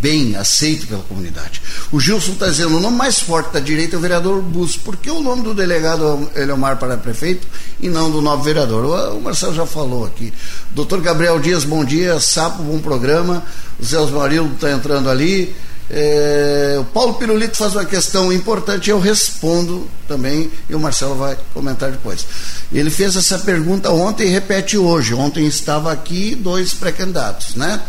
bem 0.00 0.36
aceito 0.36 0.86
pela 0.86 1.02
comunidade. 1.02 1.60
O 1.90 1.98
Gilson 1.98 2.32
está 2.32 2.46
dizendo, 2.46 2.76
o 2.76 2.80
nome 2.80 2.96
mais 2.96 3.18
forte 3.18 3.52
da 3.52 3.60
direita 3.60 3.96
é 3.96 3.98
o 3.98 4.00
vereador 4.00 4.40
Bus. 4.40 4.76
Por 4.76 4.96
que 4.96 5.10
o 5.10 5.20
nome 5.20 5.42
do 5.42 5.54
delegado 5.54 6.30
Eleomar 6.36 6.78
para 6.78 6.96
prefeito 6.96 7.46
e 7.80 7.88
não 7.88 8.10
do 8.10 8.22
novo 8.22 8.42
vereador? 8.42 9.14
O 9.14 9.20
Marcelo 9.20 9.54
já 9.54 9.66
falou 9.66 10.06
aqui. 10.06 10.32
Doutor 10.70 11.00
Gabriel 11.00 11.38
Dias, 11.38 11.64
bom 11.64 11.84
dia. 11.84 12.18
Sapo, 12.20 12.62
bom 12.62 12.78
programa. 12.78 13.42
O 13.78 13.84
Zé 13.84 13.98
Osmarildo 13.98 14.54
está 14.54 14.70
entrando 14.70 15.10
ali. 15.10 15.54
É, 15.92 16.76
o 16.78 16.84
Paulo 16.84 17.14
Pirulito 17.14 17.56
faz 17.56 17.74
uma 17.74 17.84
questão 17.84 18.32
importante, 18.32 18.90
eu 18.90 19.00
respondo 19.00 19.88
também, 20.06 20.48
e 20.68 20.74
o 20.74 20.78
Marcelo 20.78 21.16
vai 21.16 21.36
comentar 21.52 21.90
depois. 21.90 22.24
Ele 22.72 22.90
fez 22.90 23.16
essa 23.16 23.40
pergunta 23.40 23.90
ontem 23.90 24.28
e 24.28 24.30
repete 24.30 24.78
hoje. 24.78 25.14
Ontem 25.14 25.44
estava 25.46 25.90
aqui 25.90 26.36
dois 26.36 26.72
pré-candidatos, 26.72 27.56
né? 27.56 27.82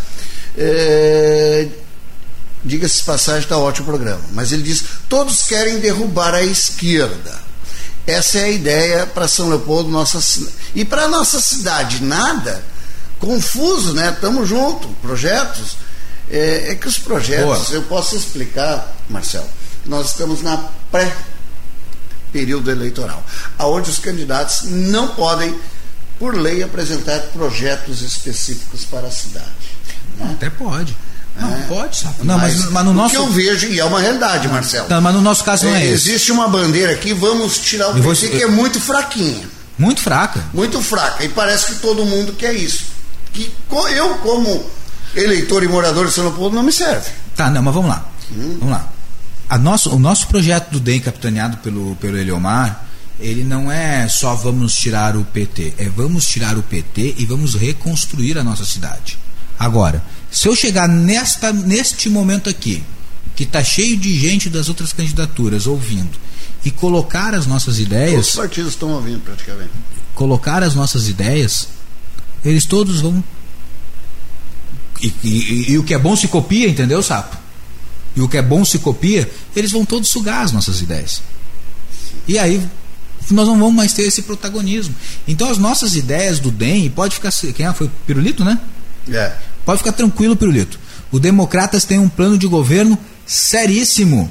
É, 0.58 1.68
Diga-se 2.64 3.04
passagem, 3.04 3.42
está 3.42 3.58
ótimo 3.58 3.88
o 3.88 3.90
programa. 3.90 4.24
Mas 4.32 4.52
ele 4.52 4.64
diz: 4.64 4.84
todos 5.10 5.44
querem 5.44 5.80
derrubar 5.80 6.34
a 6.34 6.44
esquerda. 6.44 7.40
Essa 8.06 8.40
é 8.40 8.44
a 8.46 8.50
ideia 8.50 9.08
para 9.08 9.28
São 9.28 9.50
Leopoldo, 9.50 9.90
nossa 9.90 10.20
e 10.74 10.84
para 10.84 11.08
nossa 11.08 11.40
cidade 11.40 12.04
nada 12.04 12.64
confuso, 13.20 13.94
né? 13.94 14.10
Estamos 14.10 14.50
juntos, 14.50 14.90
projetos 15.02 15.78
é, 16.30 16.72
é 16.72 16.76
que 16.76 16.88
os 16.88 16.98
projetos, 16.98 17.68
Boa. 17.68 17.76
eu 17.76 17.84
posso 17.84 18.16
explicar, 18.16 18.96
Marcelo, 19.10 19.48
nós 19.86 20.08
estamos 20.08 20.42
na 20.42 20.58
pré 20.92 21.16
período 22.32 22.72
eleitoral, 22.72 23.24
aonde 23.58 23.90
os 23.90 24.00
candidatos 24.00 24.62
não 24.64 25.10
podem, 25.10 25.54
por 26.18 26.34
lei, 26.34 26.64
apresentar 26.64 27.20
projetos 27.34 28.02
específicos 28.02 28.86
para 28.86 29.08
a 29.08 29.12
cidade. 29.12 29.46
Né? 30.18 30.32
Até 30.34 30.50
pode. 30.50 30.96
Não, 31.40 31.54
é, 31.54 31.62
pode, 31.68 31.98
sabe? 31.98 32.16
Não, 32.24 32.38
mas, 32.38 32.56
mas, 32.56 32.72
mas 32.72 32.86
no 32.86 32.94
nosso. 32.94 33.16
O 33.16 33.18
que 33.18 33.18
eu 33.18 33.32
vejo, 33.32 33.68
e 33.68 33.80
é 33.80 33.86
uma 33.86 34.00
realidade, 34.00 34.48
Marcelo. 34.48 34.88
Não, 34.90 35.02
mas 35.02 35.14
no 35.14 35.22
nosso 35.22 35.44
caso 35.44 35.66
não 35.66 35.76
é, 35.76 35.86
é 35.86 35.88
Existe 35.88 36.32
uma 36.32 36.48
bandeira 36.48 36.92
aqui, 36.92 37.14
vamos 37.14 37.58
tirar 37.60 37.90
o 37.90 37.94
PT, 37.94 38.02
vou... 38.02 38.16
que 38.16 38.44
é 38.44 38.48
muito 38.48 38.80
fraquinha. 38.80 39.48
Muito 39.78 40.02
fraca. 40.02 40.44
Muito 40.54 40.82
fraca. 40.82 41.24
E 41.24 41.30
parece 41.30 41.68
que 41.68 41.76
todo 41.76 42.06
mundo 42.06 42.34
quer 42.34 42.54
isso. 42.54 42.86
Que 43.34 43.52
eu, 43.96 44.16
como 44.16 44.70
eleitor 45.16 45.64
e 45.64 45.68
morador 45.68 46.06
de 46.08 46.14
São 46.14 46.26
Leopoldo 46.26 46.56
não 46.56 46.64
me 46.64 46.72
serve. 46.72 47.10
Tá, 47.36 47.50
não, 47.50 47.62
mas 47.62 47.74
vamos 47.74 47.90
lá. 47.90 48.06
Hum. 48.32 48.58
Vamos 48.60 48.74
lá. 48.74 48.88
A 49.50 49.58
nosso, 49.58 49.90
o 49.94 50.00
nosso 50.00 50.28
projeto 50.28 50.70
do 50.70 50.80
DEM, 50.80 51.00
capitaneado 51.00 51.58
pelo, 51.58 51.96
pelo 51.96 52.18
Eliomar, 52.18 52.86
ele 53.20 53.44
não 53.44 53.72
é 53.72 54.08
só 54.08 54.34
vamos 54.36 54.76
tirar 54.76 55.16
o 55.16 55.24
PT, 55.24 55.74
é 55.78 55.90
vamos 55.90 56.26
tirar 56.26 56.58
o 56.58 56.64
PT 56.64 57.16
e 57.18 57.26
vamos 57.26 57.56
reconstruir 57.56 58.38
a 58.38 58.44
nossa 58.44 58.66
cidade. 58.66 59.18
Agora, 59.60 60.04
se 60.32 60.48
eu 60.48 60.56
chegar 60.56 60.88
nesta, 60.88 61.52
neste 61.52 62.10
momento 62.10 62.50
aqui, 62.50 62.84
que 63.36 63.44
está 63.44 63.64
cheio 63.64 63.98
de 63.98 64.18
gente 64.18 64.50
das 64.50 64.70
outras 64.70 64.94
candidaturas 64.94 65.68
ouvindo, 65.68 66.18
e 66.64 66.72
colocar 66.72 67.34
as 67.34 67.46
nossas 67.46 67.80
ideias. 67.80 68.30
Os 68.30 68.36
partidos 68.36 68.74
estão 68.74 68.92
ouvindo 68.92 69.20
praticamente. 69.20 69.72
Colocar 70.16 70.64
as 70.64 70.76
nossas 70.76 71.10
ideias, 71.10 71.68
eles 72.46 72.66
todos 72.66 73.02
vão 73.02 73.24
e, 75.02 75.14
e, 75.24 75.72
e, 75.72 75.78
o 75.80 75.84
que 75.84 75.96
é 75.96 75.98
bom 75.98 76.16
se 76.16 76.28
copia, 76.28 76.70
entendeu, 76.70 77.02
sapo? 77.02 77.36
E 78.16 78.22
o 78.22 78.30
que 78.30 78.38
é 78.38 78.42
bom 78.42 78.64
se 78.64 78.78
copia, 78.78 79.30
eles 79.56 79.72
vão 79.72 79.84
todos 79.84 80.10
sugar 80.10 80.44
as 80.44 80.52
nossas 80.52 80.80
ideias. 80.80 81.24
E 82.28 82.38
aí 82.38 82.62
nós 83.32 83.48
não 83.48 83.58
vamos 83.58 83.74
mais 83.74 83.94
ter 83.94 84.04
esse 84.04 84.22
protagonismo. 84.22 84.94
Então 85.28 85.50
as 85.50 85.58
nossas 85.58 85.96
ideias 85.96 86.40
do 86.40 86.52
DEM, 86.52 86.90
pode 86.90 87.16
ficar. 87.16 87.32
Quem 87.32 87.66
é? 87.66 87.74
Foi 87.74 87.90
Pirulito, 88.06 88.46
né? 88.46 88.60
É. 89.10 89.36
Pode 89.72 89.84
ficar 89.84 89.94
tranquilo, 89.94 90.36
Pirulito. 90.36 90.78
O 91.14 91.18
Democratas 91.18 91.86
tem 91.86 91.98
um 91.98 92.10
plano 92.10 92.38
de 92.38 92.46
governo 92.46 92.98
seríssimo. 93.26 94.30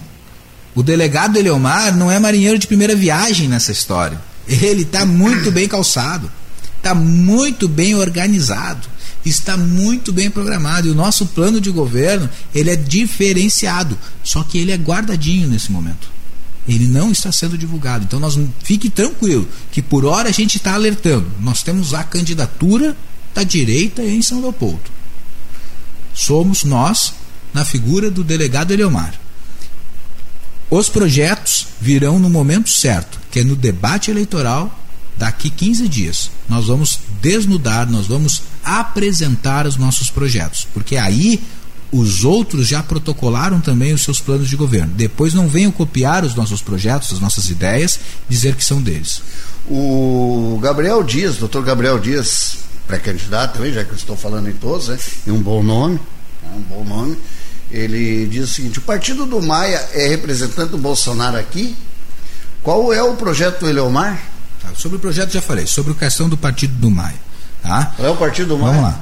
O 0.75 0.83
delegado 0.83 1.39
Eleomar 1.39 1.97
não 1.97 2.11
é 2.11 2.19
marinheiro 2.19 2.59
de 2.59 2.67
primeira 2.67 2.95
viagem 2.95 3.49
nessa 3.49 3.73
história. 3.73 4.21
Ele 4.47 4.83
está 4.83 5.07
muito 5.07 5.51
bem 5.51 5.67
calçado, 5.67 6.31
está 6.77 6.95
muito 6.95 7.67
bem 7.67 7.95
organizado 7.95 8.87
está 9.23 9.55
muito 9.55 10.15
bem 10.15 10.31
programado 10.31 10.89
e 10.89 10.91
o 10.91 10.95
nosso 10.95 11.27
plano 11.27 11.61
de 11.61 11.71
governo 11.71 12.29
ele 12.55 12.71
é 12.71 12.77
diferenciado, 12.77 13.99
só 14.25 14.43
que 14.43 14.57
ele 14.57 14.73
é 14.73 14.77
guardadinho 14.77 15.47
nesse 15.47 15.71
momento. 15.71 16.11
Ele 16.67 16.89
não 16.89 17.13
está 17.13 17.31
sendo 17.31 17.59
divulgado. 17.59 18.05
Então 18.05 18.19
nós 18.19 18.39
fique 18.65 18.89
tranquilo 18.89 19.47
que 19.71 19.83
por 19.83 20.07
hora 20.07 20.31
a 20.31 20.33
gente 20.33 20.57
está 20.57 20.73
alertando. 20.73 21.27
Nós 21.39 21.63
temos 21.63 21.93
a 21.93 22.03
candidatura 22.03 22.97
da 23.35 23.43
direita 23.43 24.03
em 24.03 24.23
São 24.23 24.41
Leopoldo. 24.41 25.00
Somos 26.21 26.65
nós 26.65 27.15
na 27.55 27.65
figura 27.65 28.11
do 28.11 28.23
delegado 28.23 28.73
Eleomar. 28.73 29.15
Os 30.69 30.87
projetos 30.87 31.69
virão 31.81 32.19
no 32.19 32.29
momento 32.29 32.69
certo, 32.69 33.19
que 33.31 33.41
é 33.41 33.43
no 33.43 33.57
debate 33.57 34.11
eleitoral 34.11 34.71
daqui 35.17 35.49
15 35.49 35.89
dias. 35.89 36.31
Nós 36.47 36.67
vamos 36.67 36.99
desnudar, 37.23 37.91
nós 37.91 38.07
vamos 38.07 38.43
apresentar 38.63 39.67
os 39.67 39.79
nossos 39.79 40.11
projetos, 40.11 40.69
porque 40.75 40.99
aí 40.99 41.43
os 41.91 42.23
outros 42.23 42.69
já 42.69 42.83
protocolaram 42.83 43.59
também 43.59 43.95
os 43.95 44.03
seus 44.03 44.21
planos 44.21 44.47
de 44.47 44.57
governo. 44.57 44.93
Depois 44.95 45.33
não 45.33 45.49
venham 45.49 45.73
copiar 45.73 46.23
os 46.23 46.35
nossos 46.35 46.61
projetos, 46.61 47.15
as 47.15 47.19
nossas 47.19 47.49
ideias, 47.49 47.99
dizer 48.29 48.55
que 48.57 48.65
são 48.65 48.83
deles. 48.83 49.23
O 49.67 50.59
Gabriel 50.63 51.03
Dias, 51.03 51.39
doutor 51.39 51.65
Gabriel 51.65 51.99
Dias, 51.99 52.59
pré-candidato 52.91 53.55
também, 53.55 53.73
já 53.73 53.85
que 53.85 53.91
eu 53.91 53.97
estou 53.97 54.17
falando 54.17 54.49
em 54.49 54.53
todos, 54.53 54.89
né? 54.89 54.99
e 55.27 55.31
um 55.31 55.41
bom 55.41 55.63
nome, 55.63 56.01
né? 56.43 56.51
um 56.57 56.61
bom 56.63 56.85
nome, 56.85 57.17
ele 57.71 58.27
diz 58.27 58.51
o 58.51 58.53
seguinte, 58.53 58.81
o 58.81 58.83
partido 58.83 59.25
do 59.25 59.41
Maia 59.41 59.89
é 59.95 60.09
representante 60.09 60.73
do 60.73 60.79
Bolsonaro 60.79 61.37
aqui? 61.37 61.77
Qual 62.63 62.93
é 62.93 63.03
o 63.03 63.15
projeto 63.15 63.61
do 63.61 63.69
Eleomar? 63.69 64.21
Sobre 64.77 64.99
o 64.99 65.01
projeto 65.01 65.33
já 65.33 65.41
falei, 65.41 65.67
sobre 65.67 65.93
a 65.93 65.95
questão 65.95 66.29
do 66.29 66.37
partido 66.37 66.75
do 66.75 66.91
Maia. 66.91 67.15
Tá? 67.63 67.93
Qual 67.97 68.09
é 68.09 68.11
o 68.11 68.17
partido 68.17 68.49
do 68.49 68.59
Maia? 68.59 68.75
Vamos 68.75 68.91
lá. 68.91 69.01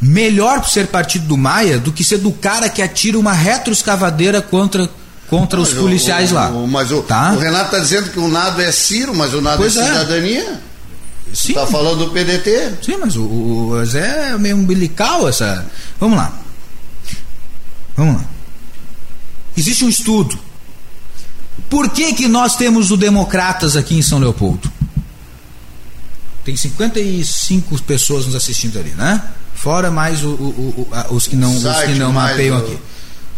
Melhor 0.00 0.62
ser 0.68 0.88
partido 0.88 1.26
do 1.26 1.36
Maia 1.38 1.78
do 1.78 1.90
que 1.90 2.04
ser 2.04 2.18
do 2.18 2.30
cara 2.30 2.68
que 2.68 2.82
atira 2.82 3.18
uma 3.18 3.32
retroescavadeira 3.32 4.42
contra, 4.42 4.88
contra 5.28 5.58
os 5.58 5.72
policiais 5.72 6.32
o, 6.32 6.34
lá. 6.34 6.50
O, 6.50 6.68
mas 6.68 6.92
o, 6.92 7.00
tá? 7.02 7.32
o 7.32 7.38
Renato 7.38 7.64
está 7.66 7.78
dizendo 7.78 8.10
que 8.10 8.18
o 8.18 8.28
nado 8.28 8.60
é 8.60 8.70
Ciro, 8.70 9.14
mas 9.14 9.32
o 9.32 9.40
nado 9.40 9.56
pois 9.56 9.74
é, 9.76 9.80
é 9.80 9.86
cidadania. 9.86 10.60
Sim. 11.32 11.50
Está 11.50 11.66
falando 11.66 12.06
do 12.06 12.10
PDT? 12.10 12.78
Sim, 12.82 12.96
mas 12.98 13.16
o, 13.16 13.22
o 13.24 13.84
Zé 13.84 14.32
é 14.32 14.38
meio 14.38 14.56
umbilical 14.56 15.28
essa. 15.28 15.66
Vamos 16.00 16.16
lá. 16.16 16.32
Vamos 17.96 18.16
lá. 18.16 18.24
Existe 19.56 19.84
um 19.84 19.88
estudo. 19.88 20.38
Por 21.68 21.90
que, 21.90 22.12
que 22.12 22.28
nós 22.28 22.56
temos 22.56 22.90
o 22.90 22.96
Democratas 22.96 23.76
aqui 23.76 23.96
em 23.96 24.02
São 24.02 24.18
Leopoldo? 24.18 24.70
Tem 26.44 26.56
55 26.56 27.82
pessoas 27.82 28.26
nos 28.26 28.34
assistindo 28.34 28.78
ali, 28.78 28.90
né? 28.90 29.22
Fora 29.54 29.90
mais 29.90 30.22
o, 30.22 30.28
o, 30.28 30.88
o, 31.10 31.14
os 31.14 31.26
que 31.26 31.34
não, 31.34 31.56
os 31.56 31.82
que 31.82 31.94
não 31.94 32.12
mapeiam 32.12 32.58
aqui. 32.58 32.78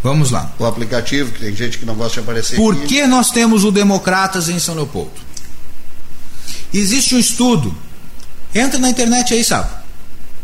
Vamos 0.02 0.30
lá. 0.30 0.52
O 0.58 0.66
aplicativo, 0.66 1.32
que 1.32 1.40
tem 1.40 1.54
gente 1.54 1.78
que 1.78 1.86
não 1.86 1.94
gosta 1.94 2.14
de 2.14 2.20
aparecer. 2.20 2.56
Por 2.56 2.74
aqui. 2.74 2.86
que 2.86 3.06
nós 3.06 3.30
temos 3.30 3.64
o 3.64 3.70
Democratas 3.70 4.48
em 4.48 4.58
São 4.58 4.74
Leopoldo? 4.74 5.27
Existe 6.72 7.14
um 7.14 7.18
estudo. 7.18 7.74
Entra 8.54 8.78
na 8.78 8.90
internet 8.90 9.34
aí, 9.34 9.44
sabe? 9.44 9.68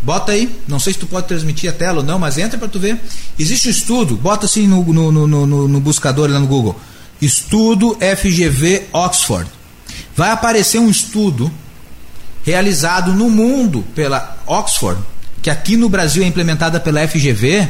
Bota 0.02 0.32
aí, 0.32 0.54
não 0.68 0.78
sei 0.78 0.92
se 0.92 0.98
tu 0.98 1.06
pode 1.06 1.26
transmitir 1.26 1.70
a 1.70 1.72
tela 1.72 1.98
ou 2.00 2.04
não, 2.04 2.18
mas 2.18 2.36
entra 2.36 2.58
para 2.58 2.68
tu 2.68 2.78
ver. 2.78 3.00
Existe 3.38 3.68
um 3.68 3.70
estudo, 3.70 4.16
bota 4.16 4.44
assim 4.44 4.66
no, 4.66 4.84
no, 4.84 5.10
no, 5.10 5.46
no, 5.46 5.68
no 5.68 5.80
buscador 5.80 6.30
lá 6.30 6.38
no 6.38 6.46
Google. 6.46 6.78
Estudo 7.22 7.96
FGV 8.16 8.88
Oxford. 8.92 9.50
Vai 10.14 10.30
aparecer 10.30 10.78
um 10.78 10.90
estudo 10.90 11.50
realizado 12.44 13.14
no 13.14 13.30
mundo 13.30 13.82
pela 13.94 14.36
Oxford 14.46 15.00
que 15.44 15.50
aqui 15.50 15.76
no 15.76 15.90
Brasil 15.90 16.22
é 16.22 16.26
implementada 16.26 16.80
pela 16.80 17.06
FGV, 17.06 17.68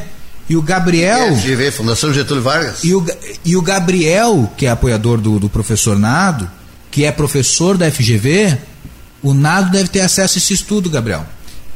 e 0.49 0.57
o 0.57 0.63
Gabriel. 0.63 1.35
FGV, 1.35 1.73
Fundação 1.73 2.15
Getúlio 2.15 2.41
Vargas. 2.41 2.85
E 2.85 2.95
o, 2.95 3.05
e 3.45 3.57
o 3.57 3.61
Gabriel, 3.61 4.49
que 4.57 4.65
é 4.65 4.71
apoiador 4.71 5.21
do, 5.21 5.41
do 5.41 5.49
professor 5.49 5.99
Nado, 5.99 6.49
que 6.95 7.05
é 7.05 7.11
professor 7.11 7.77
da 7.77 7.91
FGV, 7.91 8.57
o 9.21 9.35
Nado 9.35 9.73
deve 9.73 9.89
ter 9.89 10.03
acesso 10.03 10.35
a 10.35 10.39
esse 10.39 10.55
estudo, 10.55 10.89
Gabriel. 10.89 11.27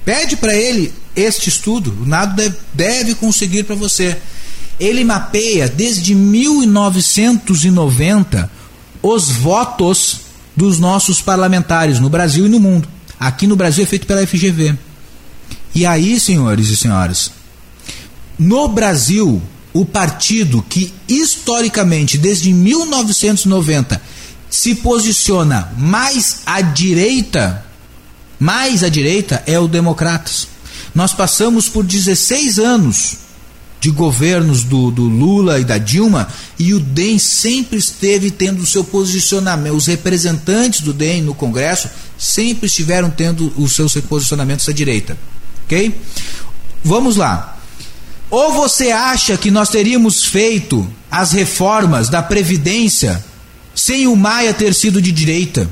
Pede 0.05 0.37
para 0.37 0.55
ele 0.55 0.95
este 1.17 1.49
estudo, 1.49 1.93
o 2.01 2.07
Nado 2.07 2.41
deve, 2.73 3.17
conseguir 3.17 3.65
para 3.65 3.75
você. 3.75 4.17
Ele 4.79 5.03
mapeia 5.03 5.67
desde 5.67 6.15
1990 6.15 8.49
os 9.03 9.29
votos 9.29 10.21
dos 10.55 10.79
nossos 10.79 11.21
parlamentares 11.21 11.99
no 11.99 12.09
Brasil 12.09 12.47
e 12.47 12.49
no 12.49 12.61
mundo. 12.61 12.89
Aqui 13.19 13.49
no 13.49 13.57
Brasil 13.57 13.83
é 13.83 13.89
feito 13.89 14.07
pela 14.07 14.25
FGV. 14.25 14.79
E 15.75 15.85
aí, 15.85 16.21
senhores 16.21 16.69
e 16.69 16.77
senhoras, 16.77 17.33
no 18.39 18.69
Brasil, 18.69 19.43
o 19.73 19.85
partido 19.85 20.65
que 20.69 20.95
historicamente, 21.09 22.17
desde 22.17 22.53
1990, 22.53 24.01
se 24.51 24.75
posiciona 24.77 25.73
mais 25.77 26.43
à 26.47 26.61
direita, 26.61 27.65
mais 28.39 28.83
à 28.83 28.89
direita 28.89 29.43
é 29.47 29.59
o 29.59 29.69
Democratas. 29.69 30.49
Nós 30.95 31.13
passamos 31.13 31.69
por 31.69 31.85
16 31.85 32.59
anos 32.59 33.17
de 33.81 33.91
governos 33.91 34.65
do, 34.65 34.91
do, 34.91 35.05
Lula 35.05 35.61
e 35.61 35.65
da 35.65 35.79
Dilma 35.79 36.29
e 36.59 36.75
o 36.75 36.81
DEM 36.81 37.19
sempre 37.19 37.79
esteve 37.79 38.31
tendo 38.31 38.63
o 38.63 38.67
seu 38.67 38.83
posicionamento. 38.83 39.77
Os 39.77 39.87
representantes 39.87 40.81
do 40.81 40.93
DEM 40.93 41.23
no 41.23 41.35
Congresso 41.35 41.89
sempre 42.19 42.67
estiveram 42.67 43.11
tendo 43.11 43.53
os 43.57 43.73
seus 43.73 43.95
posicionamentos 43.95 44.69
à 44.69 44.73
direita. 44.73 45.17
Ok? 45.65 45.95
Vamos 46.83 47.17
lá. 47.17 47.57
Ou 48.31 48.53
você 48.53 48.91
acha 48.91 49.37
que 49.37 49.51
nós 49.51 49.69
teríamos 49.69 50.25
feito 50.25 50.87
as 51.11 51.33
reformas 51.33 52.09
da 52.09 52.23
Previdência 52.23 53.25
sem 53.79 54.09
o 54.09 54.17
Maia 54.17 54.53
ter 54.53 54.75
sido 54.75 55.01
de 55.01 55.13
direita 55.13 55.71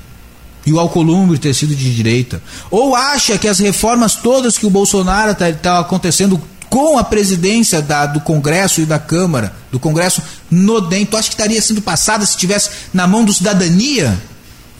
e 0.64 0.72
o 0.72 0.78
Alcolumbre 0.78 1.38
ter 1.38 1.52
sido 1.52 1.74
de 1.74 1.92
direita? 1.92 2.40
Ou 2.70 2.94
acha 2.94 3.36
que 3.36 3.48
as 3.48 3.58
reformas 3.58 4.14
todas 4.14 4.56
que 4.56 4.64
o 4.64 4.70
Bolsonaro 4.70 5.32
está 5.32 5.52
tá 5.52 5.80
acontecendo 5.80 6.40
com 6.70 6.96
a 6.96 7.02
presidência 7.02 7.82
da, 7.82 8.06
do 8.06 8.20
Congresso 8.20 8.80
e 8.80 8.86
da 8.86 8.96
Câmara, 8.96 9.52
do 9.72 9.80
Congresso 9.80 10.22
no 10.48 10.80
DEM, 10.80 11.04
tu 11.04 11.16
acha 11.16 11.28
que 11.28 11.34
estaria 11.34 11.60
sendo 11.60 11.82
passada 11.82 12.24
se 12.24 12.34
estivesse 12.34 12.70
na 12.94 13.08
mão 13.08 13.24
do 13.24 13.32
cidadania? 13.32 14.16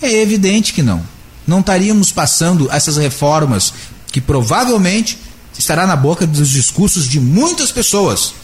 É 0.00 0.22
evidente 0.22 0.72
que 0.72 0.82
não. 0.82 1.02
Não 1.44 1.58
estaríamos 1.58 2.12
passando 2.12 2.70
essas 2.70 2.96
reformas 2.96 3.74
que 4.12 4.20
provavelmente 4.20 5.18
estará 5.58 5.84
na 5.84 5.96
boca 5.96 6.24
dos 6.28 6.50
discursos 6.50 7.08
de 7.08 7.18
muitas 7.18 7.72
pessoas. 7.72 8.34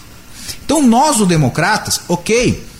Então, 0.64 0.82
nós, 0.82 1.20
os 1.20 1.28
democratas, 1.28 2.00
ok, 2.08 2.71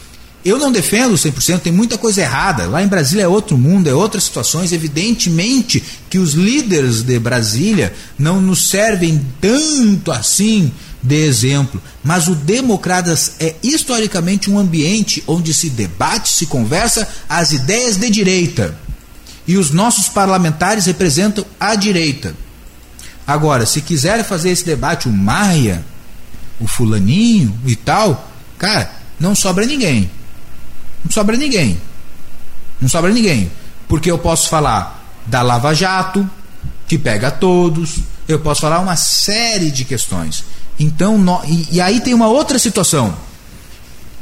eu 0.44 0.58
não 0.58 0.72
defendo 0.72 1.14
100%, 1.14 1.60
tem 1.60 1.72
muita 1.72 1.96
coisa 1.96 2.22
errada. 2.22 2.66
Lá 2.66 2.82
em 2.82 2.88
Brasília 2.88 3.24
é 3.24 3.28
outro 3.28 3.56
mundo, 3.56 3.88
é 3.88 3.94
outras 3.94 4.24
situações. 4.24 4.72
Evidentemente 4.72 5.82
que 6.10 6.18
os 6.18 6.34
líderes 6.34 7.02
de 7.02 7.18
Brasília 7.18 7.94
não 8.18 8.40
nos 8.40 8.68
servem 8.68 9.24
tanto 9.40 10.10
assim 10.10 10.72
de 11.00 11.14
exemplo. 11.14 11.80
Mas 12.02 12.26
o 12.26 12.34
Democratas 12.34 13.34
é 13.38 13.54
historicamente 13.62 14.50
um 14.50 14.58
ambiente 14.58 15.22
onde 15.28 15.54
se 15.54 15.70
debate, 15.70 16.32
se 16.32 16.46
conversa 16.46 17.08
as 17.28 17.52
ideias 17.52 17.96
de 17.96 18.10
direita. 18.10 18.76
E 19.46 19.56
os 19.56 19.70
nossos 19.70 20.08
parlamentares 20.08 20.86
representam 20.86 21.44
a 21.58 21.76
direita. 21.76 22.34
Agora, 23.24 23.64
se 23.64 23.80
quiserem 23.80 24.24
fazer 24.24 24.50
esse 24.50 24.64
debate, 24.64 25.08
o 25.08 25.12
Maia, 25.12 25.84
o 26.60 26.66
Fulaninho 26.66 27.56
e 27.64 27.76
tal, 27.76 28.28
cara, 28.58 28.90
não 29.20 29.34
sobra 29.36 29.64
ninguém. 29.64 30.10
Não 31.04 31.10
sobra 31.10 31.36
ninguém. 31.36 31.80
Não 32.80 32.88
sobra 32.88 33.10
ninguém. 33.10 33.50
Porque 33.88 34.10
eu 34.10 34.18
posso 34.18 34.48
falar 34.48 35.02
da 35.26 35.42
Lava 35.42 35.74
Jato, 35.74 36.28
que 36.86 36.98
pega 36.98 37.30
todos, 37.30 38.00
eu 38.28 38.40
posso 38.40 38.60
falar 38.60 38.80
uma 38.80 38.96
série 38.96 39.70
de 39.70 39.84
questões. 39.84 40.44
Então, 40.78 41.18
no, 41.18 41.42
e, 41.44 41.68
e, 41.72 41.80
aí 41.80 42.00
tem 42.00 42.14
uma 42.14 42.28
outra 42.28 42.58
situação. 42.58 43.14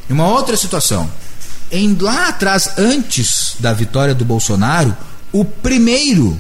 Uma 0.08 0.28
outra 0.28 0.56
situação. 0.56 1.10
Em 1.70 1.96
lá 1.98 2.28
atrás, 2.28 2.72
antes 2.76 3.54
da 3.58 3.72
vitória 3.72 4.14
do 4.14 4.24
Bolsonaro, 4.24 4.96
o 5.32 5.44
primeiro 5.44 6.38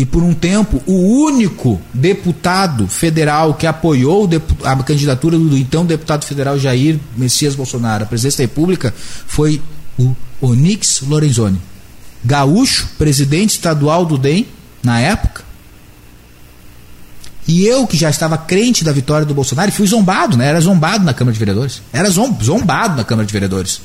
e 0.00 0.04
por 0.06 0.22
um 0.22 0.32
tempo 0.32 0.82
o 0.86 1.24
único 1.26 1.78
deputado 1.92 2.88
federal 2.88 3.52
que 3.52 3.66
apoiou 3.66 4.26
a 4.64 4.74
candidatura 4.82 5.38
do 5.38 5.58
então 5.58 5.84
deputado 5.84 6.24
federal 6.24 6.58
Jair 6.58 6.98
Messias 7.14 7.54
Bolsonaro 7.54 8.04
à 8.04 8.06
presidência 8.06 8.38
da 8.38 8.50
República 8.50 8.94
foi 9.26 9.60
o 9.98 10.16
Onix 10.40 11.02
Lorenzoni, 11.02 11.60
gaúcho, 12.24 12.88
presidente 12.96 13.50
estadual 13.50 14.06
do 14.06 14.16
DEM 14.16 14.46
na 14.82 14.98
época. 14.98 15.44
E 17.46 17.66
eu, 17.66 17.86
que 17.86 17.98
já 17.98 18.08
estava 18.08 18.38
crente 18.38 18.82
da 18.82 18.92
vitória 18.92 19.26
do 19.26 19.34
Bolsonaro, 19.34 19.70
fui 19.70 19.86
zombado, 19.86 20.34
né? 20.34 20.46
Era 20.46 20.60
zombado 20.62 21.04
na 21.04 21.12
Câmara 21.12 21.34
de 21.34 21.38
Vereadores. 21.38 21.82
Era 21.92 22.08
zombado 22.08 22.96
na 22.96 23.04
Câmara 23.04 23.26
de 23.26 23.32
Vereadores. 23.32 23.82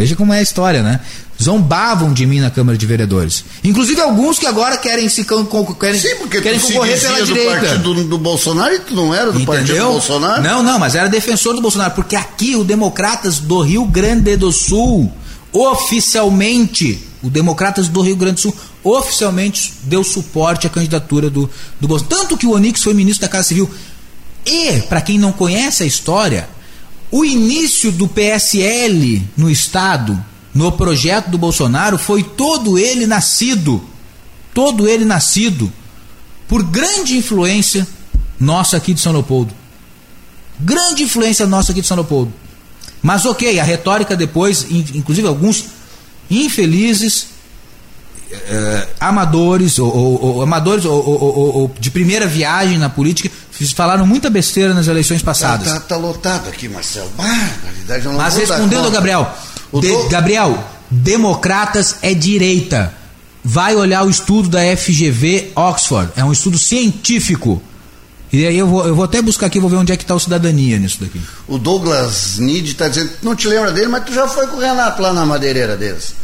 Veja 0.00 0.16
como 0.16 0.32
é 0.32 0.38
a 0.38 0.42
história, 0.42 0.82
né? 0.82 1.00
Zombavam 1.42 2.12
de 2.12 2.24
mim 2.24 2.40
na 2.40 2.50
Câmara 2.50 2.76
de 2.76 2.86
Vereadores. 2.86 3.44
Inclusive 3.62 4.00
alguns 4.00 4.38
que 4.38 4.46
agora 4.46 4.76
querem 4.78 5.08
se 5.08 5.24
querem, 5.24 6.00
Sim, 6.00 6.16
porque 6.16 6.40
querem 6.40 6.58
concorrer 6.58 6.98
pela 7.00 7.18
do 7.18 7.26
direita. 7.26 7.60
partido 7.60 7.94
do, 7.94 8.04
do 8.04 8.18
Bolsonaro 8.18 8.74
e 8.74 8.78
tu 8.78 8.94
não 8.94 9.14
era 9.14 9.30
do 9.30 9.40
Entendeu? 9.40 9.46
partido 9.54 9.76
do 9.78 9.84
Bolsonaro? 9.92 10.42
Não, 10.42 10.62
não, 10.62 10.78
mas 10.78 10.94
era 10.94 11.08
defensor 11.08 11.54
do 11.54 11.60
Bolsonaro, 11.60 11.92
porque 11.94 12.16
aqui 12.16 12.56
o 12.56 12.64
Democratas 12.64 13.38
do 13.38 13.60
Rio 13.60 13.84
Grande 13.84 14.36
do 14.36 14.50
Sul 14.50 15.12
oficialmente, 15.52 17.06
o 17.22 17.28
Democratas 17.28 17.88
do 17.88 18.00
Rio 18.00 18.16
Grande 18.16 18.36
do 18.36 18.40
Sul 18.40 18.56
oficialmente 18.82 19.74
deu 19.82 20.02
suporte 20.02 20.66
à 20.66 20.70
candidatura 20.70 21.28
do, 21.28 21.50
do 21.78 21.88
Bolsonaro. 21.88 22.16
Tanto 22.16 22.38
que 22.38 22.46
o 22.46 22.52
Onix 22.52 22.82
foi 22.82 22.94
ministro 22.94 23.22
da 23.22 23.28
Casa 23.28 23.48
Civil. 23.48 23.68
E, 24.46 24.80
para 24.88 25.00
quem 25.02 25.18
não 25.18 25.32
conhece 25.32 25.82
a 25.82 25.86
história, 25.86 26.48
o 27.10 27.24
início 27.24 27.90
do 27.90 28.06
PSL 28.06 29.22
no 29.36 29.50
Estado, 29.50 30.22
no 30.54 30.70
projeto 30.72 31.28
do 31.28 31.38
Bolsonaro, 31.38 31.98
foi 31.98 32.22
todo 32.22 32.78
ele 32.78 33.06
nascido, 33.06 33.82
todo 34.54 34.88
ele 34.88 35.04
nascido, 35.04 35.72
por 36.48 36.62
grande 36.62 37.16
influência 37.16 37.86
nossa 38.38 38.76
aqui 38.76 38.94
de 38.94 39.00
São 39.00 39.12
Leopoldo. 39.12 39.52
Grande 40.58 41.02
influência 41.02 41.46
nossa 41.46 41.72
aqui 41.72 41.80
de 41.80 41.86
São 41.86 41.96
Leopoldo. 41.96 42.32
Mas 43.02 43.24
ok, 43.24 43.58
a 43.58 43.64
retórica 43.64 44.16
depois, 44.16 44.66
inclusive 44.70 45.26
alguns 45.26 45.66
infelizes, 46.30 47.26
eh, 48.32 48.86
amadores, 49.00 49.78
ou, 49.78 49.94
ou, 49.94 50.24
ou 50.36 50.42
amadores 50.42 50.84
ou, 50.84 51.70
de 51.78 51.90
primeira 51.90 52.26
viagem 52.26 52.78
na 52.78 52.88
política, 52.88 53.30
falaram 53.74 54.06
muita 54.06 54.30
besteira 54.30 54.72
nas 54.72 54.86
eleições 54.88 55.22
passadas. 55.22 55.66
Tá, 55.68 55.74
tá, 55.74 55.80
tá 55.80 55.96
lotado 55.96 56.48
aqui, 56.48 56.68
Marcelo. 56.68 57.10
Barbaridade, 57.16 58.04
não 58.04 58.14
Mas 58.14 58.34
dar 58.34 58.40
respondendo 58.40 58.84
ao. 58.84 58.90
Gabriel, 58.90 59.34
de- 59.74 59.88
do- 59.88 60.08
Gabriel, 60.08 60.64
democratas 60.90 61.96
é 62.02 62.14
direita. 62.14 62.94
Vai 63.42 63.74
olhar 63.74 64.04
o 64.04 64.10
estudo 64.10 64.48
da 64.48 64.60
FGV 64.76 65.52
Oxford. 65.56 66.12
É 66.16 66.24
um 66.24 66.32
estudo 66.32 66.58
científico. 66.58 67.62
E 68.32 68.46
aí 68.46 68.56
eu 68.56 68.66
vou, 68.66 68.86
eu 68.86 68.94
vou 68.94 69.04
até 69.04 69.20
buscar 69.20 69.46
aqui, 69.46 69.58
vou 69.58 69.68
ver 69.68 69.76
onde 69.76 69.92
é 69.92 69.96
que 69.96 70.04
está 70.04 70.14
o 70.14 70.20
cidadania 70.20 70.78
nisso 70.78 70.98
daqui. 71.00 71.20
O 71.48 71.58
Douglas 71.58 72.38
Nid 72.38 72.70
está 72.70 72.86
dizendo, 72.88 73.10
não 73.22 73.34
te 73.34 73.48
lembra 73.48 73.72
dele, 73.72 73.88
mas 73.88 74.04
tu 74.04 74.12
já 74.14 74.28
foi 74.28 74.46
com 74.46 74.56
o 74.56 74.60
Renato 74.60 75.02
lá 75.02 75.12
na 75.12 75.26
madeireira 75.26 75.76
deles. 75.76 76.14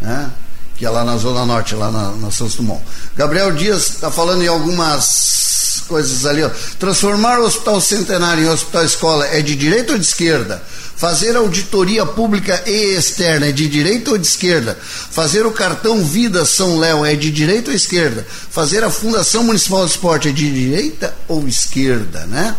Né? 0.00 0.30
Que 0.76 0.84
é 0.84 0.90
lá 0.90 1.04
na 1.04 1.16
Zona 1.16 1.46
Norte, 1.46 1.74
lá 1.74 1.90
na, 1.90 2.12
na 2.12 2.30
Santos 2.30 2.54
Dumont. 2.56 2.82
Gabriel 3.16 3.52
Dias 3.52 3.90
está 3.90 4.10
falando 4.10 4.42
em 4.42 4.48
algumas 4.48 5.82
coisas 5.88 6.26
ali. 6.26 6.42
Ó. 6.42 6.50
Transformar 6.78 7.40
o 7.40 7.44
Hospital 7.44 7.80
Centenário 7.80 8.44
em 8.44 8.48
Hospital 8.48 8.84
Escola 8.84 9.26
é 9.26 9.40
de 9.40 9.56
direita 9.56 9.92
ou 9.92 9.98
de 9.98 10.04
esquerda? 10.04 10.62
Fazer 10.96 11.36
auditoria 11.36 12.06
pública 12.06 12.62
e 12.66 12.96
externa 12.96 13.46
é 13.46 13.52
de 13.52 13.68
direita 13.68 14.10
ou 14.10 14.18
de 14.18 14.26
esquerda? 14.26 14.78
Fazer 14.80 15.44
o 15.44 15.52
cartão 15.52 16.02
Vida 16.02 16.44
São 16.44 16.78
Léo 16.78 17.04
é 17.04 17.14
de 17.14 17.30
direita 17.30 17.70
ou 17.70 17.76
esquerda? 17.76 18.26
Fazer 18.50 18.82
a 18.82 18.90
Fundação 18.90 19.44
Municipal 19.44 19.84
de 19.84 19.90
Esporte 19.90 20.28
é 20.28 20.32
de 20.32 20.50
direita 20.50 21.14
ou 21.28 21.46
esquerda, 21.46 22.26
né? 22.26 22.56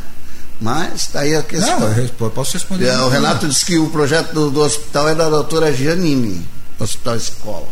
Mas 0.60 1.02
está 1.02 1.22
aí 1.22 1.36
a 1.36 1.44
questão. 1.44 1.80
Não, 1.80 1.88
eu 1.90 2.30
posso 2.32 2.54
responder. 2.54 2.88
É, 2.88 2.98
o 3.00 3.10
Renato 3.10 3.48
disse 3.48 3.66
que 3.66 3.78
o 3.78 3.90
projeto 3.90 4.34
do, 4.34 4.50
do 4.50 4.62
hospital 4.62 5.10
é 5.10 5.16
da 5.16 5.30
doutora 5.30 5.72
Giannini, 5.72 6.48
Hospital 6.80 7.16
Escola. 7.16 7.68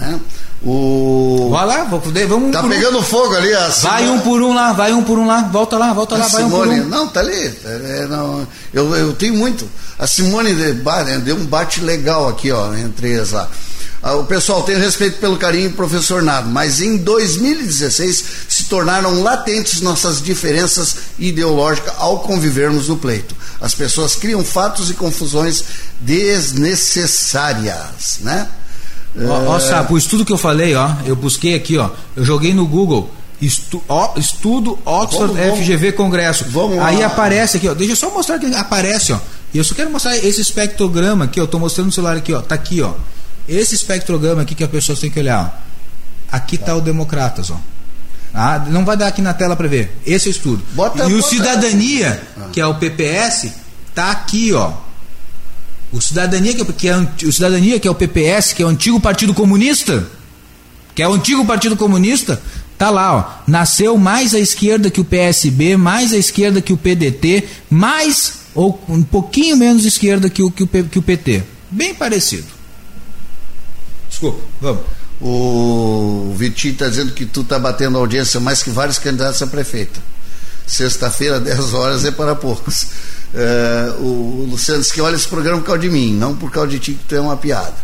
Né? 0.00 0.20
O... 0.62 1.48
Vai 1.50 1.66
lá, 1.66 1.84
vou- 1.84 2.00
vamos 2.00 2.48
um 2.48 2.50
Tá 2.50 2.62
um. 2.62 2.68
pegando 2.68 3.02
fogo 3.02 3.34
ali 3.36 3.52
a 3.54 3.68
Vai 3.68 4.02
Simone- 4.02 4.10
um 4.10 4.20
por 4.20 4.42
um 4.42 4.54
lá, 4.54 4.72
vai 4.72 4.92
um 4.92 5.02
por 5.04 5.18
um 5.18 5.26
lá, 5.26 5.42
volta 5.42 5.76
lá, 5.78 5.92
volta 5.92 6.14
a 6.14 6.18
lá, 6.18 6.26
vai 6.28 6.44
um 6.44 6.50
por 6.50 6.62
Simone, 6.64 6.80
um. 6.80 6.88
não, 6.88 7.08
tá 7.08 7.20
ali. 7.20 7.54
é, 7.64 8.06
não, 8.08 8.46
eu, 8.72 8.94
eu 8.96 9.12
tenho 9.12 9.34
muito. 9.34 9.68
A 9.98 10.06
Simone 10.06 10.52
né, 10.52 10.72
deu 11.24 11.36
um 11.36 11.44
bate 11.46 11.80
legal 11.80 12.28
aqui, 12.28 12.50
ó, 12.50 12.74
entre 12.74 13.10
eles 13.12 13.32
lá. 13.32 13.48
Ah, 14.02 14.14
o 14.14 14.24
pessoal 14.24 14.62
tem 14.62 14.76
respeito 14.78 15.18
pelo 15.18 15.36
carinho, 15.36 15.72
professor 15.72 16.22
Nado, 16.22 16.48
mas 16.48 16.80
em 16.80 16.96
2016 16.98 18.24
se 18.48 18.64
tornaram 18.64 19.22
latentes 19.22 19.80
nossas 19.80 20.22
diferenças 20.22 20.96
ideológicas 21.18 21.92
ao 21.98 22.20
convivermos 22.20 22.88
no 22.88 22.96
pleito. 22.98 23.34
As 23.60 23.74
pessoas 23.74 24.14
criam 24.14 24.44
fatos 24.44 24.90
e 24.90 24.94
confusões 24.94 25.64
desnecessárias, 26.00 28.18
né? 28.20 28.46
Ó, 29.18 29.54
ó, 29.54 29.58
sapo, 29.60 29.94
o 29.94 29.98
estudo 29.98 30.24
que 30.24 30.32
eu 30.32 30.36
falei, 30.38 30.74
ó, 30.74 30.90
eu 31.06 31.16
busquei 31.16 31.54
aqui, 31.54 31.78
ó, 31.78 31.88
eu 32.14 32.24
joguei 32.24 32.52
no 32.52 32.66
Google, 32.66 33.10
estu, 33.40 33.82
ó, 33.88 34.12
estudo 34.16 34.78
Oxford 34.84 35.32
Vamos, 35.32 35.48
vamos. 35.48 35.58
FGV 35.60 35.92
Congresso. 35.92 36.44
Vamos 36.50 36.76
lá. 36.76 36.86
Aí 36.88 37.02
aparece 37.02 37.56
aqui, 37.56 37.68
ó, 37.68 37.74
deixa 37.74 37.92
eu 37.92 37.96
só 37.96 38.10
mostrar 38.10 38.38
que 38.38 38.46
aparece, 38.54 39.12
ó. 39.12 39.18
E 39.54 39.58
eu 39.58 39.64
só 39.64 39.74
quero 39.74 39.90
mostrar 39.90 40.16
esse 40.18 40.40
espectrograma 40.40 41.24
aqui, 41.24 41.40
ó, 41.40 41.44
eu 41.44 41.48
tô 41.48 41.58
mostrando 41.58 41.86
no 41.86 41.92
celular 41.92 42.16
aqui, 42.16 42.32
ó, 42.32 42.42
tá 42.42 42.54
aqui, 42.54 42.82
ó. 42.82 42.92
Esse 43.48 43.74
espectrograma 43.74 44.42
aqui 44.42 44.54
que 44.54 44.64
as 44.64 44.70
pessoas 44.70 44.98
têm 44.98 45.10
que 45.10 45.18
olhar, 45.18 45.62
ó. 45.62 45.66
Aqui 46.36 46.58
tá 46.58 46.74
o 46.74 46.80
Democratas, 46.80 47.50
ó. 47.50 47.56
Ah, 48.34 48.58
não 48.68 48.84
vai 48.84 48.96
dar 48.98 49.06
aqui 49.06 49.22
na 49.22 49.32
tela 49.32 49.56
para 49.56 49.66
ver. 49.68 49.96
Esse 50.04 50.28
é 50.28 50.30
o 50.30 50.32
estudo. 50.32 50.62
Bota- 50.72 51.04
e 51.08 51.14
o 51.14 51.16
bota- 51.16 51.28
Cidadania, 51.30 52.20
que 52.52 52.60
é 52.60 52.66
o 52.66 52.74
PPS, 52.74 53.50
tá 53.94 54.10
aqui, 54.10 54.52
ó. 54.52 54.72
O 55.92 56.00
Cidadania, 56.00 56.54
que 56.54 56.62
é, 56.88 57.06
que 57.16 57.24
é 57.24 57.28
o 57.28 57.32
Cidadania, 57.32 57.78
que 57.78 57.88
é 57.88 57.90
o 57.90 57.94
PPS, 57.94 58.52
que 58.52 58.62
é 58.62 58.66
o 58.66 58.68
antigo 58.68 59.00
Partido 59.00 59.32
Comunista, 59.32 60.06
que 60.94 61.02
é 61.02 61.08
o 61.08 61.14
antigo 61.14 61.44
Partido 61.44 61.76
Comunista, 61.76 62.40
tá 62.76 62.90
lá, 62.90 63.16
ó. 63.16 63.50
Nasceu 63.50 63.96
mais 63.96 64.34
à 64.34 64.38
esquerda 64.38 64.90
que 64.90 65.00
o 65.00 65.04
PSB, 65.04 65.76
mais 65.76 66.12
à 66.12 66.16
esquerda 66.16 66.60
que 66.60 66.72
o 66.72 66.76
PDT, 66.76 67.44
mais 67.70 68.46
ou 68.54 68.82
um 68.88 69.02
pouquinho 69.02 69.56
menos 69.56 69.84
esquerda 69.84 70.30
que 70.30 70.42
o, 70.42 70.50
que 70.50 70.64
o, 70.64 70.66
que 70.66 70.98
o 70.98 71.02
PT. 71.02 71.42
Bem 71.70 71.94
parecido. 71.94 72.46
Desculpa, 74.08 74.40
vamos. 74.60 74.82
O 75.20 76.34
Vitinho 76.36 76.72
está 76.72 76.88
dizendo 76.88 77.12
que 77.12 77.24
tu 77.24 77.40
está 77.40 77.58
batendo 77.58 77.98
audiência 77.98 78.38
mais 78.38 78.62
que 78.62 78.70
vários 78.70 78.98
candidatos 78.98 79.40
a 79.42 79.46
prefeita. 79.46 80.00
Sexta-feira, 80.66 81.38
10 81.40 81.74
horas, 81.74 82.04
é 82.04 82.10
para 82.10 82.34
poucos. 82.34 82.86
É, 83.38 83.92
o 83.98 84.46
Luciano 84.50 84.80
disse 84.80 84.94
que 84.94 85.00
olha 85.02 85.14
esse 85.14 85.28
programa 85.28 85.60
por 85.60 85.66
causa 85.66 85.82
de 85.82 85.90
mim, 85.90 86.14
não 86.14 86.34
por 86.34 86.50
causa 86.50 86.70
de 86.70 86.78
ti, 86.78 86.92
que 86.92 87.04
tu 87.04 87.14
é 87.14 87.20
uma 87.20 87.36
piada. 87.36 87.74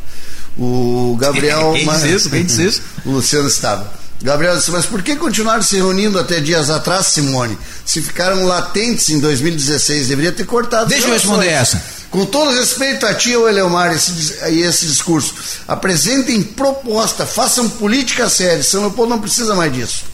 O 0.56 1.14
Gabriel. 1.20 1.72
Quem 1.76 1.86
disse 1.86 2.08
isso? 2.08 2.30
Quem 2.30 2.44
disse 2.44 2.64
isso? 2.64 2.82
o 3.04 3.10
Luciano 3.10 3.48
estava. 3.48 4.02
Gabriel 4.22 4.56
disse, 4.56 4.70
mas 4.70 4.86
por 4.86 5.02
que 5.02 5.16
continuaram 5.16 5.62
se 5.62 5.76
reunindo 5.76 6.18
até 6.18 6.40
dias 6.40 6.70
atrás, 6.70 7.06
Simone? 7.06 7.58
Se 7.84 8.00
ficaram 8.00 8.44
latentes 8.46 9.10
em 9.10 9.18
2016, 9.18 10.08
deveria 10.08 10.32
ter 10.32 10.44
cortado. 10.44 10.88
Deixa 10.88 11.08
eu 11.08 11.12
responder 11.12 11.48
essa. 11.48 11.82
Com 12.08 12.24
todo 12.24 12.54
respeito 12.54 13.04
a 13.04 13.14
ti, 13.14 13.34
ô 13.36 13.48
Eleomar, 13.48 13.92
esse, 13.92 14.38
e 14.48 14.62
esse 14.62 14.86
discurso, 14.86 15.34
apresentem 15.66 16.42
proposta, 16.42 17.26
façam 17.26 17.68
política 17.68 18.28
séria. 18.28 18.62
São 18.62 18.82
Leopoldo 18.82 19.10
não 19.10 19.20
precisa 19.20 19.54
mais 19.54 19.72
disso. 19.72 20.04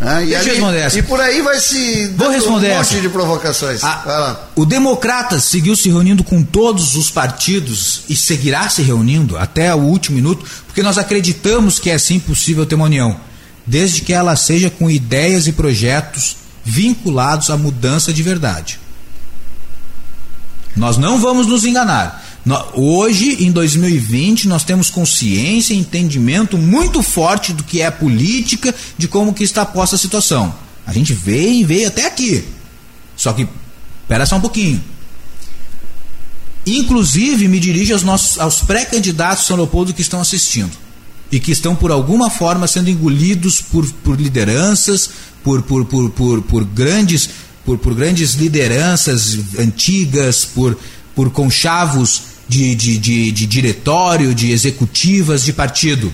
E, 0.00 0.04
Deixa 0.04 0.30
eu 0.30 0.38
ali- 0.38 0.48
responder 0.50 0.78
essa. 0.78 0.98
e 0.98 1.02
por 1.02 1.20
aí 1.20 1.42
vai 1.42 1.58
se 1.58 2.06
Vou 2.16 2.30
responder 2.30 2.70
um 2.72 2.76
monte 2.76 2.80
essa. 2.92 3.00
de 3.00 3.08
provocações. 3.08 3.82
A- 3.82 4.02
lá. 4.06 4.48
o 4.54 4.64
Democratas 4.64 5.42
seguiu 5.44 5.74
se 5.74 5.88
reunindo 5.88 6.22
com 6.22 6.40
todos 6.42 6.94
os 6.94 7.10
partidos 7.10 8.02
e 8.08 8.14
seguirá 8.16 8.68
se 8.68 8.80
reunindo 8.82 9.36
até 9.36 9.74
o 9.74 9.78
último 9.78 10.14
minuto, 10.14 10.44
porque 10.66 10.82
nós 10.84 10.98
acreditamos 10.98 11.80
que 11.80 11.90
é 11.90 11.98
sim 11.98 12.20
possível 12.20 12.64
ter 12.64 12.76
uma 12.76 12.84
união, 12.84 13.18
desde 13.66 14.02
que 14.02 14.12
ela 14.12 14.36
seja 14.36 14.70
com 14.70 14.88
ideias 14.88 15.48
e 15.48 15.52
projetos 15.52 16.36
vinculados 16.64 17.50
à 17.50 17.56
mudança 17.56 18.12
de 18.12 18.22
verdade. 18.22 18.78
Nós 20.76 20.96
não 20.96 21.18
vamos 21.20 21.46
nos 21.48 21.64
enganar. 21.64 22.24
Hoje, 22.74 23.44
em 23.44 23.50
2020, 23.50 24.48
nós 24.48 24.64
temos 24.64 24.90
consciência 24.90 25.74
e 25.74 25.78
entendimento 25.78 26.56
muito 26.56 27.02
forte 27.02 27.52
do 27.52 27.64
que 27.64 27.82
é 27.82 27.90
política, 27.90 28.74
de 28.96 29.08
como 29.08 29.34
que 29.34 29.44
está 29.44 29.66
posta 29.66 29.96
a 29.96 29.98
situação. 29.98 30.54
A 30.86 30.92
gente 30.92 31.12
veio 31.12 31.60
e 31.60 31.64
veio 31.64 31.88
até 31.88 32.06
aqui. 32.06 32.44
Só 33.16 33.32
que, 33.32 33.46
espera 34.02 34.24
só 34.24 34.36
um 34.36 34.40
pouquinho. 34.40 34.82
Inclusive, 36.64 37.48
me 37.48 37.58
dirijo 37.58 37.92
aos, 37.92 38.02
nossos, 38.02 38.38
aos 38.38 38.60
pré-candidatos 38.60 39.46
São 39.46 39.56
Leopoldo 39.56 39.92
que 39.92 40.02
estão 40.02 40.20
assistindo 40.20 40.72
e 41.30 41.38
que 41.38 41.52
estão, 41.52 41.74
por 41.74 41.90
alguma 41.90 42.30
forma, 42.30 42.66
sendo 42.66 42.88
engolidos 42.88 43.60
por, 43.60 43.86
por 44.04 44.18
lideranças, 44.18 45.10
por, 45.42 45.62
por, 45.62 45.84
por, 45.84 46.10
por, 46.10 46.42
por 46.42 46.64
grandes, 46.64 47.28
por, 47.64 47.78
por 47.78 47.94
grandes 47.94 48.34
lideranças 48.34 49.38
antigas, 49.58 50.44
por, 50.44 50.78
por 51.14 51.30
conchavos 51.30 52.37
de, 52.48 52.74
de, 52.74 52.98
de, 52.98 53.32
de 53.32 53.46
diretório, 53.46 54.34
de 54.34 54.50
executivas 54.50 55.44
de 55.44 55.52
partido. 55.52 56.12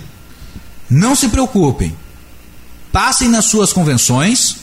Não 0.91 1.15
se 1.15 1.29
preocupem. 1.29 1.95
Passem 2.93 3.29
nas 3.29 3.47
suas 3.47 3.73
convenções, 3.73 4.57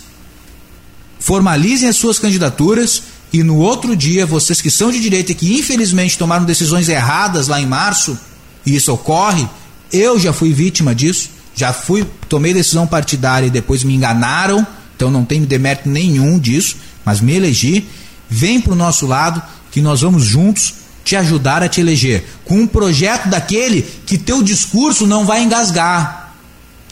formalizem 1.20 1.90
as 1.90 1.96
suas 1.96 2.20
candidaturas 2.20 3.04
e 3.34 3.44
no 3.44 3.58
outro 3.58 3.96
dia, 3.96 4.26
vocês 4.26 4.62
que 4.62 4.70
são 4.70 4.92
de 4.92 5.00
direita 5.00 5.32
e 5.32 5.36
que 5.36 5.58
infelizmente 5.58 6.18
tomaram 6.18 6.44
decisões 6.44 6.90
erradas 6.90 7.48
lá 7.48 7.62
em 7.62 7.66
março, 7.66 8.18
e 8.66 8.76
isso 8.76 8.92
ocorre, 8.92 9.48
eu 9.92 10.20
já 10.20 10.34
fui 10.34 10.54
vítima 10.54 10.94
disso, 10.94 11.30
já 11.56 11.72
fui, 11.72 12.06
tomei 12.28 12.54
decisão 12.54 12.86
partidária 12.86 13.48
e 13.48 13.52
depois 13.52 13.84
me 13.84 13.96
enganaram, 13.96 14.66
então 14.96 15.10
não 15.10 15.24
tem 15.24 15.44
demérito 15.44 15.90
nenhum 15.90 16.38
disso, 16.38 16.76
mas 17.06 17.22
me 17.22 17.34
elegi, 17.34 17.88
vem 18.30 18.60
para 18.60 18.74
o 18.74 18.76
nosso 18.76 19.08
lado 19.08 19.42
que 19.72 19.82
nós 19.82 20.02
vamos 20.02 20.26
juntos 20.26 20.74
te 21.12 21.16
ajudar 21.18 21.62
a 21.62 21.68
te 21.68 21.82
eleger, 21.82 22.24
com 22.46 22.62
um 22.62 22.66
projeto 22.66 23.28
daquele 23.28 23.82
que 24.06 24.18
teu 24.18 24.42
discurso 24.42 25.06
não 25.06 25.26
vai 25.26 25.44
engasgar, 25.44 26.34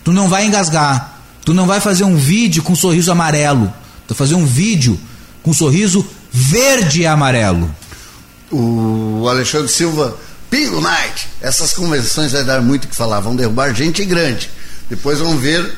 tu 0.03 0.11
não 0.11 0.27
vai 0.27 0.45
engasgar, 0.45 1.21
tu 1.45 1.53
não 1.53 1.65
vai 1.65 1.79
fazer 1.79 2.03
um 2.03 2.17
vídeo 2.17 2.61
com 2.61 2.73
um 2.73 2.75
sorriso 2.75 3.13
amarelo, 3.13 3.73
tu 4.05 4.13
vai 4.13 4.17
fazer 4.17 4.35
um 4.35 4.45
vídeo 4.45 4.99
com 5.41 5.51
um 5.51 5.53
sorriso 5.53 6.05
verde 6.29 7.03
e 7.03 7.07
amarelo. 7.07 7.73
O 8.51 9.25
Alexandre 9.29 9.69
Silva, 9.69 10.17
Pingo 10.49 10.81
Night. 10.81 11.29
Essas 11.39 11.71
convenções 11.71 12.33
vai 12.33 12.43
dar 12.43 12.61
muito 12.61 12.83
o 12.83 12.87
que 12.89 12.95
falar. 12.97 13.21
Vão 13.21 13.37
derrubar 13.37 13.73
gente 13.73 14.03
grande. 14.03 14.49
Depois 14.89 15.19
vão 15.19 15.37
ver. 15.37 15.77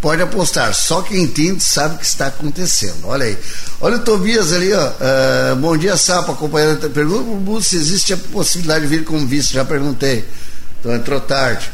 Pode 0.00 0.22
apostar. 0.22 0.74
Só 0.74 1.02
quem 1.02 1.22
entende 1.22 1.62
sabe 1.62 1.96
o 1.96 1.98
que 1.98 2.06
está 2.06 2.26
acontecendo. 2.26 3.04
Olha 3.04 3.24
aí. 3.24 3.38
Olha 3.80 3.96
o 3.96 4.00
Tobias 4.00 4.52
ali, 4.52 4.72
ó. 4.72 4.92
Ah, 5.00 5.54
bom 5.58 5.76
dia, 5.76 5.96
Sapo. 5.96 6.32
Acompanhando. 6.32 6.90
Pergunta 6.90 7.24
pro 7.24 7.34
Busto 7.36 7.70
se 7.70 7.76
existe 7.76 8.12
a 8.12 8.16
possibilidade 8.16 8.82
de 8.82 8.88
vir 8.88 9.04
como 9.04 9.26
vice. 9.26 9.54
Já 9.54 9.64
perguntei. 9.64 10.24
Então 10.80 10.94
entrou 10.94 11.20
tarde. 11.20 11.70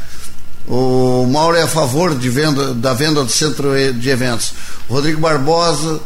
O 0.67 1.27
Mauro 1.27 1.57
é 1.57 1.63
a 1.63 1.69
favor 1.69 2.17
de 2.17 2.31
venda, 2.31 2.73
da 2.73 2.95
venda 2.95 3.25
do 3.25 3.31
centro 3.31 3.73
de 3.93 4.09
eventos. 4.09 4.55
Rodrigo 4.89 5.21
Barbosa 5.21 6.01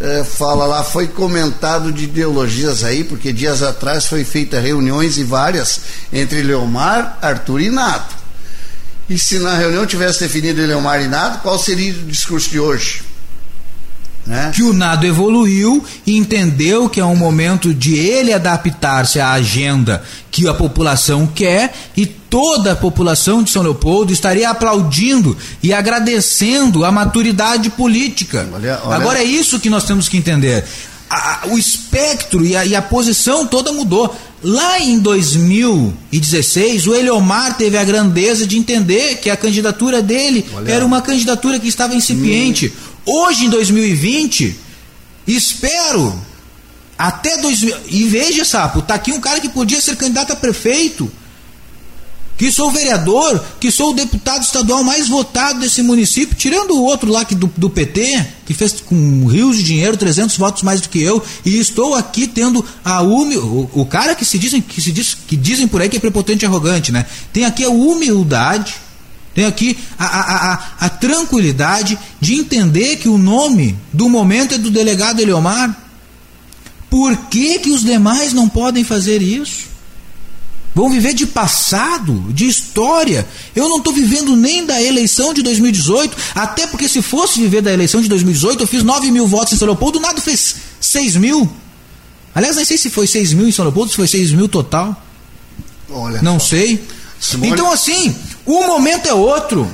eh, 0.00 0.24
fala 0.24 0.64
lá, 0.66 0.84
foi 0.84 1.08
comentado 1.08 1.90
de 1.90 2.04
ideologias 2.04 2.84
aí, 2.84 3.02
porque 3.02 3.32
dias 3.32 3.62
atrás 3.62 4.06
foi 4.06 4.24
feita 4.24 4.60
reuniões 4.60 5.18
e 5.18 5.24
várias 5.24 5.80
entre 6.12 6.42
Leomar, 6.42 7.18
Arthur 7.20 7.60
e 7.62 7.70
Nato. 7.70 8.14
E 9.08 9.18
se 9.18 9.38
na 9.38 9.56
reunião 9.56 9.86
tivesse 9.86 10.20
definido 10.20 10.60
Leomar 10.64 11.00
e 11.02 11.06
Nato, 11.08 11.38
qual 11.42 11.58
seria 11.58 11.92
o 11.92 12.06
discurso 12.06 12.50
de 12.50 12.58
hoje? 12.58 13.02
Né? 14.26 14.50
Que 14.52 14.64
o 14.64 14.72
Nado 14.72 15.06
evoluiu 15.06 15.84
e 16.04 16.16
entendeu 16.16 16.88
que 16.88 16.98
é 16.98 17.04
um 17.04 17.14
momento 17.14 17.72
de 17.72 17.94
ele 17.94 18.32
adaptar-se 18.32 19.20
à 19.20 19.30
agenda 19.30 20.02
que 20.32 20.48
a 20.48 20.54
população 20.54 21.28
quer 21.28 21.72
e 21.96 22.04
toda 22.06 22.72
a 22.72 22.76
população 22.76 23.40
de 23.44 23.50
São 23.52 23.62
Leopoldo 23.62 24.12
estaria 24.12 24.50
aplaudindo 24.50 25.36
e 25.62 25.72
agradecendo 25.72 26.84
a 26.84 26.90
maturidade 26.90 27.70
política. 27.70 28.48
Olha- 28.52 28.80
olha- 28.82 28.96
Agora 28.96 29.20
é 29.20 29.24
isso 29.24 29.60
que 29.60 29.70
nós 29.70 29.84
temos 29.84 30.08
que 30.08 30.16
entender. 30.16 30.64
A- 31.08 31.42
o 31.48 31.58
espectro 31.58 32.44
e 32.44 32.56
a, 32.56 32.64
e 32.66 32.74
a 32.74 32.82
posição 32.82 33.46
toda 33.46 33.72
mudou. 33.72 34.14
Lá 34.42 34.78
em 34.80 34.98
2016, 34.98 36.86
o 36.86 36.94
Eliomar 36.94 37.56
teve 37.56 37.76
a 37.76 37.84
grandeza 37.84 38.46
de 38.46 38.58
entender 38.58 39.16
que 39.18 39.30
a 39.30 39.36
candidatura 39.36 40.02
dele 40.02 40.44
Olha. 40.54 40.72
era 40.72 40.84
uma 40.86 41.00
candidatura 41.02 41.58
que 41.58 41.68
estava 41.68 41.94
incipiente. 41.94 42.72
Hoje, 43.04 43.44
em 43.46 43.50
2020, 43.50 44.56
espero 45.26 46.18
até 46.98 47.36
2000. 47.38 47.76
E 47.88 48.04
veja, 48.08 48.44
Sapo, 48.44 48.82
tá 48.82 48.94
aqui 48.94 49.12
um 49.12 49.20
cara 49.20 49.40
que 49.40 49.48
podia 49.48 49.80
ser 49.80 49.96
candidato 49.96 50.32
a 50.32 50.36
prefeito. 50.36 51.10
Que 52.36 52.52
sou 52.52 52.70
vereador, 52.70 53.42
que 53.58 53.70
sou 53.70 53.90
o 53.90 53.94
deputado 53.94 54.42
estadual 54.42 54.84
mais 54.84 55.08
votado 55.08 55.60
desse 55.60 55.82
município, 55.82 56.36
tirando 56.36 56.72
o 56.72 56.82
outro 56.82 57.10
lá 57.10 57.24
que 57.24 57.34
do, 57.34 57.50
do 57.56 57.70
PT, 57.70 58.26
que 58.44 58.52
fez 58.52 58.80
com 58.80 59.26
rios 59.26 59.56
de 59.56 59.62
dinheiro, 59.62 59.96
300 59.96 60.36
votos 60.36 60.62
mais 60.62 60.80
do 60.80 60.88
que 60.88 61.02
eu, 61.02 61.22
e 61.44 61.58
estou 61.58 61.94
aqui 61.94 62.26
tendo 62.26 62.64
a 62.84 63.00
humil... 63.00 63.40
o, 63.42 63.80
o 63.80 63.86
cara 63.86 64.14
que 64.14 64.24
se 64.24 64.38
dizem 64.38 64.60
que 64.60 64.82
se 64.82 64.92
diz, 64.92 65.16
que 65.26 65.36
dizem 65.36 65.66
por 65.66 65.80
aí 65.80 65.88
que 65.88 65.96
é 65.96 66.00
prepotente 66.00 66.44
e 66.44 66.46
arrogante, 66.46 66.92
né? 66.92 67.06
Tem 67.32 67.44
aqui 67.44 67.64
a 67.64 67.70
humildade, 67.70 68.74
tem 69.36 69.44
aqui 69.44 69.76
a, 69.98 70.06
a, 70.06 70.52
a, 70.52 70.86
a 70.86 70.88
tranquilidade 70.88 71.98
de 72.18 72.34
entender 72.34 72.96
que 72.96 73.08
o 73.08 73.18
nome 73.18 73.76
do 73.92 74.08
momento 74.08 74.54
é 74.54 74.58
do 74.58 74.70
delegado 74.70 75.20
Eliomar. 75.20 75.76
Por 76.88 77.14
que, 77.28 77.58
que 77.58 77.70
os 77.70 77.82
demais 77.82 78.32
não 78.32 78.48
podem 78.48 78.82
fazer 78.82 79.20
isso? 79.20 79.75
Vão 80.76 80.90
viver 80.90 81.14
de 81.14 81.26
passado, 81.26 82.12
de 82.34 82.46
história. 82.46 83.26
Eu 83.54 83.66
não 83.66 83.78
estou 83.78 83.94
vivendo 83.94 84.36
nem 84.36 84.66
da 84.66 84.78
eleição 84.82 85.32
de 85.32 85.40
2018, 85.40 86.14
até 86.34 86.66
porque 86.66 86.86
se 86.86 87.00
fosse 87.00 87.40
viver 87.40 87.62
da 87.62 87.72
eleição 87.72 88.02
de 88.02 88.10
2018, 88.10 88.62
eu 88.62 88.66
fiz 88.66 88.82
9 88.82 89.10
mil 89.10 89.26
votos 89.26 89.54
em 89.54 89.56
São 89.56 89.68
Leopoldo, 89.68 89.98
o 89.98 90.02
Nado 90.02 90.20
fez 90.20 90.56
6 90.78 91.16
mil. 91.16 91.50
Aliás, 92.34 92.56
nem 92.56 92.64
sei 92.66 92.76
se 92.76 92.90
foi 92.90 93.06
6 93.06 93.32
mil 93.32 93.48
em 93.48 93.52
São 93.52 93.64
Leopoldo, 93.64 93.88
se 93.88 93.96
foi 93.96 94.06
6 94.06 94.32
mil 94.32 94.50
total. 94.50 95.02
Olha 95.88 96.20
não 96.20 96.38
só. 96.38 96.48
sei. 96.48 96.84
Simone... 97.18 97.52
Então, 97.52 97.72
assim, 97.72 98.14
o 98.44 98.66
momento 98.66 99.08
é 99.08 99.14
outro. 99.14 99.66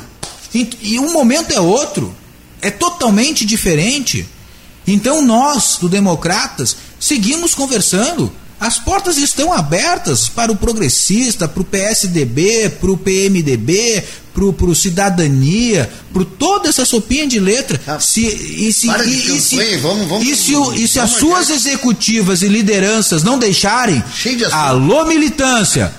E 0.54 1.00
o 1.00 1.12
momento 1.12 1.50
é 1.50 1.60
outro. 1.60 2.14
É 2.60 2.70
totalmente 2.70 3.44
diferente. 3.44 4.24
Então, 4.86 5.20
nós, 5.20 5.78
do 5.80 5.88
Democratas, 5.88 6.76
seguimos 7.00 7.56
conversando. 7.56 8.32
As 8.62 8.78
portas 8.78 9.16
estão 9.16 9.52
abertas 9.52 10.28
para 10.28 10.52
o 10.52 10.56
progressista, 10.56 11.48
para 11.48 11.62
o 11.62 11.64
PSDB, 11.64 12.70
para 12.80 12.92
o 12.92 12.96
PMDB, 12.96 14.04
para 14.32 14.44
o 14.44 14.72
Cidadania, 14.72 15.90
para 16.12 16.24
toda 16.24 16.68
essa 16.68 16.84
sopinha 16.84 17.26
de 17.26 17.40
letra. 17.40 17.80
Ah, 17.84 17.98
se, 17.98 18.20
e 18.20 18.72
se, 18.72 18.86
e, 18.88 19.40
se, 19.40 19.76
vamos, 19.78 20.06
vamos, 20.06 20.28
e 20.28 20.36
se, 20.36 20.52
vamos, 20.52 20.80
e 20.80 20.86
se 20.86 21.00
as 21.00 21.10
suas 21.10 21.50
executivas 21.50 22.42
e 22.42 22.46
lideranças 22.46 23.24
não 23.24 23.36
deixarem, 23.36 24.00
alô 24.52 25.06
militância, 25.06 25.92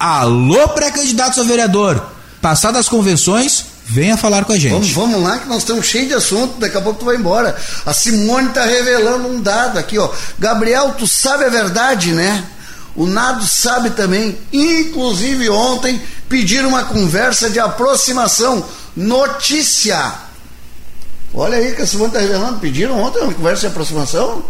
alô 0.00 0.68
pré-candidatos 0.68 1.38
a 1.38 1.42
vereador, 1.42 2.02
passar 2.40 2.72
das 2.72 2.88
convenções, 2.88 3.66
venha 3.88 4.16
falar 4.16 4.44
com 4.44 4.52
a 4.52 4.58
gente. 4.58 4.72
Vamos, 4.72 4.92
vamos 4.92 5.22
lá 5.22 5.38
que 5.38 5.48
nós 5.48 5.58
estamos 5.58 5.86
cheios 5.86 6.08
de 6.08 6.14
assunto, 6.14 6.58
daqui 6.58 6.76
a 6.76 6.80
pouco 6.80 6.98
tu 6.98 7.04
vai 7.04 7.16
embora. 7.16 7.56
A 7.84 7.92
Simone 7.92 8.48
está 8.48 8.64
revelando 8.64 9.28
um 9.28 9.40
dado 9.40 9.78
aqui, 9.78 9.96
ó. 9.98 10.10
Gabriel, 10.38 10.94
tu 10.98 11.06
sabe 11.06 11.44
a 11.44 11.48
verdade, 11.48 12.12
né? 12.12 12.44
O 12.96 13.06
Nado 13.06 13.46
sabe 13.46 13.90
também. 13.90 14.36
Inclusive 14.52 15.50
ontem 15.50 16.00
pediram 16.28 16.70
uma 16.70 16.84
conversa 16.84 17.50
de 17.50 17.60
aproximação. 17.60 18.64
Notícia. 18.96 20.14
Olha 21.34 21.58
aí 21.58 21.72
que 21.72 21.82
a 21.82 21.86
Simone 21.86 22.08
está 22.08 22.20
revelando. 22.20 22.58
Pediram 22.58 22.98
ontem 22.98 23.20
uma 23.20 23.34
conversa 23.34 23.60
de 23.60 23.66
aproximação. 23.66 24.42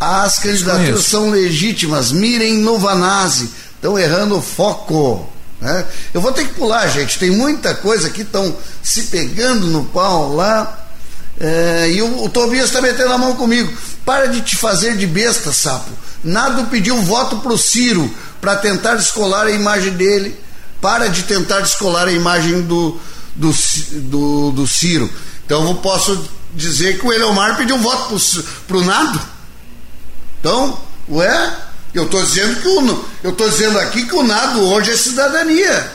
As 0.00 0.38
candidaturas 0.38 1.04
são 1.04 1.28
legítimas. 1.28 2.10
Mirem 2.10 2.54
Novanazzi. 2.58 3.50
Estão 3.76 3.98
errando 3.98 4.38
o 4.38 4.42
foco. 4.42 5.28
Né? 5.64 5.86
Eu 6.12 6.20
vou 6.20 6.30
ter 6.30 6.46
que 6.46 6.52
pular, 6.52 6.86
gente. 6.88 7.18
Tem 7.18 7.30
muita 7.30 7.74
coisa 7.74 8.10
que 8.10 8.20
estão 8.20 8.54
se 8.82 9.04
pegando 9.04 9.66
no 9.68 9.86
pau 9.86 10.34
lá. 10.34 10.86
É, 11.40 11.90
e 11.90 12.02
o, 12.02 12.24
o 12.24 12.28
Tobias 12.28 12.66
está 12.66 12.82
metendo 12.82 13.14
a 13.14 13.18
mão 13.18 13.34
comigo. 13.34 13.72
Para 14.04 14.26
de 14.26 14.42
te 14.42 14.56
fazer 14.56 14.94
de 14.94 15.06
besta, 15.06 15.52
sapo. 15.54 15.90
Nado 16.22 16.64
pediu 16.64 17.00
voto 17.00 17.38
para 17.38 17.54
o 17.54 17.58
Ciro 17.58 18.14
para 18.42 18.56
tentar 18.56 18.96
descolar 18.96 19.46
a 19.46 19.50
imagem 19.50 19.94
dele. 19.94 20.38
Para 20.82 21.08
de 21.08 21.22
tentar 21.22 21.60
descolar 21.60 22.08
a 22.08 22.12
imagem 22.12 22.60
do, 22.60 23.00
do, 23.34 23.50
do, 23.90 24.50
do 24.50 24.66
Ciro. 24.66 25.10
Então 25.46 25.66
eu 25.66 25.76
posso 25.76 26.28
dizer 26.52 26.98
que 26.98 27.06
o 27.06 27.12
Eleomar 27.12 27.56
pediu 27.56 27.78
voto 27.78 28.20
para 28.68 28.76
o 28.76 28.84
Nado. 28.84 29.18
Então, 30.40 30.78
ué, 31.08 31.56
eu 31.94 32.04
estou 32.04 32.22
dizendo 32.22 32.60
que 32.60 32.68
o, 32.68 33.04
eu 33.22 33.30
estou 33.30 33.48
dizendo 33.48 33.78
aqui 33.78 34.06
que 34.06 34.14
o 34.14 34.22
Nado 34.22 34.60
hoje 34.68 34.90
é 34.90 34.96
cidadania. 34.96 35.92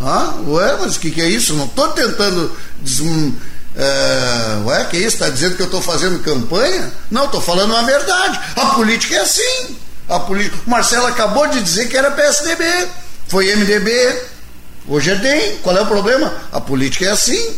Ah, 0.00 0.34
ué, 0.46 0.76
mas 0.80 0.96
o 0.96 1.00
que, 1.00 1.10
que 1.10 1.20
é 1.20 1.28
isso? 1.28 1.54
Não 1.54 1.64
estou 1.64 1.88
tentando 1.88 2.54
des, 2.80 3.00
é, 3.74 4.62
ué, 4.64 4.84
que 4.84 4.96
isso? 4.96 5.08
Está 5.08 5.28
dizendo 5.28 5.56
que 5.56 5.62
eu 5.62 5.66
estou 5.66 5.82
fazendo 5.82 6.22
campanha? 6.22 6.92
Não, 7.10 7.24
estou 7.24 7.40
falando 7.40 7.74
a 7.74 7.82
verdade. 7.82 8.40
A 8.54 8.66
política 8.74 9.16
é 9.16 9.20
assim. 9.20 9.76
A 10.08 10.20
política... 10.20 10.56
Marcelo 10.66 11.06
acabou 11.06 11.46
de 11.48 11.62
dizer 11.62 11.88
que 11.88 11.96
era 11.96 12.10
PSDB, 12.10 12.64
foi 13.26 13.54
MDB, 13.54 14.22
hoje 14.88 15.10
é 15.10 15.14
DEM. 15.16 15.56
Qual 15.58 15.76
é 15.76 15.82
o 15.82 15.86
problema? 15.86 16.32
A 16.52 16.60
política 16.60 17.06
é 17.06 17.10
assim. 17.10 17.56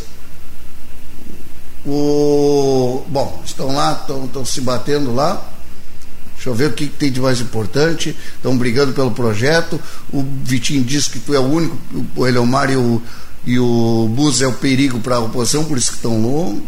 O... 1.85 3.05
Bom, 3.07 3.41
estão 3.45 3.75
lá, 3.75 4.05
estão 4.25 4.45
se 4.45 4.61
batendo 4.61 5.13
lá. 5.13 5.41
Deixa 6.39 6.49
eu 6.49 6.55
ver 6.55 6.69
o 6.69 6.73
que, 6.73 6.87
que 6.87 6.95
tem 6.95 7.11
de 7.11 7.19
mais 7.19 7.41
importante. 7.41 8.15
Estão 8.37 8.57
brigando 8.57 8.93
pelo 8.93 9.11
projeto. 9.11 9.77
O 10.09 10.23
Vitinho 10.41 10.85
disse 10.85 11.09
que 11.09 11.19
tu 11.19 11.35
é 11.35 11.39
o 11.39 11.43
único, 11.43 11.77
o 12.15 12.25
Eleomar 12.25 12.71
e 12.71 12.77
o, 12.77 13.01
e 13.45 13.59
o 13.59 14.09
Bus 14.09 14.41
é 14.41 14.47
o 14.47 14.53
perigo 14.53 15.01
para 15.01 15.17
a 15.17 15.19
oposição, 15.19 15.65
por 15.65 15.77
isso 15.77 15.89
que 15.89 15.97
estão 15.97 16.21
longo. 16.21 16.65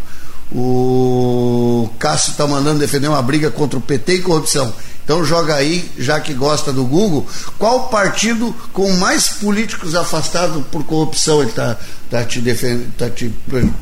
O 0.53 1.89
Cássio 1.97 2.31
está 2.31 2.45
mandando 2.45 2.79
defender 2.79 3.07
uma 3.07 3.21
briga 3.21 3.49
contra 3.49 3.79
o 3.79 3.81
PT 3.81 4.15
e 4.15 4.21
corrupção. 4.21 4.73
Então 5.05 5.23
joga 5.23 5.55
aí, 5.55 5.89
já 5.97 6.19
que 6.19 6.33
gosta 6.33 6.73
do 6.73 6.83
Google, 6.83 7.25
qual 7.57 7.87
partido 7.87 8.53
com 8.73 8.91
mais 8.97 9.29
políticos 9.29 9.95
afastados 9.95 10.63
por 10.69 10.83
corrupção 10.83 11.39
ele 11.39 11.49
está 11.49 11.77
tá 12.09 12.25
te, 12.25 12.41
defendendo, 12.41 12.93
tá 12.97 13.09
te 13.09 13.33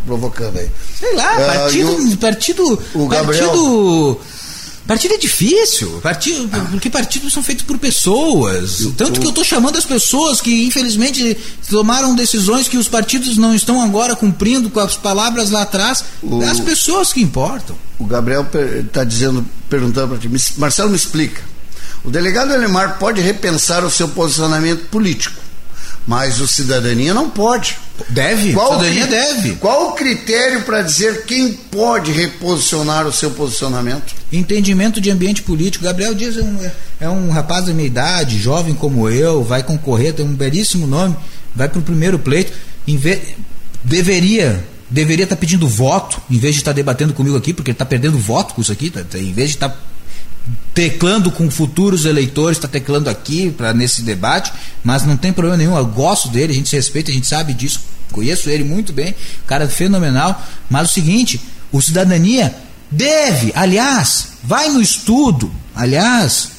provocando 0.06 0.60
aí? 0.60 0.70
Sei 0.98 1.16
lá, 1.16 1.34
uh, 1.34 1.46
partido, 1.46 1.92
o, 1.92 2.18
partido, 2.18 2.84
o 2.94 3.08
Gabriel, 3.08 3.48
partido 3.48 4.22
Partido 4.90 5.14
é 5.14 5.18
difícil, 5.20 6.02
partido, 6.02 6.50
ah. 6.52 6.66
porque 6.72 6.90
partidos 6.90 7.32
são 7.32 7.44
feitos 7.44 7.64
por 7.64 7.78
pessoas. 7.78 8.88
Tanto 8.98 9.20
que 9.20 9.26
eu 9.28 9.30
estou 9.30 9.44
chamando 9.44 9.78
as 9.78 9.86
pessoas 9.86 10.42
que, 10.42 10.66
infelizmente, 10.66 11.38
tomaram 11.70 12.16
decisões 12.16 12.68
que 12.68 12.76
os 12.76 12.88
partidos 12.88 13.38
não 13.38 13.54
estão 13.54 13.84
agora 13.84 14.16
cumprindo 14.16 14.68
com 14.68 14.80
as 14.80 14.98
palavras 14.98 15.52
lá 15.52 15.62
atrás. 15.62 16.04
O, 16.24 16.42
as 16.42 16.60
pessoas 16.60 17.14
que 17.14 17.22
importam. 17.22 17.76
O 18.00 18.06
Gabriel 18.06 18.48
está 18.84 19.04
dizendo, 19.04 19.46
perguntando 19.70 20.08
para 20.08 20.18
ti, 20.18 20.28
Marcelo, 20.58 20.90
me 20.90 20.96
explica. 20.96 21.44
O 22.04 22.10
delegado 22.10 22.52
Elemar 22.52 22.98
pode 22.98 23.22
repensar 23.22 23.86
o 23.86 23.92
seu 23.92 24.08
posicionamento 24.08 24.88
político 24.88 25.40
mas 26.10 26.42
o 26.42 26.48
cidadania 26.48 27.14
não 27.14 27.30
pode. 27.30 27.78
Deve, 28.10 28.52
qual 28.54 28.80
cidadania 28.80 29.06
cri... 29.06 29.16
deve. 29.16 29.56
Qual 29.58 29.90
o 29.90 29.92
critério 29.92 30.64
para 30.64 30.82
dizer 30.82 31.24
quem 31.26 31.54
pode 31.54 32.12
reposicionar 32.12 33.06
o 33.06 33.14
seu 33.14 33.30
posicionamento? 33.30 34.16
Entendimento 34.34 35.00
de 35.00 35.12
ambiente 35.12 35.44
político. 35.44 35.86
Gabriel 35.86 36.16
Dias 36.16 36.36
é 36.36 36.42
um, 36.42 36.72
é 37.02 37.10
um 37.10 37.30
rapaz 37.30 37.66
da 37.66 37.74
minha 37.74 37.86
idade, 37.86 38.40
jovem 38.40 38.74
como 38.74 39.08
eu, 39.08 39.44
vai 39.44 39.62
concorrer, 39.62 40.12
tem 40.12 40.26
um 40.26 40.34
belíssimo 40.34 40.88
nome, 40.88 41.16
vai 41.56 41.70
para 41.70 41.78
o 41.78 41.84
primeiro 41.84 42.18
pleito. 42.18 42.54
Ve... 42.88 43.22
Deveria 43.84 44.66
deveria 44.90 45.26
estar 45.26 45.36
tá 45.36 45.40
pedindo 45.40 45.68
voto, 45.68 46.20
em 46.28 46.40
vez 46.40 46.56
de 46.56 46.62
estar 46.62 46.72
tá 46.72 46.76
debatendo 46.76 47.14
comigo 47.14 47.38
aqui, 47.38 47.54
porque 47.54 47.70
ele 47.70 47.76
está 47.76 47.86
perdendo 47.86 48.18
voto 48.18 48.56
com 48.56 48.62
isso 48.62 48.72
aqui, 48.72 48.90
tá, 48.90 49.04
tá, 49.04 49.20
em 49.20 49.32
vez 49.32 49.50
de 49.50 49.58
estar 49.58 49.70
tá 49.70 49.78
teclando 50.74 51.32
com 51.32 51.50
futuros 51.50 52.06
eleitores, 52.06 52.58
está 52.58 52.68
teclando 52.68 53.10
aqui 53.10 53.52
para 53.52 53.74
nesse 53.74 54.02
debate, 54.02 54.52
mas 54.84 55.04
não 55.04 55.18
tem 55.18 55.34
problema 55.34 55.58
nenhum. 55.58 55.78
Eu 55.78 55.86
gosto 55.86 56.30
dele, 56.30 56.54
a 56.54 56.56
gente 56.56 56.70
se 56.70 56.76
respeita, 56.76 57.12
a 57.12 57.14
gente 57.14 57.28
sabe 57.28 57.54
disso, 57.54 57.82
conheço 58.12 58.50
ele 58.50 58.64
muito 58.64 58.94
bem, 58.94 59.16
cara 59.48 59.68
fenomenal. 59.68 60.42
Mas 60.70 60.90
o 60.90 60.94
seguinte, 60.94 61.42
o 61.72 61.82
cidadania 61.82 62.56
deve, 62.90 63.52
aliás, 63.56 64.30
vai 64.44 64.70
no 64.70 64.82
estudo, 64.82 65.52
aliás, 65.76 66.50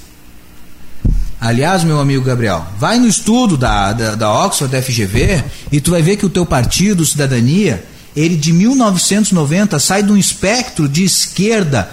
aliás, 1.40 1.82
meu 1.82 1.98
amigo 2.00 2.24
Gabriel, 2.24 2.66
vai 2.78 2.98
no 2.98 3.06
estudo 3.06 3.56
da, 3.56 3.92
da, 3.92 4.14
da 4.14 4.44
Oxford, 4.44 4.72
da 4.72 4.82
FGV, 4.82 5.44
e 5.72 5.80
tu 5.80 5.90
vai 5.90 6.02
ver 6.02 6.16
que 6.16 6.26
o 6.26 6.30
teu 6.30 6.44
partido, 6.44 7.06
Cidadania, 7.06 7.84
ele 8.14 8.36
de 8.36 8.52
1990 8.52 9.78
sai 9.78 10.02
de 10.02 10.12
um 10.12 10.16
espectro 10.16 10.88
de 10.88 11.04
esquerda 11.04 11.90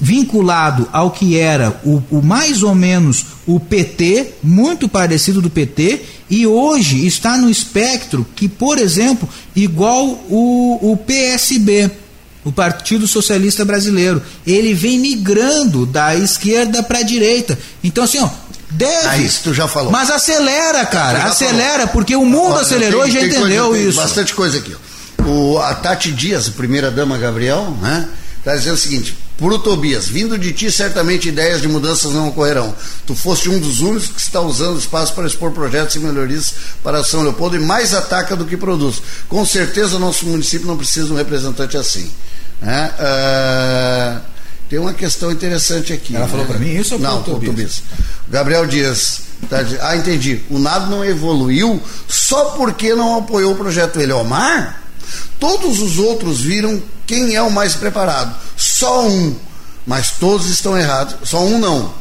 vinculado 0.00 0.88
ao 0.92 1.10
que 1.10 1.36
era 1.36 1.78
o, 1.84 2.02
o, 2.10 2.22
mais 2.22 2.62
ou 2.62 2.74
menos 2.74 3.26
o 3.46 3.60
PT, 3.60 4.34
muito 4.42 4.88
parecido 4.88 5.42
do 5.42 5.50
PT, 5.50 6.00
e 6.30 6.46
hoje 6.46 7.06
está 7.06 7.36
no 7.36 7.50
espectro 7.50 8.26
que, 8.34 8.48
por 8.48 8.78
exemplo, 8.78 9.28
igual 9.54 10.06
o, 10.28 10.92
o 10.92 10.96
PSB, 10.96 11.90
o 12.44 12.50
Partido 12.50 13.06
Socialista 13.06 13.64
Brasileiro, 13.64 14.22
ele 14.46 14.72
vem 14.72 14.98
migrando 14.98 15.84
da 15.84 16.16
esquerda 16.16 16.82
para 16.82 17.00
a 17.00 17.02
direita. 17.02 17.58
Então, 17.84 18.04
assim, 18.04 18.20
ó, 18.20 18.28
deve. 18.70 19.06
Ah, 19.06 19.18
isso 19.18 19.40
tu 19.44 19.54
já 19.54 19.68
falou. 19.68 19.92
Mas 19.92 20.10
acelera, 20.10 20.86
cara, 20.86 21.24
acelera, 21.24 21.80
falou. 21.80 21.88
porque 21.88 22.16
o 22.16 22.24
mundo 22.24 22.52
Olha, 22.52 22.62
acelerou 22.62 23.06
e 23.06 23.10
já 23.10 23.20
entendeu 23.20 23.68
coisa, 23.68 23.88
isso. 23.88 24.00
Bastante 24.00 24.34
coisa 24.34 24.58
aqui. 24.58 24.74
O, 25.26 25.58
a 25.58 25.74
Tati 25.74 26.10
Dias, 26.12 26.48
primeira 26.48 26.90
dama 26.90 27.18
Gabriel, 27.18 27.76
né? 27.82 28.08
Está 28.38 28.56
dizendo 28.56 28.74
o 28.74 28.78
seguinte: 28.78 29.16
por 29.40 29.58
Tobias, 29.58 30.06
vindo 30.06 30.38
de 30.38 30.52
ti, 30.52 30.70
certamente 30.70 31.30
ideias 31.30 31.62
de 31.62 31.66
mudanças 31.66 32.12
não 32.12 32.28
ocorrerão. 32.28 32.74
Tu 33.06 33.14
foste 33.14 33.48
um 33.48 33.58
dos 33.58 33.80
únicos 33.80 34.08
que 34.08 34.20
está 34.20 34.38
usando 34.42 34.76
o 34.76 34.78
espaço 34.78 35.14
para 35.14 35.26
expor 35.26 35.50
projetos 35.52 35.96
e 35.96 35.98
melhorias 35.98 36.54
para 36.84 37.02
São 37.02 37.22
Leopoldo 37.22 37.56
e 37.56 37.58
mais 37.58 37.94
ataca 37.94 38.36
do 38.36 38.44
que 38.44 38.54
produz. 38.54 39.02
Com 39.30 39.46
certeza, 39.46 39.98
nosso 39.98 40.26
município 40.26 40.66
não 40.66 40.76
precisa 40.76 41.06
de 41.06 41.12
um 41.14 41.16
representante 41.16 41.78
assim. 41.78 42.10
É, 42.62 44.18
uh, 44.18 44.20
tem 44.68 44.78
uma 44.78 44.92
questão 44.92 45.32
interessante 45.32 45.94
aqui. 45.94 46.14
Ela 46.14 46.26
né? 46.26 46.30
falou 46.30 46.44
para 46.44 46.58
mim 46.58 46.76
isso 46.76 46.96
ou 46.96 47.00
Não, 47.00 47.22
Tobias? 47.22 47.50
Tobias. 47.50 47.82
Gabriel 48.28 48.66
Dias. 48.66 49.22
Tá, 49.48 49.64
ah, 49.80 49.96
entendi. 49.96 50.42
O 50.50 50.58
NAD 50.58 50.90
não 50.90 51.02
evoluiu 51.02 51.82
só 52.06 52.50
porque 52.50 52.94
não 52.94 53.16
apoiou 53.16 53.54
o 53.54 53.56
projeto 53.56 53.98
Eleomar? 53.98 54.79
Todos 55.38 55.80
os 55.80 55.98
outros 55.98 56.40
viram 56.40 56.82
quem 57.06 57.34
é 57.34 57.42
o 57.42 57.50
mais 57.50 57.74
preparado. 57.74 58.34
Só 58.56 59.06
um. 59.06 59.34
Mas 59.86 60.12
todos 60.12 60.48
estão 60.48 60.76
errados. 60.76 61.16
Só 61.28 61.44
um 61.44 61.58
não. 61.58 61.92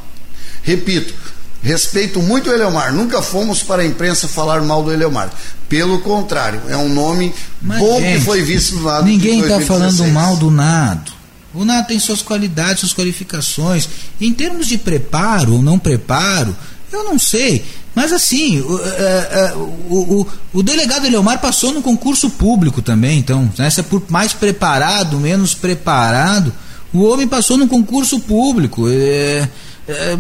Repito, 0.61 1.13
Respeito 1.61 2.21
muito 2.21 2.49
o 2.49 2.53
Eleomar. 2.53 2.93
Nunca 2.93 3.21
fomos 3.21 3.61
para 3.61 3.81
a 3.81 3.85
imprensa 3.85 4.27
falar 4.27 4.61
mal 4.61 4.81
do 4.81 4.91
Eleomar. 4.91 5.29
Pelo 5.67 5.99
contrário, 5.99 6.61
é 6.67 6.77
um 6.77 6.89
nome 6.89 7.33
Mas, 7.61 7.79
bom 7.79 7.99
gente, 7.99 8.19
que 8.19 8.25
foi 8.25 8.41
visto 8.41 8.75
no 8.75 8.83
lado 8.83 9.05
Ninguém 9.05 9.41
está 9.41 9.59
falando 9.59 10.07
mal 10.07 10.37
do 10.37 10.49
Nado. 10.49 11.11
O 11.53 11.65
Nado 11.65 11.87
tem 11.87 11.99
suas 11.99 12.21
qualidades, 12.21 12.79
suas 12.79 12.93
qualificações. 12.93 13.89
Em 14.21 14.31
termos 14.33 14.67
de 14.67 14.77
preparo 14.77 15.55
ou 15.55 15.61
não 15.61 15.77
preparo, 15.77 16.55
eu 16.91 17.03
não 17.03 17.19
sei. 17.19 17.63
Mas 17.95 18.11
assim, 18.13 18.61
o, 18.61 18.79
é, 18.79 19.29
é, 19.31 19.53
o, 19.55 20.21
o, 20.21 20.27
o, 20.53 20.63
delegado 20.63 21.05
Eleomar 21.05 21.39
passou 21.39 21.73
no 21.73 21.81
concurso 21.81 22.29
público 22.29 22.81
também, 22.81 23.19
então, 23.19 23.51
né? 23.57 23.69
se 23.69 23.79
é 23.79 23.83
por 23.83 24.03
mais 24.09 24.31
preparado, 24.31 25.19
menos 25.19 25.53
preparado, 25.53 26.53
o 26.93 27.03
homem 27.03 27.27
passou 27.27 27.57
no 27.57 27.67
concurso 27.67 28.19
público. 28.19 28.87
É, 28.87 29.49
é, 29.87 30.17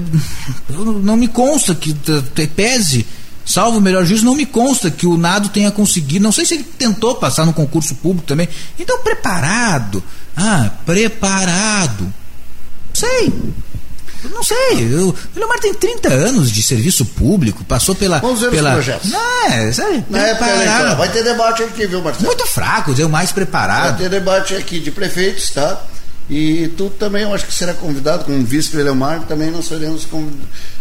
não 1.01 1.15
me 1.15 1.27
consta 1.27 1.75
que 1.75 1.93
pese, 2.55 3.05
salvo 3.45 3.77
o 3.77 3.81
melhor 3.81 4.05
juízo, 4.05 4.25
não 4.25 4.35
me 4.35 4.45
consta 4.45 4.91
que 4.91 5.05
o 5.05 5.17
Nado 5.17 5.49
tenha 5.49 5.71
conseguido. 5.71 6.23
Não 6.23 6.31
sei 6.31 6.45
se 6.45 6.55
ele 6.55 6.63
tentou 6.63 7.15
passar 7.15 7.45
no 7.45 7.53
concurso 7.53 7.95
público 7.95 8.27
também. 8.27 8.49
Então, 8.77 8.99
preparado. 9.03 10.03
Ah, 10.35 10.71
preparado. 10.85 12.11
Sei. 12.93 13.31
Não 14.27 14.43
sei, 14.43 14.85
o 14.95 15.15
Leomar 15.35 15.59
tem 15.59 15.73
30 15.73 16.09
anos 16.09 16.51
de 16.51 16.61
serviço 16.61 17.05
público, 17.05 17.63
passou 17.63 17.95
pela. 17.95 18.19
Vamos 18.19 18.41
ver 18.41 18.51
pela... 18.51 18.69
os 18.69 18.75
projetos. 18.75 19.11
Não, 19.11 19.45
é, 19.47 19.71
sabe, 19.71 20.05
Na 20.09 20.19
época 20.19 20.49
eleitoral. 20.49 20.97
Vai 20.97 21.09
ter 21.09 21.23
debate 21.23 21.63
aqui, 21.63 21.87
viu, 21.87 22.01
Marcelo? 22.01 22.25
Muito 22.27 22.45
fraco, 22.47 22.93
eu 22.97 23.09
mais 23.09 23.31
preparado. 23.31 23.97
Vai 23.97 23.97
ter 23.97 24.09
debate 24.09 24.55
aqui 24.55 24.79
de 24.79 24.91
prefeitos, 24.91 25.49
tá? 25.51 25.81
E 26.29 26.67
tu 26.77 26.89
também, 26.91 27.23
eu 27.23 27.33
acho 27.33 27.45
que 27.45 27.53
será 27.53 27.73
convidado, 27.73 28.25
como 28.25 28.43
vice 28.45 28.75
Leomar, 28.75 29.21
também 29.21 29.49
nós 29.49 29.67
faremos 29.67 30.05
com, 30.05 30.29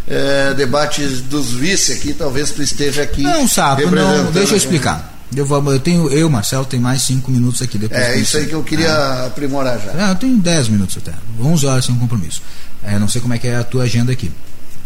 é, 0.06 0.52
debates 0.54 1.22
dos 1.22 1.52
vice 1.52 1.92
aqui, 1.92 2.12
talvez 2.12 2.50
tu 2.50 2.62
esteja 2.62 3.02
aqui. 3.02 3.22
Não, 3.22 3.48
sabe, 3.48 3.86
não, 3.86 4.30
deixa 4.30 4.52
eu 4.52 4.58
explicar. 4.58 5.17
Eu, 5.34 5.44
vou, 5.44 5.72
eu 5.72 5.78
tenho, 5.78 6.08
eu, 6.08 6.28
Marcelo, 6.30 6.64
tem 6.64 6.80
mais 6.80 7.02
cinco 7.02 7.30
minutos 7.30 7.60
aqui 7.60 7.78
depois. 7.78 8.00
É 8.00 8.16
isso 8.16 8.36
aí 8.36 8.46
que 8.46 8.54
eu 8.54 8.62
queria 8.62 8.90
ah. 8.90 9.26
aprimorar 9.26 9.78
já. 9.78 9.92
Não, 9.92 10.08
eu 10.08 10.14
tenho 10.14 10.36
dez 10.38 10.68
minutos 10.68 10.96
até. 10.96 11.12
onze 11.40 11.66
horas 11.66 11.84
sem 11.84 11.94
compromisso. 11.96 12.42
É, 12.82 12.98
não 12.98 13.08
sei 13.08 13.20
como 13.20 13.34
é 13.34 13.38
que 13.38 13.46
é 13.46 13.56
a 13.56 13.64
tua 13.64 13.84
agenda 13.84 14.12
aqui. 14.12 14.32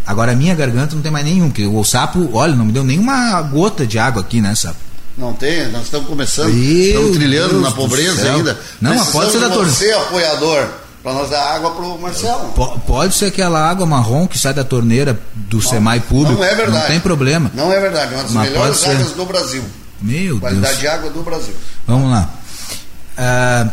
Agora 0.06 0.32
a 0.32 0.35
minha 0.35 0.55
garganta 0.55 0.94
não 0.97 1.02
tem 1.02 1.12
mais 1.12 1.24
nenhum, 1.24 1.48
porque 1.48 1.64
o 1.64 1.85
sapo, 1.85 2.28
olha, 2.32 2.56
não 2.56 2.64
me 2.64 2.73
deu 2.73 2.82
nenhuma 2.82 3.40
gota 3.43 3.86
de 3.86 3.98
água 3.98 4.23
aqui, 4.23 4.40
né, 4.40 4.55
sapo? 4.55 4.78
Não 5.16 5.32
tem, 5.32 5.69
nós 5.70 5.85
estamos 5.85 6.09
começando, 6.09 6.52
Meu 6.52 6.86
estamos 6.86 7.16
trilhando 7.16 7.51
Deus 7.51 7.62
na 7.62 7.70
pobreza 7.70 8.32
ainda. 8.32 8.59
Não, 8.81 9.06
pode 9.06 9.31
ser 9.31 9.40
da 9.40 9.51
torneira. 9.51 9.70
Você 9.70 9.93
apoiador 9.93 10.69
para 11.02 11.12
nós 11.12 11.31
dar 11.31 11.55
água 11.55 11.73
para 11.73 11.85
o 11.85 12.01
Marcelo. 12.01 12.52
P 12.52 12.81
pode 12.86 13.14
ser 13.14 13.27
aquela 13.27 13.69
água 13.69 13.85
marrom 13.85 14.27
que 14.27 14.39
sai 14.39 14.55
da 14.55 14.64
torneira 14.64 15.19
do 15.35 15.59
não, 15.59 15.62
SEMAI 15.62 16.01
público. 16.01 16.40
Não 16.40 16.44
é 16.44 16.55
verdade. 16.55 16.78
Não 16.78 16.86
tem 16.86 17.01
problema. 17.01 17.51
Não 17.55 17.73
é 17.73 17.81
verdade, 17.81 18.14
uma 18.14 18.23
das 18.23 18.32
Mas 18.32 18.51
melhores 18.51 18.85
águas 18.85 19.10
do 19.12 19.27
Brasil. 19.27 19.62
Meu 20.03 20.39
Qualidade 20.41 20.73
Deus. 20.73 20.81
de 20.81 20.87
água 20.87 21.11
do 21.11 21.23
Brasil. 21.23 21.55
Vamos 21.87 22.11
lá. 22.11 22.35
Uh, 23.16 23.73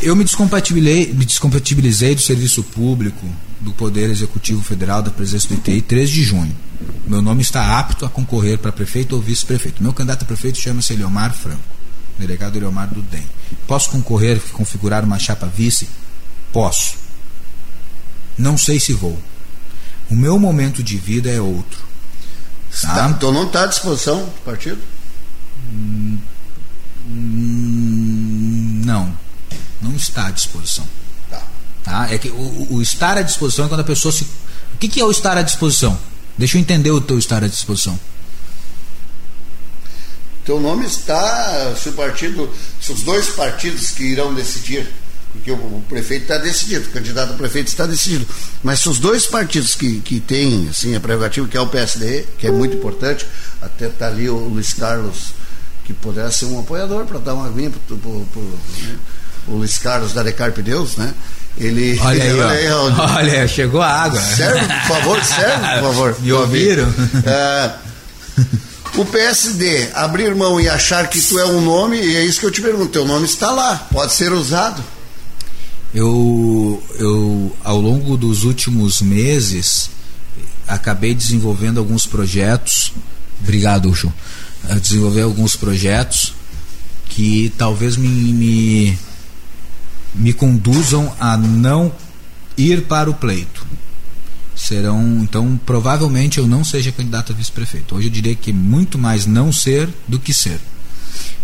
eu 0.00 0.16
me 0.16 0.24
descompatibilizei, 0.24 1.12
me 1.12 1.24
descompatibilizei 1.24 2.14
do 2.14 2.20
serviço 2.20 2.62
público 2.62 3.26
do 3.60 3.72
Poder 3.72 4.10
Executivo 4.10 4.62
Federal 4.62 5.02
da 5.02 5.10
presença 5.10 5.48
do 5.48 5.54
ITI 5.54 5.80
3 5.80 6.10
de 6.10 6.22
junho. 6.22 6.54
Meu 7.06 7.22
nome 7.22 7.42
está 7.42 7.78
apto 7.78 8.04
a 8.04 8.10
concorrer 8.10 8.58
para 8.58 8.72
prefeito 8.72 9.14
ou 9.14 9.22
vice-prefeito. 9.22 9.82
Meu 9.82 9.92
candidato 9.92 10.22
a 10.22 10.26
prefeito 10.26 10.58
chama-se 10.58 10.92
Eliomar 10.92 11.32
Franco, 11.34 11.62
delegado 12.18 12.56
Eliomar 12.56 12.92
do 12.92 13.00
DEM. 13.02 13.24
Posso 13.66 13.90
concorrer, 13.90 14.40
configurar 14.52 15.04
uma 15.04 15.18
chapa 15.18 15.46
vice? 15.46 15.88
Posso. 16.52 16.96
Não 18.36 18.58
sei 18.58 18.78
se 18.78 18.92
vou. 18.92 19.18
O 20.10 20.14
meu 20.14 20.38
momento 20.38 20.82
de 20.82 20.98
vida 20.98 21.30
é 21.30 21.40
outro. 21.40 21.82
Tá? 22.82 22.94
Tá, 22.94 23.08
então 23.10 23.32
não 23.32 23.46
está 23.46 23.64
à 23.64 23.66
disposição 23.66 24.24
do 24.24 24.40
partido? 24.44 24.80
Hum, 25.72 26.18
não. 28.84 29.16
Não 29.80 29.94
está 29.94 30.26
à 30.26 30.30
disposição. 30.30 30.86
Tá. 31.30 31.42
tá? 31.84 32.12
É 32.12 32.18
que 32.18 32.28
o, 32.28 32.74
o, 32.74 32.82
estar 32.82 33.16
à 33.16 33.22
disposição 33.22 33.66
é 33.66 33.68
quando 33.68 33.80
a 33.80 33.84
pessoa 33.84 34.12
se. 34.12 34.24
O 34.24 34.78
que, 34.78 34.88
que 34.88 35.00
é 35.00 35.04
o 35.04 35.10
estar 35.10 35.36
à 35.36 35.42
disposição? 35.42 35.98
Deixa 36.36 36.56
eu 36.56 36.60
entender 36.60 36.90
o 36.90 37.00
teu 37.00 37.18
estar 37.18 37.44
à 37.44 37.48
disposição. 37.48 37.98
Teu 40.44 40.60
nome 40.60 40.84
está, 40.84 41.74
se 41.74 41.88
o 41.88 41.92
partido, 41.92 42.52
se 42.80 42.92
os 42.92 43.02
dois 43.02 43.30
partidos 43.30 43.92
que 43.92 44.02
irão 44.02 44.34
decidir, 44.34 44.92
porque 45.34 45.50
o, 45.50 45.82
prefeito 45.88 46.22
está 46.22 46.38
decidido, 46.38 46.88
o 46.88 46.92
candidato 46.92 47.32
a 47.32 47.36
prefeito 47.36 47.66
está 47.66 47.84
decidido, 47.86 48.26
mas 48.62 48.80
se 48.80 48.88
os 48.88 49.00
dois 49.00 49.26
partidos 49.26 49.74
que, 49.74 50.00
que 50.00 50.20
têm 50.20 50.68
assim, 50.70 50.94
a 50.94 51.00
prerrogativa, 51.00 51.48
que 51.48 51.56
é 51.56 51.60
o 51.60 51.66
PSD, 51.66 52.24
que 52.38 52.46
é 52.46 52.52
muito 52.52 52.76
importante, 52.76 53.26
até 53.60 53.86
está 53.86 54.06
ali 54.06 54.30
o 54.30 54.36
Luiz 54.36 54.72
Carlos, 54.72 55.34
que 55.84 55.92
poderá 55.92 56.30
ser 56.30 56.46
um 56.46 56.60
apoiador 56.60 57.04
para 57.04 57.18
dar 57.18 57.34
uma 57.34 57.46
aguinha 57.46 57.70
para 57.70 57.96
né? 57.96 58.98
o 59.48 59.56
Luiz 59.56 59.76
Carlos 59.76 60.12
da 60.12 60.22
Decar 60.22 60.52
Deus, 60.52 60.96
né? 60.96 61.12
Ele. 61.58 61.98
Olha 62.02 62.24
aí, 62.24 62.32
olha, 62.32 62.48
aí, 62.48 62.72
olha, 62.72 63.48
chegou 63.48 63.82
a 63.82 63.88
água. 63.88 64.20
Serve, 64.20 64.66
por 64.66 64.96
favor, 64.96 65.24
serve, 65.24 65.68
por 65.74 65.82
favor. 65.82 66.16
Me 66.22 66.32
ouviram? 66.32 66.92
É, 67.26 67.70
o 68.96 69.04
PSD 69.04 69.90
abrir 69.94 70.34
mão 70.34 70.60
e 70.60 70.68
achar 70.68 71.08
que 71.08 71.20
tu 71.20 71.38
é 71.38 71.44
um 71.44 71.60
nome, 71.60 72.00
e 72.00 72.16
é 72.16 72.24
isso 72.24 72.40
que 72.40 72.46
eu 72.46 72.50
te 72.50 72.62
pergunto, 72.62 72.92
teu 72.92 73.04
nome 73.04 73.26
está 73.26 73.50
lá, 73.50 73.86
pode 73.92 74.14
ser 74.14 74.32
usado. 74.32 74.82
Eu, 75.94 76.82
eu 76.98 77.56
ao 77.62 77.80
longo 77.80 78.16
dos 78.16 78.44
últimos 78.44 79.00
meses, 79.00 79.90
acabei 80.66 81.14
desenvolvendo 81.14 81.78
alguns 81.78 82.06
projetos. 82.06 82.92
Obrigado, 83.40 83.88
Ucho. 83.88 84.12
Desenvolver 84.82 85.22
alguns 85.22 85.54
projetos 85.54 86.34
que 87.06 87.52
talvez 87.56 87.96
me, 87.96 88.08
me 88.08 88.98
me 90.14 90.32
conduzam 90.32 91.12
a 91.18 91.36
não 91.36 91.92
ir 92.56 92.82
para 92.82 93.10
o 93.10 93.14
pleito. 93.14 93.66
Serão, 94.54 95.20
então, 95.22 95.60
provavelmente 95.66 96.38
eu 96.38 96.46
não 96.46 96.64
seja 96.64 96.92
candidato 96.92 97.32
a 97.32 97.34
vice-prefeito. 97.34 97.96
Hoje 97.96 98.06
eu 98.06 98.12
diria 98.12 98.34
que 98.34 98.52
muito 98.52 98.96
mais 98.96 99.26
não 99.26 99.52
ser 99.52 99.88
do 100.06 100.18
que 100.18 100.32
ser. 100.32 100.60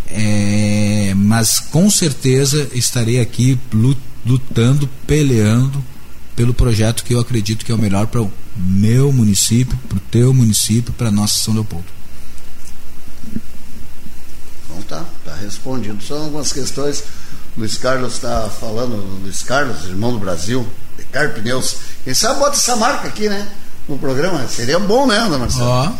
É, 0.06 1.12
mas 1.16 1.58
com 1.58 1.90
certeza 1.90 2.68
estarei 2.72 3.20
aqui 3.20 3.58
lutando, 3.72 4.09
peleando 5.06 5.82
pelo 6.36 6.54
projeto 6.54 7.04
que 7.04 7.14
eu 7.14 7.20
acredito 7.20 7.64
que 7.64 7.72
é 7.72 7.74
o 7.74 7.78
melhor 7.78 8.06
para 8.06 8.22
o 8.22 8.32
meu 8.56 9.12
município, 9.12 9.78
para 9.88 9.98
o 9.98 10.00
teu 10.10 10.32
município, 10.32 10.92
para 10.92 11.08
a 11.08 11.12
nossa 11.12 11.40
São 11.40 11.54
Leopoldo. 11.54 11.86
Então 14.64 14.82
tá, 14.82 15.04
tá 15.24 15.34
respondido. 15.36 16.02
São 16.02 16.24
algumas 16.24 16.52
questões 16.52 17.04
Luiz 17.56 17.76
Carlos 17.76 18.14
está 18.14 18.48
falando, 18.48 18.96
Luiz 19.22 19.42
Carlos, 19.42 19.84
irmão 19.84 20.12
do 20.12 20.18
Brasil, 20.18 20.66
de 20.96 21.28
Pneus. 21.34 21.76
Quem 22.04 22.14
sabe 22.14 22.38
bota 22.38 22.56
essa 22.56 22.76
marca 22.76 23.08
aqui, 23.08 23.28
né? 23.28 23.46
No 23.88 23.98
programa. 23.98 24.46
Seria 24.48 24.78
bom, 24.78 25.06
né, 25.06 25.16
Ana 25.16 25.38
Marcelo? 25.38 25.66
Ó. 25.66 25.92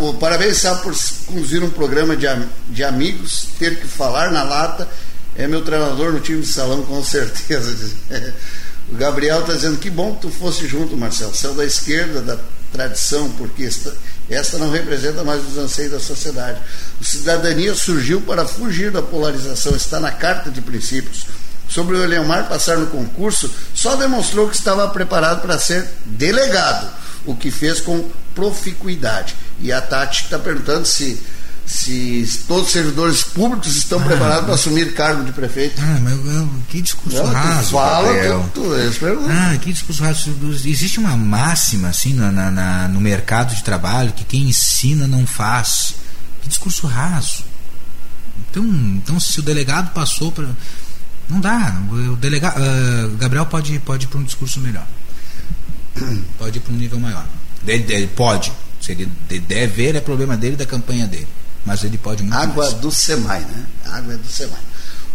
Oh. 0.00 0.14
parabéns, 0.14 0.58
sabe, 0.58 0.82
por 0.82 0.94
conduzir 1.26 1.62
um 1.62 1.70
programa 1.70 2.16
de, 2.16 2.26
de 2.70 2.84
amigos, 2.84 3.48
ter 3.58 3.78
que 3.78 3.86
falar 3.86 4.30
na 4.30 4.42
lata. 4.42 4.88
É 5.38 5.46
meu 5.46 5.62
treinador 5.62 6.12
no 6.12 6.20
time 6.20 6.40
de 6.40 6.48
salão, 6.48 6.82
com 6.82 7.02
certeza. 7.04 7.90
o 8.90 8.96
Gabriel 8.96 9.40
está 9.40 9.52
dizendo 9.52 9.78
que 9.78 9.90
bom 9.90 10.14
que 10.14 10.22
tu 10.22 10.30
fosse 10.30 10.66
junto, 10.66 10.96
Marcelo. 10.96 11.34
Céu 11.34 11.54
da 11.54 11.64
esquerda, 11.64 12.22
da 12.22 12.38
tradição, 12.72 13.30
porque 13.32 13.64
esta, 13.64 13.94
esta 14.30 14.58
não 14.58 14.70
representa 14.70 15.22
mais 15.22 15.46
os 15.46 15.58
anseios 15.58 15.92
da 15.92 16.00
sociedade. 16.00 16.60
O 17.00 17.04
cidadania 17.04 17.74
surgiu 17.74 18.20
para 18.22 18.46
fugir 18.46 18.90
da 18.90 19.02
polarização, 19.02 19.74
está 19.76 20.00
na 20.00 20.10
carta 20.10 20.50
de 20.50 20.60
princípios. 20.60 21.26
Sobre 21.68 21.96
o 21.96 22.04
Eleomar 22.04 22.48
passar 22.48 22.78
no 22.78 22.86
concurso, 22.86 23.50
só 23.74 23.96
demonstrou 23.96 24.48
que 24.48 24.56
estava 24.56 24.88
preparado 24.88 25.42
para 25.42 25.58
ser 25.58 25.86
delegado, 26.04 26.88
o 27.24 27.34
que 27.34 27.50
fez 27.50 27.80
com 27.80 28.08
proficuidade. 28.34 29.34
E 29.60 29.72
a 29.72 29.80
Tati 29.80 30.24
está 30.24 30.38
perguntando 30.38 30.86
se 30.86 31.20
se 31.66 32.44
todos 32.46 32.68
os 32.68 32.72
servidores 32.72 33.24
públicos 33.24 33.76
estão 33.76 33.98
ah, 34.00 34.04
preparados 34.04 34.44
para 34.44 34.54
assumir 34.54 34.94
cargo 34.94 35.24
de 35.24 35.32
prefeito. 35.32 35.80
Ah, 35.80 35.98
mas 36.00 36.14
que 36.68 36.80
discurso 36.80 37.18
não, 37.18 37.32
raso. 37.32 37.70
Fala, 37.72 38.48
tu, 38.54 38.60
tu, 38.60 38.72
ah, 39.28 39.58
que 39.58 39.72
discurso 39.72 40.02
raso. 40.02 40.30
Existe 40.64 41.00
uma 41.00 41.16
máxima 41.16 41.88
assim 41.88 42.14
na, 42.14 42.30
na, 42.30 42.88
no 42.88 43.00
mercado 43.00 43.54
de 43.54 43.64
trabalho 43.64 44.12
que 44.12 44.24
quem 44.24 44.48
ensina 44.48 45.08
não 45.08 45.26
faz. 45.26 45.96
Que 46.40 46.48
discurso 46.48 46.86
raso. 46.86 47.44
Então, 48.48 48.64
então 48.64 49.18
se 49.18 49.40
o 49.40 49.42
delegado 49.42 49.92
passou 49.92 50.30
para. 50.30 50.48
Não 51.28 51.40
dá. 51.40 51.82
O 51.90 52.14
delegado, 52.14 52.60
uh, 52.60 53.16
Gabriel 53.16 53.46
pode, 53.46 53.76
pode 53.80 54.04
ir 54.04 54.08
para 54.08 54.20
um 54.20 54.24
discurso 54.24 54.60
melhor. 54.60 54.86
Pode 56.38 56.58
ir 56.58 56.60
para 56.60 56.72
um 56.72 56.76
nível 56.76 57.00
maior. 57.00 57.26
Ele, 57.66 57.92
ele 57.92 58.06
pode. 58.06 58.52
Se 58.80 58.92
ele 58.92 59.10
deve, 59.40 59.88
é 59.88 60.00
problema 60.00 60.36
dele 60.36 60.54
da 60.54 60.64
campanha 60.64 61.08
dele 61.08 61.26
mas 61.66 61.82
ele 61.82 61.98
pode 61.98 62.22
muito 62.22 62.34
Água 62.34 62.64
mais. 62.64 62.78
do 62.78 62.90
SEMAI, 62.90 63.40
né? 63.40 63.66
Água 63.86 64.14
é 64.14 64.16
do 64.16 64.28
SEMAI. 64.28 64.60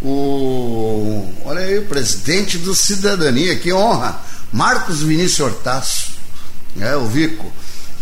O, 0.01 1.33
olha 1.45 1.61
aí, 1.61 1.79
o 1.79 1.85
presidente 1.85 2.57
do 2.57 2.75
Cidadania, 2.75 3.55
que 3.55 3.71
honra, 3.71 4.19
Marcos 4.51 5.01
Vinícius 5.01 5.39
Hortaço. 5.39 6.11
É, 6.79 6.95
o 6.95 7.07
Vico. 7.07 7.51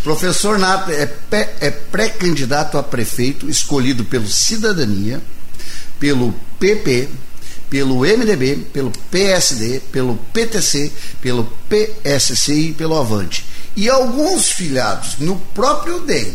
Professor 0.03 0.57
Nato 0.57 0.91
é, 0.91 1.11
é 1.59 1.69
pré-candidato 1.69 2.77
a 2.77 2.83
prefeito 2.83 3.49
escolhido 3.49 4.05
pelo 4.05 4.27
Cidadania, 4.27 5.21
pelo 5.99 6.33
PP, 6.57 7.09
pelo 7.69 7.99
MDB, 7.99 8.67
pelo 8.73 8.91
PSD, 9.11 9.81
pelo 9.91 10.15
PTC, 10.33 10.91
pelo 11.21 11.45
PSC 11.67 12.53
e 12.53 12.73
pelo 12.73 12.97
Avante. 12.97 13.45
E 13.75 13.89
alguns 13.89 14.49
filiados 14.49 15.17
no 15.19 15.35
próprio 15.53 15.99
DEM. 15.99 16.33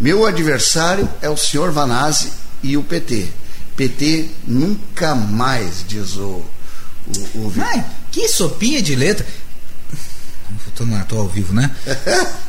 Meu 0.00 0.26
adversário 0.26 1.08
é 1.20 1.28
o 1.28 1.36
senhor 1.36 1.70
Vanazzi 1.70 2.32
e 2.62 2.76
o 2.76 2.82
PT. 2.82 3.28
PT 3.76 4.30
nunca 4.46 5.14
mais, 5.14 5.84
diz 5.86 6.16
o, 6.16 6.42
o, 7.34 7.38
o 7.38 7.52
Ai, 7.60 7.84
que 8.10 8.26
sopinha 8.26 8.80
de 8.80 8.96
letra. 8.96 9.26
Tô, 10.74 10.86
no, 10.86 11.04
tô 11.04 11.18
ao 11.18 11.28
vivo, 11.28 11.52
né? 11.52 11.70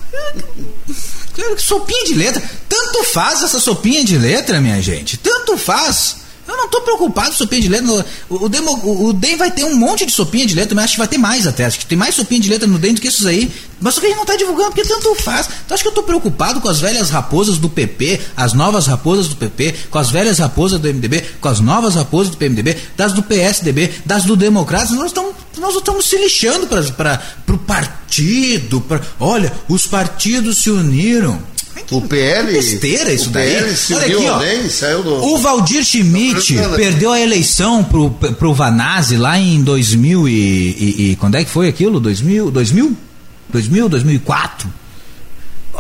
sopinha 1.58 2.06
de 2.06 2.14
letra. 2.14 2.42
Tanto 2.70 3.04
faz 3.04 3.44
essa 3.44 3.60
sopinha 3.60 4.06
de 4.06 4.18
letra, 4.18 4.62
minha 4.62 4.82
gente. 4.82 5.18
Tanto 5.18 5.58
faz. 5.58 6.21
Eu 6.52 6.58
não 6.58 6.66
estou 6.66 6.82
preocupado 6.82 7.30
com 7.30 7.38
sopinha 7.38 7.62
de 7.62 7.70
letra. 7.70 8.06
O, 8.30 8.36
o, 8.36 9.06
o, 9.08 9.14
DEM 9.14 9.38
vai 9.38 9.50
ter 9.50 9.64
um 9.64 9.74
monte 9.74 10.06
de 10.06 10.12
sopinha 10.12 10.46
de 10.46 10.54
letra, 10.54 10.76
mas 10.76 10.86
acho 10.86 10.94
que 10.96 11.00
vai 11.00 11.08
ter 11.08 11.18
mais 11.18 11.48
até. 11.48 11.64
Acho 11.64 11.80
que 11.80 11.86
tem 11.86 11.98
mais 11.98 12.14
sopinha 12.14 12.42
de 12.42 12.50
letra 12.50 12.68
no 12.68 12.78
DEM 12.78 12.94
do 12.94 13.00
que 13.00 13.08
esses 13.08 13.26
aí. 13.26 13.50
Mas 13.80 13.96
só 13.96 14.02
que 14.02 14.08
a 14.08 14.10
gente 14.10 14.18
não 14.18 14.26
está 14.26 14.36
divulgando, 14.36 14.72
porque 14.72 14.88
tanto 14.88 15.16
faz. 15.24 15.48
Então 15.66 15.74
acho 15.74 15.82
que 15.82 15.88
eu 15.88 15.92
estou 15.92 16.04
preocupado 16.04 16.60
com 16.60 16.68
as 16.68 16.82
velhas 16.82 17.10
raposas 17.10 17.58
do 17.58 17.70
PP, 17.70 18.20
as 18.36 18.52
novas 18.52 18.86
raposas 18.86 19.30
do 19.30 19.38
PP, 19.38 19.76
com 19.90 19.98
as 19.98 20.12
velhas 20.12 20.40
raposas 20.40 20.78
do 20.78 20.94
MDB, 20.94 21.24
com 21.40 21.48
as 21.48 21.62
novas 21.62 21.96
raposas 21.96 22.32
do 22.32 22.38
PMDB, 22.38 22.76
das 22.98 23.14
do 23.14 23.24
PSDB, 23.24 23.90
das 24.06 24.26
do 24.26 24.36
Democratas. 24.36 24.92
Nós 24.92 25.08
estamos 25.08 25.34
nós 25.58 25.76
estamos 25.76 26.06
se 26.06 26.18
lixando 26.18 26.68
para 26.68 27.22
o 27.48 27.58
partido. 27.58 28.82
Pra, 28.82 29.02
olha, 29.20 29.52
os 29.70 29.86
partidos 29.88 30.58
se 30.58 30.70
uniram. 30.70 31.42
O 31.92 32.02
PL. 32.02 32.54
Besteira 32.54 33.14
isso 33.14 33.30
o 33.30 33.32
daí. 33.32 33.54
PL 33.54 33.76
se 33.76 33.94
Olha 33.94 34.06
aqui, 34.06 34.30
ó, 34.30 34.40
bem, 34.40 34.70
saiu 34.70 35.04
do. 35.04 35.14
O 35.26 35.38
Valdir 35.38 35.84
Schmidt 35.84 36.56
perdeu 36.76 37.12
a 37.12 37.20
eleição 37.20 37.84
pro, 37.84 38.10
pro 38.10 38.54
Vanazzi 38.54 39.18
lá 39.18 39.38
em 39.38 39.62
2000 39.62 40.28
e, 40.28 40.32
e, 40.32 41.12
e, 41.12 41.16
Quando 41.18 41.36
é 41.36 41.44
que 41.44 41.50
foi 41.50 41.68
aquilo? 41.68 42.00
2000? 42.00 42.52
2000? 42.52 42.98
2000, 43.50 43.90
2004? 43.90 44.74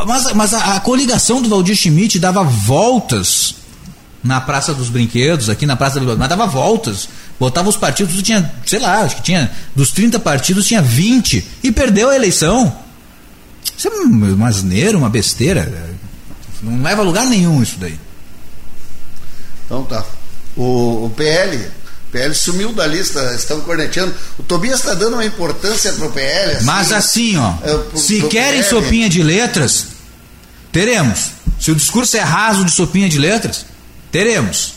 Mas, 0.05 0.33
mas 0.33 0.53
a, 0.53 0.75
a 0.75 0.79
coligação 0.79 1.41
do 1.41 1.49
Valdir 1.49 1.75
Schmidt 1.75 2.19
dava 2.19 2.43
voltas 2.43 3.55
na 4.23 4.39
Praça 4.39 4.73
dos 4.73 4.89
Brinquedos, 4.89 5.49
aqui 5.49 5.65
na 5.65 5.75
Praça 5.75 5.99
do 5.99 6.17
mas 6.17 6.29
dava 6.29 6.45
voltas. 6.45 7.09
Botava 7.39 7.69
os 7.69 7.75
partidos, 7.77 8.21
tinha, 8.21 8.53
sei 8.65 8.79
lá, 8.79 8.99
acho 8.99 9.15
que 9.15 9.23
tinha, 9.23 9.49
dos 9.75 9.91
30 9.91 10.19
partidos 10.19 10.67
tinha 10.67 10.81
20 10.81 11.43
e 11.63 11.71
perdeu 11.71 12.09
a 12.09 12.15
eleição. 12.15 12.71
Isso 13.77 13.87
é 13.87 13.91
uma 13.91 14.47
asneira, 14.47 14.97
uma 14.97 15.09
besteira. 15.09 15.89
Não 16.61 16.83
leva 16.83 17.01
a 17.01 17.05
lugar 17.05 17.25
nenhum 17.25 17.61
isso 17.63 17.77
daí. 17.79 17.99
Então 19.65 19.83
tá. 19.85 20.05
O, 20.55 21.05
o 21.05 21.13
PL, 21.15 21.71
PL 22.11 22.35
sumiu 22.35 22.73
da 22.73 22.85
lista, 22.85 23.33
estão 23.35 23.61
corneteando. 23.61 24.13
O 24.37 24.43
Tobias 24.43 24.79
está 24.79 24.93
dando 24.93 25.13
uma 25.13 25.25
importância 25.25 25.93
pro 25.93 26.11
PL. 26.11 26.57
Assim, 26.57 26.65
Mas 26.65 26.91
assim, 26.91 27.37
ó, 27.37 27.53
é, 27.63 27.77
pro, 27.77 27.97
se 27.97 28.19
pro 28.19 28.29
querem 28.29 28.61
PL. 28.61 28.69
sopinha 28.69 29.09
de 29.09 29.23
letras, 29.23 29.87
teremos. 30.71 31.31
Se 31.59 31.71
o 31.71 31.75
discurso 31.75 32.17
é 32.17 32.21
raso 32.21 32.65
de 32.65 32.71
sopinha 32.71 33.07
de 33.07 33.17
letras, 33.17 33.65
teremos. 34.11 34.73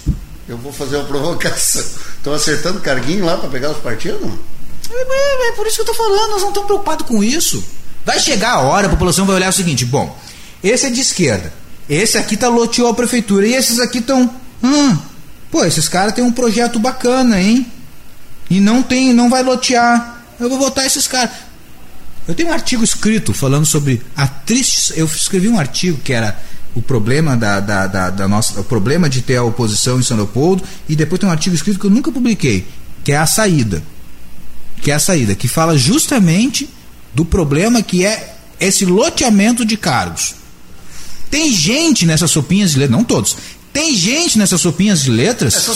Eu 0.49 0.59
vou 0.59 0.73
fazer 0.73 0.97
uma 0.97 1.07
provocação. 1.07 1.83
Estão 2.17 2.33
acertando 2.33 2.81
carguinho 2.81 3.25
lá 3.25 3.37
para 3.37 3.49
pegar 3.49 3.71
os 3.71 3.79
partidos? 3.79 4.31
É, 4.91 4.95
é, 4.95 5.49
é, 5.49 5.53
por 5.53 5.67
isso 5.67 5.77
que 5.77 5.83
eu 5.83 5.93
estou 5.93 5.95
falando, 5.95 6.31
nós 6.31 6.43
não 6.43 6.49
estamos 6.49 6.67
preocupados 6.67 7.07
com 7.07 7.23
isso. 7.23 7.63
Vai 8.05 8.21
chegar 8.21 8.53
a 8.53 8.61
hora, 8.61 8.87
a 8.87 8.91
população 8.91 9.25
vai 9.25 9.37
olhar 9.37 9.49
o 9.49 9.53
seguinte: 9.53 9.85
bom, 9.85 10.17
esse 10.63 10.87
é 10.87 10.91
de 10.91 11.01
esquerda, 11.01 11.53
esse 11.89 12.19
aqui 12.19 12.37
tá 12.37 12.49
loteou 12.49 12.89
a 12.89 12.95
prefeitura, 12.95 13.47
e 13.47 13.55
esses 13.55 13.81
aqui 13.81 13.99
estão. 13.99 14.31
Hum, 14.63 14.97
pô, 15.51 15.65
esses 15.65 15.89
caras 15.89 16.13
têm 16.13 16.25
um 16.25 16.33
projeto 16.33 16.79
bacana, 16.79 17.41
hein? 17.41 17.67
E 18.51 18.61
não 18.61 18.83
tem, 18.83 19.13
não 19.13 19.31
vai 19.31 19.43
lotear. 19.43 20.23
Eu 20.39 20.49
vou 20.49 20.59
votar 20.59 20.85
esses 20.85 21.07
caras. 21.07 21.31
Eu 22.27 22.35
tenho 22.35 22.49
um 22.49 22.53
artigo 22.53 22.83
escrito 22.83 23.35
falando 23.35 23.67
sobre 23.67 24.03
a 24.17 24.27
triste. 24.27 24.95
Eu 24.97 25.07
escrevi 25.07 25.49
um 25.49 25.59
artigo 25.59 25.99
que 26.03 26.13
era 26.13 26.39
o 26.75 26.83
problema 26.83 27.37
da, 27.37 27.61
da, 27.61 27.87
da, 27.87 28.11
da, 28.11 28.29
nossa, 28.29 28.61
o 28.61 28.65
problema 28.65 29.09
de 29.09 29.23
ter 29.23 29.37
a 29.37 29.43
oposição 29.43 29.99
em 29.99 30.03
São 30.03 30.17
Leopoldo 30.17 30.63
e 30.89 30.97
depois 30.97 31.21
tem 31.21 31.29
um 31.29 31.33
artigo 31.33 31.55
escrito 31.55 31.79
que 31.79 31.87
eu 31.87 31.91
nunca 31.91 32.11
publiquei, 32.11 32.67
que 33.05 33.13
é 33.13 33.17
a 33.17 33.27
saída, 33.27 33.83
que 34.83 34.91
é 34.91 34.95
a 34.95 34.99
saída, 34.99 35.35
que 35.35 35.47
fala 35.47 35.79
justamente 35.79 36.69
do 37.15 37.25
problema 37.25 37.83
que 37.83 38.05
é 38.05 38.37
esse 38.61 38.85
loteamento 38.85 39.65
de 39.65 39.77
cargos. 39.77 40.35
Tem 41.31 41.51
gente 41.53 42.07
nessas 42.07 42.31
sopinhas 42.31 42.73
de 42.73 42.79
letras, 42.79 42.97
não 42.97 43.05
todos, 43.05 43.37
tem 43.73 43.93
gente 43.93 44.39
nessas 44.39 44.61
sopinhas 44.61 45.03
de 45.03 45.11
letras 45.11 45.67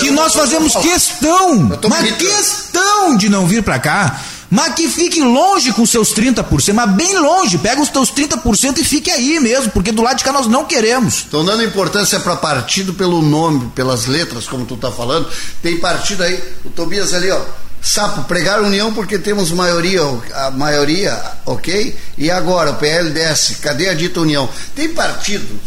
que 0.00 0.10
nós 0.10 0.32
fazemos 0.32 0.74
questão, 0.74 1.68
mas 1.88 2.16
questão 2.16 3.14
de 3.14 3.28
não 3.28 3.46
vir 3.46 3.62
para 3.62 3.78
cá, 3.78 4.22
mas 4.50 4.74
que 4.74 4.88
fique 4.88 5.20
longe 5.22 5.70
com 5.72 5.84
seus 5.84 6.14
30%, 6.14 6.72
mas 6.72 6.90
bem 6.94 7.18
longe, 7.18 7.58
pega 7.58 7.80
os 7.80 7.90
teus 7.90 8.10
30% 8.10 8.78
e 8.78 8.84
fique 8.84 9.10
aí 9.10 9.38
mesmo, 9.38 9.70
porque 9.70 9.92
do 9.92 10.02
lado 10.02 10.16
de 10.16 10.24
cá 10.24 10.32
nós 10.32 10.46
não 10.46 10.64
queremos. 10.64 11.16
Estão 11.16 11.44
dando 11.44 11.62
importância 11.62 12.18
para 12.20 12.36
partido 12.36 12.94
pelo 12.94 13.20
nome, 13.20 13.70
pelas 13.74 14.06
letras, 14.06 14.46
como 14.46 14.64
tu 14.64 14.78
tá 14.78 14.90
falando. 14.90 15.28
Tem 15.62 15.78
partido 15.78 16.22
aí, 16.22 16.42
o 16.64 16.70
Tobias 16.70 17.12
ali, 17.12 17.30
ó, 17.30 17.40
Sapo, 17.82 18.22
pregar 18.24 18.62
união 18.62 18.94
porque 18.94 19.18
temos 19.18 19.50
maioria, 19.50 20.02
a 20.34 20.52
maioria, 20.52 21.20
ok? 21.44 21.98
E 22.16 22.30
agora, 22.30 22.70
o 22.70 22.76
PL 22.76 23.10
desce, 23.10 23.56
cadê 23.56 23.88
a 23.88 23.94
dita 23.94 24.20
união? 24.20 24.48
Tem 24.76 24.94
partidos, 24.94 25.58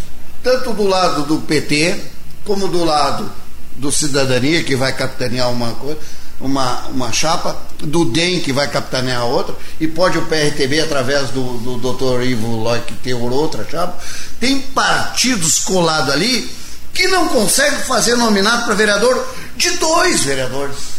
tanto 0.42 0.72
do 0.72 0.88
lado 0.88 1.24
do 1.24 1.42
PT, 1.42 2.00
como 2.46 2.70
do 2.70 2.86
lado 2.86 3.30
do 3.76 3.92
Cidadania, 3.92 4.64
que 4.64 4.78
vai 4.78 4.94
capitanear 4.94 5.52
uma 5.52 5.74
coisa, 5.74 6.00
uma, 6.40 6.86
uma 6.88 7.12
chapa, 7.12 7.58
do 7.80 8.06
DEM, 8.06 8.40
que 8.40 8.54
vai 8.54 8.70
capitanear 8.70 9.26
outra, 9.26 9.54
e 9.78 9.86
pode 9.86 10.18
o 10.18 10.26
PRTB, 10.26 10.80
através 10.80 11.32
do, 11.32 11.58
do 11.58 11.94
Dr. 11.94 12.24
Ivo 12.24 12.48
Loic, 12.56 12.94
ter 13.04 13.14
outra 13.14 13.68
chapa. 13.70 13.98
Tem 14.40 14.62
partidos 14.62 15.60
colados 15.60 16.14
ali 16.14 16.50
que 16.94 17.10
não 17.10 17.28
conseguem 17.28 17.80
fazer 17.80 18.16
nominado 18.16 18.64
para 18.64 18.74
vereador 18.74 19.36
de 19.58 19.72
dois 19.72 20.24
vereadores. 20.24 20.95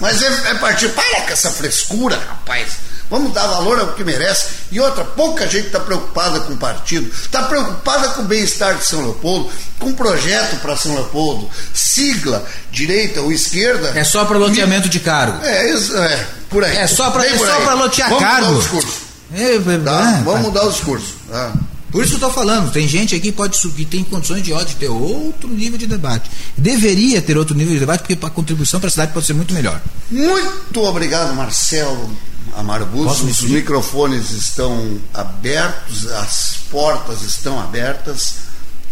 Mas 0.00 0.22
é, 0.22 0.26
é 0.50 0.54
partir. 0.54 0.88
Para 0.90 1.22
com 1.22 1.32
essa 1.32 1.50
frescura, 1.50 2.16
rapaz. 2.16 2.86
Vamos 3.08 3.32
dar 3.32 3.46
valor 3.46 3.78
ao 3.78 3.92
que 3.92 4.02
merece. 4.02 4.48
E 4.72 4.80
outra, 4.80 5.04
pouca 5.04 5.46
gente 5.46 5.66
está 5.66 5.78
preocupada 5.78 6.40
com 6.40 6.54
o 6.54 6.56
partido, 6.56 7.08
está 7.08 7.42
preocupada 7.44 8.08
com 8.08 8.22
o 8.22 8.24
bem-estar 8.24 8.74
de 8.74 8.84
São 8.84 9.00
Leopoldo, 9.00 9.50
com 9.78 9.90
o 9.90 9.94
projeto 9.94 10.60
para 10.60 10.76
São 10.76 10.92
Leopoldo, 10.94 11.48
sigla, 11.72 12.44
direita 12.70 13.20
ou 13.20 13.30
esquerda. 13.30 13.92
É 13.94 14.02
só 14.02 14.24
para 14.24 14.38
loteamento 14.38 14.88
de 14.88 14.98
cargo. 14.98 15.44
É, 15.44 15.70
é, 15.70 16.26
por 16.50 16.64
aí. 16.64 16.76
É 16.76 16.86
só 16.86 17.10
para 17.10 17.24
é 17.26 17.32
lotear 17.74 18.08
Vamos 18.08 18.24
cargo. 18.24 18.46
Mudar 18.46 18.56
o 18.56 18.60
discurso. 18.60 19.00
É, 19.34 19.54
é, 19.54 19.78
tá? 19.84 20.22
Vamos 20.24 20.40
mudar 20.42 20.64
o 20.64 20.70
discurso. 20.70 21.14
Tá? 21.30 21.52
Por 21.96 22.04
isso 22.04 22.18
que 22.18 22.22
eu 22.22 22.28
estou 22.28 22.44
falando, 22.44 22.70
tem 22.70 22.86
gente 22.86 23.14
aqui 23.14 23.28
que 23.28 23.32
pode 23.32 23.58
que 23.58 23.84
tem 23.86 24.04
condições 24.04 24.42
de 24.42 24.52
ódio 24.52 24.66
de 24.66 24.76
ter 24.76 24.88
outro 24.90 25.48
nível 25.48 25.78
de 25.78 25.86
debate. 25.86 26.30
Deveria 26.54 27.22
ter 27.22 27.38
outro 27.38 27.56
nível 27.56 27.72
de 27.72 27.80
debate, 27.80 28.00
porque 28.00 28.18
a 28.22 28.28
contribuição 28.28 28.78
para 28.78 28.88
a 28.88 28.90
cidade 28.90 29.14
pode 29.14 29.24
ser 29.24 29.32
muito 29.32 29.54
melhor. 29.54 29.80
Muito 30.10 30.82
obrigado, 30.82 31.34
Marcelo 31.34 32.14
Amarbus. 32.54 33.22
Os 33.22 33.40
microfones 33.44 34.30
estão 34.30 34.98
abertos, 35.14 36.06
as 36.08 36.58
portas 36.70 37.22
estão 37.22 37.58
abertas. 37.58 38.34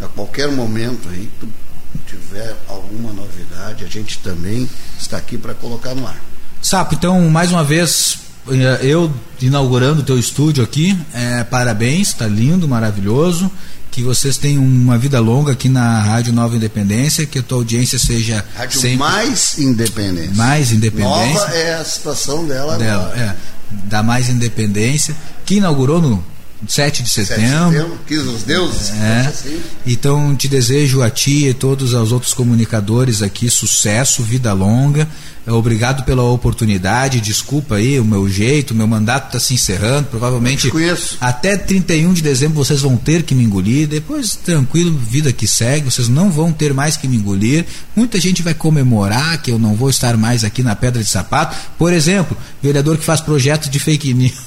A 0.01 0.09
qualquer 0.09 0.51
momento 0.51 1.07
aí, 1.11 1.31
tu 1.39 1.47
tiver 2.07 2.57
alguma 2.67 3.13
novidade, 3.13 3.85
a 3.85 3.87
gente 3.87 4.19
também 4.21 4.67
está 4.99 5.19
aqui 5.19 5.37
para 5.37 5.53
colocar 5.53 5.95
no 5.95 6.07
ar. 6.07 6.19
Sapo, 6.63 6.95
então, 6.95 7.21
mais 7.29 7.53
uma 7.53 7.63
vez, 7.63 8.17
eu 8.83 9.13
inaugurando 9.41 10.01
o 10.01 10.05
teu 10.05 10.19
estúdio 10.19 10.63
aqui, 10.63 10.99
é, 11.13 11.45
parabéns, 11.45 12.09
está 12.09 12.27
lindo, 12.27 12.69
maravilhoso. 12.69 13.51
Que 13.91 14.03
vocês 14.03 14.37
tenham 14.37 14.61
uma 14.61 14.99
vida 14.99 15.21
longa 15.21 15.53
aqui 15.53 15.69
na 15.69 16.01
Rádio 16.01 16.33
Nova 16.33 16.57
Independência, 16.57 17.27
que 17.27 17.39
a 17.39 17.43
tua 17.43 17.59
audiência 17.59 17.97
seja. 17.97 18.45
Rádio 18.57 18.81
sempre 18.81 18.97
mais 18.97 19.57
independência. 19.57 20.35
Mais 20.35 20.73
independência. 20.73 21.41
Nova 21.41 21.55
é 21.55 21.75
a 21.75 21.85
situação 21.85 22.45
dela, 22.45 22.77
dela 22.77 23.05
agora. 23.05 23.21
É, 23.21 23.37
da 23.85 24.03
mais 24.03 24.29
independência, 24.29 25.15
que 25.47 25.57
inaugurou 25.57 26.03
no 26.03 26.25
7 26.69 27.03
de 27.03 27.09
setembro. 27.09 27.45
7 27.45 27.71
de 27.71 27.77
setembro, 27.77 27.99
quis 28.07 28.19
os 28.23 28.43
deuses. 28.43 28.91
É. 28.91 29.27
Assim. 29.27 29.61
Então 29.87 30.35
te 30.37 30.49
desejo 30.49 31.03
a 31.03 31.11
ti 31.11 31.49
e 31.49 31.55
todos 31.55 31.93
os 31.95 32.13
outros 32.13 32.35
comunicadores 32.35 33.23
aqui 33.23 33.51
sucesso, 33.51 34.23
vida 34.23 34.53
longa. 34.53 35.09
Obrigado 35.47 36.05
pela 36.05 36.23
oportunidade. 36.23 37.21
Desculpa 37.21 37.77
aí 37.77 38.01
o 38.01 38.05
meu 38.05 38.29
jeito, 38.29 38.75
meu 38.75 38.87
mandato 38.87 39.27
está 39.27 39.39
se 39.39 39.53
encerrando. 39.53 40.09
Provavelmente 40.09 40.71
até 41.21 41.57
31 41.57 42.15
de 42.15 42.23
dezembro 42.23 42.57
vocês 42.57 42.81
vão 42.81 42.97
ter 42.97 43.23
que 43.25 43.35
me 43.35 43.45
engolir. 43.45 43.87
Depois, 43.87 44.37
tranquilo, 44.37 44.97
vida 44.97 45.33
que 45.33 45.47
segue. 45.47 45.91
Vocês 45.91 46.09
não 46.09 46.31
vão 46.31 46.51
ter 46.51 46.73
mais 46.73 46.97
que 46.97 47.07
me 47.07 47.17
engolir. 47.17 47.67
Muita 47.95 48.19
gente 48.19 48.43
vai 48.43 48.55
comemorar 48.55 49.43
que 49.43 49.51
eu 49.51 49.59
não 49.59 49.75
vou 49.75 49.91
estar 49.91 50.17
mais 50.17 50.45
aqui 50.45 50.63
na 50.63 50.75
Pedra 50.75 51.03
de 51.03 51.09
Sapato. 51.09 51.55
Por 51.77 51.93
exemplo, 51.93 52.37
vereador 52.63 52.97
que 52.97 53.05
faz 53.05 53.21
projetos 53.21 53.69
de 53.69 53.79
fake 53.79 54.15
news 54.15 54.44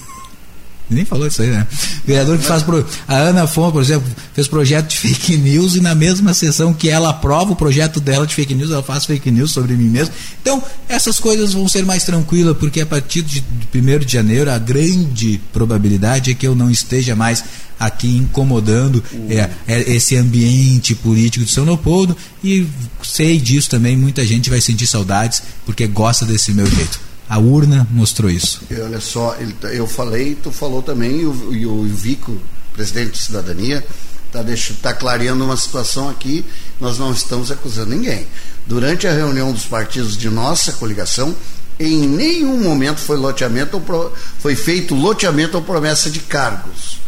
Nem 0.90 1.04
falou 1.04 1.28
isso 1.28 1.42
aí, 1.42 1.50
né? 1.50 1.68
Vereador 2.06 2.38
que 2.38 2.46
faz. 2.46 2.64
Pro, 2.64 2.86
a 3.08 3.16
Ana 3.16 3.46
Fonte, 3.46 3.74
por 3.74 3.82
exemplo, 3.82 4.08
fez 4.34 4.48
projeto 4.48 4.90
de 4.90 4.98
fake 4.98 5.38
news 5.38 5.76
e 5.76 5.82
na 5.82 5.94
mesma 5.94 6.34
sessão 6.34 6.74
que 6.74 6.90
ela 6.90 7.10
aprova 7.10 7.52
o 7.52 7.56
projeto 7.56 8.00
dela 8.00 8.26
de 8.26 8.34
fake 8.34 8.56
news, 8.56 8.72
ela 8.72 8.84
faz 8.84 9.06
fake 9.06 9.30
news 9.30 9.52
sobre 9.52 9.74
mim 9.76 9.90
mesmo. 9.90 10.14
Então, 10.42 10.64
essas 10.88 11.20
coisas 11.20 11.54
vão 11.54 11.68
ser 11.68 11.86
mais 11.86 12.04
tranquilas, 12.04 12.56
porque 12.58 12.80
a 12.80 12.86
partir 12.86 13.22
de 13.22 13.44
1 13.74 14.00
de 14.06 14.14
janeiro, 14.14 14.50
a 14.50 14.58
grande 14.58 15.42
probabilidade 15.52 16.32
é 16.32 16.34
que 16.34 16.48
eu 16.48 16.56
não 16.56 16.72
esteja 16.72 17.16
mais 17.16 17.44
aqui 17.80 18.18
incomodando 18.18 19.04
uhum. 19.12 19.28
é, 19.30 19.50
é, 19.68 19.92
esse 19.92 20.16
ambiente 20.16 20.96
político 20.96 21.46
de 21.46 21.52
São 21.52 21.64
Leopoldo 21.64 22.18
e 22.44 22.66
sei 23.04 23.40
disso 23.40 23.70
também, 23.70 23.96
muita 23.96 24.26
gente 24.26 24.50
vai 24.50 24.60
sentir 24.60 24.88
saudades 24.88 25.44
porque 25.66 25.86
gosta 25.86 26.26
desse 26.26 26.52
meu 26.54 26.66
jeito. 26.66 27.07
A 27.30 27.40
urna 27.40 27.88
mostrou 27.92 28.30
isso. 28.30 28.62
Olha 28.72 29.02
só, 29.02 29.36
tá, 29.60 29.68
eu 29.70 29.86
falei, 29.86 30.36
tu 30.36 30.52
falou 30.52 30.82
também, 30.82 31.22
e 31.22 31.26
o, 31.26 31.54
e 31.54 31.66
o 31.66 31.84
Vico, 31.84 32.38
presidente 32.74 33.12
de 33.12 33.18
cidadania, 33.18 33.86
está 34.28 34.44
tá 34.82 34.94
clareando 34.94 35.44
uma 35.44 35.58
situação 35.58 36.10
aqui, 36.10 36.46
nós 36.80 36.98
não 36.98 37.12
estamos 37.12 37.52
acusando 37.52 37.90
ninguém. 37.90 38.28
Durante 38.66 39.08
a 39.08 39.14
reunião 39.14 39.52
dos 39.52 39.66
partidos 39.66 40.16
de 40.16 40.30
nossa 40.30 40.74
coligação, 40.74 41.36
em 41.80 42.08
nenhum 42.08 42.62
momento 42.62 43.00
foi 43.00 43.18
loteamento 43.18 43.80
pro, 43.80 44.12
foi 44.40 44.56
feito 44.56 44.96
loteamento 44.96 45.58
ou 45.58 45.64
promessa 45.64 46.10
de 46.10 46.20
cargos. 46.20 47.00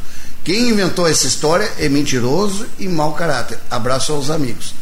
Quem 0.44 0.70
inventou 0.70 1.08
essa 1.08 1.28
história 1.28 1.72
é 1.78 1.90
mentiroso 1.90 2.66
e 2.78 2.88
mau 2.88 3.14
caráter. 3.14 3.60
Abraço 3.70 4.12
aos 4.14 4.30
amigos. 4.30 4.74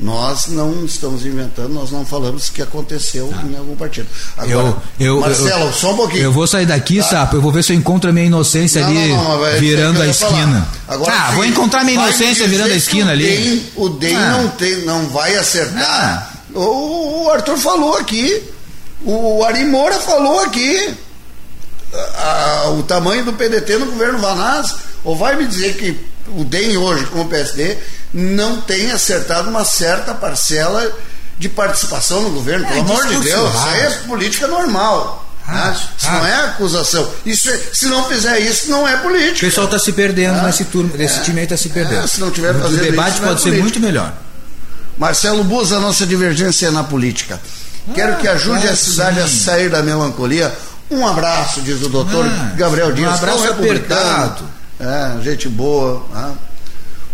Nós 0.00 0.46
não 0.46 0.84
estamos 0.84 1.26
inventando, 1.26 1.70
nós 1.70 1.90
não 1.90 2.06
falamos 2.06 2.48
que 2.48 2.62
aconteceu 2.62 3.32
ah. 3.34 3.44
em 3.44 3.56
algum 3.56 3.74
partido. 3.74 4.06
Agora, 4.36 4.76
eu, 4.98 5.06
eu, 5.16 5.20
Marcelo, 5.20 5.64
eu, 5.64 5.72
só 5.72 5.92
um 5.92 5.96
pouquinho. 5.96 6.22
Eu 6.22 6.32
vou 6.32 6.46
sair 6.46 6.66
daqui, 6.66 6.98
tá. 6.98 7.08
Sapo, 7.08 7.36
eu 7.36 7.42
vou 7.42 7.50
ver 7.50 7.64
se 7.64 7.72
eu 7.72 7.76
encontro 7.76 8.08
a 8.08 8.12
minha 8.12 8.26
inocência 8.26 8.80
não, 8.82 8.88
ali 8.88 9.08
não, 9.08 9.38
não, 9.38 9.60
virando 9.60 10.00
a 10.00 10.06
esquina. 10.06 10.68
Agora, 10.86 11.12
ah, 11.12 11.30
vou 11.32 11.44
encontrar 11.44 11.80
a 11.80 11.84
minha 11.84 12.00
inocência 12.00 12.46
virando 12.46 12.72
a 12.72 12.76
esquina 12.76 13.10
ali. 13.10 13.26
DEM, 13.26 13.66
o 13.74 13.88
DEM 13.88 14.16
ah. 14.16 14.38
não, 14.38 14.48
tem, 14.50 14.84
não 14.84 15.08
vai 15.08 15.34
acertar. 15.34 16.30
Ah. 16.32 16.38
O, 16.54 17.24
o, 17.24 17.30
Arthur 17.30 17.58
falou 17.58 17.96
aqui, 17.96 18.40
o 19.04 19.42
Ari 19.42 19.64
Moura 19.64 19.98
falou 19.98 20.40
aqui. 20.44 20.94
A, 21.92 22.74
o 22.78 22.82
tamanho 22.82 23.24
do 23.24 23.32
PDT 23.32 23.78
no 23.78 23.86
governo 23.86 24.18
Vanaz, 24.18 24.76
ou 25.02 25.16
vai 25.16 25.34
me 25.36 25.46
dizer 25.46 25.74
que 25.76 25.98
o 26.36 26.44
DEM 26.44 26.76
hoje, 26.76 27.06
como 27.06 27.24
o 27.24 27.28
PSD, 27.28 27.76
não 28.12 28.60
tem 28.60 28.90
acertado 28.90 29.48
uma 29.48 29.64
certa 29.64 30.14
parcela 30.14 30.90
de 31.38 31.48
participação 31.48 32.22
no 32.22 32.30
governo. 32.30 32.66
É, 32.66 32.68
Pelo 32.68 32.80
amor 32.80 33.06
de 33.06 33.20
Deus, 33.20 33.54
isso 33.54 33.66
aí 33.66 33.80
é 33.80 33.90
política 34.06 34.46
normal. 34.46 35.24
Ah, 35.46 35.70
né? 35.70 35.76
Isso 35.96 36.08
ah, 36.08 36.12
não 36.12 36.26
é 36.26 36.34
acusação. 36.44 37.10
Isso 37.24 37.48
é, 37.48 37.58
se 37.72 37.86
não 37.86 38.04
fizer 38.04 38.38
isso, 38.40 38.70
não 38.70 38.86
é 38.86 38.96
política. 38.98 39.46
O 39.46 39.48
pessoal 39.48 39.66
está 39.66 39.78
se 39.78 39.92
perdendo 39.92 40.40
ah, 40.40 40.42
nesse 40.42 40.64
turno, 40.64 40.90
esse 40.98 41.20
é, 41.20 41.22
time 41.22 41.38
aí 41.38 41.44
está 41.44 41.56
se 41.56 41.70
perdendo. 41.70 42.04
É, 42.04 42.06
se 42.06 42.20
não 42.20 42.30
tiver 42.30 42.54
o 42.54 42.68
debate 42.68 43.14
isso, 43.14 43.24
é 43.24 43.26
pode 43.26 43.42
ser 43.42 43.62
muito 43.62 43.80
melhor. 43.80 44.12
Marcelo 44.98 45.44
Bus, 45.44 45.72
a 45.72 45.78
nossa 45.78 46.04
divergência 46.04 46.66
é 46.66 46.70
na 46.70 46.84
política. 46.84 47.40
Quero 47.94 48.16
que 48.16 48.28
ajude 48.28 48.68
a 48.68 48.76
cidade 48.76 49.16
sim. 49.16 49.22
a 49.22 49.28
sair 49.28 49.70
da 49.70 49.82
melancolia. 49.82 50.52
Um 50.90 51.06
abraço, 51.06 51.60
diz 51.60 51.82
o 51.82 51.88
doutor 51.88 52.26
ah, 52.26 52.52
Gabriel 52.56 52.92
Dias. 52.92 53.10
Um 53.10 53.14
abraço 53.14 53.50
apertado. 53.50 54.57
É, 54.80 55.22
gente 55.22 55.48
boa. 55.48 56.06
Né? 56.12 56.34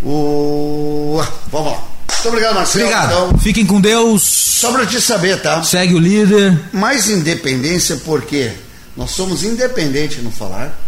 O... 0.03 1.23
Vamos 1.51 1.73
lá. 1.73 1.83
Muito 2.09 2.29
obrigado, 2.29 2.55
Marcelo. 2.55 2.85
Obrigado. 2.85 3.13
Então, 3.13 3.39
Fiquem 3.39 3.67
com 3.67 3.81
Deus. 3.81 4.23
Só 4.23 4.73
para 4.73 4.87
te 4.87 5.01
saber, 5.01 5.41
tá? 5.43 5.63
Segue 5.63 5.95
o 5.95 5.99
líder. 5.99 6.59
Mais 6.73 7.09
independência, 7.09 7.97
porque 8.05 8.53
nós 8.97 9.11
somos 9.11 9.43
independentes 9.45 10.23
no 10.23 10.31
falar. 10.31 10.79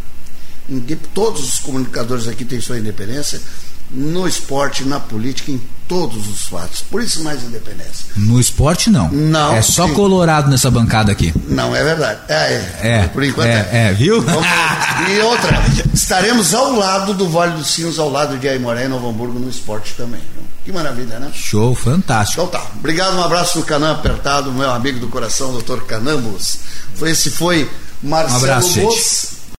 Todos 1.14 1.48
os 1.48 1.58
comunicadores 1.58 2.26
aqui 2.26 2.44
têm 2.44 2.60
sua 2.60 2.78
independência 2.78 3.40
no 3.90 4.26
esporte, 4.26 4.84
na 4.84 4.98
política, 4.98 5.52
em 5.52 5.60
todos 5.88 6.28
os 6.28 6.48
fatos. 6.48 6.82
Por 6.82 7.02
isso 7.02 7.22
mais 7.22 7.42
independência. 7.42 8.06
No 8.16 8.38
esporte 8.40 8.90
não. 8.90 9.10
Não. 9.10 9.54
É 9.54 9.62
só 9.62 9.86
sim. 9.86 9.94
Colorado 9.94 10.50
nessa 10.50 10.70
bancada 10.70 11.12
aqui. 11.12 11.32
Não, 11.48 11.74
é 11.74 11.82
verdade. 11.82 12.20
É, 12.28 12.34
é. 12.34 12.72
é 12.82 13.08
por 13.08 13.24
enquanto 13.24 13.48
é. 13.48 13.68
É, 13.72 13.88
é 13.88 13.92
viu? 13.92 14.20
Vamos, 14.20 14.46
e 15.08 15.20
outra, 15.20 15.62
estaremos 15.94 16.54
ao 16.54 16.72
lado 16.72 17.14
do 17.14 17.28
Vale 17.28 17.52
dos 17.56 17.68
Sinos, 17.68 17.98
ao 17.98 18.10
lado 18.10 18.38
de 18.38 18.48
Aimoré 18.48 18.84
e 18.84 18.88
Novo 18.88 19.08
Hamburgo 19.08 19.38
no 19.38 19.48
esporte 19.48 19.94
também. 19.94 20.20
Que 20.64 20.72
maravilha, 20.72 21.20
né? 21.20 21.30
Show, 21.32 21.74
fantástico. 21.74 22.42
Então 22.42 22.60
tá. 22.60 22.66
Obrigado, 22.76 23.16
um 23.16 23.22
abraço 23.22 23.58
no 23.58 23.64
Canã 23.64 23.92
apertado, 23.92 24.50
meu 24.52 24.70
amigo 24.70 24.98
do 24.98 25.06
coração, 25.06 25.52
doutor 25.52 25.84
Canambos. 25.86 26.58
Esse 27.02 27.30
foi 27.30 27.70
Marcelo 28.02 28.40
um 28.40 28.44
abraço, 28.44 29.35